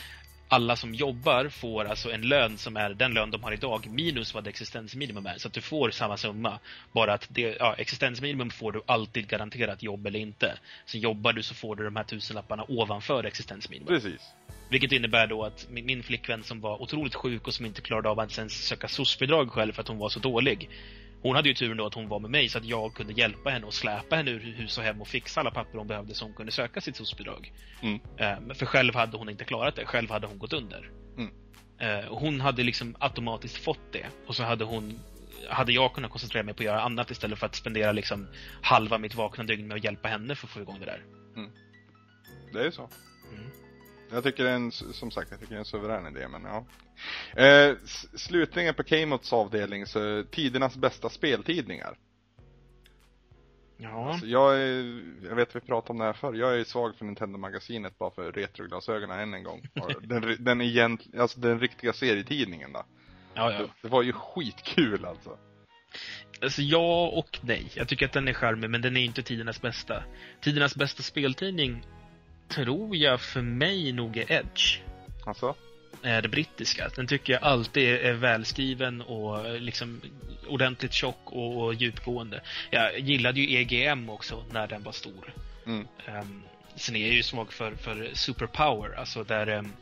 alla 0.48 0.76
som 0.76 0.94
jobbar 0.94 1.48
får 1.48 1.84
alltså 1.84 2.12
en 2.12 2.22
lön 2.22 2.58
som 2.58 2.76
är 2.76 2.90
den 2.94 3.14
lön 3.14 3.30
de 3.30 3.42
har 3.42 3.52
idag 3.52 3.86
minus 3.90 4.34
vad 4.34 4.46
existensminimum 4.46 5.26
är. 5.26 5.38
Så 5.38 5.48
att 5.48 5.54
du 5.54 5.60
får 5.60 5.90
samma 5.90 6.16
summa. 6.16 6.58
Bara 6.92 7.12
att 7.12 7.26
det, 7.28 7.56
ja, 7.58 7.74
existensminimum 7.78 8.50
får 8.50 8.72
du 8.72 8.82
alltid 8.86 9.28
garanterat 9.28 9.82
jobb 9.82 10.06
eller 10.06 10.18
inte. 10.18 10.58
Så 10.84 10.98
jobbar 10.98 11.32
du 11.32 11.42
så 11.42 11.54
får 11.54 11.76
du 11.76 11.84
de 11.84 11.96
här 11.96 12.04
tusenlapparna 12.04 12.64
ovanför 12.68 13.24
existensminimum. 13.24 13.88
Precis. 13.88 14.20
Vilket 14.70 14.92
innebär 14.92 15.26
då 15.26 15.44
att 15.44 15.66
min, 15.70 15.86
min 15.86 16.02
flickvän 16.02 16.42
som 16.42 16.60
var 16.60 16.82
otroligt 16.82 17.14
sjuk 17.14 17.46
och 17.46 17.54
som 17.54 17.66
inte 17.66 17.80
klarade 17.80 18.08
av 18.08 18.20
att 18.20 18.38
ens 18.38 18.66
söka 18.66 18.88
SOS-bidrag 18.88 19.50
själv 19.50 19.72
för 19.72 19.82
att 19.82 19.88
hon 19.88 19.98
var 19.98 20.08
så 20.08 20.20
dålig. 20.20 20.70
Hon 21.22 21.36
hade 21.36 21.48
ju 21.48 21.54
turen 21.54 21.76
då 21.76 21.86
att 21.86 21.94
hon 21.94 22.08
var 22.08 22.20
med 22.20 22.30
mig 22.30 22.48
så 22.48 22.58
att 22.58 22.64
jag 22.64 22.94
kunde 22.94 23.12
hjälpa 23.12 23.50
henne 23.50 23.66
och 23.66 23.74
släpa 23.74 24.16
henne 24.16 24.30
ur 24.30 24.40
hus 24.40 24.78
och 24.78 24.84
hem 24.84 25.00
och 25.00 25.08
fixa 25.08 25.40
alla 25.40 25.50
papper 25.50 25.78
hon 25.78 25.86
behövde 25.86 26.14
så 26.14 26.24
hon 26.24 26.34
kunde 26.34 26.52
söka 26.52 26.80
sitt 26.80 26.96
SOS-bidrag. 26.96 27.52
Mm. 27.82 28.00
Eh, 28.16 28.54
för 28.54 28.66
själv 28.66 28.94
hade 28.94 29.16
hon 29.16 29.28
inte 29.28 29.44
klarat 29.44 29.76
det. 29.76 29.86
Själv 29.86 30.10
hade 30.10 30.26
hon 30.26 30.38
gått 30.38 30.52
under. 30.52 30.90
Mm. 31.16 31.30
Eh, 31.78 32.08
och 32.08 32.20
hon 32.20 32.40
hade 32.40 32.62
liksom 32.62 32.96
automatiskt 33.00 33.56
fått 33.56 33.92
det. 33.92 34.06
Och 34.26 34.36
så 34.36 34.42
hade 34.42 34.64
hon 34.64 35.00
hade 35.48 35.72
jag 35.72 35.94
kunnat 35.94 36.10
koncentrera 36.10 36.42
mig 36.42 36.54
på 36.54 36.62
att 36.62 36.66
göra 36.66 36.82
annat 36.82 37.10
istället 37.10 37.38
för 37.38 37.46
att 37.46 37.54
spendera 37.54 37.92
liksom 37.92 38.28
halva 38.62 38.98
mitt 38.98 39.14
vakna 39.14 39.44
dygn 39.44 39.68
med 39.68 39.76
att 39.76 39.84
hjälpa 39.84 40.08
henne 40.08 40.34
för 40.34 40.46
att 40.46 40.50
få 40.50 40.60
igång 40.60 40.80
det 40.80 40.86
där. 40.86 41.02
Det 42.52 42.60
är 42.60 42.64
ju 42.64 42.72
så. 42.72 42.90
Mm. 43.32 43.50
Jag 44.10 44.24
tycker 44.24 44.44
det 44.44 44.50
är 44.50 44.54
en, 44.54 44.72
som 44.72 45.10
sagt, 45.10 45.30
jag 45.30 45.40
tycker 45.40 45.52
det 45.54 45.56
är 45.56 45.60
en 45.60 45.64
suverän 45.64 46.16
idé, 46.16 46.28
men 46.28 46.42
ja. 46.44 46.64
Eh, 47.42 47.76
s- 47.84 48.20
slutningen 48.20 48.74
på 48.74 48.82
Kmots 48.82 49.32
avdelning, 49.32 49.86
så 49.86 50.24
tidernas 50.30 50.76
bästa 50.76 51.08
speltidningar. 51.08 51.96
Ja. 53.76 54.10
Alltså, 54.10 54.26
jag, 54.26 54.56
är, 54.60 55.02
jag 55.28 55.34
vet 55.36 55.56
vi 55.56 55.60
pratade 55.60 55.90
om 55.92 55.98
det 55.98 56.04
här 56.04 56.12
förr, 56.12 56.34
jag 56.34 56.60
är 56.60 56.64
svag 56.64 56.96
för 56.96 57.04
Nintendo-magasinet 57.04 57.98
bara 57.98 58.10
för 58.10 58.32
retroglasögonen 58.32 59.18
än 59.20 59.34
en 59.34 59.42
gång. 59.42 59.68
Den, 60.02 60.36
den, 60.44 60.60
egent, 60.60 61.06
alltså 61.18 61.40
den 61.40 61.60
riktiga 61.60 61.92
serietidningen 61.92 62.72
då. 62.72 62.84
Ja, 63.34 63.52
ja. 63.52 63.58
Det, 63.58 63.68
det 63.82 63.88
var 63.88 64.02
ju 64.02 64.12
skitkul 64.12 65.04
alltså. 65.04 65.38
Alltså 66.42 66.62
ja 66.62 67.08
och 67.08 67.38
nej. 67.42 67.70
Jag 67.74 67.88
tycker 67.88 68.06
att 68.06 68.12
den 68.12 68.28
är 68.28 68.32
charmig, 68.32 68.70
men 68.70 68.82
den 68.82 68.96
är 68.96 69.04
inte 69.04 69.22
tidernas 69.22 69.62
bästa. 69.62 70.02
Tidernas 70.40 70.76
bästa 70.76 71.02
speltidning 71.02 71.86
tror 72.48 72.96
jag 72.96 73.20
för 73.20 73.42
mig 73.42 73.92
nog 73.92 74.16
är 74.16 74.32
Edge. 74.32 74.80
Alltså? 75.26 75.54
Det 76.02 76.28
brittiska. 76.30 76.90
Den 76.96 77.06
tycker 77.06 77.32
jag 77.32 77.42
alltid 77.42 77.88
är 77.88 78.12
välskriven 78.12 79.02
och 79.02 79.46
eh, 79.46 79.60
liksom 79.60 80.00
ordentligt 80.48 80.92
tjock 80.92 81.20
och, 81.24 81.64
och 81.64 81.74
djupgående. 81.74 82.40
Jag 82.70 82.98
gillade 82.98 83.40
ju 83.40 83.58
EGM 83.58 84.10
också 84.10 84.44
när 84.52 84.66
den 84.66 84.82
var 84.82 84.92
stor. 84.92 85.34
Mm. 85.66 85.86
Um, 86.08 86.42
sen 86.76 86.96
är 86.96 87.06
jag 87.06 87.14
ju 87.14 87.22
svag 87.22 87.52
för, 87.52 87.74
för 87.74 88.10
Superpower, 88.14 88.98
alltså 88.98 89.24
där 89.24 89.46
ehm, 89.46 89.72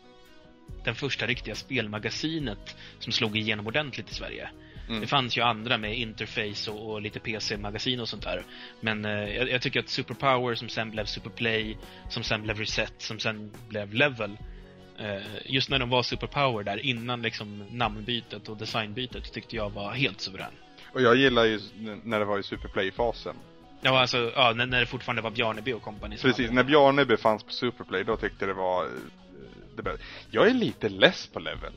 den 0.84 0.94
första 0.94 1.26
riktiga 1.26 1.54
spelmagasinet 1.54 2.76
som 2.98 3.12
slog 3.12 3.36
igenom 3.36 3.66
ordentligt 3.66 4.10
i 4.10 4.14
Sverige. 4.14 4.50
Mm. 4.89 5.01
Det 5.01 5.07
fanns 5.07 5.39
ju 5.39 5.43
andra 5.43 5.78
med 5.78 5.99
Interface 5.99 6.70
och, 6.70 6.93
och 6.93 7.03
lite 7.03 7.20
PC-magasin 7.20 8.01
och 8.01 8.09
sånt 8.09 8.22
där. 8.22 8.43
Men 8.80 9.05
eh, 9.05 9.37
jag, 9.37 9.51
jag 9.51 9.62
tycker 9.62 9.80
att 9.80 9.89
Superpower 9.89 10.55
som 10.55 10.68
sen 10.68 10.91
blev 10.91 11.05
Superplay, 11.05 11.76
som 12.09 12.22
sen 12.22 12.43
blev 12.43 12.59
Reset, 12.59 12.95
som 12.99 13.18
sen 13.18 13.53
blev 13.68 13.95
Level. 13.95 14.39
Eh, 14.99 15.22
just 15.45 15.70
när 15.70 15.78
de 15.78 15.91
var 15.91 16.03
Superpower 16.03 16.64
där 16.64 16.87
innan 16.87 17.22
liksom 17.22 17.64
namnbytet 17.70 18.49
och 18.49 18.57
designbytet 18.57 19.32
tyckte 19.32 19.57
jag 19.57 19.70
var 19.70 19.93
helt 19.93 20.20
suverän. 20.20 20.53
Och 20.93 21.03
jag 21.03 21.16
gillar 21.16 21.45
ju 21.45 21.61
när 22.05 22.18
det 22.18 22.24
var 22.24 22.39
i 22.39 22.43
Superplay-fasen. 22.43 23.37
Ja, 23.80 24.01
alltså, 24.01 24.32
ja, 24.34 24.53
när, 24.57 24.66
när 24.66 24.80
det 24.80 24.87
fortfarande 24.87 25.22
var 25.22 25.30
Bjarneby 25.30 25.72
och 25.72 25.82
company 25.82 26.16
som 26.16 26.30
Precis, 26.30 26.51
när 26.51 26.64
Bjarne 26.64 27.05
befanns 27.05 27.43
på 27.43 27.53
Superplay, 27.53 28.05
då 28.05 28.16
tyckte 28.16 28.45
jag 28.45 28.57
det 28.57 28.61
var 28.61 28.84
eh, 28.84 28.91
det 29.76 29.82
bästa. 29.82 30.05
Jag 30.30 30.49
är 30.49 30.55
lite 30.55 30.89
less 30.89 31.26
på 31.26 31.41
Level. 31.41 31.72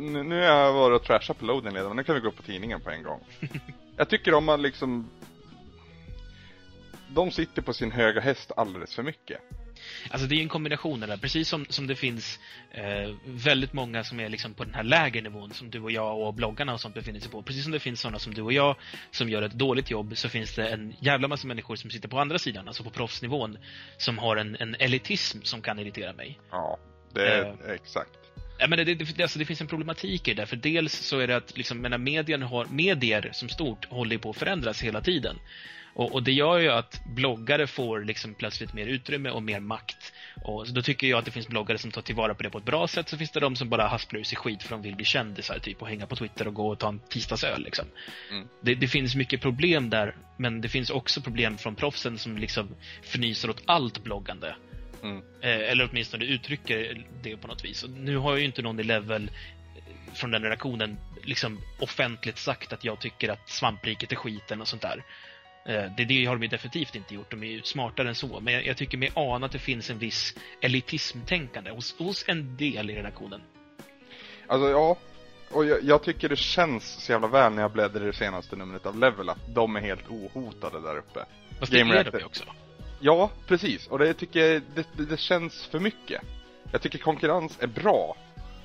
Nu, 0.00 0.40
har 0.40 0.42
jag 0.42 0.72
varit 0.72 1.00
och 1.00 1.06
trashat 1.06 1.38
på 1.38 1.44
loading 1.44 1.74
redan, 1.74 1.88
men 1.88 1.96
nu 1.96 2.04
kan 2.04 2.14
vi 2.14 2.20
gå 2.20 2.28
upp 2.28 2.36
på 2.36 2.42
tidningen 2.42 2.80
på 2.80 2.90
en 2.90 3.02
gång. 3.02 3.20
jag 3.96 4.08
tycker 4.08 4.34
om 4.34 4.44
man 4.44 4.62
liksom... 4.62 5.10
De 7.08 7.30
sitter 7.30 7.62
på 7.62 7.72
sin 7.72 7.90
höga 7.90 8.20
häst 8.20 8.52
alldeles 8.56 8.94
för 8.94 9.02
mycket. 9.02 9.40
Alltså 10.10 10.26
det 10.26 10.34
är 10.34 10.42
en 10.42 10.48
kombination 10.48 11.00
där, 11.00 11.16
precis 11.16 11.48
som, 11.48 11.66
som 11.68 11.86
det 11.86 11.94
finns 11.94 12.38
eh, 12.70 13.14
väldigt 13.26 13.72
många 13.72 14.04
som 14.04 14.20
är 14.20 14.28
liksom 14.28 14.54
på 14.54 14.64
den 14.64 14.74
här 14.74 14.82
lägre 14.82 15.20
nivån 15.20 15.52
som 15.52 15.70
du 15.70 15.80
och 15.80 15.90
jag 15.90 16.20
och 16.20 16.34
bloggarna 16.34 16.72
och 16.74 16.80
sånt 16.80 16.94
befinner 16.94 17.20
sig 17.20 17.30
på. 17.30 17.42
Precis 17.42 17.62
som 17.62 17.72
det 17.72 17.80
finns 17.80 18.00
sådana 18.00 18.18
som 18.18 18.34
du 18.34 18.42
och 18.42 18.52
jag 18.52 18.76
som 19.10 19.28
gör 19.28 19.42
ett 19.42 19.52
dåligt 19.52 19.90
jobb 19.90 20.16
så 20.16 20.28
finns 20.28 20.54
det 20.54 20.68
en 20.68 20.94
jävla 21.00 21.28
massa 21.28 21.46
människor 21.46 21.76
som 21.76 21.90
sitter 21.90 22.08
på 22.08 22.18
andra 22.18 22.38
sidan, 22.38 22.68
alltså 22.68 22.84
på 22.84 22.90
proffsnivån, 22.90 23.58
som 23.98 24.18
har 24.18 24.36
en, 24.36 24.56
en 24.60 24.74
elitism 24.78 25.42
som 25.42 25.62
kan 25.62 25.78
irritera 25.78 26.12
mig. 26.12 26.40
Ja, 26.50 26.78
det 27.14 27.28
är 27.28 27.44
Eh. 27.44 27.74
exakt. 27.74 28.23
Ja, 28.58 28.66
men 28.66 28.78
det, 28.78 28.94
det, 28.94 29.22
alltså 29.22 29.38
det 29.38 29.44
finns 29.44 29.60
en 29.60 29.66
problematik 29.66 30.28
i 30.28 30.34
det, 30.34 30.46
för 30.46 30.56
dels 30.56 30.92
så 30.92 31.18
är 31.18 31.26
det 31.26 31.36
att 31.36 31.56
liksom, 31.56 31.80
medien 31.98 32.42
har, 32.42 32.66
medier 32.66 33.30
som 33.32 33.48
stort 33.48 33.84
håller 33.84 34.18
på 34.18 34.30
att 34.30 34.36
förändras 34.36 34.82
hela 34.82 35.00
tiden. 35.00 35.38
Och, 35.94 36.12
och 36.12 36.22
det 36.22 36.32
gör 36.32 36.58
ju 36.58 36.70
att 36.70 37.04
bloggare 37.04 37.66
får 37.66 38.04
liksom 38.04 38.34
plötsligt 38.34 38.72
mer 38.72 38.86
utrymme 38.86 39.30
och 39.30 39.42
mer 39.42 39.60
makt. 39.60 40.12
Och 40.42 40.72
då 40.72 40.82
tycker 40.82 41.06
jag 41.06 41.18
att 41.18 41.24
det 41.24 41.30
finns 41.30 41.48
bloggare 41.48 41.78
som 41.78 41.90
tar 41.90 42.02
tillvara 42.02 42.34
på 42.34 42.42
det 42.42 42.50
på 42.50 42.58
ett 42.58 42.64
bra 42.64 42.88
sätt, 42.88 43.08
så 43.08 43.18
finns 43.18 43.30
det 43.30 43.40
de 43.40 43.56
som 43.56 43.68
bara 43.68 43.86
hasplar 43.86 44.20
ur 44.20 44.24
sig 44.24 44.36
skit 44.36 44.62
för 44.62 44.70
de 44.70 44.82
vill 44.82 44.96
bli 44.96 45.04
kändisar, 45.04 45.58
typ, 45.58 45.82
och 45.82 45.88
hänga 45.88 46.06
på 46.06 46.16
Twitter 46.16 46.48
och 46.48 46.54
gå 46.54 46.68
och 46.68 46.78
ta 46.78 46.88
en 46.88 47.00
tisdagsöl, 47.08 47.62
liksom. 47.62 47.84
Mm. 48.30 48.48
Det, 48.60 48.74
det 48.74 48.88
finns 48.88 49.14
mycket 49.14 49.40
problem 49.40 49.90
där, 49.90 50.16
men 50.36 50.60
det 50.60 50.68
finns 50.68 50.90
också 50.90 51.20
problem 51.20 51.58
från 51.58 51.74
proffsen 51.74 52.18
som 52.18 52.38
liksom 52.38 52.68
fnyser 53.02 53.50
åt 53.50 53.62
allt 53.66 54.04
bloggande. 54.04 54.54
Mm. 55.04 55.22
Eh, 55.40 55.70
eller 55.70 55.88
åtminstone 55.90 56.24
uttrycker 56.24 57.04
det 57.22 57.36
på 57.36 57.48
något 57.48 57.64
vis. 57.64 57.82
Och 57.82 57.90
nu 57.90 58.16
har 58.16 58.30
jag 58.30 58.38
ju 58.38 58.44
inte 58.44 58.62
någon 58.62 58.80
i 58.80 58.82
level 58.82 59.30
eh, 59.76 60.14
från 60.14 60.30
den 60.30 60.42
redaktionen 60.42 60.96
liksom 61.22 61.60
offentligt 61.80 62.38
sagt 62.38 62.72
att 62.72 62.84
jag 62.84 63.00
tycker 63.00 63.28
att 63.28 63.48
svampriket 63.48 64.12
är 64.12 64.16
skiten 64.16 64.60
och 64.60 64.68
sånt 64.68 64.82
där. 64.82 65.04
Eh, 65.66 65.94
Det, 65.96 66.04
det 66.04 66.24
har 66.24 66.34
de 66.36 66.42
ju 66.42 66.48
definitivt 66.48 66.94
inte 66.94 67.14
gjort. 67.14 67.30
De 67.30 67.42
är 67.42 67.46
ju 67.46 67.62
smartare 67.62 68.08
än 68.08 68.14
så. 68.14 68.40
Men 68.40 68.54
jag, 68.54 68.66
jag 68.66 68.76
tycker 68.76 68.98
mig 68.98 69.10
ana 69.14 69.46
att 69.46 69.52
det 69.52 69.58
finns 69.58 69.90
en 69.90 69.98
viss 69.98 70.34
elitismtänkande 70.60 71.70
hos, 71.70 71.98
hos 71.98 72.24
en 72.28 72.56
del 72.56 72.90
i 72.90 72.94
redaktionen. 72.94 73.40
Alltså 74.46 74.68
ja, 74.68 74.96
och 75.50 75.64
jag, 75.64 75.82
jag 75.82 76.02
tycker 76.02 76.28
det 76.28 76.36
känns 76.36 77.04
så 77.04 77.12
jävla 77.12 77.28
väl 77.28 77.52
när 77.52 77.62
jag 77.62 77.72
bläddrar 77.72 78.02
i 78.02 78.06
det 78.06 78.12
senaste 78.12 78.56
numret 78.56 78.86
av 78.86 78.98
Level 78.98 79.28
att 79.28 79.54
de 79.54 79.76
är 79.76 79.80
helt 79.80 80.08
ohotade 80.08 80.80
där 80.80 80.98
uppe. 80.98 81.24
Fast 81.60 81.72
det 81.72 81.78
Game 81.78 81.90
är 81.90 81.94
Reactor. 81.94 82.18
de 82.18 82.24
också. 82.24 82.44
Ja, 83.00 83.30
precis. 83.46 83.86
Och 83.86 83.98
det 83.98 84.14
tycker 84.14 84.40
jag, 84.40 84.62
det, 84.74 84.86
det, 84.96 85.04
det 85.04 85.16
känns 85.16 85.66
för 85.66 85.80
mycket. 85.80 86.22
Jag 86.72 86.82
tycker 86.82 86.98
konkurrens 86.98 87.58
är 87.60 87.66
bra. 87.66 88.16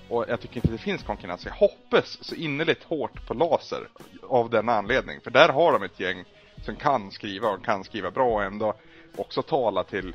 Och 0.10 0.26
jag 0.28 0.42
tycker 0.42 0.56
inte 0.56 0.72
det 0.72 0.78
finns 0.78 1.04
konkurrens. 1.04 1.46
Jag 1.46 1.54
hoppas 1.54 2.18
så 2.22 2.36
innerligt 2.36 2.84
hårt 2.84 3.28
på 3.28 3.34
laser 3.34 3.88
av 4.28 4.50
den 4.50 4.70
anledning. 4.70 5.22
För 5.22 5.32
där 5.32 5.50
har 5.50 5.74
de 5.74 5.84
ett 5.84 6.00
gäng 6.00 6.24
som 6.66 6.76
kan 6.76 7.12
skriva 7.12 7.50
och 7.50 7.66
kan 7.66 7.84
skriva 7.84 8.12
bra 8.12 8.34
och 8.34 8.44
ändå 8.44 8.74
också 9.16 9.42
tala 9.42 9.84
till 9.84 10.14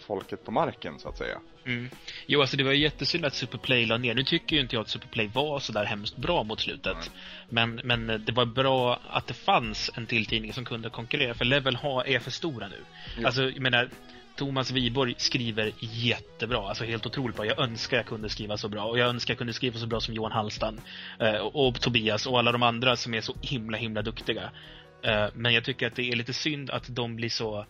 folket 0.00 0.44
på 0.44 0.50
marken 0.50 0.98
så 0.98 1.08
att 1.08 1.18
säga. 1.18 1.38
Mm. 1.66 1.90
Jo, 2.26 2.40
alltså 2.40 2.56
det 2.56 2.64
var 2.64 2.72
ju 2.72 2.78
jättesynd 2.78 3.24
att 3.24 3.34
Superplay 3.34 3.86
la 3.86 3.98
ner. 3.98 4.14
Nu 4.14 4.24
tycker 4.24 4.56
ju 4.56 4.62
inte 4.62 4.76
jag 4.76 4.80
att 4.80 4.88
Superplay 4.88 5.30
var 5.34 5.60
så 5.60 5.72
där 5.72 5.84
hemskt 5.84 6.16
bra 6.16 6.42
mot 6.42 6.60
slutet. 6.60 7.10
Men, 7.48 7.80
men 7.84 8.06
det 8.06 8.32
var 8.32 8.46
bra 8.46 9.00
att 9.08 9.26
det 9.26 9.34
fanns 9.34 9.90
en 9.94 10.06
till 10.06 10.26
tidning 10.26 10.52
som 10.52 10.64
kunde 10.64 10.90
konkurrera, 10.90 11.34
för 11.34 11.44
Level 11.44 11.76
har, 11.76 12.08
är 12.08 12.18
för 12.18 12.30
stora 12.30 12.68
nu. 12.68 12.80
Ja. 13.18 13.26
Alltså, 13.26 13.42
jag 13.42 13.60
menar, 13.60 13.90
Thomas 14.36 14.70
Wiborg 14.70 15.14
skriver 15.16 15.72
jättebra, 15.78 16.68
alltså 16.68 16.84
helt 16.84 17.06
otroligt 17.06 17.36
bra. 17.36 17.46
Jag 17.46 17.58
önskar 17.58 17.96
jag 17.96 18.06
kunde 18.06 18.28
skriva 18.28 18.56
så 18.56 18.68
bra. 18.68 18.84
Och 18.84 18.98
jag 18.98 19.08
önskar 19.08 19.32
jag 19.32 19.38
kunde 19.38 19.52
skriva 19.52 19.78
så 19.78 19.86
bra 19.86 20.00
som 20.00 20.14
Johan 20.14 20.32
Hallstan. 20.32 20.80
Eh, 21.20 21.34
och, 21.34 21.68
och 21.68 21.80
Tobias 21.80 22.26
och 22.26 22.38
alla 22.38 22.52
de 22.52 22.62
andra 22.62 22.96
som 22.96 23.14
är 23.14 23.20
så 23.20 23.34
himla, 23.40 23.76
himla 23.76 24.02
duktiga. 24.02 24.50
Eh, 25.02 25.26
men 25.34 25.54
jag 25.54 25.64
tycker 25.64 25.86
att 25.86 25.96
det 25.96 26.02
är 26.02 26.16
lite 26.16 26.32
synd 26.32 26.70
att 26.70 26.84
de 26.88 27.16
blir 27.16 27.28
så 27.28 27.66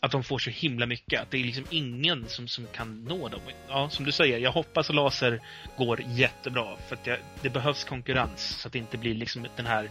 att 0.00 0.10
de 0.10 0.24
får 0.24 0.38
så 0.38 0.50
himla 0.50 0.86
mycket. 0.86 1.22
Att 1.22 1.30
det 1.30 1.38
är 1.38 1.44
liksom 1.44 1.64
ingen 1.70 2.28
som, 2.28 2.48
som 2.48 2.66
kan 2.66 3.04
nå 3.04 3.28
dem. 3.28 3.40
Ja, 3.68 3.90
som 3.90 4.04
du 4.04 4.12
säger, 4.12 4.38
jag 4.38 4.52
hoppas 4.52 4.90
att 4.90 4.96
laser 4.96 5.40
går 5.76 6.02
jättebra. 6.06 6.76
För 6.88 6.96
att 6.96 7.06
jag, 7.06 7.18
det 7.42 7.50
behövs 7.50 7.84
konkurrens 7.84 8.60
så 8.60 8.68
att 8.68 8.72
det 8.72 8.78
inte 8.78 8.98
blir 8.98 9.14
liksom 9.14 9.46
den 9.56 9.66
här... 9.66 9.90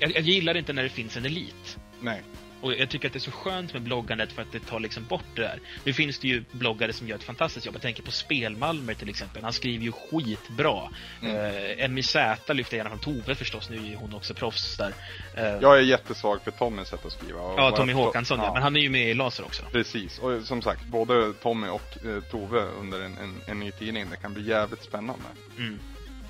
Jag, 0.00 0.10
jag 0.10 0.22
gillar 0.22 0.56
inte 0.56 0.72
när 0.72 0.82
det 0.82 0.88
finns 0.88 1.16
en 1.16 1.24
elit. 1.24 1.78
Nej. 2.00 2.22
Och 2.64 2.74
jag 2.74 2.88
tycker 2.88 3.08
att 3.08 3.12
det 3.12 3.18
är 3.18 3.20
så 3.20 3.30
skönt 3.30 3.72
med 3.72 3.82
bloggandet 3.82 4.32
för 4.32 4.42
att 4.42 4.52
det 4.52 4.60
tar 4.60 4.80
liksom 4.80 5.04
bort 5.04 5.24
det 5.34 5.42
där. 5.42 5.60
Nu 5.84 5.92
finns 5.92 6.18
det 6.18 6.28
ju 6.28 6.44
bloggare 6.50 6.92
som 6.92 7.08
gör 7.08 7.16
ett 7.16 7.24
fantastiskt 7.24 7.66
jobb. 7.66 7.74
Jag 7.74 7.82
tänker 7.82 8.02
på 8.02 8.10
Spelmalmer 8.10 8.94
till 8.94 9.08
exempel. 9.08 9.42
Han 9.42 9.52
skriver 9.52 9.84
ju 9.84 9.92
skitbra. 9.92 10.90
Mm. 11.22 11.36
Uh, 11.80 11.88
MIZ 11.88 12.16
lyfter 12.48 12.76
jag 12.76 12.84
gärna 12.84 12.90
från 12.90 12.98
Tove 12.98 13.34
förstås. 13.34 13.70
Nu 13.70 13.76
är 13.76 13.80
ju 13.80 13.96
hon 13.96 14.14
också 14.14 14.34
proffs 14.34 14.76
där. 14.76 14.94
Uh, 15.38 15.62
jag 15.62 15.78
är 15.78 15.80
jättesvag 15.80 16.42
för 16.42 16.50
Tommys 16.50 16.88
sätt 16.88 17.06
att 17.06 17.12
skriva. 17.12 17.38
ja, 17.38 17.76
Tommy 17.76 17.92
Håkansson 17.92 18.38
ja. 18.38 18.52
Men 18.54 18.62
han 18.62 18.76
är 18.76 18.80
ju 18.80 18.90
med 18.90 19.10
i 19.10 19.14
Laser 19.14 19.44
också. 19.44 19.62
Precis. 19.72 20.18
Och 20.18 20.42
som 20.42 20.62
sagt, 20.62 20.86
både 20.86 21.32
Tommy 21.32 21.68
och 21.68 21.96
uh, 22.04 22.20
Tove 22.20 22.62
under 22.62 23.00
en, 23.00 23.18
en, 23.18 23.40
en 23.46 23.60
ny 23.60 23.70
tidning. 23.70 24.06
Det 24.10 24.16
kan 24.16 24.34
bli 24.34 24.48
jävligt 24.48 24.82
spännande. 24.82 25.24
Mm. 25.58 25.78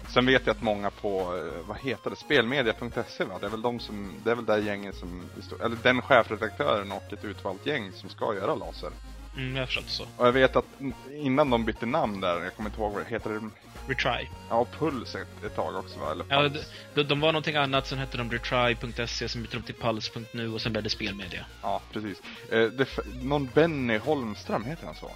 Sen 0.08 0.26
vet 0.26 0.46
jag 0.46 0.56
att 0.56 0.62
många 0.62 0.90
på, 0.90 1.18
eh, 1.18 1.66
vad 1.66 1.78
heter 1.78 2.10
det, 2.10 2.16
spelmedia.se 2.16 3.24
va? 3.24 3.38
Det 3.40 3.46
är 3.46 3.50
väl 3.50 3.62
de 3.62 3.80
som, 3.80 4.14
det 4.24 4.30
är 4.30 4.34
väl 4.34 4.44
det 4.44 4.60
gänget 4.60 4.94
som, 4.94 5.22
eller 5.64 5.76
den 5.82 6.02
chefredaktören 6.02 6.92
och 6.92 7.12
ett 7.12 7.24
utvalt 7.24 7.66
gäng 7.66 7.92
som 7.92 8.08
ska 8.08 8.34
göra 8.34 8.54
laser. 8.54 8.90
Mm, 9.36 9.56
jag 9.56 9.66
förstått 9.66 9.88
så. 9.88 10.06
Och 10.16 10.26
jag 10.26 10.32
vet 10.32 10.56
att 10.56 10.66
innan 11.10 11.50
de 11.50 11.64
bytte 11.64 11.86
namn 11.86 12.20
där, 12.20 12.42
jag 12.42 12.56
kommer 12.56 12.70
inte 12.70 12.80
ihåg 12.80 12.92
vad 12.92 13.02
det 13.02 13.10
heter. 13.10 13.30
Det? 13.30 13.50
Retry. 13.88 14.28
Ja, 14.50 14.66
Puls 14.78 15.14
ett, 15.14 15.44
ett 15.44 15.56
tag 15.56 15.76
också 15.76 15.98
va? 15.98 16.10
Eller 16.12 16.24
ja, 16.28 16.50
de, 16.94 17.02
de, 17.02 17.20
var 17.20 17.32
någonting 17.32 17.56
annat, 17.56 17.86
sen 17.86 17.98
hette 17.98 18.16
de 18.16 18.30
Retry.se, 18.30 19.28
sen 19.28 19.42
bytte 19.42 19.56
de 19.56 19.62
till 19.62 19.74
Puls.nu 19.74 20.52
och 20.52 20.60
sen 20.60 20.72
blev 20.72 20.84
det 20.84 20.90
Spelmedia. 20.90 21.46
Ja, 21.62 21.80
precis. 21.92 22.22
Eh, 22.50 22.62
det, 22.62 22.88
någon 23.22 23.46
Benny 23.54 23.98
Holmström, 23.98 24.64
heter 24.64 24.86
han 24.86 24.94
så? 24.94 25.10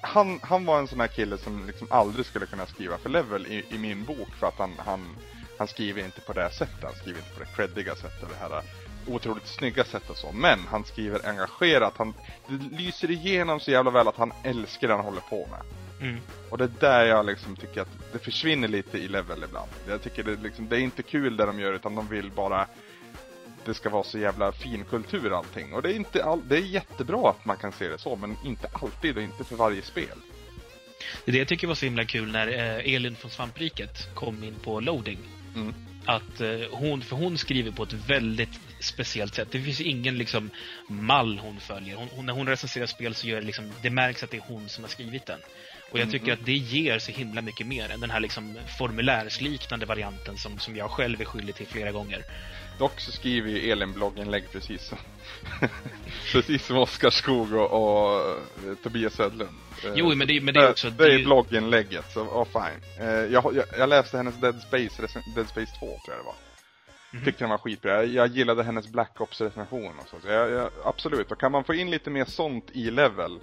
Han, 0.00 0.40
han 0.42 0.64
var 0.64 0.78
en 0.78 0.88
sån 0.88 1.00
här 1.00 1.06
kille 1.06 1.38
som 1.38 1.66
liksom 1.66 1.86
aldrig 1.90 2.26
skulle 2.26 2.46
kunna 2.46 2.66
skriva 2.66 2.98
för 2.98 3.08
level 3.08 3.46
i, 3.46 3.64
i 3.70 3.78
min 3.78 4.04
bok 4.04 4.34
för 4.40 4.46
att 4.46 4.58
han, 4.58 4.72
han, 4.78 5.16
han 5.58 5.68
skriver 5.68 6.04
inte 6.04 6.20
på 6.20 6.32
det 6.32 6.50
sättet. 6.50 6.82
Han 6.82 6.94
skriver 6.94 7.18
inte 7.18 7.34
på 7.34 7.40
det 7.40 7.56
creddiga 7.56 7.94
sättet. 7.94 8.28
Det 8.30 8.36
här 8.40 8.62
otroligt 9.06 9.46
snygga 9.46 9.84
sättet 9.84 10.10
och 10.10 10.16
så. 10.16 10.32
Men 10.32 10.58
han 10.58 10.84
skriver 10.84 11.28
engagerat. 11.28 11.94
Han, 11.96 12.14
det 12.48 12.76
lyser 12.76 13.10
igenom 13.10 13.60
så 13.60 13.70
jävla 13.70 13.90
väl 13.90 14.08
att 14.08 14.16
han 14.16 14.32
älskar 14.44 14.88
det 14.88 14.94
han 14.94 15.04
håller 15.04 15.20
på 15.20 15.48
med. 15.50 15.62
Mm. 16.08 16.20
Och 16.50 16.58
det 16.58 16.64
är 16.64 16.72
där 16.80 17.04
jag 17.04 17.26
liksom 17.26 17.56
tycker 17.56 17.82
att 17.82 18.12
det 18.12 18.18
försvinner 18.18 18.68
lite 18.68 18.98
i 18.98 19.08
level 19.08 19.44
ibland. 19.44 19.70
Jag 19.88 20.02
tycker 20.02 20.24
det, 20.24 20.36
liksom, 20.36 20.68
det 20.68 20.76
är 20.76 20.80
inte 20.80 21.02
kul 21.02 21.36
det 21.36 21.46
de 21.46 21.60
gör 21.60 21.72
utan 21.72 21.94
de 21.94 22.08
vill 22.08 22.30
bara 22.30 22.66
det 23.64 23.74
ska 23.74 23.90
vara 23.90 24.04
så 24.04 24.18
jävla 24.18 24.52
fin 24.52 24.84
kultur 24.84 25.38
allting. 25.38 25.72
Och 25.72 25.82
det 25.82 25.92
är, 25.92 25.96
inte 25.96 26.24
all, 26.24 26.48
det 26.48 26.56
är 26.56 26.60
jättebra 26.60 27.30
att 27.30 27.44
man 27.44 27.56
kan 27.56 27.72
se 27.72 27.88
det 27.88 27.98
så, 27.98 28.16
men 28.16 28.36
inte 28.44 28.68
alltid 28.72 29.16
och 29.16 29.22
inte 29.22 29.44
för 29.44 29.56
varje 29.56 29.82
spel. 29.82 30.18
Det 31.24 31.38
jag 31.38 31.48
tycker 31.48 31.66
var 31.66 31.74
så 31.74 31.84
himla 31.84 32.04
kul 32.04 32.30
när 32.30 32.48
eh, 32.48 32.94
Elin 32.94 33.16
från 33.16 33.30
Svampriket 33.30 34.14
kom 34.14 34.44
in 34.44 34.54
på 34.54 34.80
loading. 34.80 35.18
Mm. 35.54 35.74
Att 36.04 36.40
eh, 36.40 36.50
hon, 36.70 37.02
för 37.02 37.16
hon 37.16 37.38
skriver 37.38 37.70
på 37.70 37.82
ett 37.82 37.92
väldigt 37.92 38.60
speciellt 38.80 39.34
sätt. 39.34 39.48
Det 39.50 39.60
finns 39.60 39.80
ingen 39.80 40.18
liksom 40.18 40.50
mall 40.88 41.38
hon 41.38 41.60
följer. 41.60 41.96
Hon, 41.96 42.08
hon, 42.16 42.26
när 42.26 42.32
hon 42.32 42.48
recenserar 42.48 42.86
spel 42.86 43.14
så 43.14 43.26
gör 43.26 43.40
det 43.40 43.46
liksom, 43.46 43.72
det 43.82 43.90
märks 43.90 44.22
att 44.22 44.30
det 44.30 44.36
är 44.36 44.44
hon 44.46 44.68
som 44.68 44.84
har 44.84 44.88
skrivit 44.88 45.26
den. 45.26 45.40
Och 45.90 45.98
jag 45.98 46.10
tycker 46.10 46.26
mm. 46.26 46.38
att 46.38 46.46
det 46.46 46.56
ger 46.56 46.98
så 46.98 47.12
himla 47.12 47.42
mycket 47.42 47.66
mer 47.66 47.90
än 47.90 48.00
den 48.00 48.10
här 48.10 48.20
liksom 48.20 48.58
formulärsliknande 48.78 49.86
varianten 49.86 50.36
som, 50.36 50.58
som 50.58 50.76
jag 50.76 50.90
själv 50.90 51.20
är 51.20 51.24
skyldig 51.24 51.54
till 51.54 51.66
flera 51.66 51.92
gånger. 51.92 52.24
Dock 52.80 53.00
så 53.00 53.12
skriver 53.12 53.50
ju 53.50 53.70
Elin 53.70 53.92
blogginlägg 53.92 54.52
precis 54.52 54.82
som 54.82 54.98
precis 56.32 56.66
som 56.66 56.76
Oskar 56.76 57.10
Skog 57.10 57.52
och, 57.54 57.70
och 57.70 58.20
eh, 58.20 58.74
Tobias 58.82 59.14
Södlund. 59.14 59.56
Eh, 59.84 59.92
jo, 59.94 60.14
men 60.14 60.28
det, 60.28 60.40
men 60.40 60.54
det 60.54 60.60
är 60.60 60.70
också... 60.70 60.90
Det, 60.90 61.04
det 61.04 61.14
är 61.14 61.18
ju... 61.18 61.24
blogginlägget, 61.24 62.12
så 62.12 62.22
oh, 62.22 62.44
fine. 62.44 63.06
Eh, 63.06 63.08
jag, 63.08 63.56
jag, 63.56 63.64
jag, 63.78 63.88
läste 63.88 64.16
hennes 64.16 64.40
Dead 64.40 64.60
Space, 64.60 65.02
Dead 65.34 65.48
Space 65.48 65.72
2 65.78 65.86
tror 65.86 66.00
jag 66.06 66.18
det 66.18 66.22
var. 66.22 66.34
Mm 66.34 67.22
-hmm. 67.22 67.24
Tyckte 67.24 67.44
den 67.44 67.50
var 67.50 67.58
skitbra. 67.58 67.92
Jag, 67.92 68.06
jag 68.06 68.28
gillade 68.28 68.62
hennes 68.62 68.88
Black 68.88 69.20
Ops 69.20 69.40
recension 69.40 69.98
och 69.98 70.08
så. 70.08 70.16
så 70.20 70.28
jag, 70.28 70.70
absolut, 70.84 71.32
och 71.32 71.40
kan 71.40 71.52
man 71.52 71.64
få 71.64 71.74
in 71.74 71.90
lite 71.90 72.10
mer 72.10 72.24
sånt 72.24 72.70
i 72.72 72.90
level 72.90 73.40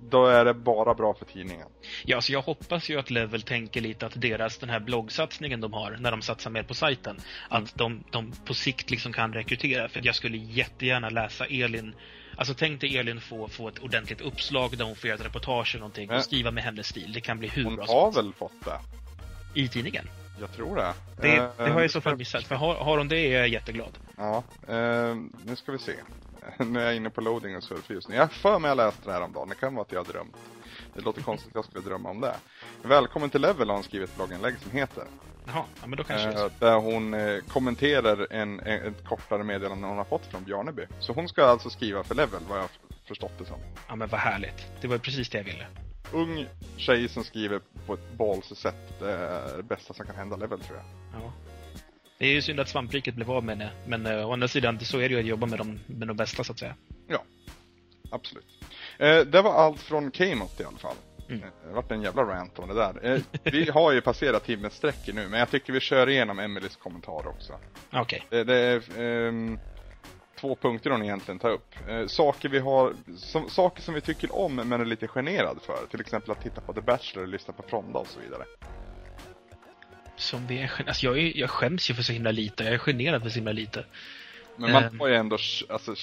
då 0.00 0.26
är 0.26 0.44
det 0.44 0.54
bara 0.54 0.94
bra 0.94 1.14
för 1.14 1.24
tidningen. 1.24 1.66
Ja, 2.04 2.20
så 2.20 2.32
jag 2.32 2.42
hoppas 2.42 2.90
ju 2.90 2.98
att 2.98 3.10
Level 3.10 3.42
tänker 3.42 3.80
lite 3.80 4.06
att 4.06 4.20
deras, 4.20 4.58
den 4.58 4.68
här 4.68 4.80
bloggsatsningen 4.80 5.60
de 5.60 5.72
har, 5.72 5.96
när 6.00 6.10
de 6.10 6.22
satsar 6.22 6.50
mer 6.50 6.62
på 6.62 6.74
sajten, 6.74 7.20
mm. 7.50 7.64
att 7.64 7.74
de, 7.74 8.04
de 8.10 8.32
på 8.44 8.54
sikt 8.54 8.90
liksom 8.90 9.12
kan 9.12 9.32
rekrytera. 9.32 9.88
För 9.88 10.00
jag 10.04 10.14
skulle 10.14 10.36
jättegärna 10.36 11.08
läsa 11.08 11.46
Elin 11.46 11.94
Alltså 12.38 12.54
tänk 12.54 12.80
dig 12.80 12.98
Elin 12.98 13.20
få, 13.20 13.48
få 13.48 13.68
ett 13.68 13.78
ordentligt 13.78 14.20
uppslag 14.20 14.78
där 14.78 14.84
hon 14.84 14.96
får 14.96 15.08
göra 15.08 15.18
ett 15.18 15.26
reportage 15.26 15.74
eller 15.74 15.80
någonting 15.80 16.10
och 16.10 16.22
skriva 16.22 16.50
med 16.50 16.64
hennes 16.64 16.86
stil. 16.86 17.12
Det 17.12 17.20
kan 17.20 17.38
bli 17.38 17.48
hur 17.48 17.64
hon 17.64 17.76
bra 17.76 17.84
Hon 17.88 17.96
har 17.96 18.12
väl 18.12 18.32
fått 18.32 18.64
det? 18.64 18.80
I 19.60 19.68
tidningen? 19.68 20.08
Jag 20.40 20.52
tror 20.52 20.76
det. 20.76 20.94
Det, 21.22 21.50
det 21.56 21.70
har 21.70 21.80
jag 21.80 21.84
i 21.84 21.88
så 21.88 22.00
fall 22.00 22.16
missat. 22.16 22.44
För 22.44 22.54
har, 22.54 22.74
har 22.74 22.98
hon 22.98 23.08
det 23.08 23.18
är 23.18 23.38
jag 23.38 23.48
jätteglad. 23.48 23.98
Ja, 24.16 24.42
eh, 24.68 25.14
nu 25.44 25.56
ska 25.56 25.72
vi 25.72 25.78
se. 25.78 25.92
nu 26.58 26.80
är 26.80 26.84
jag 26.84 26.96
inne 26.96 27.10
på 27.10 27.20
loading 27.20 27.56
och 27.56 27.62
surfar 27.62 27.94
just 27.94 28.08
nu. 28.08 28.14
Jag 28.14 28.32
för 28.32 28.58
mig 28.58 28.68
jag 28.68 28.76
läste 28.76 29.00
det 29.04 29.12
här 29.12 29.22
om 29.22 29.32
dagen. 29.32 29.48
Det 29.48 29.54
kan 29.54 29.74
vara 29.74 29.82
att 29.82 29.92
jag 29.92 30.00
har 30.04 30.12
drömt. 30.12 30.36
Det 30.94 31.00
låter 31.00 31.22
konstigt 31.22 31.48
att 31.48 31.54
jag 31.54 31.64
skulle 31.64 31.84
drömma 31.84 32.10
om 32.10 32.20
det. 32.20 32.36
Välkommen 32.82 33.30
till 33.30 33.40
Level 33.40 33.68
har 33.68 33.74
hon 33.74 33.84
skrivit 33.84 34.10
ett 34.10 34.16
blogginlägg 34.16 34.58
som 34.58 34.70
heter. 34.70 35.04
Jaha, 35.46 35.64
ja, 35.80 35.86
men 35.86 35.96
då 35.96 36.04
kanske 36.04 36.28
eh, 36.28 36.50
Där 36.58 36.76
hon 36.76 37.14
eh, 37.14 37.38
kommenterar 37.48 38.26
en, 38.30 38.60
en, 38.60 38.82
ett 38.82 39.04
kortare 39.04 39.44
meddelande 39.44 39.86
hon 39.86 39.96
har 39.96 40.04
fått 40.04 40.26
från 40.26 40.44
Bjarneby. 40.44 40.86
Så 41.00 41.12
hon 41.12 41.28
ska 41.28 41.44
alltså 41.44 41.70
skriva 41.70 42.04
för 42.04 42.14
Level, 42.14 42.40
vad 42.48 42.58
jag 42.58 42.68
förstått 43.08 43.32
det 43.38 43.44
som. 43.44 43.58
Ja, 43.88 43.96
men 43.96 44.08
vad 44.08 44.20
härligt. 44.20 44.66
Det 44.80 44.88
var 44.88 44.98
precis 44.98 45.30
det 45.30 45.38
jag 45.38 45.44
ville. 45.44 45.66
Ung 46.12 46.46
tjej 46.76 47.08
som 47.08 47.24
skriver 47.24 47.60
på 47.86 47.94
ett 47.94 48.12
ballsy 48.12 48.54
sätt. 48.54 48.98
Det 48.98 49.12
är 49.12 49.56
det 49.56 49.62
bästa 49.62 49.94
som 49.94 50.06
kan 50.06 50.16
hända 50.16 50.36
Level, 50.36 50.60
tror 50.60 50.78
jag. 50.78 50.86
Ja. 51.22 51.32
Det 52.18 52.26
är 52.26 52.32
ju 52.32 52.42
synd 52.42 52.60
att 52.60 52.68
svampriket 52.68 53.14
blev 53.14 53.30
av 53.30 53.44
med 53.44 53.58
det. 53.58 53.70
Men 53.86 54.06
uh, 54.06 54.28
å 54.28 54.32
andra 54.32 54.48
sidan, 54.48 54.80
så 54.80 54.98
är 54.98 55.08
det 55.08 55.14
ju 55.14 55.20
att 55.20 55.26
jobba 55.26 55.46
med 55.46 55.58
de, 55.58 55.80
med 55.86 56.08
de 56.08 56.16
bästa, 56.16 56.44
så 56.44 56.52
att 56.52 56.58
säga. 56.58 56.74
Ja, 57.08 57.22
absolut. 58.10 58.46
Eh, 58.98 59.20
det 59.20 59.42
var 59.42 59.52
allt 59.52 59.80
från 59.80 60.10
Kmot 60.10 60.60
i 60.60 60.64
alla 60.64 60.78
fall. 60.78 60.96
Mm. 61.28 61.42
Eh, 61.42 61.48
det 61.66 61.72
vart 61.72 61.92
en 61.92 62.02
jävla 62.02 62.22
rant 62.22 62.58
om 62.58 62.68
det 62.68 62.74
där. 62.74 63.14
Eh, 63.14 63.20
vi 63.42 63.70
har 63.70 63.92
ju 63.92 64.00
passerat 64.00 64.44
timmes 64.44 64.74
sträcker 64.74 65.12
nu, 65.12 65.28
men 65.28 65.38
jag 65.38 65.50
tycker 65.50 65.72
vi 65.72 65.80
kör 65.80 66.08
igenom 66.08 66.38
Emelies 66.38 66.76
kommentar 66.76 67.26
också. 67.28 67.52
Okej. 67.92 68.00
Okay. 68.26 68.44
Det, 68.44 68.44
det, 68.44 68.56
är 68.56 69.00
ehm, 69.28 69.58
två 70.40 70.54
punkter 70.56 70.90
hon 70.90 71.02
egentligen 71.02 71.38
tar 71.38 71.50
upp. 71.50 71.74
Eh, 71.88 72.06
saker 72.06 72.48
vi 72.48 72.58
har, 72.58 72.94
som, 73.16 73.50
saker 73.50 73.82
som 73.82 73.94
vi 73.94 74.00
tycker 74.00 74.36
om 74.36 74.54
men 74.54 74.72
är 74.72 74.84
lite 74.84 75.08
generad 75.08 75.58
för. 75.62 75.86
Till 75.90 76.00
exempel 76.00 76.30
att 76.30 76.42
titta 76.42 76.60
på 76.60 76.72
The 76.72 76.80
Bachelor, 76.80 77.26
lyssna 77.26 77.54
på 77.54 77.62
Fronda 77.62 77.98
och 77.98 78.06
så 78.06 78.20
vidare 78.20 78.44
som 80.16 80.46
vi 80.46 80.58
är 80.58 80.70
alltså 80.86 81.06
jag, 81.06 81.18
är, 81.18 81.36
jag 81.36 81.50
skäms 81.50 81.90
ju 81.90 81.94
för 81.94 82.02
så 82.02 82.12
himla 82.12 82.30
lite. 82.30 82.64
Jag 82.64 82.72
är 82.74 82.78
generad 82.78 83.22
för 83.22 83.30
så 83.30 83.34
himla 83.34 83.52
lite. 83.52 83.84
Men 84.56 84.72
man 84.72 85.00
har 85.00 85.08
ju 85.08 85.14
ändå, 85.14 85.38
alltså, 85.68 85.94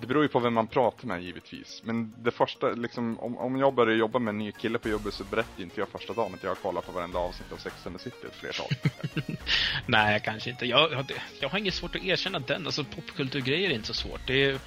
det 0.00 0.06
beror 0.06 0.22
ju 0.22 0.28
på 0.28 0.40
vem 0.40 0.54
man 0.54 0.66
pratar 0.66 1.08
med 1.08 1.22
givetvis. 1.22 1.82
Men 1.84 2.14
det 2.22 2.30
första, 2.30 2.70
liksom, 2.70 3.20
om, 3.20 3.38
om 3.38 3.56
jag 3.56 3.74
börjar 3.74 3.96
jobba 3.96 4.18
med 4.18 4.32
en 4.32 4.38
ny 4.38 4.52
kille 4.52 4.78
på 4.78 4.88
jobbet 4.88 5.14
så 5.14 5.24
berättar 5.24 5.62
inte 5.62 5.80
jag 5.80 5.88
första 5.88 6.12
dagen 6.12 6.34
att 6.34 6.42
jag 6.42 6.50
har 6.50 6.54
kollat 6.54 6.86
på 6.86 6.92
varenda 6.92 7.18
avsnitt 7.18 7.52
av 7.52 7.56
Sex 7.56 7.86
and 7.86 7.98
the 7.98 8.02
City 8.04 8.16
ett 8.26 8.34
flertal. 8.34 8.66
Nej, 9.86 10.20
kanske 10.24 10.50
inte. 10.50 10.66
Jag, 10.66 10.92
jag, 10.92 11.12
jag 11.40 11.48
har 11.48 11.58
inget 11.58 11.74
svårt 11.74 11.96
att 11.96 12.04
erkänna 12.04 12.38
den. 12.38 12.66
Alltså 12.66 12.84
popkulturgrejer 12.84 13.70
är 13.70 13.74
inte 13.74 13.86
så 13.86 13.94
svårt. 13.94 14.26
Det 14.26 14.44
är 14.44 14.58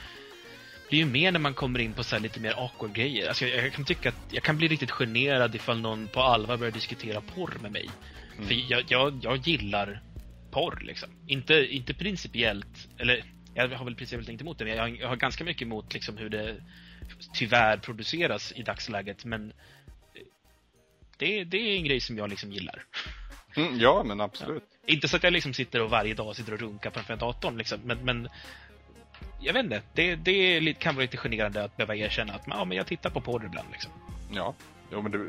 det 0.89 0.95
är 0.95 0.99
ju 0.99 1.05
mer 1.05 1.31
när 1.31 1.39
man 1.39 1.53
kommer 1.53 1.79
in 1.79 1.93
på 1.93 2.03
så 2.03 2.19
lite 2.19 2.39
mer 2.39 2.53
awkward 2.57 2.93
grejer. 2.93 3.27
Alltså 3.27 3.45
jag, 3.45 3.65
jag, 3.65 3.73
kan 3.73 3.85
tycka 3.85 4.09
att 4.09 4.15
jag 4.31 4.43
kan 4.43 4.57
bli 4.57 4.67
riktigt 4.67 4.91
generad 4.91 5.55
ifall 5.55 5.79
någon 5.81 6.07
på 6.07 6.21
allvar 6.21 6.57
börjar 6.57 6.71
diskutera 6.71 7.21
porr 7.21 7.57
med 7.61 7.71
mig. 7.71 7.89
Mm. 8.35 8.47
För 8.47 8.55
jag, 8.71 8.83
jag, 8.87 9.19
jag 9.23 9.37
gillar 9.37 10.01
porr 10.51 10.79
liksom. 10.81 11.09
Inte, 11.27 11.53
inte 11.53 11.93
principiellt, 11.93 12.87
eller 12.97 13.23
jag 13.53 13.69
har 13.69 13.85
väl 13.85 13.95
principiellt 13.95 14.29
inte 14.29 14.43
emot 14.43 14.57
det, 14.57 14.65
men 14.65 14.75
jag 14.75 14.83
har, 14.83 14.89
jag 14.89 15.07
har 15.07 15.15
ganska 15.15 15.43
mycket 15.43 15.61
emot 15.61 15.93
liksom 15.93 16.17
hur 16.17 16.29
det 16.29 16.55
tyvärr 17.33 17.77
produceras 17.77 18.53
i 18.55 18.63
dagsläget, 18.63 19.25
men 19.25 19.53
det, 21.17 21.43
det 21.43 21.57
är 21.57 21.75
en 21.75 21.83
grej 21.83 21.99
som 21.99 22.17
jag 22.17 22.29
liksom 22.29 22.51
gillar. 22.51 22.83
Mm, 23.55 23.79
ja, 23.79 24.03
men 24.03 24.21
absolut. 24.21 24.63
Ja. 24.85 24.93
Inte 24.93 25.07
så 25.07 25.15
att 25.15 25.23
jag 25.23 25.33
liksom 25.33 25.53
sitter 25.53 25.81
och 25.81 25.89
varje 25.89 26.13
dag 26.13 26.35
sitter 26.35 26.53
och 26.53 26.59
runkar 26.59 26.89
på 26.89 26.99
den 27.07 27.19
datorn, 27.19 27.57
liksom, 27.57 27.79
men, 27.83 28.05
men 28.05 28.29
jag 29.39 29.53
vet 29.53 29.63
inte, 29.63 29.81
det, 29.93 30.15
det 30.15 30.73
kan 30.73 30.95
vara 30.95 31.01
lite 31.01 31.17
generande 31.17 31.63
att 31.63 31.77
behöva 31.77 31.95
erkänna 31.95 32.33
att 32.33 32.41
ja, 32.45 32.65
men 32.65 32.77
jag 32.77 32.87
tittar 32.87 33.09
på 33.09 33.21
porr 33.21 33.45
ibland. 33.45 33.67
Liksom. 33.71 33.91
Ja, 34.31 34.53
jo, 34.91 35.01
men 35.01 35.11
det, 35.11 35.19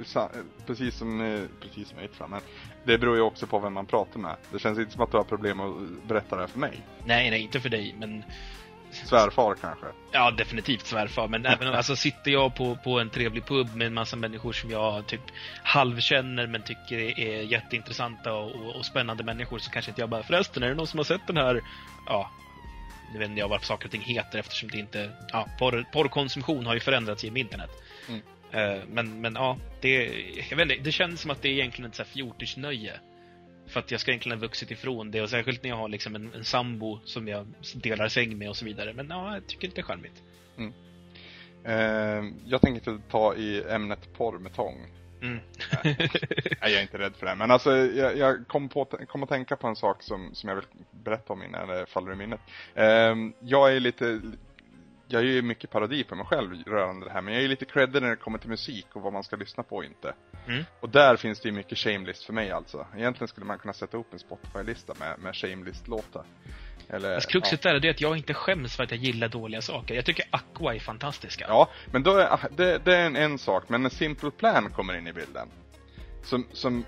precis 0.67 0.95
som, 0.95 1.21
eh, 1.21 1.43
precis 1.61 1.89
som 1.89 1.99
jag 2.01 2.11
fram, 2.11 2.31
men 2.31 2.41
det 2.85 2.99
beror 2.99 3.17
ju 3.17 3.23
också 3.23 3.47
på 3.47 3.59
vem 3.59 3.73
man 3.73 3.87
pratar 3.87 4.21
med. 4.21 4.37
Det 4.53 4.59
känns 4.59 4.79
inte 4.79 4.93
som 4.93 5.03
att 5.03 5.11
du 5.11 5.17
har 5.17 5.25
problem 5.25 5.61
att 5.61 5.75
berätta 6.09 6.37
det 6.37 6.43
här 6.43 6.49
för 6.49 6.59
mig. 6.59 6.81
Nej, 7.05 7.31
nej, 7.31 7.43
inte 7.43 7.61
för 7.61 7.69
dig, 7.69 7.95
men... 7.99 8.25
Svärfar 8.93 9.55
kanske? 9.55 9.87
Ja, 10.13 10.31
definitivt 10.31 10.87
svärfar. 10.87 11.29
Men 11.29 11.47
även 11.47 11.69
alltså, 11.69 11.97
sitter 11.97 12.31
jag 12.31 12.55
på, 12.55 12.77
på 12.85 13.01
en 13.01 13.11
trevlig 13.11 13.47
pub 13.47 13.77
med 13.77 13.87
en 13.87 13.95
massa 13.95 14.17
människor 14.17 14.53
som 14.53 14.71
jag 14.71 15.07
typ 15.07 15.21
halvkänner 15.63 16.47
men 16.47 16.63
tycker 16.63 17.21
är 17.21 17.43
jätteintressanta 17.43 18.33
och, 18.33 18.55
och, 18.55 18.77
och 18.77 18.87
spännande 18.87 19.25
människor 19.25 19.59
så 19.59 19.71
kanske 19.71 19.91
inte 19.91 20.01
jag 20.01 20.11
bara 20.11 20.23
förresten, 20.23 20.63
är 20.63 20.69
det 20.69 20.75
någon 20.75 20.87
som 20.87 20.99
har 20.99 21.05
sett 21.05 21.27
den 21.27 21.37
här 21.37 21.61
ja, 22.07 22.31
nu 23.13 23.19
vet 23.19 23.29
inte 23.29 23.41
jag 23.41 23.49
vad 23.49 23.65
saker 23.65 23.87
och 23.87 23.91
ting 23.91 24.01
heter 24.01 24.39
eftersom 24.39 24.69
det 24.69 24.79
inte... 24.79 25.11
Ja, 25.33 25.49
porr, 25.59 25.85
porrkonsumtion 25.93 26.67
har 26.67 26.75
ju 26.75 26.81
förändrats 26.81 27.25
genom 27.25 27.37
internet. 27.37 27.71
Mm. 28.09 28.21
Uh, 28.55 28.85
men, 28.89 29.21
men 29.21 29.35
ja, 29.35 29.59
det, 29.81 30.05
jag 30.51 30.57
vet 30.57 30.71
inte, 30.71 30.85
det 30.85 30.93
känns 30.93 31.21
som 31.21 31.31
att 31.31 31.43
det 31.43 31.49
är 31.49 31.53
egentligen 31.53 31.91
ett 31.91 32.07
fjortisnöje 32.07 33.01
För 33.67 33.81
att 33.81 33.91
jag 33.91 34.01
ska 34.01 34.11
egentligen 34.11 34.39
ha 34.39 34.43
vuxit 34.43 34.71
ifrån 34.71 35.11
det 35.11 35.23
och 35.23 35.31
särskilt 35.31 35.63
när 35.63 35.71
jag 35.71 35.77
har 35.77 35.89
liksom 35.89 36.15
en, 36.15 36.35
en 36.35 36.45
sambo 36.45 36.99
som 37.05 37.29
jag 37.29 37.47
delar 37.75 38.09
säng 38.09 38.39
med 38.39 38.49
och 38.49 38.57
så 38.57 38.65
vidare. 38.65 38.93
Men 38.93 39.07
ja, 39.11 39.35
jag 39.35 39.47
tycker 39.47 39.69
det 39.69 39.79
är 39.79 39.83
charmigt. 39.83 40.23
Eh, 41.65 42.25
jag 42.47 42.61
tänker 42.61 42.93
inte 42.93 43.11
ta 43.11 43.35
i 43.35 43.63
ämnet 43.69 44.13
porr 44.17 44.39
med 44.39 44.55
tång. 44.55 44.87
Mm. 45.23 45.41
Nej, 45.85 46.09
jag 46.61 46.73
är 46.73 46.83
inte 46.83 46.99
rädd 46.99 47.17
för 47.17 47.27
det. 47.27 47.35
Men 47.35 47.51
alltså, 47.51 47.77
jag, 47.77 48.17
jag 48.17 48.49
kom, 48.49 48.69
på, 48.69 48.85
kom 48.85 49.23
att 49.23 49.29
tänka 49.29 49.57
på 49.57 49.67
en 49.67 49.77
sak 49.77 50.03
som, 50.03 50.35
som 50.35 50.49
jag 50.49 50.57
vill 50.57 50.65
berätta 50.91 51.33
om 51.33 51.43
innan 51.43 51.69
det 51.69 51.87
faller 51.87 52.13
i 52.13 52.17
minnet. 52.17 52.41
Eh, 52.75 53.15
jag 53.41 53.77
är 53.77 53.81
lite, 53.81 54.21
jag 55.09 55.23
är 55.23 55.27
ju 55.27 55.43
mycket 55.43 55.71
parodi 55.71 56.05
på 56.05 56.15
mig 56.15 56.27
själv 56.27 56.63
rörande 56.67 57.07
det 57.07 57.13
här. 57.13 57.23
Men 57.23 57.35
jag 57.35 57.43
är 57.43 57.49
lite 57.49 57.65
creddig 57.65 58.03
när 58.03 58.11
det 58.11 58.17
kommer 58.17 58.39
till 58.39 58.51
musik 58.51 58.87
och 58.93 59.03
vad 59.03 59.13
man 59.13 59.25
ska 59.25 59.37
lyssna 59.37 59.63
på 59.63 59.77
och 59.77 59.85
inte. 59.85 60.15
Mm. 60.47 60.65
Och 60.81 60.89
där 60.89 61.17
finns 61.17 61.41
det 61.41 61.49
ju 61.49 61.55
mycket 61.55 61.79
shamelist 61.79 62.25
för 62.25 62.33
mig 62.33 62.51
alltså. 62.51 62.87
Egentligen 62.97 63.29
skulle 63.29 63.47
man 63.47 63.59
kunna 63.59 63.73
sätta 63.73 63.97
upp 63.97 64.13
en 64.13 64.19
Spotify-lista 64.19 64.95
med, 64.99 65.19
med 65.19 65.37
shamelist-låtar. 65.37 66.25
Eller, 66.93 67.15
Fast 67.15 67.31
kruxet 67.31 67.63
där 67.63 67.87
är 67.87 67.91
att 67.91 68.01
jag 68.01 68.17
inte 68.17 68.35
skäms 68.35 68.77
för 68.77 68.83
att 68.83 68.91
jag 68.91 69.01
gillar 69.01 69.29
dåliga 69.29 69.63
saker. 69.63 69.95
Jag 69.95 70.05
tycker 70.05 70.25
Aqua 70.31 70.75
är 70.75 70.79
fantastiska. 70.79 71.45
Ja, 71.49 71.71
men 71.93 72.03
då 72.03 72.17
är, 72.17 72.39
det, 72.51 72.79
det 72.85 72.97
är 72.97 73.07
en, 73.07 73.17
en 73.17 73.39
sak, 73.39 73.65
men 73.69 73.83
när 73.83 73.91
Simple 73.91 74.31
Plan 74.31 74.71
kommer 74.71 74.99
in 74.99 75.07
i 75.07 75.13
bilden. 75.13 75.49
Som, 76.23 76.47
som 76.53 76.85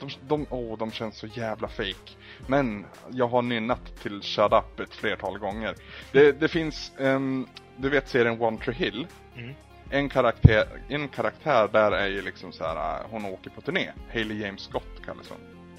de, 0.00 0.10
de, 0.28 0.46
oh, 0.50 0.78
de 0.78 0.92
känns 0.92 1.18
så 1.18 1.26
jävla 1.26 1.68
fake. 1.68 2.12
Men 2.46 2.86
jag 3.10 3.28
har 3.28 3.42
nynnat 3.42 4.02
till 4.02 4.22
Shut 4.22 4.52
Up 4.52 4.80
ett 4.80 4.94
flertal 4.94 5.38
gånger. 5.38 5.74
Det, 6.12 6.32
det 6.32 6.48
finns, 6.48 6.92
um, 6.98 7.48
du 7.76 7.88
vet 7.88 8.08
serien 8.08 8.42
One 8.42 8.58
Tree 8.58 8.74
Hill? 8.74 9.06
Mm. 9.36 9.54
En 9.90 10.08
karaktär, 10.08 10.68
en 10.88 11.08
karaktär 11.08 11.68
där 11.72 11.92
är 11.92 12.06
ju 12.06 12.22
liksom 12.22 12.52
så 12.52 12.64
här, 12.64 13.02
hon 13.10 13.24
åker 13.24 13.50
på 13.50 13.60
turné. 13.60 13.90
Hailey 14.12 14.38
James 14.38 14.62
Scott 14.62 15.02
kallas 15.06 15.28
hon. 15.28 15.38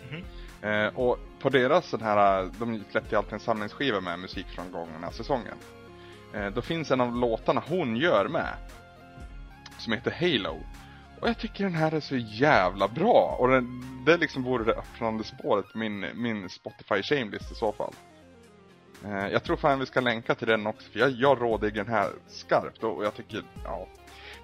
Mhm. 0.09 0.23
Eh, 0.61 0.87
och 0.87 1.19
på 1.39 1.49
deras 1.49 1.91
den 1.91 2.01
här, 2.01 2.49
de 2.59 2.83
släppte 2.91 3.15
ju 3.15 3.17
alltid 3.17 3.33
en 3.33 3.39
samlingsskiva 3.39 4.01
med 4.01 4.19
musik 4.19 4.47
från 4.47 4.71
gångna 4.71 5.11
säsongen. 5.11 5.57
Eh, 6.33 6.47
då 6.47 6.61
finns 6.61 6.91
en 6.91 7.01
av 7.01 7.15
låtarna 7.15 7.63
hon 7.67 7.95
gör 7.95 8.27
med. 8.27 8.53
Som 9.77 9.93
heter 9.93 10.11
Halo. 10.11 10.59
Och 11.19 11.29
jag 11.29 11.37
tycker 11.37 11.63
den 11.63 11.73
här 11.73 11.91
är 11.91 11.99
så 11.99 12.17
jävla 12.17 12.87
bra. 12.87 13.35
Och 13.39 13.47
den, 13.47 13.81
det 14.05 14.17
liksom 14.17 14.43
vore 14.43 14.63
det 14.63 14.73
öppnande 14.73 15.23
spåret 15.23 15.75
min, 15.75 16.05
min 16.13 16.49
Spotify 16.49 17.03
shamelist 17.03 17.51
i 17.51 17.55
så 17.55 17.71
fall. 17.71 17.93
Eh, 19.05 19.27
jag 19.27 19.43
tror 19.43 19.57
fan 19.57 19.79
vi 19.79 19.85
ska 19.85 20.01
länka 20.01 20.35
till 20.35 20.47
den 20.47 20.67
också. 20.67 20.91
För 20.91 20.99
jag, 20.99 21.11
jag 21.11 21.41
råder 21.41 21.71
den 21.71 21.87
här 21.87 22.11
skarpt. 22.27 22.83
Och 22.83 23.05
jag 23.05 23.15
tycker, 23.15 23.43
ja. 23.63 23.87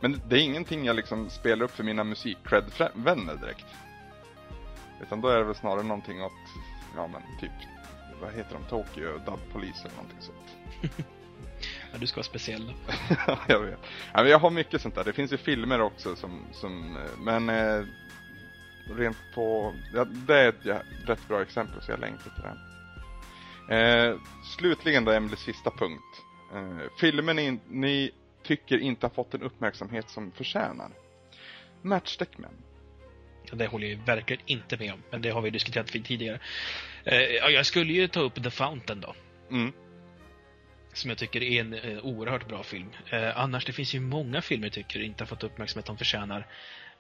Men 0.02 0.22
det 0.30 0.36
är 0.36 0.42
ingenting 0.42 0.86
jag 0.86 0.96
liksom 0.96 1.30
spelar 1.30 1.66
upp 1.66 1.72
för 1.72 1.84
mina 1.84 2.04
musikcred-vänner 2.04 3.36
direkt. 3.36 3.66
Utan 5.06 5.22
då 5.22 5.28
är 5.28 5.38
det 5.38 5.44
väl 5.44 5.56
snarare 5.56 5.84
någonting 5.84 6.24
åt, 6.24 6.32
ja 6.96 7.08
men 7.08 7.22
typ, 7.40 7.52
vad 8.22 8.34
heter 8.34 8.54
de, 8.54 8.64
Tokyo 8.64 9.18
Dub 9.18 9.40
Police 9.54 9.88
eller 9.88 9.96
någonting 9.96 10.22
sånt. 10.22 10.56
Ja, 11.92 12.00
du 12.00 12.08
ska 12.08 12.16
vara 12.16 12.24
speciell. 12.24 12.74
Ja, 13.28 13.40
jag 13.48 13.60
vet. 13.60 13.80
Ja, 14.14 14.22
men 14.22 14.32
jag 14.32 14.40
har 14.40 14.50
mycket 14.50 14.82
sånt 14.82 14.96
där. 14.96 15.04
Det 15.04 15.14
finns 15.14 15.34
ju 15.34 15.38
filmer 15.38 15.82
också 15.82 16.16
som, 16.16 16.46
som 16.52 16.98
eh, 16.98 17.20
men 17.20 17.50
eh, 17.50 17.86
rent 18.90 19.18
på, 19.34 19.74
ja, 19.94 20.06
det 20.06 20.40
är 20.40 20.50
ett 20.50 20.66
ja, 20.66 20.80
rätt 21.06 21.28
bra 21.28 21.42
exempel 21.42 21.82
så 21.82 21.92
jag 21.92 22.00
länkar 22.00 22.32
till 22.32 22.44
den. 22.44 22.58
Eh, 23.70 24.20
slutligen 24.58 25.06
då 25.06 25.12
Emelies 25.12 25.40
sista 25.40 25.72
punkt. 25.72 26.24
Eh, 26.54 26.90
filmer 27.00 27.34
ni, 27.34 27.60
ni 27.70 28.12
tycker 28.44 28.78
inte 28.78 29.06
har 29.06 29.12
fått 29.12 29.32
den 29.32 29.42
uppmärksamhet 29.42 30.10
som 30.10 30.32
förtjänar. 30.32 30.90
Matchstick 31.82 32.38
Men. 32.38 32.52
Ja, 32.52 32.75
Det 33.54 33.68
håller 33.68 33.88
jag 33.88 33.98
verkligen 33.98 34.42
inte 34.46 34.78
med 34.78 34.94
om, 34.94 35.04
men 35.12 35.22
det 35.22 35.30
har 35.30 35.42
vi 35.42 35.50
diskuterat 35.50 35.88
tidigare. 35.88 36.40
Eh, 37.04 37.20
ja, 37.20 37.50
jag 37.50 37.66
skulle 37.66 37.94
ju 37.94 38.08
ta 38.08 38.20
upp 38.20 38.44
The 38.44 38.50
Fountain 38.50 39.02
då. 39.02 39.16
Mm. 39.52 39.72
Som 40.94 41.10
jag 41.10 41.18
tycker 41.18 41.44
är 41.44 41.62
en 41.62 41.74
eh, 41.74 42.06
oerhört 42.06 42.48
bra 42.48 42.64
film. 42.64 42.90
Eh, 43.10 43.40
annars, 43.40 43.66
det 43.66 43.74
finns 43.74 43.96
ju 43.96 44.00
många 44.00 44.42
filmer 44.42 44.68
jag 44.68 44.74
tycker 44.74 45.00
inte 45.00 45.24
har 45.24 45.28
fått 45.28 45.44
uppmärksamhet 45.44 45.86
de 45.86 45.98
förtjänar. 45.98 46.48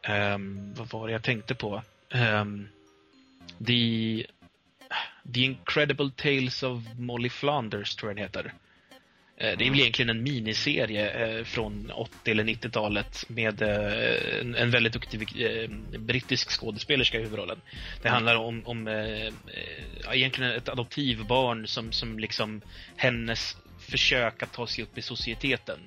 Um, 0.10 0.74
vad 0.74 0.90
var 0.90 1.08
det 1.08 1.14
jag 1.14 1.24
tänkte 1.24 1.56
på? 1.56 1.84
Um, 2.14 2.70
the, 3.68 4.26
the 5.34 5.42
Incredible 5.42 6.12
Tales 6.16 6.64
of 6.64 6.84
Molly 6.98 7.30
Flanders, 7.30 7.96
tror 7.96 8.10
jag 8.10 8.18
den 8.18 8.24
heter. 8.24 8.54
Eh, 9.38 9.58
Det 9.58 9.66
är 9.66 9.70
väl 9.70 9.80
egentligen 9.80 10.10
en 10.10 10.24
miniserie 10.24 11.10
eh, 11.10 11.44
från 11.44 11.92
80 11.92 12.32
eller 12.32 12.44
90-talet 12.44 13.26
med 13.30 13.62
eh, 13.62 14.62
en, 14.62 14.72
väldigt 14.72 14.94
duktig 14.94 15.28
brittisk 16.00 16.60
skådespelerska 16.60 17.18
i 17.18 17.22
huvudrollen. 17.22 17.62
Det 18.02 18.10
handlar 18.10 18.36
om, 18.36 18.62
om 18.66 18.88
egentligen 20.14 20.52
ett 20.52 20.70
adoptivbarn 20.70 21.68
som, 21.68 21.92
som 21.92 22.20
liksom 22.20 22.62
hennes 22.96 23.58
försök 23.80 24.44
att 24.44 24.54
ta 24.54 24.68
sig 24.68 24.84
upp 24.84 24.98
i 24.98 25.02
societeten. 25.02 25.80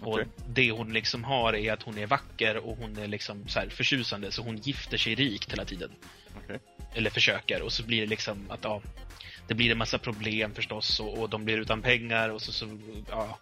Och 0.00 0.20
det 0.48 0.70
hon 0.70 0.92
liksom 0.92 1.24
har 1.24 1.54
är 1.54 1.72
att 1.72 1.82
hon 1.82 1.98
är 1.98 2.06
vacker 2.06 2.56
och 2.56 2.76
hon 2.76 2.98
är 2.98 3.06
liksom 3.08 3.48
så 3.48 3.60
förtjusande 3.70 4.32
så 4.32 4.42
hon 4.42 4.56
gifter 4.56 4.96
sig 4.96 5.14
rikt 5.14 5.52
hela 5.52 5.64
tiden. 5.64 5.90
Okej. 6.44 6.58
Eller 6.94 7.10
försöker 7.10 7.62
och 7.62 7.72
så 7.72 7.82
blir 7.82 8.00
det 8.00 8.06
liksom 8.06 8.50
att 8.50 8.60
ja, 8.62 8.82
det 9.48 9.54
blir 9.54 9.70
en 9.70 9.78
massa 9.78 9.98
problem 9.98 10.54
förstås 10.54 11.00
och, 11.00 11.18
och 11.18 11.30
de 11.30 11.44
blir 11.44 11.58
utan 11.58 11.82
pengar 11.82 12.28
och 12.28 12.42
så, 12.42 12.52
så 12.52 12.78
ja. 13.10 13.38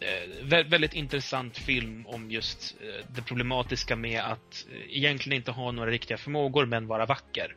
Eh, 0.00 0.44
vä- 0.44 0.70
väldigt 0.70 0.94
intressant 0.94 1.56
film 1.56 2.06
om 2.06 2.30
just 2.30 2.76
eh, 2.80 3.06
det 3.14 3.22
problematiska 3.22 3.96
med 3.96 4.20
att 4.20 4.66
eh, 4.72 4.96
egentligen 4.96 5.36
inte 5.36 5.50
ha 5.50 5.72
några 5.72 5.90
riktiga 5.90 6.18
förmågor 6.18 6.66
men 6.66 6.86
vara 6.86 7.06
vacker. 7.06 7.56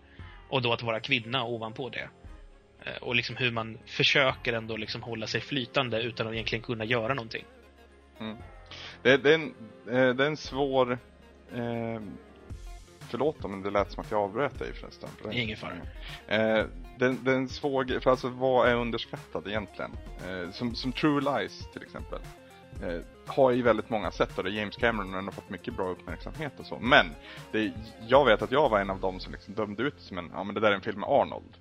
Och 0.49 0.61
då 0.61 0.73
att 0.73 0.81
vara 0.81 0.99
kvinna 0.99 1.43
ovanpå 1.43 1.89
det. 1.89 2.09
Och 3.01 3.15
liksom 3.15 3.35
hur 3.35 3.51
man 3.51 3.77
försöker 3.85 4.53
ändå 4.53 4.77
liksom 4.77 5.03
hålla 5.03 5.27
sig 5.27 5.41
flytande 5.41 6.01
utan 6.01 6.27
att 6.27 6.33
egentligen 6.33 6.63
kunna 6.63 6.85
göra 6.85 7.13
någonting. 7.13 7.45
Mm. 8.19 8.37
Det, 9.03 9.17
det, 9.17 9.29
är 9.29 9.35
en, 9.35 9.53
det 9.85 10.23
är 10.23 10.27
en 10.27 10.37
svår... 10.37 10.99
Eh, 11.53 12.01
förlåt 13.09 13.45
om 13.45 13.61
det 13.61 13.69
lät 13.69 13.91
som 13.91 14.01
att 14.01 14.11
jag 14.11 14.21
avbröt 14.21 14.59
dig 14.59 14.73
förresten. 14.73 15.09
För 15.21 15.29
det- 15.29 15.35
Ingen 15.39 15.57
fara. 15.57 15.71
Eh, 16.27 16.65
det, 16.99 17.15
det 17.21 17.31
är 17.31 17.35
en 17.35 17.49
svår 17.49 17.83
grej, 17.83 18.01
för 18.01 18.11
alltså 18.11 18.29
vad 18.29 18.69
är 18.69 18.75
underskattat 18.75 19.47
egentligen? 19.47 19.91
Eh, 20.29 20.51
som, 20.51 20.75
som 20.75 20.91
True 20.91 21.21
Lies 21.21 21.71
till 21.73 21.83
exempel. 21.83 22.19
Eh, 22.83 23.01
har 23.25 23.51
ju 23.51 23.61
väldigt 23.61 23.89
många 23.89 24.11
sett 24.11 24.37
och 24.37 24.43
det 24.43 24.49
James 24.49 24.75
Cameron 24.75 25.13
har 25.25 25.31
fått 25.31 25.49
mycket 25.49 25.75
bra 25.75 25.87
uppmärksamhet 25.89 26.59
och 26.59 26.65
så. 26.65 26.79
Men 26.79 27.05
det, 27.51 27.71
jag 28.07 28.25
vet 28.25 28.41
att 28.41 28.51
jag 28.51 28.69
var 28.69 28.79
en 28.79 28.89
av 28.89 28.99
dem 28.99 29.19
som 29.19 29.31
liksom 29.33 29.53
dömde 29.53 29.83
ut 29.83 29.95
som 30.01 30.17
en, 30.17 30.31
ja 30.33 30.43
men 30.43 30.55
det 30.55 30.61
där 30.61 30.71
är 30.71 30.75
en 30.75 30.81
film 30.81 30.99
med 30.99 31.09
Arnold. 31.09 31.57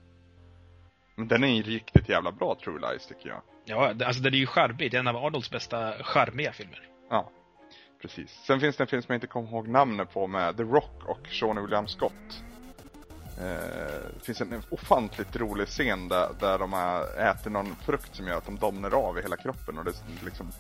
Men 1.16 1.28
den 1.28 1.45
är 1.45 1.49
ju 1.55 1.62
riktigt 1.62 2.09
jävla 2.09 2.32
bra 2.32 2.57
True 2.64 2.80
Lies 2.91 3.07
tycker 3.07 3.28
jag. 3.28 3.41
Ja, 3.64 3.95
alltså 4.07 4.22
det 4.22 4.28
är 4.28 4.32
ju 4.32 4.47
charmigt. 4.47 4.78
Det 4.91 4.97
är 4.97 4.99
en 4.99 5.09
av 5.09 5.16
Arnolds 5.16 5.51
bästa 5.51 5.93
charmiga 6.03 6.53
filmer. 6.53 6.88
Ja, 7.11 7.30
precis. 8.01 8.41
Sen 8.47 8.61
finns 8.61 8.77
det 8.77 8.85
en 8.85 8.89
film 8.89 9.03
som 9.03 9.13
jag 9.13 9.17
inte 9.17 9.27
kommer 9.27 9.49
ihåg 9.49 9.69
namnet 9.69 10.13
på 10.13 10.27
med 10.27 10.57
The 10.57 10.63
Rock 10.63 11.03
och 11.05 11.29
Sean 11.31 11.63
William 11.63 11.89
Scott. 11.89 12.43
Eh, 13.39 14.11
det 14.15 14.25
finns 14.25 14.41
en 14.41 14.63
ofantligt 14.71 15.37
rolig 15.37 15.69
scen 15.69 16.09
där, 16.09 16.29
där 16.41 16.59
de 16.59 16.73
har 16.73 17.19
äter 17.19 17.51
någon 17.51 17.77
frukt 17.77 18.17
som 18.17 18.27
gör 18.27 18.39
att 18.39 18.47
de 18.47 18.59
domnar 18.59 18.95
av 18.95 19.19
i 19.19 19.23
hela 19.23 19.37
kroppen 19.37 19.79
och 19.79 19.85
det 19.85 19.91
är 19.91 20.25
liksom 20.25 20.53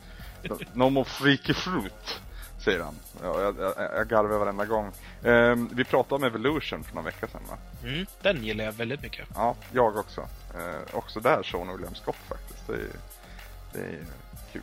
No 0.72 0.90
more 0.90 1.04
freaky 1.04 1.54
fruit, 1.54 2.20
säger 2.64 2.80
han. 2.80 2.94
Ja, 3.22 3.40
jag, 3.40 3.58
jag, 3.58 3.74
jag 3.76 4.08
garvar 4.08 4.38
varenda 4.38 4.64
gång. 4.64 4.92
Eh, 5.22 5.56
vi 5.72 5.84
pratade 5.84 6.14
om 6.14 6.24
Evolution 6.24 6.84
för 6.84 6.94
några 6.94 7.06
veckor 7.06 7.26
sedan 7.26 7.42
va? 7.50 7.56
Mm, 7.84 8.06
den 8.22 8.44
gillar 8.44 8.64
jag 8.64 8.72
väldigt 8.72 9.02
mycket. 9.02 9.28
Ja, 9.34 9.56
jag 9.72 9.96
också. 9.96 10.20
Eh, 10.54 10.96
också 10.96 11.20
där 11.20 11.42
Sean 11.42 11.76
William 11.76 11.94
Scott 11.94 12.16
faktiskt. 12.28 12.66
Det 12.66 12.72
är, 12.72 12.88
det 13.72 13.78
är 13.78 14.04
kul. 14.52 14.62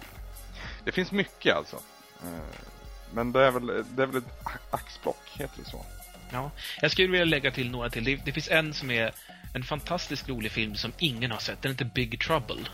Det 0.83 0.91
finns 0.91 1.11
mycket 1.11 1.55
alltså. 1.55 1.77
Eh, 2.23 2.67
men 3.13 3.31
det 3.31 3.45
är 3.45 3.51
väl, 3.51 3.67
det 3.67 4.03
är 4.03 4.07
väl 4.07 4.17
ett 4.17 4.47
axplock, 4.71 5.29
heter 5.33 5.63
det 5.63 5.69
så? 5.69 5.85
Ja. 6.31 6.51
Jag 6.81 6.91
skulle 6.91 7.07
vilja 7.07 7.25
lägga 7.25 7.51
till 7.51 7.71
några 7.71 7.89
till. 7.89 8.03
Det, 8.03 8.15
det 8.25 8.31
finns 8.31 8.49
en 8.49 8.73
som 8.73 8.91
är 8.91 9.11
en 9.53 9.63
fantastiskt 9.63 10.29
rolig 10.29 10.51
film 10.51 10.75
som 10.75 10.91
ingen 10.97 11.31
har 11.31 11.39
sett. 11.39 11.61
Den 11.61 11.71
heter 11.71 11.85
Big 11.85 12.21
Trouble. 12.21 12.69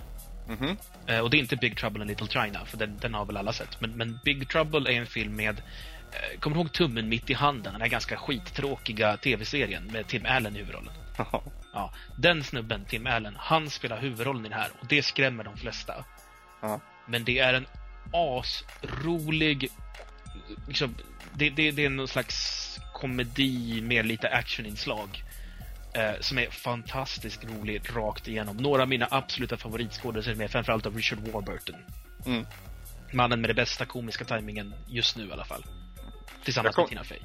Mhm. 0.47 0.77
Eh, 1.07 1.19
och 1.19 1.29
det 1.29 1.37
är 1.37 1.39
inte 1.39 1.55
Big 1.55 1.77
Trouble 1.77 2.01
in 2.01 2.07
Little 2.07 2.27
China, 2.27 2.65
för 2.65 2.77
den, 2.77 2.97
den 2.97 3.13
har 3.13 3.25
väl 3.25 3.37
alla 3.37 3.53
sett. 3.53 3.81
Men, 3.81 3.91
men 3.91 4.19
Big 4.25 4.49
Trouble 4.49 4.93
är 4.93 4.99
en 4.99 5.05
film 5.05 5.35
med 5.35 5.61
eh, 6.11 6.39
Kommer 6.39 6.55
du 6.55 6.61
ihåg 6.61 6.73
Tummen 6.73 7.09
mitt 7.09 7.29
i 7.29 7.33
handen? 7.33 7.73
Den 7.73 7.81
här 7.81 7.89
ganska 7.89 8.17
skittråkiga 8.17 9.17
tv-serien 9.17 9.83
med 9.91 10.07
Tim 10.07 10.25
Allen 10.25 10.55
i 10.55 10.59
huvudrollen. 10.59 10.93
Ja, 11.73 11.93
den 12.17 12.43
snubben, 12.43 12.85
Tim 12.85 13.07
Allen, 13.07 13.35
han 13.37 13.69
spelar 13.69 13.97
huvudrollen 14.01 14.45
i 14.45 14.49
den 14.49 14.59
här 14.59 14.71
och 14.79 14.87
det 14.87 15.03
skrämmer 15.03 15.43
de 15.43 15.57
flesta. 15.57 16.05
Men 17.07 17.23
det 17.23 17.39
är 17.39 17.53
en 17.53 17.65
asrolig... 18.13 19.69
Liksom, 20.67 20.95
det, 21.33 21.49
det, 21.49 21.71
det 21.71 21.85
är 21.85 21.89
någon 21.89 22.07
slags 22.07 22.79
komedi 22.93 23.81
med 23.81 24.05
lite 24.05 24.29
actioninslag. 24.29 25.23
Eh, 25.93 26.19
som 26.19 26.37
är 26.37 26.49
fantastiskt 26.49 27.43
rolig 27.43 27.81
rakt 27.95 28.27
igenom. 28.27 28.57
Några 28.57 28.81
av 28.81 28.87
mina 28.87 29.07
absoluta 29.11 29.57
favoritskådespelare 29.57 30.37
med, 30.37 30.51
framförallt 30.51 30.85
av 30.85 30.95
Richard 30.95 31.19
Warburton. 31.19 31.75
Mm. 32.25 32.45
Mannen 33.11 33.41
med 33.41 33.49
den 33.49 33.55
bästa 33.55 33.85
komiska 33.85 34.25
tajmingen 34.25 34.73
just 34.87 35.17
nu 35.17 35.27
i 35.27 35.31
alla 35.31 35.45
fall. 35.45 35.65
Tillsammans 36.43 36.75
kom- 36.75 36.83
med 36.83 36.89
Tina 36.89 37.03
Fey. 37.03 37.19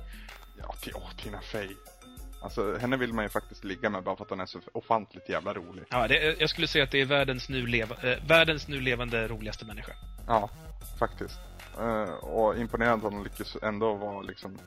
Ja, 0.59 1.11
Tina 1.23 1.41
Fey. 1.41 1.69
Alltså 2.41 2.77
henne 2.77 2.97
vill 2.97 3.13
man 3.13 3.25
ju 3.25 3.29
faktiskt 3.29 3.65
ligga 3.65 3.91
med 3.91 4.03
bara 4.03 4.17
för 4.17 4.25
att 4.25 4.31
hon 4.31 4.41
är 4.41 4.47
så 4.47 4.61
ofantligt 4.73 5.29
jävla 5.29 5.55
rolig. 5.55 5.85
Ja, 5.91 6.09
det, 6.09 6.41
jag 6.41 6.51
skulle 6.51 6.67
säga 6.67 6.85
att 6.85 6.91
det 6.91 7.01
är 7.01 7.07
världens 7.07 7.49
nu, 7.49 7.67
leva, 7.67 7.95
eh, 7.95 8.19
världens 8.27 8.69
nu 8.69 8.81
levande 8.81 9.29
roligaste 9.29 9.65
människa. 9.65 9.93
Ja, 10.27 10.51
faktiskt. 10.99 11.39
Eh, 11.79 12.11
och 12.13 12.59
imponerande 12.59 13.07
att 13.07 13.13
hon 13.13 13.25
lyckas 13.25 13.57
ändå 13.63 13.95
vara 13.95 14.21
liksom... 14.23 14.59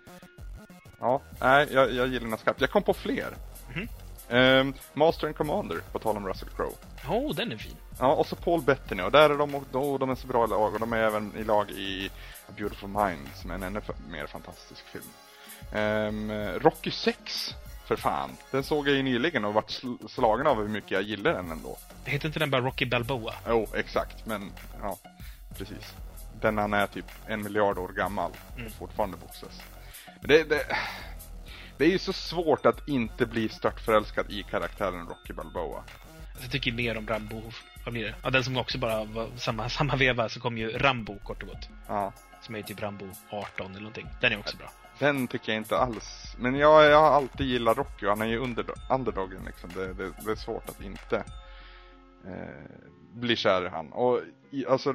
Ja, 1.00 1.22
nej, 1.42 1.68
jag, 1.72 1.92
jag 1.92 2.08
gillar 2.08 2.26
henne 2.26 2.38
skarpt. 2.38 2.62
Jag 2.62 2.70
kom 2.70 2.84
på 2.84 2.94
fler. 2.94 3.34
Mhm. 3.76 3.88
Ehm, 4.30 4.74
Master 4.94 5.28
and 5.28 5.36
Commander, 5.36 5.78
på 5.92 6.00
tal 6.00 6.18
om 6.18 6.28
Russell 6.28 6.50
Crowe. 6.50 6.76
Åh, 7.10 7.12
oh, 7.12 7.36
den 7.36 7.52
är 7.52 7.58
fin. 7.58 7.76
Ja, 8.00 8.14
och 8.14 8.28
så 8.28 8.36
Paul 8.36 8.62
Bettany. 8.62 9.04
Och 9.04 9.12
där 9.12 9.30
är 9.30 9.38
de, 9.38 9.56
och, 9.56 9.64
då, 9.72 9.98
de 9.98 10.10
är 10.10 10.16
så 10.16 10.28
bra 10.28 10.46
i 10.46 10.48
lag. 10.48 10.74
Och 10.74 10.80
de 10.80 10.94
är 10.94 10.98
även 10.98 11.36
i 11.38 11.44
lag 11.44 11.72
i 11.72 12.10
A 12.48 12.52
Beautiful 12.58 12.90
Mind, 12.90 13.28
som 13.36 13.52
är 13.52 13.56
en 13.56 13.64
ännu 13.64 13.82
mer 14.12 14.28
fantastisk 14.28 14.86
film. 14.88 15.04
Ehm, 15.72 16.32
Rocky 16.60 16.92
6, 16.92 17.56
för 17.88 17.96
fan. 17.96 18.30
Den 18.52 18.64
såg 18.64 18.88
jag 18.88 18.96
ju 18.96 19.04
nyligen 19.04 19.46
och 19.46 19.54
vart 19.54 19.70
sl- 19.70 20.08
slagen 20.08 20.48
av 20.48 20.58
hur 20.62 20.68
mycket 20.68 20.92
jag 20.92 21.02
gillar 21.02 21.34
den 21.34 21.52
ändå. 21.52 21.78
Heter 22.06 22.28
inte 22.28 22.40
den 22.40 22.50
bara 22.52 22.62
Rocky 22.62 22.86
Balboa? 22.86 23.34
Jo, 23.48 23.68
exakt. 23.76 24.26
Men, 24.26 24.52
ja, 24.82 24.98
precis. 25.58 25.94
Den 26.42 26.58
han 26.58 26.74
är 26.74 26.88
typ 26.88 27.06
en 27.28 27.44
miljard 27.44 27.78
år 27.78 27.90
gammal 27.90 28.32
Mm. 28.56 28.68
och 28.68 28.74
fortfarande 28.74 29.18
boxas. 29.18 29.62
Men 30.06 30.28
det, 30.28 30.44
det, 30.44 30.66
det 31.78 31.86
är 31.86 31.90
ju 31.90 32.00
så 32.00 32.14
svårt 32.14 32.66
att 32.66 32.88
inte 32.88 33.26
bli 33.26 33.50
störtförälskad 33.50 34.32
i 34.32 34.44
karaktären 34.44 35.08
Rocky 35.08 35.34
Balboa. 35.34 35.78
Alltså, 35.80 36.42
Jag 36.44 36.52
tycker 36.52 36.72
mer 36.72 36.98
om 36.98 37.08
Rambo. 37.08 37.42
Vad 37.86 37.94
blir 37.94 38.04
det? 38.04 38.16
Ja, 38.24 38.30
den 38.30 38.44
som 38.44 38.58
också 38.58 38.78
bara 38.78 39.04
var 39.04 39.28
samma, 39.38 39.70
samma 39.70 39.96
veva 39.96 40.30
så 40.30 40.40
kom 40.40 40.58
ju 40.58 40.78
Rambo 40.78 41.20
kort 41.20 41.42
och 41.44 41.50
gott. 41.50 41.70
Ja. 41.88 42.14
Som 42.42 42.56
är 42.56 42.62
typ 42.62 42.82
Rambo 42.82 43.10
18 43.30 43.72
eller 43.72 43.80
någonting. 43.80 44.08
Den 44.22 44.32
är 44.32 44.40
också 44.40 44.58
bra. 44.58 44.72
Den 45.02 45.28
tycker 45.28 45.52
jag 45.52 45.60
inte 45.60 45.78
alls. 45.78 46.36
Men 46.38 46.56
jag, 46.56 46.84
jag 46.84 47.02
har 47.02 47.12
alltid 47.12 47.48
gillat 47.48 47.78
Rocky 47.78 48.06
och 48.06 48.10
han 48.10 48.22
är 48.22 48.26
ju 48.26 48.38
under, 48.38 48.66
underdogen 48.90 49.46
liksom. 49.46 49.70
Det, 49.76 49.94
det, 49.94 50.12
det 50.26 50.32
är 50.32 50.36
svårt 50.36 50.70
att 50.70 50.82
inte 50.82 51.24
eh, 52.28 52.80
bli 53.14 53.36
kär 53.36 53.66
i 53.66 53.70
han. 53.70 53.92
Och 53.92 54.20
i, 54.52 54.66
alltså, 54.66 54.94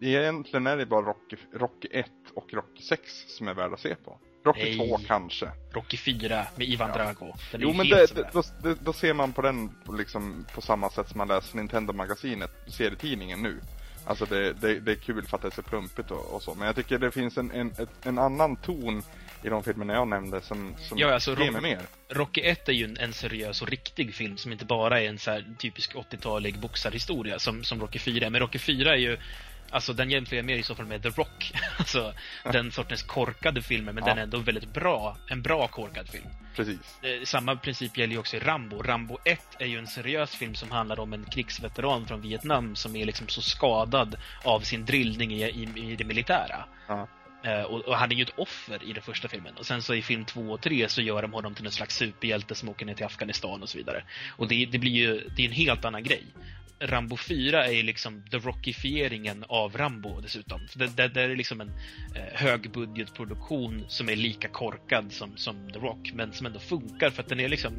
egentligen 0.00 0.66
är 0.66 0.76
det 0.76 0.86
bara 0.86 1.06
Rocky, 1.06 1.36
Rocky 1.52 1.88
1 1.90 2.06
och 2.34 2.54
Rocky 2.54 2.82
6 2.82 3.02
som 3.28 3.48
är 3.48 3.54
värda 3.54 3.74
att 3.74 3.80
se 3.80 3.94
på. 3.94 4.18
Rocky 4.44 4.78
Nej. 4.78 4.88
2 4.88 4.98
kanske. 5.06 5.50
Rocky 5.72 5.96
4 5.96 6.46
med 6.56 6.68
Ivan 6.68 6.90
Ja. 6.94 6.96
Drago. 6.96 7.34
Den 7.52 7.60
Jo 7.60 7.72
men 7.72 7.88
det, 7.88 8.14
det, 8.14 8.30
då, 8.32 8.42
det, 8.62 8.74
då 8.84 8.92
ser 8.92 9.14
man 9.14 9.32
på 9.32 9.42
den 9.42 9.70
liksom 9.98 10.46
på 10.54 10.60
samma 10.60 10.90
sätt 10.90 11.08
som 11.08 11.18
man 11.18 11.28
läser 11.28 11.56
Nintendo-magasinet, 11.56 12.50
serietidningen 12.68 13.42
nu. 13.42 13.60
Alltså 14.06 14.24
det, 14.24 14.52
det, 14.52 14.80
det 14.80 14.92
är 14.92 14.96
kul 14.96 15.26
för 15.26 15.36
att 15.36 15.42
det 15.42 15.48
är 15.48 15.52
så 15.52 15.62
plumpigt 15.62 16.10
och, 16.10 16.34
och 16.34 16.42
så. 16.42 16.54
Men 16.54 16.66
jag 16.66 16.76
tycker 16.76 16.98
det 16.98 17.10
finns 17.10 17.38
en, 17.38 17.50
en, 17.50 17.72
en 18.02 18.18
annan 18.18 18.56
ton 18.56 19.02
i 19.46 19.50
de 19.50 19.62
filmerna 19.62 19.92
jag 19.94 20.08
nämnde 20.08 20.40
som, 20.40 20.74
som 20.78 20.98
Ja, 20.98 21.14
alltså, 21.14 21.38
ger 21.42 21.50
mig 21.50 21.62
mer. 21.62 21.80
Rocky 22.08 22.40
1 22.40 22.68
är 22.68 22.72
ju 22.72 22.84
en, 22.84 22.96
en 22.96 23.12
seriös 23.12 23.62
och 23.62 23.68
riktig 23.68 24.14
film 24.14 24.36
som 24.36 24.52
inte 24.52 24.64
bara 24.64 25.00
är 25.00 25.08
en 25.08 25.18
så 25.18 25.42
typisk 25.58 25.94
80-talig 25.94 26.58
boxarhistoria 26.58 27.38
som, 27.38 27.64
som 27.64 27.80
Rocky 27.80 27.98
4 27.98 28.26
är. 28.26 28.30
Men 28.30 28.40
Rocky 28.40 28.58
4 28.58 28.90
är 28.92 28.96
ju 28.96 29.18
Alltså 29.70 29.92
den 29.92 30.10
jämför 30.10 30.36
jag 30.36 30.44
mer 30.44 30.56
i 30.56 30.62
så 30.62 30.74
fall 30.74 30.86
med 30.86 31.02
The 31.02 31.08
Rock. 31.08 31.52
Alltså 31.78 32.12
den 32.52 32.72
sortens 32.72 33.02
korkade 33.02 33.62
filmer, 33.62 33.92
men 33.92 34.04
Ja. 34.04 34.08
den 34.10 34.18
är 34.18 34.22
ändå 34.22 34.38
väldigt 34.38 34.74
bra. 34.74 35.16
En 35.30 35.42
bra 35.42 35.68
korkad 35.68 36.08
film. 36.08 36.24
Precis. 36.56 37.02
Eh, 37.02 37.24
Samma 37.24 37.56
princip 37.56 37.98
gäller 37.98 38.12
ju 38.12 38.18
också 38.18 38.36
i 38.36 38.40
Rambo. 38.40 38.82
Rambo 38.82 39.18
1 39.24 39.40
är 39.58 39.66
ju 39.66 39.78
en 39.78 39.86
seriös 39.86 40.30
film 40.36 40.54
som 40.54 40.70
handlar 40.70 41.00
om 41.00 41.12
en 41.12 41.24
krigsveteran 41.24 42.06
från 42.06 42.20
Vietnam 42.20 42.76
som 42.76 42.96
är 42.96 43.04
liksom 43.06 43.28
så 43.28 43.42
skadad 43.42 44.16
av 44.44 44.60
sin 44.60 44.84
drillning 44.84 45.32
i, 45.32 45.42
i, 45.44 45.90
i 45.92 45.96
det 45.96 46.04
militära. 46.04 46.64
Ja. 46.88 47.08
Eh, 47.46 47.62
och, 47.62 47.80
och 47.80 47.96
han 47.96 48.12
är 48.12 48.16
ju 48.16 48.22
ett 48.22 48.38
offer 48.38 48.84
i 48.84 48.92
den 48.92 49.02
första 49.02 49.28
filmen. 49.28 49.54
Och 49.56 49.66
sen 49.66 49.82
så 49.82 49.94
i 49.94 50.02
film 50.02 50.24
två 50.24 50.40
och 50.40 50.60
tre 50.60 50.88
så 50.88 51.02
gör 51.02 51.22
de 51.22 51.32
honom 51.32 51.54
till 51.54 51.66
en 51.66 51.72
slags 51.72 51.96
superhjälte 51.96 52.54
som 52.54 52.68
åker 52.68 52.86
ner 52.86 52.94
till 52.94 53.06
Afghanistan 53.06 53.62
och 53.62 53.68
så 53.68 53.78
vidare. 53.78 54.02
Och 54.36 54.48
det, 54.48 54.66
det 54.66 54.78
blir 54.78 54.92
ju, 54.92 55.28
det 55.36 55.42
är 55.42 55.46
en 55.46 55.52
helt 55.52 55.84
annan 55.84 56.02
grej. 56.02 56.22
Rambo 56.80 57.16
4 57.16 57.66
är 57.66 57.72
ju 57.72 57.82
liksom 57.82 58.22
the 58.30 58.38
rockifieringen 58.38 59.44
av 59.48 59.76
Rambo 59.76 60.20
dessutom. 60.20 60.60
Det, 60.74 60.96
det, 60.96 61.08
det 61.08 61.22
är 61.22 61.36
liksom 61.36 61.60
en 61.60 61.70
eh, 62.14 62.22
högbudgetproduktion 62.34 63.84
som 63.88 64.08
är 64.08 64.16
lika 64.16 64.48
korkad 64.48 65.12
som, 65.12 65.36
som 65.36 65.72
The 65.72 65.78
Rock, 65.78 66.12
men 66.14 66.32
som 66.32 66.46
ändå 66.46 66.58
funkar 66.58 67.10
för 67.10 67.22
att 67.22 67.28
den 67.28 67.40
är 67.40 67.48
liksom 67.48 67.72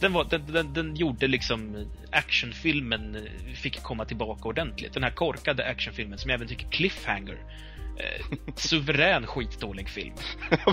den, 0.00 0.12
var, 0.12 0.24
den, 0.24 0.52
den, 0.52 0.72
den 0.72 0.96
gjorde 0.96 1.26
liksom 1.26 1.86
actionfilmen 2.10 3.14
eh, 3.14 3.54
fick 3.54 3.82
komma 3.82 4.04
tillbaka 4.04 4.48
ordentligt. 4.48 4.92
Den 4.92 5.02
här 5.02 5.10
korkade 5.10 5.64
actionfilmen 5.64 6.18
som 6.18 6.30
jag 6.30 6.34
även 6.36 6.48
tycker 6.48 6.70
Cliffhanger 6.70 7.38
eh, 7.96 8.38
suverän 8.54 9.26
skitdålig 9.26 9.88
film. 9.88 10.14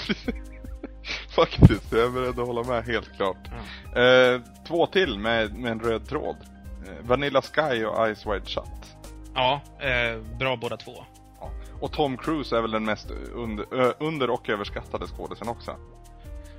Faktiskt, 1.36 1.92
jag 1.92 2.02
är 2.02 2.10
beredd 2.10 2.40
att 2.40 2.48
hålla 2.48 2.64
med 2.64 2.86
helt 2.86 3.16
klart. 3.16 3.48
Eh, 3.96 4.42
två 4.68 4.88
till 4.88 5.20
med, 5.20 5.56
med 5.56 5.72
en 5.72 5.80
röd 5.80 6.10
tråd. 6.10 6.36
Eh, 6.88 7.08
Vanilla 7.08 7.42
Sky 7.42 7.86
och 7.86 8.08
Eyes 8.08 8.26
Wide 8.26 8.46
Shut. 8.46 8.96
Ja, 9.36 9.62
eh, 9.80 10.38
bra 10.40 10.56
båda 10.56 10.78
två. 10.78 11.06
Ja. 11.40 11.52
Och 11.82 11.92
Tom 11.92 12.18
Cruise 12.18 12.58
är 12.58 12.62
väl 12.62 12.72
den 12.72 12.86
mest 12.86 13.12
under, 13.34 13.94
under 14.04 14.30
och 14.30 14.50
överskattade 14.50 15.08
skådisen 15.08 15.48
också. 15.48 15.76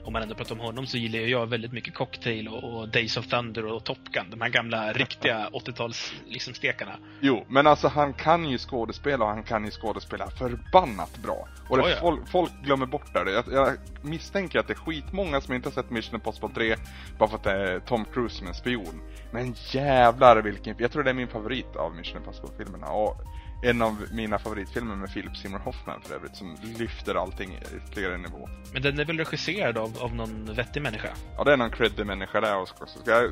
Om 0.05 0.12
man 0.12 0.22
ändå 0.22 0.35
pratar 0.35 0.55
om 0.55 0.60
honom 0.60 0.86
så 0.86 0.97
gillar 0.97 1.18
jag 1.18 1.47
väldigt 1.47 1.72
mycket 1.72 1.94
Cocktail 1.94 2.48
och, 2.48 2.89
Days 2.89 3.16
of 3.16 3.26
Thunder 3.26 3.66
och 3.66 3.85
Top 3.85 3.98
Gun. 4.12 4.31
De 4.31 4.40
här 4.40 4.48
gamla 4.48 4.93
riktiga 4.93 5.48
80-tals 5.52 6.12
liksom 6.26 6.55
stekarna. 6.55 6.97
Jo, 7.20 7.44
men 7.48 7.66
alltså 7.66 7.89
han 7.89 8.12
kan 8.12 8.48
ju 8.51 8.59
skådespela 8.59 9.24
och 9.24 9.31
han 9.31 9.43
kan 9.43 9.64
ju 9.64 9.70
skådespela 9.70 10.31
förbannat 10.31 11.18
bra. 11.22 11.48
Och 11.68 11.78
det, 11.78 11.90
ja. 12.02 12.18
Folk, 12.26 12.51
glömmer 12.62 12.86
bort 12.86 13.14
det. 13.14 13.31
Jag, 13.31 13.44
jag 13.52 13.76
misstänker 14.02 14.59
att 14.59 14.66
det 14.66 14.72
är 14.72 14.78
skitmånga 14.78 15.40
som 15.40 15.55
inte 15.55 15.68
har 15.68 15.74
sett 15.74 15.90
Mission 15.90 16.14
Impossible 16.14 16.48
3 16.55 16.76
bara 17.18 17.28
för 17.28 17.36
att 17.36 17.44
det 17.44 17.52
är 17.52 17.81
Tom 17.81 18.05
Cruise 18.05 18.36
som 18.36 18.47
en 18.47 18.55
spion. 18.55 19.02
Men 19.32 19.55
jävlar 19.70 20.43
vilken... 20.43 20.76
Jag 20.78 20.93
tror 20.93 21.02
det 21.02 21.10
är 21.10 21.14
min 21.14 21.28
favorit 21.28 21.76
av 21.76 21.94
Mission 21.94 22.16
Impossible-filmerna. 22.16 22.86
Och 22.86 23.16
en 23.65 23.82
av 23.82 24.05
mina 24.12 24.39
favoritfilmer 24.39 24.97
med 24.97 25.12
Philip 25.12 25.36
Seymour 25.36 25.59
Hoffman 25.59 26.01
för 26.03 26.15
övrigt 26.15 26.36
som 26.36 26.57
lyfter 26.78 27.15
allting 27.15 27.59
ytterligare 27.77 28.15
en 28.15 28.23
nivå. 28.23 28.49
Men 28.73 28.82
den 28.82 28.99
är 28.99 29.05
väl 29.05 29.19
regisserad 29.19 29.78
av, 29.78 29.99
av 30.01 30.15
någon 30.15 30.55
vettig 30.55 30.82
människa? 30.82 31.09
Ja, 31.36 31.45
det 31.45 31.53
är 31.53 31.57
någon 31.57 31.70
creddig 31.70 32.07
människa 32.07 32.41
där 32.41 32.61
också. 32.61 32.86
Ska 32.86 33.11
jag, 33.11 33.31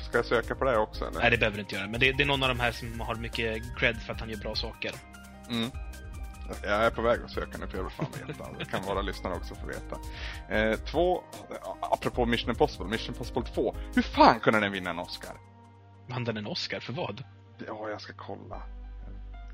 ska 0.00 0.18
jag 0.18 0.24
söka 0.24 0.54
på 0.54 0.64
det 0.64 0.76
också 0.78 1.04
eller? 1.04 1.20
Nej, 1.20 1.30
det 1.30 1.38
behöver 1.38 1.56
du 1.56 1.62
inte 1.62 1.74
göra. 1.74 1.88
Men 1.88 2.00
det, 2.00 2.12
det 2.12 2.22
är 2.22 2.26
någon 2.26 2.42
av 2.42 2.48
de 2.48 2.60
här 2.60 2.72
som 2.72 3.00
har 3.00 3.14
mycket 3.14 3.62
cred 3.78 3.96
för 3.96 4.12
att 4.12 4.20
han 4.20 4.30
gör 4.30 4.38
bra 4.38 4.54
saker. 4.54 4.92
Mm. 5.50 5.70
Jag 6.62 6.84
är 6.84 6.90
på 6.90 7.02
väg 7.02 7.20
att 7.24 7.30
söka 7.30 7.58
nu 7.58 7.66
för 7.66 7.76
jag 7.76 7.84
vill 7.84 7.92
fan 7.92 8.06
veta. 8.26 8.44
Det 8.58 8.64
kan 8.64 8.82
våra 8.82 9.02
lyssnare 9.02 9.34
också 9.34 9.54
få 9.54 9.66
veta. 9.66 9.98
Eh, 10.48 10.78
två, 10.78 11.22
apropå 11.80 12.26
Mission 12.26 12.50
Impossible, 12.50 12.86
Mission 12.86 13.14
Impossible 13.14 13.42
2. 13.42 13.74
Hur 13.94 14.02
fan 14.02 14.40
kunde 14.40 14.60
den 14.60 14.72
vinna 14.72 14.90
en 14.90 14.98
Oscar? 14.98 15.36
Vann 16.06 16.24
den 16.24 16.36
en 16.36 16.46
Oscar 16.46 16.80
för 16.80 16.92
vad? 16.92 17.24
Ja, 17.66 17.88
jag 17.90 18.00
ska 18.00 18.12
kolla. 18.16 18.62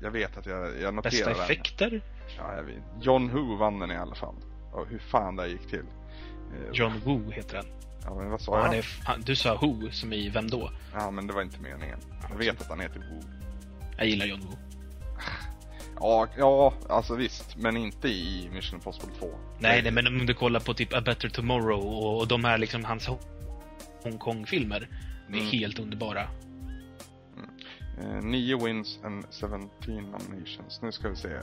Jag 0.01 0.11
vet 0.11 0.37
att 0.37 0.45
jag, 0.45 0.81
jag 0.81 0.93
noterar 0.93 1.01
Bästa 1.11 1.29
den. 1.33 1.41
effekter? 1.41 2.01
Ja, 2.37 2.55
jag 2.55 2.63
vet. 2.63 2.75
John 3.01 3.29
Who 3.29 3.55
vann 3.55 3.79
den 3.79 3.91
i 3.91 3.97
alla 3.97 4.15
fall. 4.15 4.35
Och 4.71 4.87
hur 4.87 4.99
fan 4.99 5.35
det 5.35 5.47
gick 5.47 5.67
till. 5.69 5.79
Eh, 5.79 6.71
John 6.73 7.01
Woo 7.05 7.31
heter 7.31 7.55
den. 7.57 7.65
Ja, 8.03 8.15
men 8.15 8.29
vad 8.31 8.41
sa 8.41 8.55
han 8.61 8.65
jag? 8.65 8.77
är, 8.77 8.85
han, 9.03 9.21
du 9.21 9.35
sa 9.35 9.55
Who, 9.55 9.91
som 9.91 10.13
i 10.13 10.29
Vem 10.29 10.49
då? 10.49 10.71
Ja, 10.93 11.11
men 11.11 11.27
det 11.27 11.33
var 11.33 11.41
inte 11.41 11.59
meningen. 11.61 11.99
Jag 12.29 12.37
vet 12.37 12.61
att 12.61 12.69
han 12.69 12.79
heter 12.79 12.99
Who. 12.99 13.21
Jag 13.97 14.07
gillar 14.07 14.25
John 14.25 14.39
Woo. 14.41 14.57
Ja, 15.99 16.27
ja, 16.37 16.73
alltså 16.89 17.15
visst. 17.15 17.55
Men 17.57 17.77
inte 17.77 18.07
i 18.09 18.49
Mission 18.53 18.75
Impossible 18.79 19.15
2. 19.19 19.27
Nej, 19.59 19.81
nej, 19.83 19.91
men 19.91 20.07
om 20.07 20.25
du 20.25 20.33
kollar 20.33 20.59
på 20.59 20.73
typ 20.73 20.93
A 20.93 21.01
Better 21.05 21.29
Tomorrow 21.29 21.79
och, 21.85 22.17
och 22.19 22.27
de 22.27 22.43
här 22.43 22.57
liksom 22.57 22.85
hans 22.85 23.09
Hongkong-filmer. 24.03 24.87
De 25.27 25.33
är 25.33 25.39
Mm. 25.39 25.51
helt 25.51 25.79
underbara. 25.79 26.27
Eh, 27.99 28.21
nio 28.23 28.65
wins 28.65 28.99
and 29.03 29.25
17 29.33 29.69
nominations. 29.87 30.81
Nu 30.81 30.91
ska 30.91 31.09
vi 31.09 31.15
se. 31.15 31.27
Eh, 31.33 31.41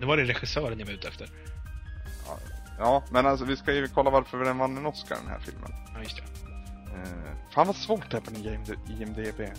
Det 0.00 0.06
var 0.06 0.16
det 0.16 0.24
regissören 0.24 0.78
jag 0.78 0.86
var 0.86 0.92
ute 0.92 1.08
efter. 1.08 1.28
ja, 2.78 3.02
men 3.10 3.26
alltså 3.26 3.44
vi 3.44 3.56
ska 3.56 3.72
ju 3.72 3.88
kolla 3.88 4.10
varför 4.10 4.38
den 4.44 4.58
vann 4.58 4.76
en 4.76 4.86
Oscar 4.86 5.16
den 5.16 5.28
här 5.28 5.38
filmen. 5.38 5.70
Ja, 5.94 6.00
just 6.02 6.16
det. 6.16 6.22
Eh, 6.94 7.50
fan 7.54 7.66
vad 7.66 7.76
svårt 7.76 8.10
det 8.10 8.16
är 8.16 8.20
på 8.20 8.30
den 8.30 8.42
IMD- 8.42 9.02
IMDB. 9.02 9.50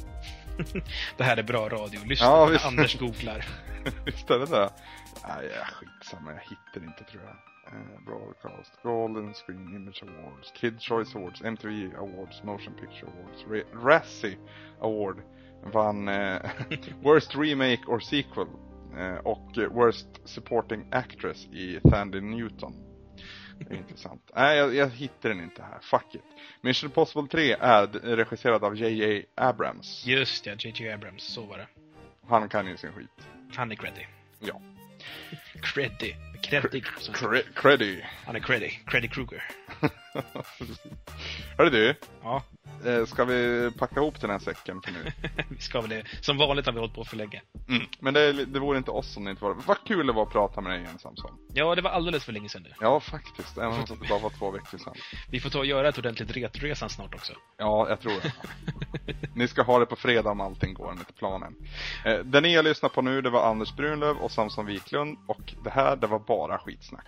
Det 1.17 1.23
här 1.23 1.37
är 1.37 1.43
bra 1.43 1.69
radio. 1.69 1.99
Lyssna 2.05 2.27
Ja, 2.27 2.45
visst. 2.45 2.65
Anders 2.65 2.95
googlar. 2.99 3.45
Visst 4.05 4.29
är 4.29 4.39
det 4.39 4.45
det? 4.45 4.69
Nej, 5.27 5.51
ja, 5.59 5.65
skitsamma. 5.65 6.31
Jag 6.31 6.39
hittar 6.41 6.87
inte 6.89 7.03
tror 7.03 7.23
jag. 7.23 7.35
Eh, 7.73 8.01
broadcast, 8.05 8.71
Golden 8.83 9.33
Screen 9.33 9.75
Image 9.75 10.03
Awards, 10.03 10.51
Kid 10.55 10.81
Choice 10.81 11.15
Awards, 11.15 11.41
MTV 11.41 11.95
Awards, 11.97 12.43
Motion 12.43 12.73
Picture 12.73 13.11
Awards, 13.11 13.43
Ra- 13.49 13.83
Razzie 13.85 14.37
Award 14.81 15.17
vann 15.73 16.07
eh, 16.07 16.41
Worst 17.01 17.35
Remake 17.35 17.85
or 17.87 17.99
Sequel 17.99 18.47
eh, 18.97 19.15
och 19.15 19.57
Worst 19.71 20.07
Supporting 20.25 20.87
Actress 20.91 21.45
i 21.45 21.79
Thandie 21.89 22.21
Newton. 22.21 22.73
Det 23.59 23.73
är 23.73 23.77
intressant. 23.77 24.31
Nej, 24.35 24.57
jag, 24.57 24.75
jag 24.75 24.89
hittar 24.89 25.29
den 25.29 25.43
inte 25.43 25.61
här. 25.61 25.79
Fuck 25.81 26.15
it. 26.15 26.23
Mission 26.61 26.89
Impossible 26.89 27.27
3 27.27 27.55
är 27.59 27.87
regisserad 27.87 28.63
av 28.63 28.75
J.J. 28.75 29.25
Abrams. 29.35 30.05
Just 30.05 30.43
det, 30.43 30.65
J.J. 30.65 30.91
Abrams. 30.91 31.23
Så 31.23 31.45
var 31.45 31.57
det. 31.57 31.67
Han 32.27 32.49
kan 32.49 32.67
ju 32.67 32.77
sin 32.77 32.91
skit. 32.91 33.09
Han 33.55 33.71
är 33.71 33.75
creddy. 33.75 34.05
Ja. 34.39 34.61
Creddy. 35.61 36.13
Creddy. 36.41 36.81
creddy. 37.55 38.01
Han 38.25 38.35
är 38.35 38.39
creddy. 38.39 38.69
Creddy 38.69 39.07
Kruger. 39.07 39.43
Hörru 41.57 41.69
du, 41.69 41.95
Ja, 42.23 42.43
eh, 42.85 43.05
ska 43.05 43.25
vi 43.25 43.71
packa 43.77 43.99
ihop 43.99 44.21
den 44.21 44.29
här 44.29 44.39
säcken 44.39 44.81
för 44.81 44.91
nu? 44.91 45.11
vi 45.49 45.61
ska 45.61 45.81
väl 45.81 45.89
det. 45.89 46.03
Som 46.21 46.37
vanligt 46.37 46.65
har 46.65 46.73
vi 46.73 46.79
hållit 46.79 46.95
på 46.95 47.05
för 47.05 47.17
länge. 47.17 47.41
Mm. 47.69 47.83
Men 47.99 48.13
det, 48.13 48.45
det 48.45 48.59
vore 48.59 48.77
inte 48.77 48.91
oss 48.91 49.17
om 49.17 49.23
det 49.23 49.31
inte 49.31 49.43
var 49.43 49.53
Vad 49.65 49.77
kul 49.87 50.07
det 50.07 50.13
var 50.13 50.23
att 50.23 50.31
prata 50.31 50.61
med 50.61 50.71
dig 50.71 50.81
igen 50.81 50.99
Samson. 50.99 51.31
Ja, 51.53 51.75
det 51.75 51.81
var 51.81 51.89
alldeles 51.89 52.23
för 52.25 52.31
länge 52.33 52.49
sedan 52.49 52.63
nu. 52.63 52.69
Ja, 52.79 52.99
faktiskt. 52.99 53.57
Även 53.57 53.73
om 53.73 53.85
det 54.01 54.07
bara 54.09 54.19
var 54.19 54.29
två 54.29 54.51
veckor 54.51 54.77
sedan. 54.77 54.93
Vi 55.29 55.39
får 55.39 55.49
ta 55.49 55.59
och 55.59 55.65
göra 55.65 55.89
ett 55.89 55.97
ordentligt 55.97 56.31
retroresan 56.37 56.89
snart 56.89 57.15
också. 57.15 57.33
Ja, 57.57 57.89
jag 57.89 58.01
tror 58.01 58.13
det. 58.21 58.33
Ni 59.35 59.47
ska 59.47 59.61
ha 59.61 59.79
det 59.79 59.85
på 59.85 59.95
fredag 59.95 60.31
om 60.31 60.41
allting 60.41 60.73
går 60.73 60.91
enligt 60.91 61.17
planen. 61.17 61.55
Eh, 62.05 62.17
det 62.19 62.41
ni 62.41 62.55
har 62.55 62.63
lyssnat 62.63 62.93
på 62.93 63.01
nu, 63.01 63.21
det 63.21 63.29
var 63.29 63.49
Anders 63.49 63.75
Brunlöv 63.75 64.17
och 64.17 64.31
Samson 64.31 64.65
Wiklund. 64.65 65.17
Och 65.27 65.53
det 65.63 65.69
här, 65.69 65.95
det 65.95 66.07
var 66.07 66.19
bara 66.19 66.57
skitsnack. 66.57 67.05